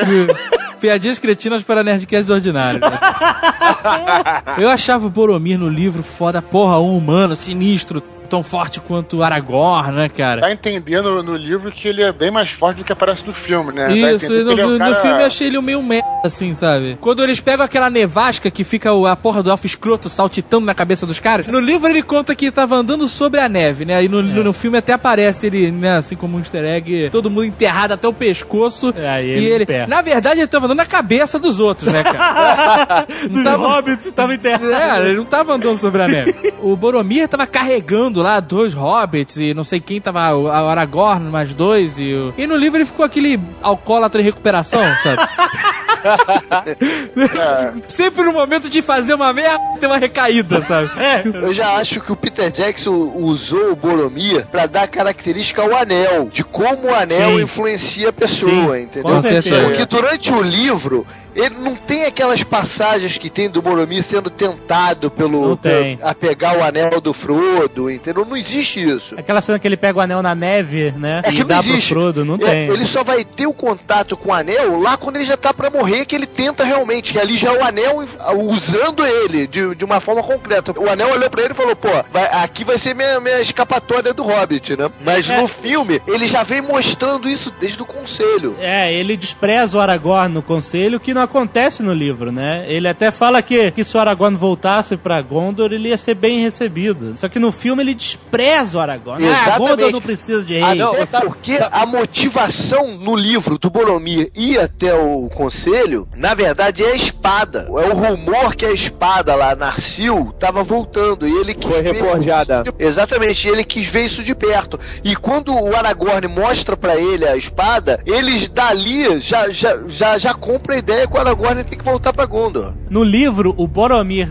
Piadinhas 0.80 1.18
cretinas 1.18 1.62
para 1.62 1.82
nerdcasts 1.84 2.28
ordinários. 2.30 2.82
Eu 4.58 4.68
achava 4.68 5.06
o 5.06 5.10
Boromir 5.10 5.58
no 5.58 5.68
livro 5.68 6.02
foda, 6.02 6.42
porra, 6.42 6.78
um 6.78 6.96
humano 6.96 7.36
sinistro, 7.36 8.02
tão 8.32 8.42
forte 8.42 8.80
quanto 8.80 9.22
Aragorn, 9.22 9.92
né, 9.92 10.08
cara? 10.08 10.40
Tá 10.40 10.50
entendendo 10.50 11.22
no 11.22 11.36
livro 11.36 11.70
que 11.70 11.86
ele 11.86 12.02
é 12.02 12.10
bem 12.10 12.30
mais 12.30 12.50
forte 12.50 12.78
do 12.78 12.84
que 12.84 12.90
aparece 12.90 13.26
no 13.26 13.34
filme, 13.34 13.74
né? 13.74 13.86
A 13.86 13.92
Isso, 14.14 14.32
e 14.32 14.42
no, 14.42 14.58
é 14.58 14.66
um 14.66 14.70
no 14.70 14.78
cara- 14.78 14.94
filme 14.94 15.20
eu 15.20 15.26
achei 15.26 15.46
ele 15.48 15.60
meio 15.60 15.82
merda, 15.82 16.06
assim, 16.24 16.54
sabe? 16.54 16.96
Quando 16.98 17.22
eles 17.22 17.40
pegam 17.40 17.62
aquela 17.62 17.90
nevasca 17.90 18.50
que 18.50 18.64
fica 18.64 18.90
a 19.10 19.14
porra 19.14 19.42
do 19.42 19.50
elfo 19.50 19.66
escroto 19.66 20.08
saltitando 20.08 20.64
na 20.64 20.74
cabeça 20.74 21.04
dos 21.04 21.20
caras, 21.20 21.46
no 21.46 21.60
livro 21.60 21.88
ele 21.90 22.02
conta 22.02 22.34
que 22.34 22.50
tava 22.50 22.74
andando 22.74 23.06
sobre 23.06 23.38
a 23.38 23.50
neve, 23.50 23.84
né? 23.84 24.02
E 24.02 24.08
no, 24.08 24.22
no, 24.22 24.42
no 24.44 24.52
filme 24.54 24.78
até 24.78 24.94
aparece 24.94 25.48
ele, 25.48 25.70
né, 25.70 25.98
assim 25.98 26.16
como 26.16 26.38
um 26.38 26.40
easter 26.40 26.64
egg, 26.64 27.10
todo 27.10 27.28
mundo 27.28 27.44
enterrado 27.44 27.92
até 27.92 28.08
o 28.08 28.14
pescoço. 28.14 28.94
É, 28.96 29.22
e 29.22 29.28
ele 29.28 29.44
ele, 29.52 29.66
pé. 29.66 29.86
na 29.86 30.00
verdade, 30.00 30.40
ele 30.40 30.46
tava 30.46 30.64
andando 30.64 30.78
na 30.78 30.86
cabeça 30.86 31.38
dos 31.38 31.60
outros, 31.60 31.92
né, 31.92 32.02
cara? 32.02 33.06
Dos 33.28 33.46
hobbits 33.46 34.10
tava 34.12 34.34
enterrado. 34.34 34.72
É, 34.72 35.08
ele 35.08 35.18
não 35.18 35.24
tava 35.26 35.52
andando 35.52 35.76
sobre 35.76 36.00
a 36.02 36.08
neve. 36.08 36.34
O 36.62 36.74
Boromir 36.76 37.28
tava 37.28 37.46
carregando 37.46 38.21
lá 38.22 38.40
dois 38.40 38.72
hobbits 38.72 39.36
e 39.36 39.52
não 39.54 39.64
sei 39.64 39.80
quem 39.80 40.00
tava, 40.00 40.34
o 40.34 40.48
Aragorn, 40.48 41.30
mais 41.30 41.52
dois. 41.52 41.98
E, 41.98 42.12
o... 42.12 42.32
e 42.36 42.46
no 42.46 42.56
livro 42.56 42.78
ele 42.78 42.86
ficou 42.86 43.04
aquele 43.04 43.40
alcoólatra 43.60 44.20
em 44.20 44.24
recuperação, 44.24 44.82
sabe? 45.02 45.22
Sempre 47.88 48.24
no 48.24 48.32
momento 48.32 48.68
de 48.68 48.82
fazer 48.82 49.14
uma 49.14 49.32
merda, 49.32 49.58
tem 49.78 49.88
uma 49.88 49.98
recaída, 49.98 50.62
sabe? 50.62 50.90
Eu 51.34 51.52
já 51.52 51.76
acho 51.76 52.00
que 52.00 52.12
o 52.12 52.16
Peter 52.16 52.50
Jackson 52.50 53.12
usou 53.16 53.72
o 53.72 53.76
Boromir 53.76 54.46
pra 54.46 54.66
dar 54.66 54.86
característica 54.88 55.62
ao 55.62 55.76
anel, 55.76 56.28
de 56.32 56.44
como 56.44 56.88
o 56.88 56.94
anel 56.94 57.36
Sim. 57.36 57.42
influencia 57.42 58.08
a 58.08 58.12
pessoa, 58.12 58.76
Sim, 58.76 58.82
entendeu? 58.82 59.14
com 59.14 59.22
certeza. 59.22 59.62
Porque 59.64 59.86
durante 59.86 60.32
o 60.32 60.42
livro, 60.42 61.06
ele 61.34 61.56
não 61.58 61.74
tem 61.74 62.04
aquelas 62.04 62.42
passagens 62.42 63.16
que 63.18 63.30
tem 63.30 63.48
do 63.48 63.62
Boromir 63.62 64.02
sendo 64.02 64.30
tentado 64.30 65.10
pelo, 65.10 65.58
a 66.02 66.14
pegar 66.14 66.58
o 66.58 66.62
anel 66.62 67.00
do 67.00 67.12
Frodo, 67.12 67.90
entendeu? 67.90 68.24
Não 68.24 68.36
existe 68.36 68.82
isso. 68.82 69.14
Aquela 69.18 69.40
cena 69.40 69.58
que 69.58 69.66
ele 69.66 69.76
pega 69.76 69.98
o 69.98 70.02
anel 70.02 70.22
na 70.22 70.34
neve, 70.34 70.92
né? 70.92 71.22
É 71.24 71.30
e 71.30 71.32
que 71.32 71.40
não 71.40 71.46
dá 71.48 71.62
pro 71.62 71.70
existe. 71.72 71.88
Frodo, 71.92 72.24
não 72.24 72.34
É, 72.36 72.38
tem. 72.38 72.68
Ele 72.70 72.84
só 72.84 73.02
vai 73.02 73.24
ter 73.24 73.46
o 73.46 73.52
contato 73.52 74.16
com 74.16 74.30
o 74.30 74.32
anel 74.34 74.78
lá 74.80 74.96
quando 74.96 75.16
ele 75.16 75.24
já 75.24 75.36
tá 75.36 75.52
pra 75.54 75.70
morrer, 75.70 76.04
que 76.04 76.14
ele 76.14 76.26
tenta 76.26 76.64
realmente, 76.64 77.12
que 77.12 77.18
ali 77.18 77.36
já 77.36 77.52
é 77.52 77.58
o 77.58 77.64
anel 77.64 78.04
usando 78.46 79.04
ele 79.06 79.46
de, 79.46 79.74
de 79.74 79.84
uma 79.84 80.00
forma 80.00 80.22
concreta. 80.22 80.72
O 80.78 80.88
anel 80.88 81.10
olhou 81.12 81.30
pra 81.30 81.42
ele 81.42 81.52
e 81.52 81.56
falou, 81.56 81.74
pô, 81.76 81.88
vai- 82.10 82.28
aqui 82.42 82.64
vai 82.64 82.78
ser 82.78 82.94
minha, 82.94 83.20
minha 83.20 83.40
escapatória 83.40 84.12
do 84.12 84.22
Hobbit, 84.22 84.76
né? 84.76 84.90
Mas 85.00 85.28
É. 85.28 85.40
no 85.40 85.46
filme, 85.48 86.00
ele 86.06 86.26
já 86.26 86.42
vem 86.42 86.60
mostrando 86.60 87.28
isso 87.28 87.52
desde 87.60 87.80
o 87.82 87.86
conselho. 87.86 88.56
É, 88.60 88.92
ele 88.92 89.16
despreza 89.16 89.76
o 89.78 89.80
Aragorn 89.80 90.32
no 90.34 90.42
conselho, 90.42 91.00
que 91.00 91.14
não 91.14 91.21
acontece 91.22 91.82
no 91.82 91.92
livro, 91.92 92.30
né? 92.32 92.64
Ele 92.68 92.88
até 92.88 93.10
fala 93.10 93.40
que, 93.42 93.70
que 93.70 93.84
se 93.84 93.96
o 93.96 94.00
Aragorn 94.00 94.36
voltasse 94.36 94.96
pra 94.96 95.20
Gondor, 95.22 95.72
ele 95.72 95.88
ia 95.88 95.96
ser 95.98 96.14
bem 96.14 96.40
recebido. 96.42 97.16
Só 97.16 97.28
que 97.28 97.38
no 97.38 97.50
filme 97.52 97.82
ele 97.82 97.94
despreza 97.94 98.78
o 98.78 98.80
Aragorn. 98.80 99.24
Ah, 99.28 99.58
Gondor 99.58 99.90
não 99.90 100.00
precisa 100.00 100.42
de 100.44 100.54
rei. 100.58 100.80
Até 100.82 101.20
porque 101.20 101.58
a 101.70 101.86
motivação 101.86 102.96
no 102.98 103.14
livro 103.16 103.58
do 103.58 103.70
Boromir 103.70 104.30
ir 104.34 104.58
até 104.58 104.94
o 104.94 105.28
conselho, 105.34 106.06
na 106.16 106.34
verdade, 106.34 106.84
é 106.84 106.92
a 106.92 106.94
espada. 106.96 107.66
É 107.68 107.88
o 107.88 107.94
rumor 107.94 108.54
que 108.54 108.64
a 108.66 108.72
espada 108.72 109.34
lá, 109.34 109.54
Narsil, 109.56 110.34
tava 110.38 110.62
voltando. 110.62 111.26
E 111.26 111.32
ele 111.40 111.54
quis 111.54 111.70
Foi 111.70 111.82
ver 111.82 111.94
reforjada. 111.94 112.62
isso 112.64 112.72
de- 112.78 112.84
Exatamente, 112.84 113.48
ele 113.48 113.64
quis 113.64 113.86
ver 113.88 114.04
isso 114.04 114.22
de 114.22 114.34
perto. 114.34 114.78
E 115.02 115.16
quando 115.16 115.52
o 115.54 115.74
Aragorn 115.76 116.26
mostra 116.28 116.76
pra 116.76 116.96
ele 116.96 117.26
a 117.26 117.36
espada, 117.36 118.00
eles 118.06 118.48
dali 118.48 119.18
já, 119.20 119.50
já, 119.50 119.82
já, 119.88 120.18
já 120.18 120.34
compram 120.34 120.76
a 120.76 120.78
ideia 120.78 121.06
o 121.16 121.20
Aragorn 121.20 121.64
tem 121.64 121.78
que 121.78 121.84
voltar 121.84 122.12
pra 122.12 122.26
Gondor. 122.26 122.74
No 122.88 123.02
livro, 123.02 123.54
o 123.56 123.66
Boromir 123.66 124.28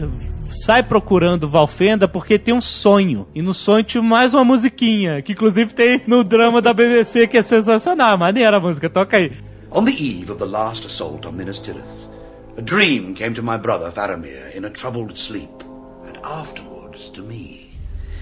sai 0.52 0.84
procurando 0.84 1.48
Valfenda 1.48 2.08
porque 2.08 2.38
tem 2.38 2.54
um 2.54 2.62
sonho. 2.62 3.28
E 3.34 3.42
no 3.42 3.54
sonho 3.54 3.84
tinha 3.84 4.04
mais 4.04 4.34
uma 4.34 4.44
musiquinha, 4.44 5.22
que 5.22 5.32
inclusive 5.32 5.74
tem 5.74 6.02
no 6.08 6.24
drama 6.24 6.62
da 6.62 6.74
BBC, 6.74 7.28
que 7.28 7.38
é 7.38 7.44
sensacional. 7.44 8.18
Maneira 8.18 8.58
a 8.58 8.60
música, 8.60 8.90
toca 8.90 9.18
aí. 9.18 9.32
On 9.72 9.86
the 9.86 9.92
eve 9.92 10.32
of 10.32 10.40
the 10.40 10.46
last 10.46 10.86
assault 10.86 11.26
on 11.26 11.32
Minas 11.32 11.60
Tirith, 11.60 12.10
a 12.58 12.62
dream 12.62 13.14
came 13.14 13.34
to 13.34 13.42
my 13.42 13.58
brother 13.58 13.90
Faramir 13.90 14.54
in 14.56 14.66
a 14.66 14.70
troubled 14.70 15.18
sleep, 15.18 15.64
and 16.06 16.18
afterwards 16.26 17.10
to 17.12 17.22
me. 17.22 17.72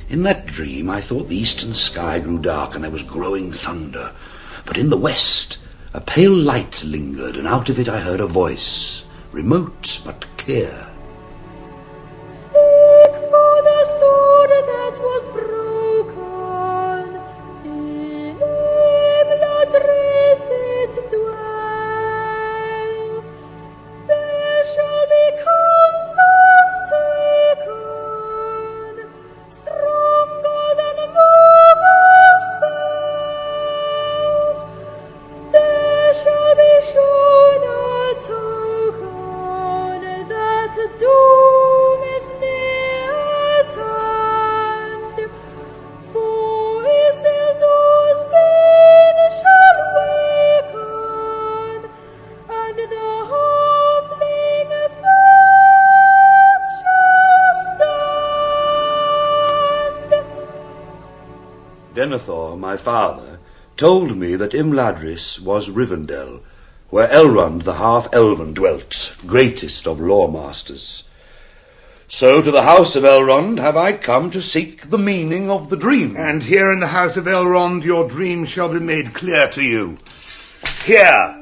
In 0.10 0.24
that 0.24 0.48
dream, 0.48 0.90
I 0.90 1.02
thought 1.02 1.30
the 1.30 1.38
eastern 1.38 1.76
sky 1.76 2.20
grew 2.20 2.40
dark 2.40 2.76
and 2.76 2.84
there 2.84 2.92
was 2.92 3.04
growing 3.04 3.52
thunder. 3.52 4.12
But 4.66 4.78
in 4.78 4.90
the 4.90 4.98
west, 4.98 5.59
a 5.94 6.02
pale 6.02 6.34
light 6.36 6.84
lingered, 6.84 7.36
and 7.36 7.48
out 7.48 7.70
of 7.70 7.80
it 7.80 7.90
I 7.90 8.00
heard 8.00 8.20
a 8.20 8.28
voice, 8.28 9.04
remote 9.32 10.02
but 10.06 10.26
clear. 10.38 10.92
Seek 12.26 12.52
for 12.52 13.56
the 13.70 13.86
sword 13.98 14.50
that 14.68 15.00
was 15.02 15.28
my 62.60 62.78
father, 62.78 63.40
told 63.78 64.16
me 64.16 64.36
that 64.36 64.54
Imladris 64.54 65.40
was 65.40 65.70
Rivendell, 65.70 66.42
where 66.90 67.08
Elrond 67.08 67.64
the 67.64 67.76
half-elven 67.76 68.54
dwelt, 68.54 69.16
greatest 69.26 69.88
of 69.88 70.00
lore-masters. 70.00 71.04
So 72.08 72.42
to 72.42 72.52
the 72.52 72.64
house 72.64 72.96
of 72.96 73.04
Elrond 73.04 73.60
have 73.60 73.78
I 73.78 73.94
come 73.94 74.32
to 74.32 74.42
seek 74.42 74.90
the 74.90 74.98
meaning 74.98 75.52
of 75.52 75.70
the 75.70 75.78
dream. 75.78 76.16
And 76.18 76.42
here 76.42 76.72
in 76.72 76.80
the 76.80 76.88
house 76.88 77.18
of 77.18 77.26
Elrond 77.26 77.84
your 77.84 78.10
dream 78.10 78.46
shall 78.46 78.70
be 78.70 78.80
made 78.80 79.14
clear 79.14 79.48
to 79.50 79.64
you. 79.64 80.00
Here 80.84 81.36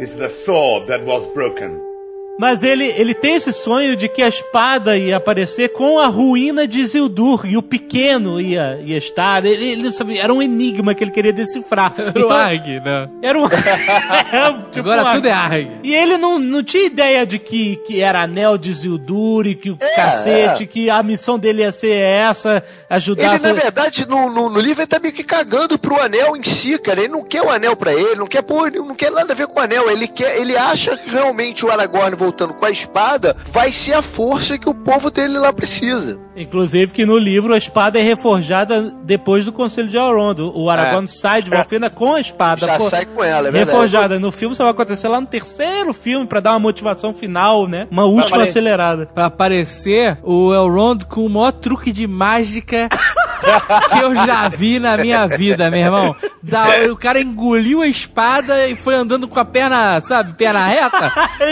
is 0.00 0.16
the 0.16 0.30
sword 0.30 0.88
that 0.88 1.04
was 1.04 1.26
broken. 1.34 1.89
Mas 2.40 2.64
ele, 2.64 2.86
ele 2.86 3.12
tem 3.14 3.34
esse 3.34 3.52
sonho 3.52 3.94
de 3.94 4.08
que 4.08 4.22
a 4.22 4.28
espada 4.28 4.96
ia 4.96 5.18
aparecer 5.18 5.68
com 5.74 5.98
a 5.98 6.06
ruína 6.06 6.66
de 6.66 6.80
Isildur 6.80 7.44
e 7.44 7.54
o 7.58 7.62
pequeno 7.62 8.40
ia, 8.40 8.80
ia 8.82 8.96
estar. 8.96 9.44
Ele, 9.44 9.72
ele, 9.72 9.92
sabe, 9.92 10.16
era 10.16 10.32
um 10.32 10.40
enigma 10.40 10.94
que 10.94 11.04
ele 11.04 11.10
queria 11.10 11.34
decifrar. 11.34 11.92
Era 11.98 12.26
o 12.26 12.30
Arg, 12.30 12.66
né? 12.80 13.10
Era 13.20 13.38
um. 13.38 13.44
era 14.32 14.50
um- 14.56 14.62
tipo 14.70 14.88
Agora 14.90 15.10
um 15.10 15.12
tudo 15.16 15.28
é 15.28 15.32
Arg. 15.32 15.68
E 15.84 15.94
ele 15.94 16.16
não, 16.16 16.38
não 16.38 16.62
tinha 16.64 16.86
ideia 16.86 17.26
de 17.26 17.38
que, 17.38 17.76
que 17.86 18.00
era 18.00 18.22
anel 18.22 18.56
de 18.56 18.70
Isildur 18.70 19.46
e 19.46 19.54
que 19.54 19.70
o 19.70 19.76
É, 19.78 19.94
cacete, 19.94 20.62
é. 20.62 20.66
que 20.66 20.88
a 20.88 21.02
missão 21.02 21.38
dele 21.38 21.60
ia 21.60 21.70
ser 21.70 21.92
essa, 21.92 22.64
ajudar 22.88 23.34
Ele, 23.34 23.46
a 23.46 23.48
na 23.48 23.60
verdade, 23.60 24.08
no, 24.08 24.30
no, 24.30 24.48
no 24.48 24.60
livro, 24.60 24.80
ele 24.80 24.86
tá 24.86 24.98
meio 24.98 25.12
que 25.12 25.22
cagando 25.22 25.78
pro 25.78 26.00
anel 26.00 26.34
em 26.34 26.42
si, 26.42 26.78
cara. 26.78 27.00
Ele 27.00 27.08
não 27.12 27.22
quer 27.22 27.42
o 27.42 27.50
anel 27.50 27.76
pra 27.76 27.92
ele, 27.92 28.14
não 28.16 28.26
quer, 28.26 28.40
pô, 28.40 28.66
ele 28.66 28.78
não 28.78 28.94
quer 28.94 29.10
nada 29.10 29.34
a 29.34 29.36
ver 29.36 29.46
com 29.46 29.60
o 29.60 29.62
anel. 29.62 29.90
Ele, 29.90 30.08
quer, 30.08 30.38
ele 30.40 30.56
acha 30.56 30.96
que 30.96 31.10
realmente 31.10 31.66
o 31.66 31.70
Aragorn 31.70 32.16
voltando 32.30 32.54
com 32.54 32.64
a 32.64 32.70
espada 32.70 33.36
vai 33.52 33.72
ser 33.72 33.92
a 33.94 34.02
força 34.02 34.56
que 34.56 34.68
o 34.68 34.74
povo 34.74 35.10
dele 35.10 35.36
lá 35.38 35.52
precisa. 35.52 36.18
Inclusive 36.36 36.92
que 36.92 37.04
no 37.04 37.18
livro 37.18 37.52
a 37.52 37.58
espada 37.58 37.98
é 37.98 38.02
reforjada 38.02 38.94
depois 39.04 39.44
do 39.44 39.52
Conselho 39.52 39.88
de 39.88 39.96
Elrond. 39.96 40.38
O 40.54 40.70
Aragorn 40.70 41.04
É. 41.04 41.06
sai 41.08 41.42
de 41.42 41.50
Valfenda 41.50 41.90
com 41.90 42.14
a 42.14 42.20
espada. 42.20 42.66
Já 42.66 42.78
sai 42.80 43.04
com 43.04 43.22
ela, 43.22 43.48
é 43.48 43.50
verdade. 43.50 43.70
Reforjada. 43.72 44.18
No 44.20 44.30
filme 44.30 44.54
só 44.54 44.62
vai 44.62 44.72
acontecer 44.72 45.08
lá 45.08 45.20
no 45.20 45.26
terceiro 45.26 45.92
filme 45.92 46.26
pra 46.26 46.38
dar 46.40 46.52
uma 46.52 46.60
motivação 46.60 47.12
final, 47.12 47.66
né? 47.66 47.88
Uma 47.90 48.04
última 48.04 48.36
apare- 48.36 48.48
acelerada. 48.48 49.06
Pra 49.12 49.26
aparecer 49.26 50.18
o 50.22 50.54
Elrond 50.54 51.04
com 51.06 51.26
o 51.26 51.28
maior 51.28 51.52
truque 51.52 51.90
de 51.92 52.06
mágica 52.06 52.88
que 53.92 53.98
eu 53.98 54.14
já 54.14 54.48
vi 54.48 54.78
na 54.78 54.96
minha 54.96 55.26
vida, 55.26 55.70
meu 55.70 55.80
irmão. 55.80 56.16
Da- 56.42 56.66
o 56.90 56.96
cara 56.96 57.20
engoliu 57.20 57.82
a 57.82 57.86
espada 57.86 58.66
e 58.68 58.74
foi 58.74 58.94
andando 58.94 59.28
com 59.28 59.38
a 59.38 59.44
perna, 59.44 60.00
sabe, 60.00 60.34
perna 60.34 60.66
reta. 60.66 61.10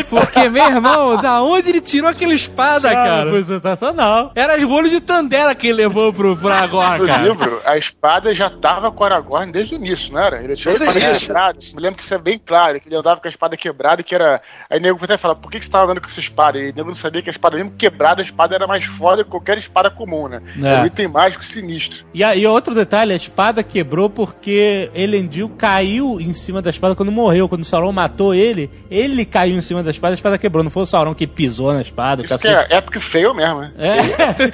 Porque, 0.09 0.49
meu 0.49 0.64
irmão, 0.66 1.16
da 1.20 1.43
onde 1.43 1.68
ele 1.70 1.80
tirou 1.80 2.09
aquela 2.11 2.32
espada, 2.34 2.91
Cara, 2.91 3.09
cara? 3.18 3.30
foi 3.30 3.43
sensacional. 3.43 4.32
Era 4.34 4.55
as 4.57 4.64
golos 4.64 4.91
de 4.91 5.01
Tandera 5.01 5.55
que 5.55 5.66
ele 5.66 5.78
levou 5.78 6.12
pro, 6.12 6.36
pro 6.36 6.49
No 6.49 7.07
cara. 7.07 7.22
livro, 7.22 7.61
a 7.64 7.76
espada 7.76 8.32
já 8.34 8.49
tava 8.51 8.91
com 8.91 9.03
o 9.03 9.07
Aragorn 9.07 9.53
desde 9.53 9.74
o 9.74 9.76
início, 9.76 10.12
não 10.12 10.20
era? 10.20 10.43
Ele 10.43 10.57
tinha 10.57 10.72
a 10.74 10.76
espada 10.76 11.01
quebrada. 11.18 11.59
Me 11.74 11.82
lembro 11.82 11.99
que 11.99 12.05
isso 12.05 12.14
é 12.14 12.18
bem 12.18 12.41
claro, 12.45 12.80
que 12.80 12.89
ele 12.89 12.97
andava 12.97 13.20
com 13.20 13.28
a 13.28 13.30
espada 13.30 13.57
quebrada, 13.57 14.03
que 14.03 14.14
era. 14.14 14.41
Aí 14.70 14.78
o 14.78 14.82
nego 14.82 15.05
até 15.05 15.16
fala, 15.18 15.34
por 15.34 15.51
que, 15.51 15.59
que 15.59 15.64
você 15.64 15.70
tava 15.70 15.84
andando 15.84 16.01
com 16.01 16.07
essa 16.07 16.20
espada? 16.20 16.59
E 16.59 16.70
o 16.70 16.74
nego 16.74 16.89
não 16.89 16.95
sabia 16.95 17.22
que 17.22 17.28
a 17.28 17.32
espada, 17.32 17.57
mesmo 17.57 17.72
quebrada, 17.72 18.22
a 18.22 18.24
espada 18.24 18.55
era 18.55 18.66
mais 18.66 18.84
foda 18.84 19.22
que 19.24 19.30
qualquer 19.30 19.59
espada 19.59 19.91
comum, 19.91 20.28
né? 20.28 20.41
É. 20.62 20.74
É 20.74 20.80
um 20.82 20.86
item 20.86 21.09
mágico 21.09 21.45
sinistro. 21.45 21.78
E, 22.14 22.22
a- 22.24 22.35
e 22.37 22.47
outro 22.47 22.74
detalhe, 22.74 23.12
a 23.12 23.16
espada 23.16 23.62
quebrou 23.62 24.09
porque 24.11 24.91
Elendil 24.95 25.49
caiu 25.57 26.20
em 26.20 26.33
cima 26.33 26.61
da 26.62 26.70
espada 26.70 26.95
quando 26.95 27.12
morreu. 27.12 27.49
Quando 27.49 27.62
o 27.62 27.64
Sauron 27.64 27.93
matou 27.93 28.35
ele, 28.35 28.70
ele 28.91 29.24
caiu 29.24 29.57
em 29.57 29.61
cima 29.61 29.83
da 29.83 29.91
espada, 29.91 30.14
a 30.14 30.16
espada 30.16 30.39
quebrou. 30.39 30.62
Não 30.64 30.70
foi 30.70 30.83
o 30.83 30.87
Sauron 30.87 31.14
que 31.14 31.26
pisou 31.26 31.72
na 31.72 31.81
espada. 31.81 32.22
Isso 32.24 32.39
que 32.39 32.49
é 32.49 32.66
épico 32.70 32.99
e 32.99 33.01
feio 33.03 33.35
mesmo, 33.35 33.61
né? 33.61 33.72
É. 33.79 33.99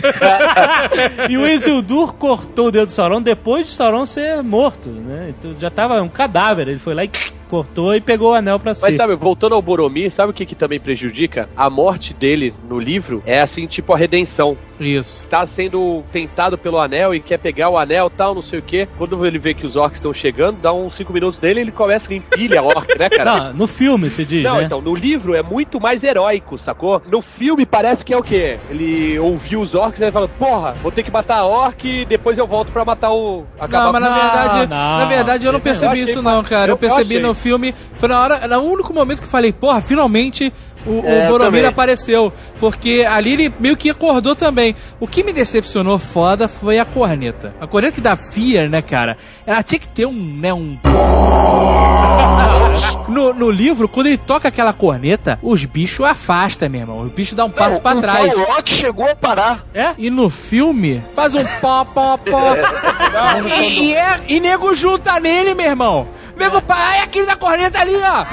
e 1.31 1.37
o 1.37 1.47
Isildur 1.47 2.15
cortou 2.15 2.69
o 2.69 2.71
dedo 2.71 2.87
do 2.87 2.93
Sauron 2.93 3.23
depois 3.23 3.67
de 3.69 3.73
Sauron 3.73 4.07
ser 4.07 4.43
morto, 4.43 4.89
né? 4.91 5.33
Então 5.39 5.55
já 5.59 5.71
tava 5.71 6.01
um 6.03 6.09
cadáver. 6.09 6.69
Ele 6.69 6.79
foi 6.79 6.95
lá 6.95 7.05
e 7.05 7.11
cortou 7.45 7.95
e 7.95 8.01
pegou 8.01 8.33
o 8.33 8.35
anel 8.35 8.59
pra 8.59 8.75
si. 8.75 8.83
Mas 8.83 8.97
sabe, 8.97 9.15
voltando 9.15 9.55
ao 9.55 9.63
Boromir, 9.63 10.11
sabe 10.11 10.31
o 10.31 10.35
que, 10.35 10.45
que 10.47 10.55
também 10.55 10.81
prejudica? 10.81 11.49
A 11.57 11.69
morte 11.71 12.13
dele 12.15 12.55
no 12.69 12.79
livro 12.79 13.23
é 13.27 13.41
assim, 13.41 13.67
tipo 13.67 13.95
a 13.95 13.99
redenção. 13.99 14.57
Isso. 14.81 15.25
Tá 15.29 15.47
sendo 15.47 16.03
tentado 16.11 16.59
pelo 16.59 16.81
anel 16.81 17.15
e 17.15 17.21
quer 17.21 17.39
pegar 17.39 17.69
o 17.71 17.79
anel 17.79 18.11
tal, 18.11 18.35
não 18.35 18.43
sei 18.43 18.59
o 18.59 18.63
quê. 18.63 18.89
Quando 18.99 19.25
ele 19.25 19.39
vê 19.39 19.55
que 19.55 19.65
os 19.65 19.77
orcs 19.77 19.99
estão 19.99 20.13
chegando, 20.13 20.59
dá 20.61 20.73
uns 20.73 20.97
5 20.97 21.13
minutos 21.13 21.39
dele 21.39 21.61
ele 21.61 21.71
começa 21.71 22.13
a 22.13 22.17
empilha 22.17 22.59
a 22.59 22.63
orc, 22.65 22.99
né, 22.99 23.09
cara? 23.09 23.25
Não, 23.51 23.53
no 23.53 23.67
filme 23.69 24.11
se 24.11 24.25
diz, 24.25 24.43
Não, 24.43 24.57
né? 24.59 24.65
então, 24.65 24.81
no 24.81 24.95
livro 24.95 25.35
é 25.35 25.43
muito 25.43 25.81
mais 25.81 26.03
heróico, 26.03 26.59
sacou? 26.59 27.01
No 27.09 27.23
filme 27.23 27.65
parece 27.65 28.05
que 28.05 28.13
é 28.13 28.17
o 28.17 28.23
quê? 28.23 28.59
Ele 28.69 29.17
ouviu 29.19 29.61
os 29.61 29.75
orcs 29.77 30.01
e 30.01 30.05
ele 30.05 30.13
fala, 30.13 30.27
porra, 30.29 30.73
vou 30.83 30.91
ter 30.91 31.05
que 31.05 31.11
matar 31.11 31.37
a 31.39 31.47
orc 31.47 31.85
e 31.87 32.05
depois 32.05 32.37
eu 32.37 32.47
volto 32.47 32.73
pra 32.73 32.85
matar 32.85 33.13
o... 33.13 33.45
Não, 33.71 33.93
mas 33.93 34.03
na 34.03 34.11
verdade, 34.15 34.67
não. 34.69 34.99
na 34.99 35.05
verdade 35.07 35.47
eu 35.47 35.53
não 35.53 35.59
Eu 35.61 35.63
percebi 35.63 35.93
achei 35.93 36.05
isso 36.05 36.15
que- 36.19 36.23
não, 36.25 36.43
cara. 36.43 36.65
Eu, 36.65 36.67
eu- 36.67 36.73
eu 36.73 36.79
percebi 36.79 37.15
achei. 37.15 37.21
Filme, 37.35 37.75
foi 37.97 38.09
na 38.09 38.21
hora, 38.21 38.49
no 38.49 38.63
único 38.63 38.93
momento 38.93 39.19
que 39.19 39.25
eu 39.27 39.31
falei, 39.31 39.53
porra, 39.53 39.81
finalmente 39.81 40.53
o, 40.87 41.01
o 41.01 41.07
É, 41.07 41.27
eu 41.27 41.31
Boromir 41.31 41.67
apareceu, 41.67 42.33
porque 42.61 43.07
ali 43.09 43.33
ele 43.33 43.55
meio 43.59 43.77
que 43.77 43.91
acordou 43.91 44.37
também. 44.37 44.77
O 45.01 45.07
que 45.07 45.23
me 45.23 45.33
decepcionou 45.33 45.99
foda 45.99 46.49
foi 46.49 46.79
a 46.79 46.85
corneta. 46.85 47.55
A 47.61 47.67
corneta 47.67 47.95
que 47.95 48.01
dá 48.01 48.17
fear, 48.17 48.69
né, 48.69 48.83
cara? 48.83 49.17
Ela 49.47 49.63
tinha 49.63 49.79
que 49.79 49.89
ter 49.89 50.07
um, 50.07 50.13
né, 50.13 50.53
um 50.53 50.79
no, 53.09 53.33
no 53.33 53.51
livro, 53.51 53.89
quando 53.89 54.09
ele 54.09 54.19
toca 54.19 54.49
aquela 54.49 54.73
corneta, 54.73 55.39
os 55.43 55.65
bichos 55.65 56.07
afastam, 56.07 56.69
meu 56.69 56.83
irmão. 56.83 57.01
Os 57.01 57.11
bichos 57.11 57.35
dão 57.35 57.47
um 57.47 57.51
passo 57.51 57.81
pra 57.81 57.97
o 57.97 58.01
trás. 58.01 58.35
Balrog 58.35 58.71
chegou 58.71 59.09
a 59.09 59.15
parar. 59.15 59.65
É? 59.75 59.95
E 59.99 60.11
no 60.11 60.31
filme, 60.31 61.05
faz 61.15 61.35
um 61.35 61.45
pó, 61.61 61.85
pó, 61.85 62.17
pó. 62.17 62.55
e, 63.61 63.87
e, 63.87 63.95
é, 63.95 64.21
e 64.29 64.41
nego 64.41 64.75
junta 64.75 65.19
nele, 65.21 65.55
meu 65.55 65.67
irmão. 65.67 66.09
Nego, 66.37 66.61
pai, 66.61 66.99
aquele 66.99 67.27
da 67.27 67.37
corneta 67.37 67.79
ali, 67.79 67.95
ó. 67.97 68.25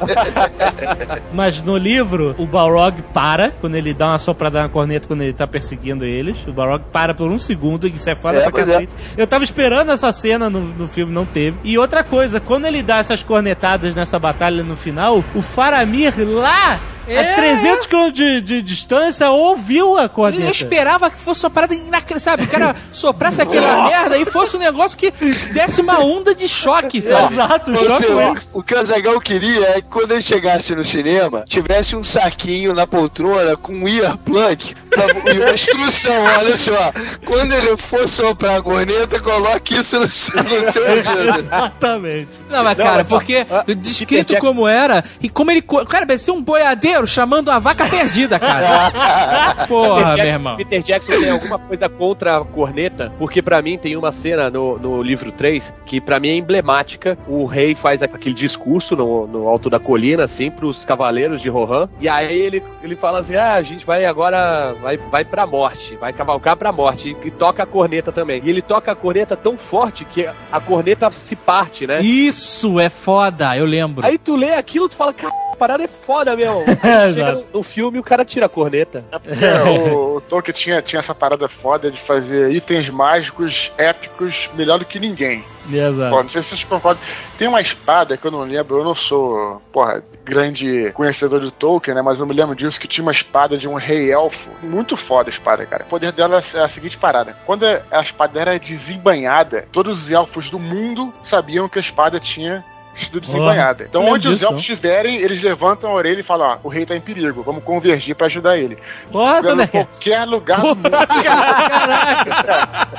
Mas 1.32 1.53
no 1.62 1.76
livro, 1.76 2.34
o 2.38 2.46
Balrog 2.46 3.02
para 3.12 3.50
quando 3.60 3.74
ele 3.74 3.92
dá 3.94 4.08
uma 4.08 4.18
soprada 4.18 4.62
na 4.62 4.68
corneta 4.68 5.06
quando 5.08 5.22
ele 5.22 5.32
tá 5.32 5.46
perseguindo 5.46 6.04
eles. 6.04 6.46
O 6.46 6.52
Balrog 6.52 6.84
para 6.92 7.14
por 7.14 7.30
um 7.30 7.38
segundo, 7.38 7.86
isso 7.86 8.08
é 8.08 8.14
foda 8.14 8.38
É, 8.38 8.42
pra 8.42 8.50
pois 8.50 8.66
cacete. 8.66 8.92
Eu 9.16 9.26
tava 9.26 9.44
esperando 9.44 9.90
essa 9.92 10.12
cena 10.12 10.48
no, 10.50 10.60
no 10.60 10.88
filme, 10.88 11.12
não 11.12 11.24
teve. 11.26 11.58
E 11.64 11.78
outra 11.78 12.02
coisa, 12.04 12.40
quando 12.40 12.66
ele 12.66 12.82
dá 12.82 12.98
essas 12.98 13.22
cornetadas 13.22 13.94
nessa 13.94 14.18
batalha 14.18 14.62
no 14.62 14.76
final, 14.76 15.22
o 15.34 15.42
Faramir 15.42 16.12
lá, 16.18 16.80
É. 17.06 17.18
a 17.32 17.34
300 17.34 17.86
km 17.86 18.10
de, 18.10 18.40
de 18.40 18.62
distância, 18.62 19.30
ouviu 19.30 19.98
a 19.98 20.04
Eu 20.04 20.08
corneta. 20.08 20.50
esperava 20.50 21.10
que 21.10 21.16
fosse 21.18 21.44
uma 21.44 21.50
parada 21.50 21.74
inacreditável, 21.74 22.20
sabe? 22.20 22.44
O 22.44 22.46
cara 22.48 22.74
soprasse 22.92 23.42
aquela 23.42 23.84
merda 23.88 24.16
e 24.16 24.24
fosse 24.24 24.56
um 24.56 24.58
negócio 24.60 24.96
que 24.96 25.10
desse 25.52 25.80
uma 25.82 25.98
onda 26.00 26.34
de 26.34 26.48
choque, 26.48 27.02
sabe? 27.02 27.34
Exato, 27.34 27.72
o 27.72 27.76
choque 27.76 28.46
o 28.54 28.62
que 28.62 28.74
o 28.74 28.78
Azaghal 28.78 29.20
queria 29.20 29.66
é 29.68 29.74
que 29.82 29.88
quando 29.88 30.12
ele 30.12 30.22
chegasse 30.22 30.74
no 30.74 30.82
cinema, 30.84 31.43
tivesse 31.46 31.94
um 31.96 32.04
saquinho 32.04 32.74
na 32.74 32.86
poltrona 32.86 33.56
com 33.56 33.72
um 33.72 33.88
earplug 33.88 34.74
pra- 34.90 35.32
e 35.32 35.38
uma 35.38 35.50
instrução, 35.52 36.24
olha 36.38 36.56
só. 36.56 36.92
Quando 37.24 37.52
ele 37.52 37.76
for 37.76 38.08
soprar 38.08 38.58
a 38.58 38.62
corneta, 38.62 39.20
coloque 39.20 39.74
isso 39.78 39.98
no, 40.00 40.06
seu- 40.06 40.42
no 40.42 40.72
seu. 40.72 40.84
Exatamente. 41.38 42.28
Não, 42.50 42.62
mas 42.64 42.76
cara, 42.76 43.04
porque 43.04 43.46
descrito 43.76 44.36
como 44.38 44.66
era, 44.66 45.04
e 45.20 45.28
como 45.28 45.50
ele. 45.50 45.62
Cara, 45.62 46.06
parecia 46.06 46.32
um 46.32 46.42
boiadeiro 46.42 47.06
chamando 47.06 47.50
a 47.50 47.58
vaca 47.58 47.86
perdida, 47.88 48.38
cara. 48.38 49.64
Porra, 49.68 50.10
Peter 50.10 50.16
meu 50.24 50.26
irmão. 50.32 50.56
Peter 50.56 50.82
Jackson 50.82 51.10
tem 51.12 51.30
alguma 51.30 51.58
coisa 51.58 51.88
contra 51.88 52.38
a 52.38 52.44
corneta, 52.44 53.12
porque 53.18 53.40
pra 53.42 53.60
mim 53.62 53.78
tem 53.78 53.96
uma 53.96 54.12
cena 54.12 54.50
no, 54.50 54.78
no 54.78 55.02
livro 55.02 55.32
3 55.32 55.72
que 55.86 56.00
pra 56.00 56.18
mim 56.20 56.28
é 56.28 56.34
emblemática. 56.36 57.18
O 57.26 57.44
rei 57.46 57.74
faz 57.74 58.02
aquele 58.02 58.34
discurso 58.34 58.96
no, 58.96 59.26
no 59.26 59.48
alto 59.48 59.68
da 59.70 59.78
colina, 59.78 60.24
assim, 60.24 60.50
pros 60.50 60.84
cavaleiros 60.84 61.33
de 61.40 61.48
Rohan. 61.48 61.88
E 62.00 62.08
aí 62.08 62.38
ele, 62.38 62.62
ele 62.82 62.96
fala 62.96 63.20
assim: 63.20 63.34
ah, 63.34 63.54
a 63.54 63.62
gente 63.62 63.84
vai 63.84 64.04
agora, 64.04 64.74
vai, 64.80 64.96
vai 64.96 65.24
pra 65.24 65.46
morte, 65.46 65.96
vai 65.96 66.12
cavalgar 66.12 66.56
pra 66.56 66.72
morte. 66.72 67.10
E, 67.10 67.28
e 67.28 67.30
toca 67.30 67.62
a 67.62 67.66
corneta 67.66 68.12
também. 68.12 68.40
E 68.44 68.50
ele 68.50 68.62
toca 68.62 68.92
a 68.92 68.96
corneta 68.96 69.36
tão 69.36 69.56
forte 69.56 70.04
que 70.04 70.26
a 70.26 70.60
corneta 70.60 71.10
se 71.10 71.36
parte, 71.36 71.86
né? 71.86 72.00
Isso 72.00 72.78
é 72.80 72.88
foda, 72.88 73.56
eu 73.56 73.66
lembro. 73.66 74.06
Aí 74.06 74.18
tu 74.18 74.36
lê 74.36 74.52
aquilo, 74.54 74.88
tu 74.88 74.96
fala, 74.96 75.12
cara, 75.12 75.32
a 75.54 75.56
parada 75.56 75.84
é 75.84 75.88
foda, 75.88 76.36
meu. 76.36 76.64
É, 76.84 77.04
Aí 77.04 77.14
chega 77.14 77.32
no, 77.32 77.44
no 77.54 77.62
filme 77.62 77.96
e 77.96 78.00
o 78.00 78.04
cara 78.04 78.24
tira 78.24 78.46
a 78.46 78.48
corneta. 78.48 79.04
É 79.10 79.62
o, 79.94 80.16
o 80.16 80.20
Tolkien 80.20 80.54
tinha, 80.54 80.82
tinha 80.82 80.98
essa 80.98 81.14
parada 81.14 81.48
foda 81.48 81.90
de 81.90 82.00
fazer 82.00 82.50
itens 82.50 82.88
mágicos 82.90 83.72
épicos 83.78 84.50
melhor 84.54 84.78
do 84.78 84.84
que 84.84 84.98
ninguém. 84.98 85.42
Exato. 85.72 86.14
Pô, 86.14 86.22
não 86.22 86.28
sei 86.28 86.42
se 86.42 86.50
vocês 86.50 86.64
concordam. 86.64 87.02
Tem 87.38 87.48
uma 87.48 87.60
espada 87.60 88.16
que 88.16 88.26
eu 88.26 88.30
não 88.30 88.42
lembro, 88.42 88.78
eu 88.78 88.84
não 88.84 88.94
sou, 88.94 89.62
porra, 89.72 90.02
grande 90.24 90.90
conhecedor 90.92 91.40
de 91.40 91.50
Tolkien, 91.52 91.94
né? 91.94 92.02
Mas 92.02 92.20
eu 92.20 92.26
me 92.26 92.34
lembro 92.34 92.54
disso 92.54 92.80
que 92.80 92.88
tinha 92.88 93.04
uma 93.04 93.12
espada 93.12 93.56
de 93.56 93.66
um 93.68 93.74
rei 93.74 94.12
elfo. 94.12 94.50
Muito 94.62 94.96
foda 94.96 95.30
a 95.30 95.32
espada, 95.32 95.64
cara. 95.64 95.84
O 95.84 95.88
poder 95.88 96.12
dela 96.12 96.40
é 96.54 96.60
a 96.60 96.68
seguinte 96.68 96.98
parada: 96.98 97.36
quando 97.46 97.64
a 97.64 98.02
espada 98.02 98.38
era 98.38 98.58
desembanhada, 98.58 99.66
todos 99.72 100.04
os 100.04 100.10
elfos 100.10 100.50
do 100.50 100.58
mundo 100.58 101.12
sabiam 101.22 101.68
que 101.68 101.78
a 101.78 101.82
espada 101.82 102.20
tinha 102.20 102.64
sido 102.94 103.20
desembanhada. 103.20 103.84
Então, 103.88 104.04
onde 104.06 104.28
os 104.28 104.42
elfos 104.42 104.60
estiverem, 104.60 105.16
eles 105.20 105.42
levantam 105.42 105.90
a 105.90 105.94
orelha 105.94 106.20
e 106.20 106.22
falam: 106.22 106.58
Ó, 106.62 106.68
o 106.68 106.70
rei 106.70 106.86
tá 106.86 106.94
em 106.96 107.00
perigo, 107.00 107.42
vamos 107.42 107.64
convergir 107.64 108.14
pra 108.14 108.26
ajudar 108.26 108.56
ele. 108.56 108.78
Porra, 109.10 109.42
Thundercats. 109.42 109.98
qualquer 109.98 110.24
lugar 110.24 110.60
do 110.60 110.68
mundo. 110.68 110.90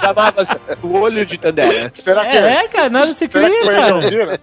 Chamava 0.02 0.48
o 0.84 0.94
olho 1.00 1.26
de 1.26 1.38
Tandera. 1.38 1.92
Será 1.96 2.26
que 2.26 2.38
É, 2.38 2.64
é, 2.64 2.68
cara, 2.68 2.90
nada 2.90 3.14
se 3.14 3.28
cria, 3.28 3.50
cara. 3.66 4.40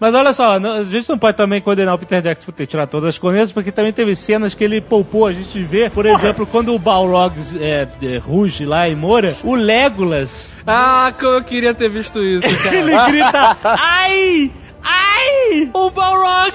Mas 0.00 0.14
olha 0.14 0.32
só, 0.32 0.56
a 0.56 0.84
gente 0.84 1.08
não 1.08 1.18
pode 1.18 1.36
também 1.36 1.60
condenar 1.60 1.94
o 1.94 1.98
Peter 1.98 2.20
Jackson 2.20 2.46
por 2.46 2.52
ter 2.52 2.66
tirado 2.66 2.88
todas 2.88 3.10
as 3.10 3.18
cornetas, 3.18 3.52
porque 3.52 3.70
também 3.70 3.92
teve 3.92 4.16
cenas 4.16 4.54
que 4.54 4.64
ele 4.64 4.80
poupou 4.80 5.26
a 5.26 5.32
gente 5.32 5.58
ver. 5.62 5.90
Por 5.90 6.06
exemplo, 6.06 6.46
quando 6.46 6.74
o 6.74 6.78
Balrog 6.78 7.34
é, 7.60 7.86
é, 8.02 8.18
ruge 8.18 8.64
lá 8.66 8.88
em 8.88 8.96
Moura, 8.96 9.36
o 9.44 9.54
Legolas, 9.54 10.50
Ah, 10.66 11.12
como 11.18 11.34
eu 11.34 11.44
queria 11.44 11.72
ter 11.74 11.88
visto 11.88 12.22
isso, 12.22 12.48
cara. 12.62 12.76
ele 12.76 12.96
grita, 13.06 13.56
ai, 13.62 14.50
ai, 14.82 15.70
o 15.72 15.90
Balrog, 15.90 16.52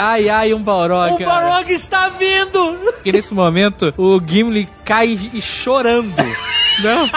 Ai, 0.00 0.28
ai, 0.28 0.54
um 0.54 0.62
Balrog. 0.62 1.14
o 1.14 1.18
cara. 1.18 1.40
Balrog 1.40 1.72
está 1.72 2.08
vindo. 2.10 2.78
Porque 2.94 3.10
nesse 3.10 3.34
momento 3.34 3.92
o 3.96 4.20
Gimli 4.24 4.68
cai 4.84 5.18
e 5.32 5.42
chorando. 5.42 6.14
Não? 6.84 7.08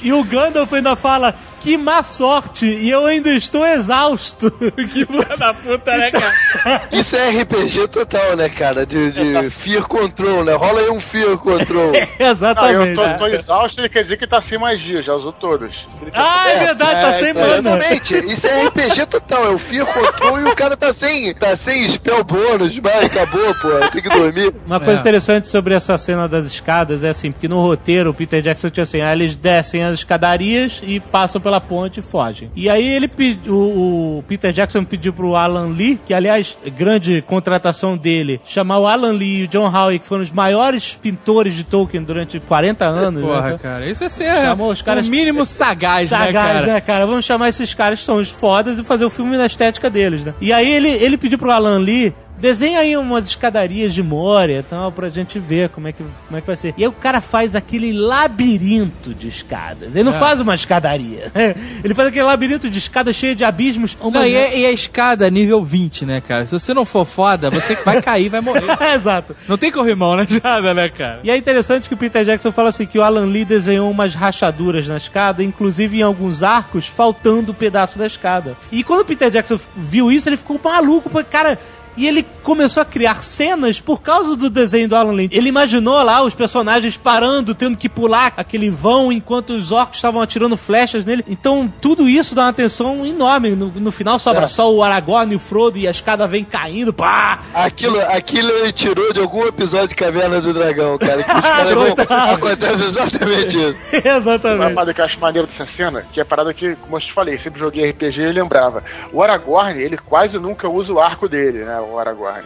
E 0.00 0.12
o 0.12 0.22
Gandalf 0.22 0.72
ainda 0.72 0.94
fala, 0.94 1.34
que 1.64 1.78
má 1.78 2.02
sorte, 2.02 2.66
e 2.66 2.90
eu 2.90 3.06
ainda 3.06 3.30
estou 3.30 3.64
exausto. 3.66 4.50
que 4.92 5.06
filha 5.06 5.36
da 5.38 5.54
puta, 5.54 5.96
né, 5.96 6.10
cara? 6.10 6.82
Isso 6.92 7.16
é 7.16 7.30
RPG 7.40 7.88
total, 7.88 8.36
né, 8.36 8.50
cara? 8.50 8.84
De, 8.84 9.10
de 9.12 9.50
Fear 9.50 9.88
Control, 9.88 10.44
né? 10.44 10.52
Rola 10.52 10.80
aí 10.82 10.90
um 10.90 11.00
Fear 11.00 11.38
Control. 11.38 11.92
Não, 12.18 12.26
eu 12.26 12.30
Exatamente. 12.32 12.94
tô, 12.94 13.18
tô 13.18 13.26
exausto, 13.28 13.80
ele 13.80 13.88
quer 13.88 14.02
dizer 14.02 14.18
que 14.18 14.26
tá 14.26 14.42
sem 14.42 14.58
magia, 14.58 15.00
já 15.00 15.14
usou 15.14 15.32
todos. 15.32 15.86
Ah, 16.12 16.48
é 16.50 16.58
verdade, 16.66 17.00
tá 17.00 17.18
sem 17.18 17.32
mana. 17.32 17.54
Exatamente, 17.56 18.14
isso 18.32 18.46
é 18.46 18.66
RPG 18.66 19.06
total, 19.06 19.46
é 19.46 19.48
o 19.48 19.58
Fear 19.58 19.86
Control 19.86 20.40
e 20.40 20.44
o 20.44 20.54
cara 20.54 20.76
tá 20.76 20.92
sem, 20.92 21.32
tá 21.34 21.56
sem 21.56 21.88
spell 21.88 22.22
bônus, 22.22 22.76
vai, 22.76 23.06
acabou, 23.06 23.54
pô, 23.54 23.70
tem 23.90 24.02
que 24.02 24.08
dormir. 24.10 24.54
Uma 24.66 24.78
coisa 24.80 24.98
É. 24.98 25.00
interessante 25.00 25.48
sobre 25.48 25.72
essa 25.74 25.96
cena 25.96 26.28
das 26.28 26.44
escadas 26.44 27.02
é 27.02 27.08
assim, 27.08 27.32
porque 27.32 27.48
no 27.48 27.60
roteiro 27.60 28.10
o 28.10 28.14
Peter 28.14 28.42
Jackson 28.42 28.68
tinha 28.68 28.84
assim, 28.84 29.00
ah, 29.00 29.12
eles 29.14 29.34
descem 29.34 29.82
as 29.82 29.94
escadarias 29.94 30.80
e 30.82 31.00
passam 31.00 31.40
pela 31.40 31.53
pela 31.54 31.60
ponte 31.60 32.00
e 32.00 32.02
fogem. 32.02 32.50
E 32.54 32.68
aí 32.68 32.86
ele 32.86 33.08
pediu, 33.08 33.54
o, 33.54 34.24
Peter 34.26 34.52
Jackson 34.52 34.84
pediu 34.84 35.12
pro 35.12 35.36
Alan 35.36 35.68
Lee, 35.68 36.00
que 36.04 36.12
aliás, 36.12 36.56
grande 36.76 37.22
contratação 37.22 37.96
dele, 37.96 38.40
chamar 38.44 38.78
o 38.78 38.86
Alan 38.86 39.12
Lee 39.12 39.40
e 39.40 39.44
o 39.44 39.48
John 39.48 39.70
Howe, 39.70 39.98
que 39.98 40.06
foram 40.06 40.22
os 40.22 40.32
maiores 40.32 40.94
pintores 40.94 41.54
de 41.54 41.64
Tolkien 41.64 42.02
durante 42.02 42.40
40 42.40 42.84
anos. 42.84 43.22
Porra, 43.22 43.50
né? 43.50 43.58
cara, 43.60 43.86
isso 43.86 44.04
é 44.04 44.08
ser 44.08 44.34
Chamou 44.36 44.70
os 44.70 44.82
caras 44.82 45.06
o 45.06 45.10
mínimo 45.10 45.44
sagaz, 45.46 46.10
né, 46.10 46.18
sagaz, 46.18 46.60
cara? 46.60 46.72
né, 46.72 46.80
cara? 46.80 47.06
Vamos 47.06 47.24
chamar 47.24 47.48
esses 47.48 47.72
caras 47.74 48.00
que 48.00 48.04
são 48.04 48.16
os 48.16 48.30
fodas 48.30 48.78
e 48.78 48.84
fazer 48.84 49.04
o 49.04 49.10
filme 49.10 49.36
na 49.36 49.46
estética 49.46 49.88
deles, 49.88 50.24
né? 50.24 50.34
E 50.40 50.52
aí 50.52 50.70
ele, 50.70 50.88
ele 50.88 51.16
pediu 51.16 51.38
pro 51.38 51.50
Alan 51.50 51.78
Lee 51.78 52.14
Desenha 52.38 52.80
aí 52.80 52.96
umas 52.96 53.26
escadarias 53.26 53.94
de 53.94 54.02
Moria 54.02 54.58
e 54.58 54.62
tal, 54.62 54.90
pra 54.90 55.08
gente 55.08 55.38
ver 55.38 55.68
como 55.68 55.86
é, 55.88 55.92
que, 55.92 56.02
como 56.26 56.36
é 56.36 56.40
que 56.40 56.46
vai 56.46 56.56
ser. 56.56 56.74
E 56.76 56.82
aí 56.82 56.88
o 56.88 56.92
cara 56.92 57.20
faz 57.20 57.54
aquele 57.54 57.92
labirinto 57.92 59.14
de 59.14 59.28
escadas. 59.28 59.94
Ele 59.94 60.04
não 60.04 60.14
É. 60.14 60.18
faz 60.18 60.40
uma 60.40 60.54
escadaria. 60.54 61.30
Ele 61.84 61.94
faz 61.94 62.08
aquele 62.08 62.24
labirinto 62.24 62.68
de 62.68 62.78
escadas 62.78 63.14
cheio 63.14 63.34
de 63.36 63.44
abismos. 63.44 63.96
Não, 64.02 64.24
e, 64.24 64.34
é- 64.34 64.58
e 64.58 64.66
a 64.66 64.72
escada 64.72 65.30
nível 65.30 65.64
20, 65.64 66.04
né, 66.04 66.20
cara? 66.20 66.44
Se 66.44 66.52
você 66.52 66.74
não 66.74 66.84
for 66.84 67.04
foda, 67.04 67.50
você 67.50 67.76
vai 67.76 68.02
cair, 68.02 68.28
vai 68.28 68.40
morrer. 68.40 68.64
Exato. 68.94 69.34
Não 69.48 69.56
tem 69.56 69.70
corrimão 69.70 70.16
na 70.16 70.24
escada, 70.24 70.74
né, 70.74 70.88
cara? 70.88 71.20
E 71.22 71.30
é 71.30 71.36
interessante 71.36 71.88
que 71.88 71.94
o 71.94 71.98
Peter 71.98 72.24
Jackson 72.24 72.50
fala 72.52 72.68
assim 72.70 72.84
que 72.86 72.98
o 72.98 73.02
Alan 73.02 73.26
Lee 73.26 73.44
desenhou 73.44 73.90
umas 73.90 74.14
rachaduras 74.14 74.88
na 74.88 74.96
escada, 74.96 75.42
inclusive 75.42 75.98
em 75.98 76.02
alguns 76.02 76.42
arcos, 76.42 76.86
faltando 76.88 77.52
um 77.52 77.54
pedaço 77.54 77.98
da 77.98 78.06
escada. 78.06 78.56
E 78.72 78.82
quando 78.82 79.00
o 79.00 79.04
Peter 79.04 79.30
Jackson 79.30 79.58
viu 79.76 80.10
isso, 80.10 80.28
ele 80.28 80.36
ficou 80.36 80.60
maluco, 80.62 81.08
porque, 81.08 81.30
cara... 81.30 81.58
E 81.96 82.06
ele 82.06 82.26
começou 82.42 82.82
a 82.82 82.86
criar 82.86 83.22
cenas 83.22 83.80
por 83.80 84.02
causa 84.02 84.36
do 84.36 84.50
desenho 84.50 84.88
do 84.88 84.96
Alan 84.96 85.12
Lee. 85.12 85.28
Ele 85.32 85.48
imaginou 85.48 86.02
lá 86.02 86.22
os 86.22 86.34
personagens 86.34 86.96
parando, 86.96 87.54
tendo 87.54 87.76
que 87.78 87.88
pular 87.88 88.32
aquele 88.36 88.68
vão 88.70 89.12
enquanto 89.12 89.50
os 89.50 89.72
orcs 89.72 89.96
estavam 89.98 90.20
atirando 90.20 90.56
flechas 90.56 91.04
nele. 91.04 91.24
Então, 91.28 91.72
tudo 91.80 92.08
isso 92.08 92.34
dá 92.34 92.42
uma 92.42 92.52
tensão 92.52 93.06
enorme. 93.06 93.50
No, 93.50 93.68
no 93.68 93.92
final 93.92 94.18
sobra 94.18 94.44
É. 94.44 94.46
só 94.48 94.72
o 94.72 94.82
Aragorn 94.82 95.32
e 95.32 95.36
o 95.36 95.38
Frodo 95.38 95.78
e 95.78 95.86
a 95.86 95.90
escada 95.90 96.26
vem 96.26 96.44
caindo. 96.44 96.92
Pá! 96.92 97.40
Aquilo, 97.54 97.98
aquilo 98.00 98.50
ele 98.50 98.72
tirou 98.72 99.12
de 99.12 99.20
algum 99.20 99.46
episódio 99.46 99.88
de 99.88 99.94
Caverna 99.94 100.40
do 100.40 100.52
Dragão, 100.52 100.98
cara. 100.98 101.22
Que 101.22 101.30
os 101.32 101.40
caras 101.40 101.72
vão, 101.72 102.16
acontece 102.34 102.84
exatamente 102.84 103.56
isso. 103.56 103.78
Uma 104.04 104.16
Exatamente. 104.16 104.74
parada 104.74 104.94
que 104.94 105.00
eu 105.00 105.04
acho 105.04 105.20
maneiro 105.20 105.46
dessa 105.48 105.70
cena, 105.76 106.04
que 106.12 106.20
é 106.20 106.22
a 106.22 106.26
parada 106.26 106.52
que, 106.52 106.74
como 106.76 106.96
eu 106.96 107.00
te 107.00 107.12
falei, 107.12 107.38
sempre 107.38 107.60
joguei 107.60 107.90
RPG 107.90 108.20
e 108.20 108.32
lembrava. 108.32 108.82
O 109.12 109.22
Aragorn, 109.22 109.80
ele 109.80 109.96
quase 109.96 110.38
nunca 110.38 110.68
usa 110.68 110.92
o 110.92 111.00
arco 111.00 111.28
dele, 111.28 111.64
né? 111.64 111.80
O 111.92 111.98
Aragorn. 111.98 112.44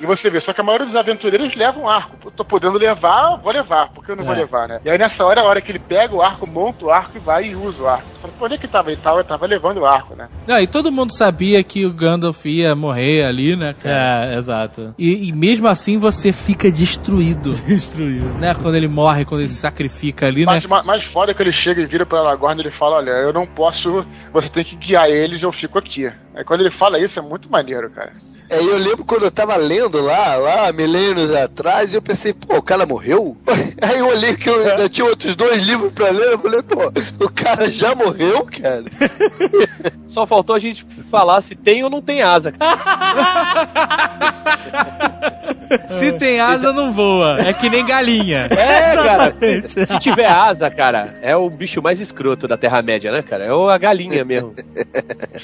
E 0.00 0.06
você 0.06 0.28
vê, 0.28 0.40
só 0.40 0.52
que 0.52 0.60
a 0.60 0.64
maioria 0.64 0.86
dos 0.88 0.96
aventureiros 0.96 1.54
levam 1.54 1.88
arco. 1.88 2.16
Eu 2.24 2.30
tô 2.32 2.44
podendo 2.44 2.76
levar, 2.76 3.36
vou 3.36 3.52
levar, 3.52 3.90
porque 3.94 4.10
eu 4.10 4.16
não 4.16 4.24
vou 4.24 4.34
É. 4.34 4.38
levar, 4.38 4.66
né? 4.66 4.80
E 4.84 4.90
aí 4.90 4.98
nessa 4.98 5.24
hora, 5.24 5.40
a 5.40 5.44
hora 5.44 5.60
que 5.60 5.70
ele 5.70 5.78
pega 5.78 6.12
o 6.12 6.20
arco, 6.20 6.48
monta 6.48 6.84
o 6.84 6.90
arco 6.90 7.12
e 7.16 7.20
vai 7.20 7.46
e 7.46 7.54
usa 7.54 7.80
o 7.80 7.86
arco. 7.88 8.02
Você 8.12 8.20
fala, 8.22 8.32
Pô, 8.36 8.44
onde 8.44 8.54
é 8.54 8.58
que 8.58 8.66
tava? 8.66 8.90
Ele 8.90 9.00
tava, 9.00 9.20
ele 9.20 9.28
tava 9.28 9.46
levando 9.46 9.78
o 9.78 9.86
arco, 9.86 10.16
né? 10.16 10.28
Não, 10.48 10.58
e 10.58 10.66
todo 10.66 10.90
mundo 10.90 11.12
sabia 11.16 11.62
que 11.62 11.86
o 11.86 11.92
Gandalf 11.92 12.44
ia 12.44 12.74
morrer 12.74 13.24
ali, 13.24 13.54
né, 13.54 13.72
cara? 13.80 14.34
É, 14.34 14.36
exato. 14.36 14.92
E, 14.98 15.28
e 15.28 15.32
mesmo 15.32 15.68
assim 15.68 15.96
você 15.96 16.32
fica 16.32 16.72
destruído. 16.72 17.52
Destruído. 17.64 18.26
Né? 18.40 18.52
Quando 18.60 18.74
ele 18.74 18.88
morre, 18.88 19.24
quando 19.24 19.42
ele 19.42 19.48
se 19.48 19.60
sacrifica 19.60 20.26
ali, 20.26 20.40
né? 20.40 20.46
Mas 20.46 20.66
ma- 20.66 20.82
mais 20.82 21.04
foda 21.04 21.30
é 21.30 21.34
que 21.34 21.40
ele 21.40 21.52
chega 21.52 21.80
e 21.80 21.86
vira 21.86 22.04
pro 22.04 22.18
Aragorn 22.18 22.60
e 22.60 22.66
ele 22.66 22.72
fala, 22.74 22.96
olha, 22.96 23.10
eu 23.10 23.32
não 23.32 23.46
posso, 23.46 24.04
você 24.32 24.48
tem 24.48 24.64
que 24.64 24.74
guiar 24.74 25.08
eles, 25.08 25.40
eu 25.40 25.52
fico 25.52 25.78
aqui. 25.78 26.10
Aí 26.34 26.44
quando 26.44 26.60
ele 26.62 26.70
fala 26.70 26.98
isso, 26.98 27.18
é 27.18 27.22
muito 27.22 27.50
maneiro, 27.50 27.88
cara. 27.90 28.12
É, 28.50 28.58
eu 28.58 28.76
lembro 28.76 29.04
quando 29.06 29.22
eu 29.24 29.30
tava 29.30 29.56
lendo 29.56 30.02
lá, 30.02 30.34
lá, 30.36 30.72
milênios 30.72 31.34
atrás, 31.34 31.92
e 31.92 31.96
eu 31.96 32.02
pensei, 32.02 32.34
pô, 32.34 32.56
o 32.58 32.62
cara 32.62 32.84
morreu? 32.84 33.36
Aí 33.80 33.98
eu 33.98 34.06
olhei 34.08 34.36
que 34.36 34.48
eu 34.50 34.68
ainda 34.70 34.86
tinha 34.88 35.06
outros 35.06 35.34
dois 35.34 35.62
livros 35.66 35.90
pra 35.92 36.10
ler, 36.10 36.32
eu 36.32 36.38
falei, 36.38 36.62
pô, 36.62 36.92
o 37.24 37.30
cara 37.32 37.70
já 37.70 37.94
morreu, 37.94 38.44
cara? 38.46 38.84
Só 40.08 40.26
faltou 40.26 40.54
a 40.54 40.58
gente 40.58 40.86
falar 41.10 41.40
se 41.42 41.54
tem 41.56 41.82
ou 41.82 41.90
não 41.90 42.02
tem 42.02 42.20
asa. 42.22 42.52
Se 45.88 46.12
tem 46.18 46.40
asa, 46.40 46.72
não 46.72 46.92
voa. 46.92 47.40
É 47.40 47.52
que 47.52 47.68
nem 47.68 47.84
galinha. 47.84 48.46
É, 48.50 48.94
cara. 48.94 49.36
Se 49.66 49.98
tiver 50.00 50.26
asa, 50.26 50.70
cara, 50.70 51.18
é 51.22 51.34
o 51.34 51.48
bicho 51.50 51.82
mais 51.82 52.00
escroto 52.00 52.46
da 52.46 52.56
Terra-média, 52.56 53.10
né, 53.10 53.22
cara? 53.22 53.44
É 53.44 53.52
o- 53.52 53.68
a 53.68 53.76
galinha 53.78 54.24
mesmo. 54.24 54.54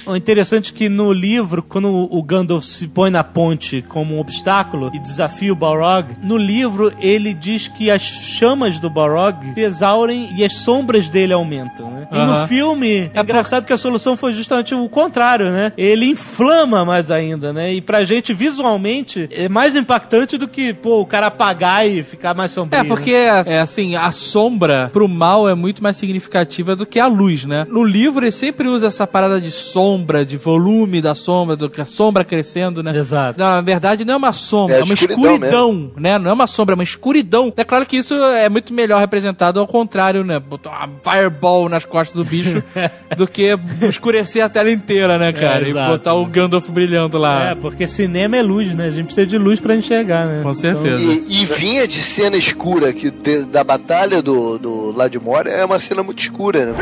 O 0.07 0.15
interessante 0.15 0.73
é 0.73 0.77
que 0.77 0.80
no 0.89 1.12
livro, 1.12 1.62
quando 1.62 1.89
o 1.89 2.23
Gandalf 2.23 2.65
se 2.65 2.89
põe 2.89 3.11
na 3.11 3.23
ponte 3.23 3.82
como 3.82 4.16
um 4.16 4.20
obstáculo 4.20 4.90
e 4.94 4.98
desafia 4.98 5.52
o 5.52 5.57
Balrog, 5.57 6.15
no 6.23 6.36
livro 6.36 6.93
ele 6.98 7.35
diz 7.35 7.69
que 7.69 7.90
as 7.90 8.02
chamas 8.02 8.78
do 8.78 8.89
Balrog 8.89 9.55
se 9.55 9.61
exaurem 9.61 10.35
e 10.36 10.44
as 10.44 10.55
sombras 10.55 11.09
dele 11.09 11.32
aumentam, 11.32 11.90
né? 11.90 12.09
E 12.12 12.19
no 12.24 12.47
filme, 12.47 13.11
é 13.15 13.20
engraçado 13.20 13.65
que 13.65 13.73
a 13.73 13.78
solução 13.78 14.16
foi 14.16 14.32
justamente 14.32 14.74
o 14.74 14.89
contrário, 14.89 15.51
né? 15.51 15.73
Ele 15.77 16.07
inflama 16.07 16.85
mais 16.85 17.11
ainda, 17.11 17.52
né? 17.52 17.73
E 17.74 17.81
pra 17.81 18.05
gente, 18.05 18.32
visualmente, 18.32 19.28
é 19.31 19.48
mais 19.48 19.77
impactante 19.77 20.36
do 20.36 20.48
que, 20.48 20.73
pô, 20.73 21.01
o 21.01 21.07
cara 21.07 21.27
apagar 21.27 21.86
e 21.89 22.02
ficar 22.02 22.35
mais 22.35 22.52
sombrio. 22.52 22.81
É, 22.81 22.85
porque, 22.85 23.12
é 23.12 23.61
assim, 23.61 23.97
a 23.97 24.11
sombra 24.11 24.90
pro 24.93 25.09
mal 25.09 25.48
é 25.48 25.55
muito 25.55 25.82
mais 25.82 25.97
significativa 25.97 26.74
do 26.74 26.86
que 26.86 26.98
a 26.98 27.07
luz, 27.07 27.44
né? 27.44 27.66
No 27.69 27.85
livro 27.85 28.24
ele 28.24 28.31
sempre 28.31 28.69
usa 28.69 28.86
essa 28.86 29.07
parada 29.07 29.40
de 29.40 29.51
sombra, 29.51 30.24
de 30.24 30.36
volume 30.36 30.70
da 31.03 31.15
sombra, 31.15 31.57
do 31.57 31.69
que 31.69 31.81
a 31.81 31.85
sombra 31.85 32.25
crescendo, 32.25 32.83
né? 32.83 32.97
Exato. 32.97 33.39
Na 33.39 33.61
verdade 33.61 34.05
não 34.05 34.15
é 34.15 34.17
uma 34.17 34.33
sombra, 34.33 34.77
É 34.77 34.81
é, 34.81 34.83
uma 34.85 34.95
escuridão 34.95 35.35
escuridão, 35.35 35.91
né? 35.97 36.19
Não 36.19 36.31
é 36.31 36.35
uma 36.35 36.47
sombra, 36.47 36.75
é 36.75 36.77
uma 36.77 36.85
escuridão. 36.85 37.53
É 37.57 37.65
claro 37.65 37.85
que 37.87 37.97
isso 37.97 38.15
é 38.15 38.49
muito 38.49 38.73
melhor 38.73 39.01
representado 39.01 39.59
ao 39.61 39.67
contrário, 39.67 40.25
né? 40.25 40.39
Botar 40.39 40.71
uma 40.71 40.91
fireball 41.03 41.69
nas 41.69 41.85
costas 41.85 42.17
do 42.17 42.25
bicho 42.25 42.63
do 43.17 43.27
que 43.27 43.57
escurecer 43.83 44.45
a 44.45 44.49
tela 44.49 44.71
inteira, 44.71 45.19
né, 45.19 45.33
cara? 45.33 45.65
e 45.67 45.71
exato. 45.71 45.91
botar 45.93 46.15
o 46.15 46.25
Gandalf 46.27 46.69
brilhando 46.71 47.19
lá. 47.19 47.51
É, 47.51 47.55
porque 47.55 47.87
cinema 47.87 48.37
é 48.37 48.43
luz, 48.43 48.75
né? 48.75 48.87
A 48.87 48.91
gente 48.91 49.07
precisa 49.07 49.27
de 49.27 49.39
luz 49.39 49.61
pra 49.61 49.75
enxergar, 49.75 50.27
né? 50.27 50.43
Com 50.43 50.55
certeza. 50.55 51.03
E, 51.03 51.43
e 51.43 51.47
vinha 51.47 51.87
de 51.87 52.01
cena 52.01 52.37
escura, 52.37 52.93
que 52.93 53.11
de- 53.11 53.45
da 53.45 53.63
batalha 53.65 54.23
do, 54.23 54.59
do 54.59 54.93
lá 54.93 55.09
de 55.09 55.19
Moria 55.19 55.53
é 55.53 55.65
uma 55.65 55.79
cena 55.79 56.03
muito 56.03 56.19
escura, 56.21 56.67
né? 56.67 56.75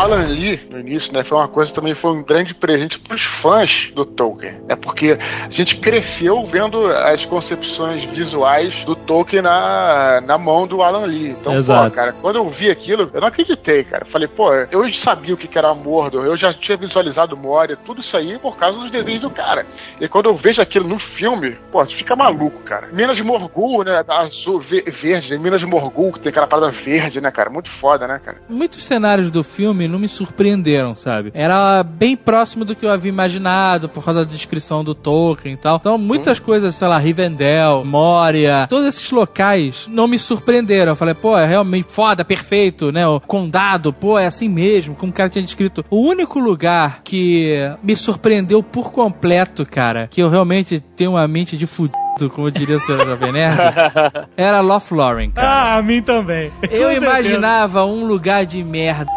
Alan 0.00 0.26
Lee, 0.28 0.60
no 0.70 0.80
início, 0.80 1.12
né, 1.12 1.22
foi 1.22 1.36
uma 1.36 1.48
coisa 1.48 1.72
também, 1.74 1.94
foi 1.94 2.10
um 2.12 2.22
grande 2.22 2.54
presente 2.54 2.98
pros 2.98 3.22
fãs 3.22 3.90
do 3.94 4.04
Tolkien. 4.04 4.54
É 4.68 4.74
porque 4.74 5.18
a 5.46 5.50
gente 5.50 5.76
cresceu 5.76 6.44
vendo 6.46 6.86
as 6.86 7.26
concepções 7.26 8.02
visuais 8.04 8.82
do 8.84 8.96
Tolkien 8.96 9.42
na, 9.42 10.22
na 10.24 10.38
mão 10.38 10.66
do 10.66 10.82
Alan 10.82 11.04
Lee. 11.06 11.30
Então, 11.30 11.52
Exato. 11.54 11.90
pô, 11.90 11.96
cara, 11.96 12.12
quando 12.14 12.36
eu 12.36 12.48
vi 12.48 12.70
aquilo, 12.70 13.10
eu 13.12 13.20
não 13.20 13.28
acreditei, 13.28 13.84
cara. 13.84 14.04
Falei, 14.06 14.26
pô, 14.26 14.52
eu 14.54 14.88
sabia 14.94 15.34
o 15.34 15.36
que 15.36 15.58
era 15.58 15.74
Mordor, 15.74 16.24
eu 16.24 16.36
já 16.36 16.54
tinha 16.54 16.78
visualizado 16.78 17.36
Moria, 17.36 17.76
tudo 17.76 18.00
isso 18.00 18.16
aí 18.16 18.38
por 18.38 18.56
causa 18.56 18.78
dos 18.78 18.90
desenhos 18.90 19.20
do 19.20 19.30
cara. 19.30 19.66
E 20.00 20.08
quando 20.08 20.26
eu 20.30 20.36
vejo 20.36 20.62
aquilo 20.62 20.88
no 20.88 20.98
filme, 20.98 21.56
pô, 21.70 21.84
você 21.84 21.94
fica 21.94 22.16
maluco, 22.16 22.60
cara. 22.62 22.88
Minas 22.92 23.16
de 23.16 23.22
Morgul, 23.22 23.84
né, 23.84 24.02
azul, 24.08 24.60
ve- 24.60 24.84
verde, 24.90 25.32
né, 25.32 25.38
Minas 25.38 25.60
de 25.60 25.66
Morgul, 25.66 26.12
que 26.12 26.20
tem 26.20 26.30
aquela 26.30 26.46
parada 26.46 26.70
verde, 26.72 27.20
né, 27.20 27.30
cara, 27.30 27.50
muito 27.50 27.68
foda, 27.70 28.06
né, 28.06 28.18
cara. 28.24 28.38
muitos 28.48 28.82
cenários 28.84 29.30
do 29.30 29.42
filme 29.42 29.89
não 29.90 29.98
me 29.98 30.08
surpreenderam, 30.08 30.94
sabe? 30.96 31.30
Era 31.34 31.82
bem 31.82 32.16
próximo 32.16 32.64
do 32.64 32.74
que 32.74 32.86
eu 32.86 32.90
havia 32.92 33.08
imaginado 33.10 33.88
por 33.88 34.04
causa 34.04 34.24
da 34.24 34.30
descrição 34.30 34.82
do 34.84 34.94
Tolkien 34.94 35.54
e 35.54 35.56
tal. 35.56 35.76
Então, 35.76 35.98
muitas 35.98 36.38
coisas, 36.38 36.74
sei 36.74 36.88
lá, 36.88 36.98
Rivendell, 36.98 37.84
Moria, 37.84 38.66
todos 38.68 38.86
esses 38.86 39.10
locais 39.10 39.86
não 39.88 40.06
me 40.08 40.18
surpreenderam. 40.18 40.92
Eu 40.92 40.96
falei, 40.96 41.14
pô, 41.14 41.36
é 41.36 41.46
realmente 41.46 41.86
foda, 41.90 42.24
perfeito, 42.24 42.92
né? 42.92 43.06
O 43.06 43.20
condado, 43.20 43.92
pô, 43.92 44.18
é 44.18 44.26
assim 44.26 44.48
mesmo, 44.48 44.94
como 44.94 45.10
o 45.10 45.14
cara 45.14 45.28
tinha 45.28 45.42
descrito. 45.42 45.84
O 45.90 46.00
único 46.00 46.38
lugar 46.38 47.00
que 47.04 47.54
me 47.82 47.96
surpreendeu 47.96 48.62
por 48.62 48.90
completo, 48.92 49.66
cara, 49.66 50.06
que 50.10 50.22
eu 50.22 50.28
realmente 50.28 50.80
tenho 50.96 51.12
uma 51.12 51.26
mente 51.26 51.56
de 51.56 51.66
fudido, 51.66 51.98
como 52.34 52.50
diria 52.50 52.76
o 52.76 52.80
senhor 52.80 53.04
Jovem 53.06 53.32
Nerd, 53.32 53.58
era 54.36 54.60
Lothlórien, 54.60 55.30
cara. 55.30 55.48
Ah, 55.48 55.76
a 55.76 55.82
mim 55.82 56.02
também. 56.02 56.50
Eu 56.62 56.68
Com 56.68 56.70
certeza. 56.70 56.96
imaginava 56.96 57.84
um 57.84 58.04
lugar 58.04 58.44
de 58.44 58.62
merda. 58.62 59.10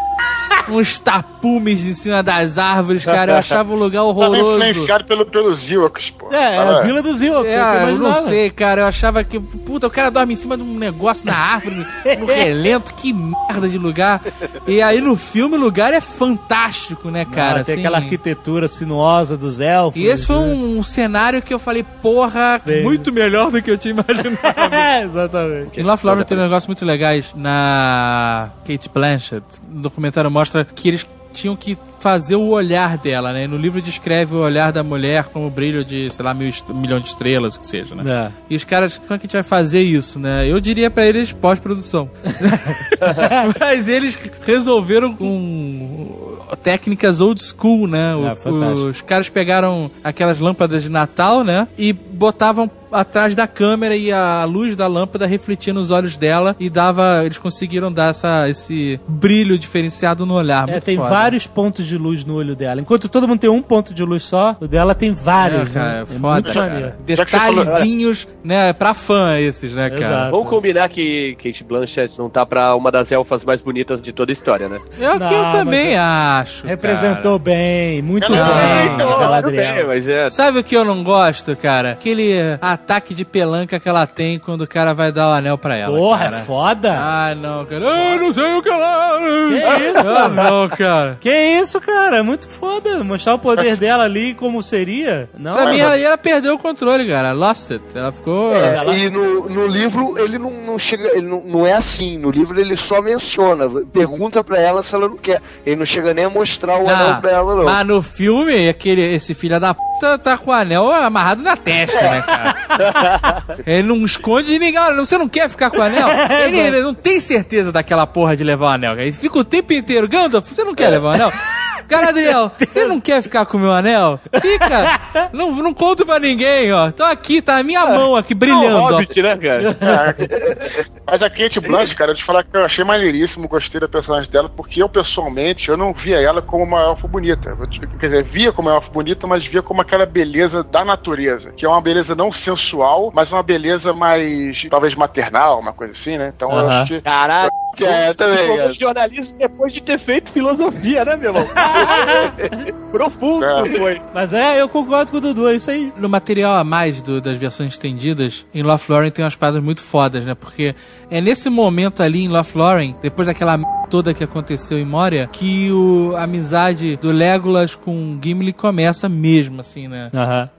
Uns 0.68 0.98
tapumes 0.98 1.84
em 1.86 1.92
cima 1.92 2.22
das 2.22 2.56
árvores, 2.58 3.04
cara. 3.04 3.32
Eu 3.32 3.36
achava 3.36 3.72
um 3.74 3.76
lugar 3.76 4.00
Tava 4.00 4.08
horroroso. 4.08 4.62
influenciado 4.64 5.04
pelo, 5.04 5.26
pelos 5.26 5.70
Ewoks, 5.70 6.10
pô. 6.10 6.32
É, 6.32 6.54
é 6.54 6.56
Tava- 6.56 6.78
a 6.78 6.82
Vila 6.82 7.02
dos 7.02 7.20
Ewoks, 7.20 7.52
é, 7.52 7.56
o 7.62 7.70
que 7.70 7.76
eu 7.76 7.80
É, 7.86 7.90
eu 7.90 7.98
não 7.98 8.14
sei, 8.14 8.50
cara. 8.50 8.80
Eu 8.82 8.86
achava 8.86 9.22
que, 9.22 9.38
puta, 9.38 9.86
o 9.86 9.90
cara 9.90 10.10
dorme 10.10 10.32
em 10.32 10.36
cima 10.36 10.56
de 10.56 10.62
um 10.62 10.78
negócio 10.78 11.24
na 11.26 11.36
árvore, 11.36 11.84
no 12.18 12.26
relento, 12.26 12.94
que 12.94 13.12
merda 13.12 13.68
de 13.68 13.76
lugar. 13.76 14.22
E 14.66 14.80
aí 14.80 15.00
no 15.02 15.16
filme 15.16 15.56
o 15.56 15.60
lugar 15.60 15.92
é 15.92 16.00
fantástico, 16.00 17.10
né, 17.10 17.24
cara? 17.26 17.60
Ah, 17.60 17.64
tem 17.64 17.74
assim. 17.74 17.82
aquela 17.82 17.98
arquitetura 17.98 18.66
sinuosa 18.66 19.36
dos 19.36 19.60
elfos. 19.60 20.00
E 20.00 20.06
esse 20.06 20.26
foi 20.26 20.36
né? 20.36 20.42
um, 20.54 20.82
cenário 20.82 21.42
que 21.42 21.52
eu 21.52 21.58
falei, 21.58 21.82
porra, 21.82 22.60
Bem- 22.64 22.82
muito 22.82 23.12
melhor 23.12 23.50
do 23.50 23.60
que 23.60 23.70
eu 23.70 23.76
tinha 23.76 23.92
imaginado. 23.92 24.38
É, 24.74 25.02
Exatamente. 25.04 25.78
Em 25.78 25.82
Lothlórien 25.82 26.24
tem 26.24 26.38
um 26.38 26.40
negócio 26.42 26.68
muito 26.68 26.84
legais 26.84 27.34
na 27.36 28.50
Kate 28.66 28.88
Blanchett. 28.88 29.44
O 29.70 29.80
documentário 29.80 30.30
mostra 30.30 30.43
que 30.74 30.88
eles 30.88 31.06
tinham 31.34 31.56
que 31.56 31.76
fazer 31.98 32.36
o 32.36 32.48
olhar 32.48 32.96
dela, 32.96 33.32
né? 33.32 33.46
No 33.46 33.56
livro 33.56 33.82
descreve 33.82 34.34
o 34.34 34.38
olhar 34.38 34.72
da 34.72 34.82
mulher 34.82 35.24
como 35.24 35.46
o 35.46 35.50
brilho 35.50 35.84
de, 35.84 36.08
sei 36.10 36.24
lá, 36.24 36.32
mil, 36.32 36.50
milhão 36.74 37.00
de 37.00 37.08
estrelas, 37.08 37.56
o 37.56 37.60
que 37.60 37.66
seja, 37.66 37.94
né? 37.94 38.28
É. 38.28 38.32
E 38.48 38.56
os 38.56 38.64
caras, 38.64 38.96
como 38.98 39.14
é 39.14 39.18
que 39.18 39.24
a 39.24 39.26
gente 39.26 39.32
vai 39.32 39.42
fazer 39.42 39.82
isso, 39.82 40.20
né? 40.20 40.48
Eu 40.48 40.60
diria 40.60 40.90
pra 40.90 41.04
eles 41.04 41.32
pós-produção. 41.32 42.08
Mas 43.58 43.88
eles 43.88 44.18
resolveram 44.46 45.14
com 45.14 46.33
técnicas 46.56 47.20
old 47.20 47.42
school, 47.42 47.86
né? 47.86 48.14
O- 48.16 48.26
É, 48.28 48.34
fantástico. 48.34 48.86
os 48.88 49.02
caras 49.02 49.28
pegaram 49.28 49.90
aquelas 50.02 50.40
lâmpadas 50.40 50.82
de 50.82 50.88
Natal, 50.90 51.42
né? 51.44 51.68
E 51.78 51.92
botavam 51.92 52.70
atrás 52.92 53.34
da 53.34 53.44
câmera 53.48 53.96
e 53.96 54.12
a 54.12 54.44
luz 54.44 54.76
da 54.76 54.86
lâmpada 54.86 55.26
refletia 55.26 55.72
nos 55.74 55.90
olhos 55.90 56.16
dela 56.16 56.54
e 56.60 56.70
dava. 56.70 57.22
Eles 57.24 57.38
conseguiram 57.38 57.92
dar 57.92 58.10
essa, 58.10 58.48
esse 58.48 59.00
brilho 59.08 59.58
diferenciado 59.58 60.24
no 60.24 60.34
olhar. 60.34 60.68
É, 60.68 60.72
Muito 60.72 60.84
tem 60.84 60.96
foda. 60.96 61.08
vários 61.10 61.44
pontos 61.46 61.86
de 61.86 61.98
luz 61.98 62.24
no 62.24 62.34
olho 62.36 62.54
dela. 62.54 62.80
Enquanto 62.80 63.08
todo 63.08 63.26
mundo 63.26 63.40
tem 63.40 63.50
um 63.50 63.60
ponto 63.62 63.92
de 63.92 64.04
luz 64.04 64.22
só, 64.22 64.56
o 64.60 64.68
dela 64.68 64.94
tem 64.94 65.10
vários. 65.12 65.70
É, 65.70 65.80
cara, 65.80 65.92
né? 65.92 65.98
é 65.98 66.02
É 66.02 66.06
foda, 66.06 66.34
muito 66.34 66.52
cara. 66.52 66.66
maneiro. 66.70 66.92
Detalhezinhos, 67.04 68.28
né? 68.42 68.72
Pra 68.72 68.94
fã 68.94 69.38
esses, 69.38 69.74
né, 69.74 69.90
cara? 69.90 70.30
Vamos 70.30 70.48
combinar 70.48 70.88
que 70.88 71.36
Kate 71.42 71.64
Blanchett 71.64 72.16
não 72.18 72.30
tá 72.30 72.44
pra 72.46 72.74
uma 72.76 72.90
das 72.90 73.10
elfas 73.10 73.42
mais 73.44 73.60
bonitas 73.60 74.00
de 74.02 74.12
toda 74.12 74.32
a 74.32 74.34
história, 74.34 74.68
né? 74.68 74.78
É 75.00 75.10
o 75.10 75.18
que 75.18 75.24
eu 75.34 75.42
Não, 75.42 75.52
também 75.52 75.96
mas 75.96 75.98
acho. 75.98 76.43
Representou 76.64 77.38
bem, 77.38 78.02
muito 78.02 78.32
Ela 78.34 78.46
bem. 78.54 78.90
tudo 78.98 79.18
Galadriel. 79.18 79.74
bem, 79.74 79.86
mas 79.86 80.08
é. 80.08 80.28
Sabe 80.30 80.58
o 80.58 80.64
que 80.64 80.76
eu 80.76 80.84
não 80.84 81.02
gosto, 81.02 81.56
cara? 81.56 81.92
Aquele 81.92 82.34
ataque 82.60 83.14
de 83.14 83.24
pelanca 83.24 83.78
que 83.80 83.88
ela 83.88 84.06
tem 84.06 84.38
quando 84.38 84.62
o 84.62 84.66
cara 84.68 84.92
vai 84.94 85.10
dar 85.12 85.28
o 85.28 85.32
anel 85.32 85.58
pra 85.58 85.76
ela. 85.76 85.96
Porra, 85.96 86.24
cara. 86.24 86.36
é 86.36 86.40
foda. 86.40 86.96
Ai, 86.98 87.34
não, 87.34 87.64
cara. 87.64 87.84
Eu 87.84 88.20
não 88.20 88.32
sei 88.32 88.44
o 88.44 88.62
que 88.62 88.68
ela. 88.68 89.18
Que 89.18 89.98
isso? 90.00 90.10
Ah, 90.10 90.28
não, 90.28 90.68
cara. 90.68 91.18
Que 91.20 91.30
isso, 91.30 91.80
cara? 91.80 92.18
É 92.18 92.22
muito 92.22 92.48
foda. 92.48 93.02
Mostrar 93.04 93.34
o 93.34 93.38
poder 93.38 93.76
dela 93.76 94.04
ali 94.04 94.34
como 94.34 94.62
seria. 94.62 95.28
Não, 95.36 95.54
Pra 95.54 95.64
mas- 95.64 95.74
mim, 95.74 95.80
ela, 95.80 95.98
ela 95.98 96.18
perdeu 96.18 96.54
o 96.54 96.58
controle, 96.58 97.06
cara. 97.08 97.32
Lost 97.32 97.70
it. 97.70 97.82
Ela 97.94 98.12
ficou. 98.12 98.54
É, 98.54 98.76
ela- 98.76 98.94
E 98.94 99.10
no, 99.10 99.48
no 99.48 99.66
livro 99.66 100.18
ele 100.18 100.38
não, 100.38 100.50
não 100.50 100.78
chega, 100.78 101.08
ele 101.16 101.26
não, 101.26 101.42
não 101.42 101.66
é 101.66 101.72
assim. 101.72 102.18
No 102.18 102.30
livro 102.30 102.58
ele 102.60 102.76
só 102.76 103.00
menciona, 103.02 103.68
pergunta 103.92 104.42
pra 104.44 104.58
ela 104.60 104.82
se 104.82 104.94
ela 104.94 105.08
não 105.08 105.16
quer. 105.16 105.40
Ele 105.64 105.76
não 105.76 105.86
chega 105.86 106.14
nem 106.14 106.23
a 106.24 106.30
mostrar 106.30 106.78
o 106.78 106.88
anel 106.88 107.20
pra 107.20 107.30
ela, 107.30 107.54
não. 107.54 107.64
Mas 107.64 107.86
no 107.86 108.02
filme, 108.02 108.68
aquele, 108.68 109.00
esse 109.14 109.34
filho 109.34 109.58
da 109.60 109.74
puta 109.74 110.18
tá 110.18 110.36
com 110.36 110.50
o 110.50 110.54
anel 110.54 110.90
amarrado 110.90 111.42
na 111.42 111.56
testa, 111.56 112.00
né, 112.00 112.22
cara? 112.22 113.44
ele 113.66 113.86
não 113.88 114.04
esconde 114.04 114.48
de 114.48 114.58
ninguém. 114.58 114.78
Olha, 114.80 114.96
Você 114.96 115.16
não 115.18 115.28
quer 115.28 115.48
ficar 115.48 115.70
com 115.70 115.78
o 115.78 115.82
anel? 115.82 116.08
Ele, 116.44 116.58
ele 116.58 116.82
não 116.82 116.92
tem 116.94 117.20
certeza 117.20 117.72
daquela 117.72 118.06
porra 118.06 118.36
de 118.36 118.44
levar 118.44 118.66
o 118.66 118.68
anel. 118.68 118.92
cara. 118.92 119.02
Ele 119.02 119.12
fica 119.12 119.38
o 119.38 119.44
tempo 119.44 119.72
inteiro. 119.72 120.08
Gandalf, 120.08 120.48
você 120.48 120.64
não 120.64 120.74
quer 120.74 120.88
levar 120.88 121.08
o 121.08 121.12
anel? 121.12 121.32
Galadriel, 121.88 122.50
você 122.58 122.86
não 122.86 123.00
quer 123.00 123.22
ficar 123.22 123.46
com 123.46 123.56
o 123.56 123.60
meu 123.60 123.72
anel? 123.72 124.18
Fica! 124.40 125.00
Não, 125.32 125.52
não 125.52 125.72
conto 125.74 126.04
pra 126.04 126.18
ninguém, 126.18 126.72
ó. 126.72 126.90
Tô 126.90 127.02
aqui, 127.04 127.40
tá 127.42 127.56
na 127.56 127.62
minha 127.62 127.86
mão 127.86 128.16
aqui, 128.16 128.34
brilhando. 128.34 128.76
ó. 128.78 128.90
Hobbit, 128.90 129.22
né, 129.22 129.36
cara? 129.36 129.76
É. 129.84 130.84
Mas 131.06 131.22
a 131.22 131.28
Kate 131.30 131.60
Blanchett, 131.60 131.94
cara, 131.96 132.12
eu 132.12 132.16
te 132.16 132.24
falar 132.24 132.42
que 132.44 132.56
eu 132.56 132.64
achei 132.64 132.84
maneiríssimo, 132.84 133.46
gostei 133.48 133.80
da 133.80 133.88
personagem 133.88 134.30
dela, 134.30 134.48
porque 134.48 134.82
eu, 134.82 134.88
pessoalmente, 134.88 135.68
eu 135.68 135.76
não 135.76 135.92
via 135.92 136.18
ela 136.20 136.40
como 136.40 136.64
uma 136.64 136.80
elfa 136.82 137.06
bonita. 137.06 137.50
Eu 137.50 137.68
Quer 137.98 138.06
dizer, 138.06 138.24
via 138.24 138.52
como 138.52 138.68
uma 138.68 138.76
elfa 138.76 138.90
bonita, 138.90 139.26
mas 139.26 139.44
via 139.46 139.62
como 139.62 139.80
aquela 139.82 140.06
beleza 140.06 140.62
da 140.64 140.84
natureza, 140.84 141.52
que 141.52 141.64
é 141.64 141.68
uma 141.68 141.80
beleza 141.80 142.14
não 142.14 142.32
sensual, 142.32 143.12
mas 143.14 143.30
uma 143.30 143.42
beleza 143.42 143.92
mais, 143.92 144.66
talvez, 144.70 144.94
maternal, 144.94 145.60
uma 145.60 145.72
coisa 145.72 145.92
assim, 145.92 146.16
né? 146.16 146.32
Então 146.34 146.50
eu 146.50 146.58
Aham. 146.58 146.82
acho 146.82 146.94
que... 146.94 147.00
Caralho. 147.02 147.50
É, 147.80 148.14
também, 148.14 148.38
Formou 148.38 148.56
cara. 148.56 148.72
de 148.72 148.78
jornalismo 148.78 149.36
depois 149.36 149.72
de 149.72 149.80
ter 149.82 149.98
feito 150.04 150.32
filosofia, 150.32 151.04
né, 151.04 151.16
meu 151.16 151.34
irmão? 151.34 151.44
Profundo 152.90 153.44
É. 153.44 153.64
foi. 153.76 154.00
Mas 154.14 154.32
é, 154.32 154.60
eu 154.60 154.68
concordo 154.68 155.10
com 155.10 155.18
o 155.18 155.20
Dudu, 155.20 155.48
é 155.48 155.56
isso 155.56 155.70
aí. 155.70 155.92
No 155.96 156.08
material 156.08 156.54
a 156.54 156.64
mais 156.64 157.02
do- 157.02 157.20
das 157.20 157.36
versões 157.38 157.70
estendidas, 157.70 158.46
em 158.54 158.62
Lothlórien 158.62 159.10
tem 159.10 159.24
umas 159.24 159.34
paradas 159.36 159.62
muito 159.62 159.80
fodas, 159.80 160.24
né? 160.24 160.34
Porque 160.34 160.74
é 161.10 161.20
nesse 161.20 161.50
momento 161.50 162.02
ali 162.02 162.22
em 162.24 162.28
Lothlórien, 162.28 162.94
depois 163.02 163.26
daquela 163.26 163.54
m... 163.54 163.64
toda 163.90 164.14
que 164.14 164.22
aconteceu 164.22 164.78
em 164.78 164.84
Moria, 164.84 165.28
que 165.30 165.70
o, 165.72 166.14
a 166.16 166.22
amizade 166.22 166.96
do 166.96 167.10
Legolas 167.10 167.74
com 167.74 168.18
Gimli 168.22 168.52
começa 168.52 169.08
mesmo, 169.08 169.60
assim, 169.60 169.88
né? 169.88 170.10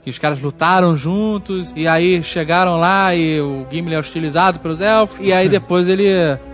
Que 0.04 0.10
os 0.10 0.20
caras 0.20 0.40
lutaram 0.42 0.96
juntos, 0.98 1.74
e 1.76 1.88
aí 1.88 2.22
chegaram 2.22 2.78
lá 2.78 3.16
e 3.16 3.40
o 3.40 3.66
Gimli 3.72 3.96
é 3.96 4.00
hostilizado 4.00 4.60
pelos 4.60 4.82
elfos, 4.82 5.18
e 5.22 5.32
aí 5.32 5.48
depois 5.50 5.88
ele 5.88 6.06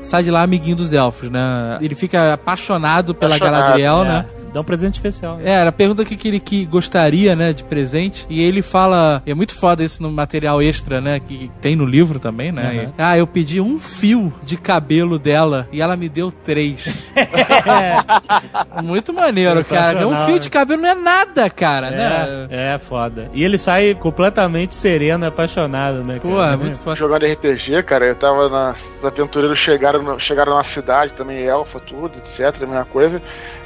sai 0.01 0.21
de 0.23 0.29
lá 0.31 0.43
amiguinho 0.43 0.75
dos 0.75 0.93
elfos, 0.93 1.29
né? 1.29 1.77
Ele 1.81 1.95
fica 1.95 2.33
apaixonado 2.33 3.15
pela 3.15 3.35
Apaixonado, 3.35 3.61
Galadriel, 3.63 4.03
É, 4.03 4.07
né? 4.07 4.25
Dá 4.53 4.59
um 4.59 4.63
presente 4.63 4.95
especial. 4.95 5.39
É, 5.43 5.51
era 5.51 5.69
a 5.69 5.73
pergunta 5.73 6.03
que, 6.03 6.15
que 6.15 6.27
ele 6.27 6.39
que 6.39 6.65
gostaria, 6.65 7.35
né, 7.35 7.53
de 7.53 7.63
presente. 7.63 8.25
E 8.29 8.41
ele 8.41 8.61
fala, 8.61 9.21
é 9.25 9.33
muito 9.33 9.53
foda 9.53 9.83
isso 9.83 10.03
no 10.03 10.11
material 10.11 10.61
extra, 10.61 10.99
né, 10.99 11.19
que 11.19 11.49
tem 11.61 11.75
no 11.75 11.85
livro 11.85 12.19
também, 12.19 12.51
né? 12.51 12.71
Uhum. 12.71 12.93
E, 12.97 13.01
ah, 13.01 13.17
eu 13.17 13.25
pedi 13.25 13.61
um 13.61 13.79
fio 13.79 14.33
de 14.43 14.57
cabelo 14.57 15.17
dela 15.17 15.67
e 15.71 15.81
ela 15.81 15.95
me 15.95 16.09
deu 16.09 16.31
três. 16.31 16.85
muito 18.83 19.13
maneiro, 19.13 19.63
cara. 19.63 20.07
Um 20.07 20.15
fio 20.25 20.33
né? 20.33 20.39
de 20.39 20.49
cabelo 20.49 20.81
não 20.81 20.89
é 20.89 20.95
nada, 20.95 21.49
cara, 21.49 21.89
né? 21.89 22.47
É, 22.49 22.73
é 22.73 22.79
foda. 22.79 23.29
E 23.33 23.43
ele 23.43 23.57
sai 23.57 23.95
completamente 23.95 24.75
sereno, 24.75 25.25
apaixonado, 25.25 26.03
né? 26.03 26.19
Pô, 26.21 26.37
cara? 26.37 26.53
é 26.53 26.57
muito 26.57 26.79
foda. 26.79 26.95
Jogando 26.95 27.25
RPG, 27.25 27.83
cara, 27.83 28.05
eu 28.05 28.15
tava 28.15 28.49
nas. 28.49 28.81
Os 28.97 29.05
aventureiros 29.05 29.59
chegaram, 29.59 30.19
chegaram 30.19 30.55
na 30.55 30.63
cidade, 30.63 31.13
também 31.13 31.43
elfa, 31.43 31.79
tudo, 31.79 32.11
etc, 32.17 32.63
a 32.63 32.65
mesma 32.65 32.85
coisa. 32.85 33.21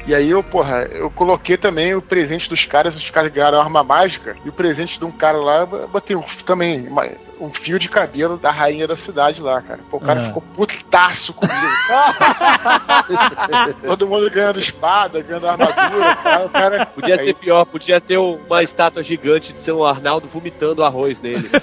E 0.08 0.14
aí 0.14 0.30
eu, 0.30 0.44
porra, 0.44 0.84
eu 0.92 1.10
coloquei 1.10 1.58
também 1.58 1.96
o 1.96 2.02
presente 2.02 2.48
dos 2.48 2.64
caras, 2.64 2.96
os 2.96 3.10
caras 3.10 3.32
ganharam 3.34 3.60
arma 3.60 3.84
mágica, 3.84 4.38
e 4.46 4.50
o 4.50 4.54
presente 4.54 5.00
de 5.00 5.06
um 5.06 5.12
cara 5.12 5.38
lá, 5.38 5.62
eu 5.62 5.88
botei 5.88 6.16
um, 6.16 6.22
também 6.46 6.88
uma- 6.88 7.10
um 7.42 7.52
fio 7.52 7.80
de 7.80 7.90
cabelo 7.90 8.38
da 8.38 8.52
rainha 8.52 8.88
da 8.88 8.96
cidade 8.96 9.42
lá, 9.42 9.60
cara. 9.64 9.80
Pô, 9.90 9.98
o 9.98 10.00
cara 10.00 10.20
Ah. 10.22 10.24
ficou 10.28 10.44
putaço 10.56 11.34
comigo. 11.34 11.56
Todo 13.84 14.08
mundo 14.08 14.30
ganhando 14.30 14.60
espada, 14.60 15.22
ganhando 15.22 15.48
armadura, 15.48 16.16
cara, 16.24 16.46
o 16.46 16.50
cara. 16.50 16.86
Podia 16.86 17.16
aí- 17.16 17.24
ser 17.24 17.34
pior, 17.34 17.66
podia 17.66 18.00
ter 18.00 18.18
uma 18.18 18.62
estátua 18.64 19.04
gigante 19.04 19.52
de 19.54 19.60
São 19.60 19.84
Arnaldo 19.84 20.28
vomitando 20.28 20.84
arroz 20.84 21.20
nele. 21.20 21.50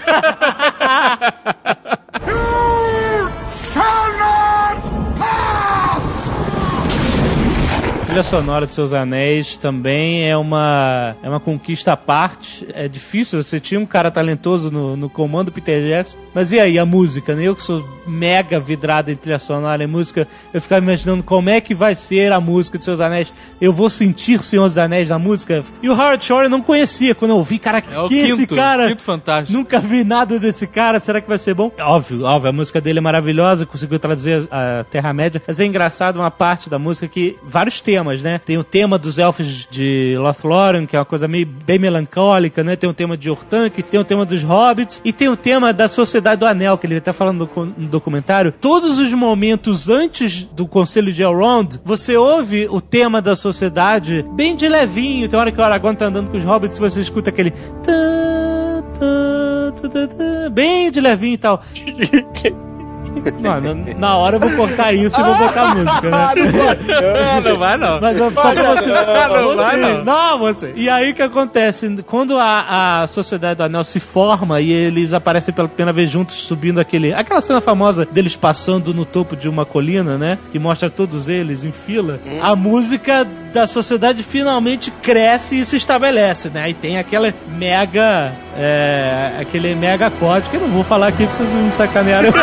trilha 8.12 8.22
sonora 8.22 8.66
de 8.66 8.72
Seus 8.72 8.92
Anéis 8.92 9.56
também 9.56 10.28
é 10.28 10.36
uma, 10.36 11.16
é 11.22 11.28
uma 11.30 11.40
conquista 11.40 11.94
à 11.94 11.96
parte. 11.96 12.68
É 12.74 12.86
difícil, 12.86 13.42
você 13.42 13.58
tinha 13.58 13.80
um 13.80 13.86
cara 13.86 14.10
talentoso 14.10 14.70
no, 14.70 14.94
no 14.94 15.08
comando, 15.08 15.50
Peter 15.50 15.82
Jackson. 15.82 16.18
Mas 16.34 16.52
e 16.52 16.60
aí, 16.60 16.78
a 16.78 16.84
música, 16.84 17.34
né? 17.34 17.44
Eu 17.44 17.56
que 17.56 17.62
sou 17.62 17.82
mega 18.06 18.60
vidrado 18.60 19.10
em 19.10 19.16
trilha 19.16 19.38
sonora 19.38 19.82
e 19.82 19.86
música, 19.86 20.28
eu 20.52 20.60
ficava 20.60 20.84
imaginando 20.84 21.22
como 21.24 21.48
é 21.48 21.58
que 21.58 21.74
vai 21.74 21.94
ser 21.94 22.32
a 22.32 22.38
música 22.40 22.76
de 22.76 22.84
Seus 22.84 23.00
Anéis. 23.00 23.32
Eu 23.58 23.72
vou 23.72 23.88
sentir 23.88 24.42
Senhor 24.42 24.68
dos 24.68 24.76
Anéis 24.76 25.08
na 25.08 25.18
música. 25.18 25.64
E 25.82 25.88
o 25.88 25.94
Howard 25.94 26.22
Shore 26.22 26.44
eu 26.44 26.50
não 26.50 26.60
conhecia. 26.60 27.14
Quando 27.14 27.30
eu 27.30 27.38
ouvi, 27.38 27.58
cara, 27.58 27.82
É 27.90 27.98
o 27.98 28.08
que 28.08 28.18
esse 28.18 28.36
quinto, 28.36 28.54
cara... 28.54 28.88
quinto 28.88 29.02
fantástico. 29.02 29.56
Nunca 29.56 29.78
vi 29.78 30.04
nada 30.04 30.38
desse 30.38 30.66
cara, 30.66 31.00
será 31.00 31.18
que 31.18 31.28
vai 31.28 31.38
ser 31.38 31.54
bom? 31.54 31.72
Óbvio, 31.80 32.24
óbvio, 32.24 32.50
a 32.50 32.52
música 32.52 32.78
dele 32.78 32.98
é 32.98 33.02
maravilhosa, 33.02 33.64
conseguiu 33.64 33.98
traduzir 33.98 34.46
a 34.50 34.84
Terra-média, 34.90 35.40
mas 35.46 35.58
é 35.58 35.64
engraçado 35.64 36.18
uma 36.18 36.30
parte 36.30 36.68
da 36.68 36.78
música 36.78 37.08
que, 37.08 37.38
vários 37.42 37.80
temas, 37.80 38.01
né? 38.04 38.38
Tem 38.38 38.58
o 38.58 38.64
tema 38.64 38.98
dos 38.98 39.18
elfos 39.18 39.66
de 39.70 40.16
Lothlórien, 40.18 40.86
que 40.86 40.96
é 40.96 40.98
uma 40.98 41.04
coisa 41.04 41.28
meio 41.28 41.46
bem 41.46 41.78
melancólica, 41.78 42.64
né? 42.64 42.76
Tem 42.76 42.88
o 42.88 42.94
tema 42.94 43.16
de 43.16 43.30
Orthanc, 43.30 43.82
tem 43.82 44.00
o 44.00 44.04
tema 44.04 44.24
dos 44.24 44.42
hobbits, 44.42 45.00
e 45.04 45.12
tem 45.12 45.28
o 45.28 45.36
tema 45.36 45.72
da 45.72 45.88
Sociedade 45.88 46.40
do 46.40 46.46
Anel, 46.46 46.78
que 46.78 46.86
ele 46.86 47.00
tá 47.00 47.12
falando 47.12 47.48
no, 47.76 47.86
documentário. 47.86 48.52
Todos 48.52 48.98
os 48.98 49.12
momentos 49.12 49.88
antes 49.88 50.44
do 50.44 50.66
Conselho 50.66 51.12
de 51.12 51.22
Elrond, 51.22 51.80
você 51.84 52.16
ouve 52.16 52.66
o 52.70 52.80
tema 52.80 53.22
da 53.22 53.36
sociedade 53.36 54.24
bem 54.34 54.56
de 54.56 54.68
levinho, 54.68 55.28
tem 55.28 55.38
hora 55.38 55.52
que 55.52 55.60
o 55.60 55.64
Aragorn 55.64 55.96
tá 55.96 56.06
andando 56.06 56.30
com 56.30 56.36
os 56.36 56.44
hobbits, 56.44 56.78
você 56.78 57.00
escuta 57.00 57.30
aquele... 57.30 57.52
Bem 60.52 60.90
de 60.90 61.00
levinho 61.00 61.34
e 61.34 61.38
tal. 61.38 61.62
Mano, 63.40 63.84
na 63.98 64.16
hora 64.16 64.36
eu 64.36 64.40
vou 64.40 64.50
cortar 64.52 64.92
isso 64.92 65.20
e 65.20 65.24
vou 65.24 65.34
botar 65.34 65.72
a 65.72 65.74
música, 65.74 66.10
né? 66.10 66.32
Não, 67.14 67.40
não 67.40 67.58
vai 67.58 67.76
não. 67.76 68.00
Mas 68.00 68.16
só 68.16 68.52
pra 68.52 68.74
você. 68.74 68.88
Não, 68.88 69.44
você. 69.44 69.56
vai 69.56 69.76
não. 69.76 70.04
Não, 70.04 70.38
você. 70.38 70.72
E 70.74 70.88
aí 70.88 71.10
o 71.10 71.14
que 71.14 71.22
acontece? 71.22 72.02
Quando 72.06 72.38
a, 72.38 73.02
a 73.02 73.06
Sociedade 73.06 73.56
do 73.56 73.64
Anel 73.64 73.84
se 73.84 74.00
forma 74.00 74.60
e 74.60 74.72
eles 74.72 75.12
aparecem 75.12 75.52
pela 75.52 75.68
primeira 75.68 75.92
vez 75.92 76.10
juntos 76.10 76.36
subindo 76.36 76.80
aquele. 76.80 77.12
Aquela 77.12 77.40
cena 77.40 77.60
famosa 77.60 78.06
deles 78.06 78.36
passando 78.36 78.94
no 78.94 79.04
topo 79.04 79.36
de 79.36 79.48
uma 79.48 79.64
colina, 79.64 80.16
né? 80.16 80.38
Que 80.50 80.58
mostra 80.58 80.88
todos 80.88 81.28
eles 81.28 81.64
em 81.64 81.72
fila. 81.72 82.20
A 82.40 82.54
música 82.56 83.26
da 83.52 83.66
sociedade 83.66 84.22
finalmente 84.22 84.90
cresce 85.02 85.58
e 85.58 85.64
se 85.64 85.76
estabelece, 85.76 86.48
né? 86.48 86.70
E 86.70 86.74
tem 86.74 86.98
aquela 86.98 87.32
mega. 87.56 88.32
é, 88.56 89.32
aquele 89.40 89.74
mega 89.74 90.10
código 90.10 90.50
que 90.50 90.56
eu 90.56 90.60
não 90.60 90.68
vou 90.68 90.82
falar 90.84 91.08
aqui 91.08 91.26
pra 91.26 91.34
vocês 91.36 91.52
não 91.52 91.64
me 91.64 91.72
sacanearem. 91.72 92.32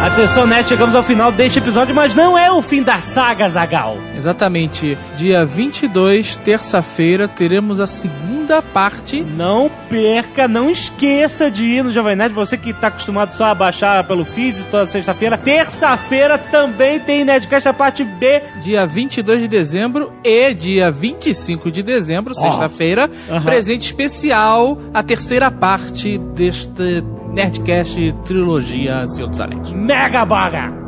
Atenção, 0.00 0.46
né? 0.46 0.64
Chegamos 0.64 0.94
ao 0.94 1.02
final 1.02 1.32
deste 1.32 1.58
episódio, 1.58 1.92
mas 1.92 2.14
não 2.14 2.38
é 2.38 2.50
o 2.52 2.62
fim 2.62 2.84
da 2.84 3.00
saga, 3.00 3.48
Zagal. 3.48 3.98
Exatamente. 4.16 4.96
Dia 5.16 5.44
22, 5.44 6.36
terça-feira, 6.36 7.26
teremos 7.26 7.80
a 7.80 7.86
segunda 7.86 8.62
parte. 8.62 9.20
Não 9.22 9.68
perca, 9.90 10.46
não 10.46 10.70
esqueça 10.70 11.50
de 11.50 11.64
ir 11.64 11.82
no 11.82 11.90
Jovem 11.90 12.14
Nerd. 12.14 12.32
Você 12.32 12.56
que 12.56 12.72
tá 12.72 12.86
acostumado 12.86 13.32
só 13.32 13.46
a 13.46 13.54
baixar 13.56 14.04
pelo 14.04 14.24
feed 14.24 14.64
toda 14.70 14.86
sexta-feira. 14.86 15.36
Terça-feira 15.36 16.38
também 16.38 17.00
tem 17.00 17.24
Nerdcast 17.24 17.68
a 17.68 17.72
parte 17.72 18.04
B. 18.04 18.40
Dia 18.62 18.86
22 18.86 19.40
de 19.42 19.48
dezembro 19.48 20.12
e 20.22 20.54
dia 20.54 20.92
25 20.92 21.72
de 21.72 21.82
dezembro, 21.82 22.34
sexta-feira, 22.36 23.10
Aham. 23.28 23.42
presente 23.42 23.82
especial, 23.82 24.78
a 24.94 25.02
terceira 25.02 25.50
parte 25.50 26.18
deste 26.18 27.02
Nerdcast 27.32 27.96
Trilogia 28.24 29.06
Senhor 29.06 29.30
dos 29.30 29.40
Anéis. 29.40 29.72
Mega 29.72 30.24
Baga! 30.24 30.87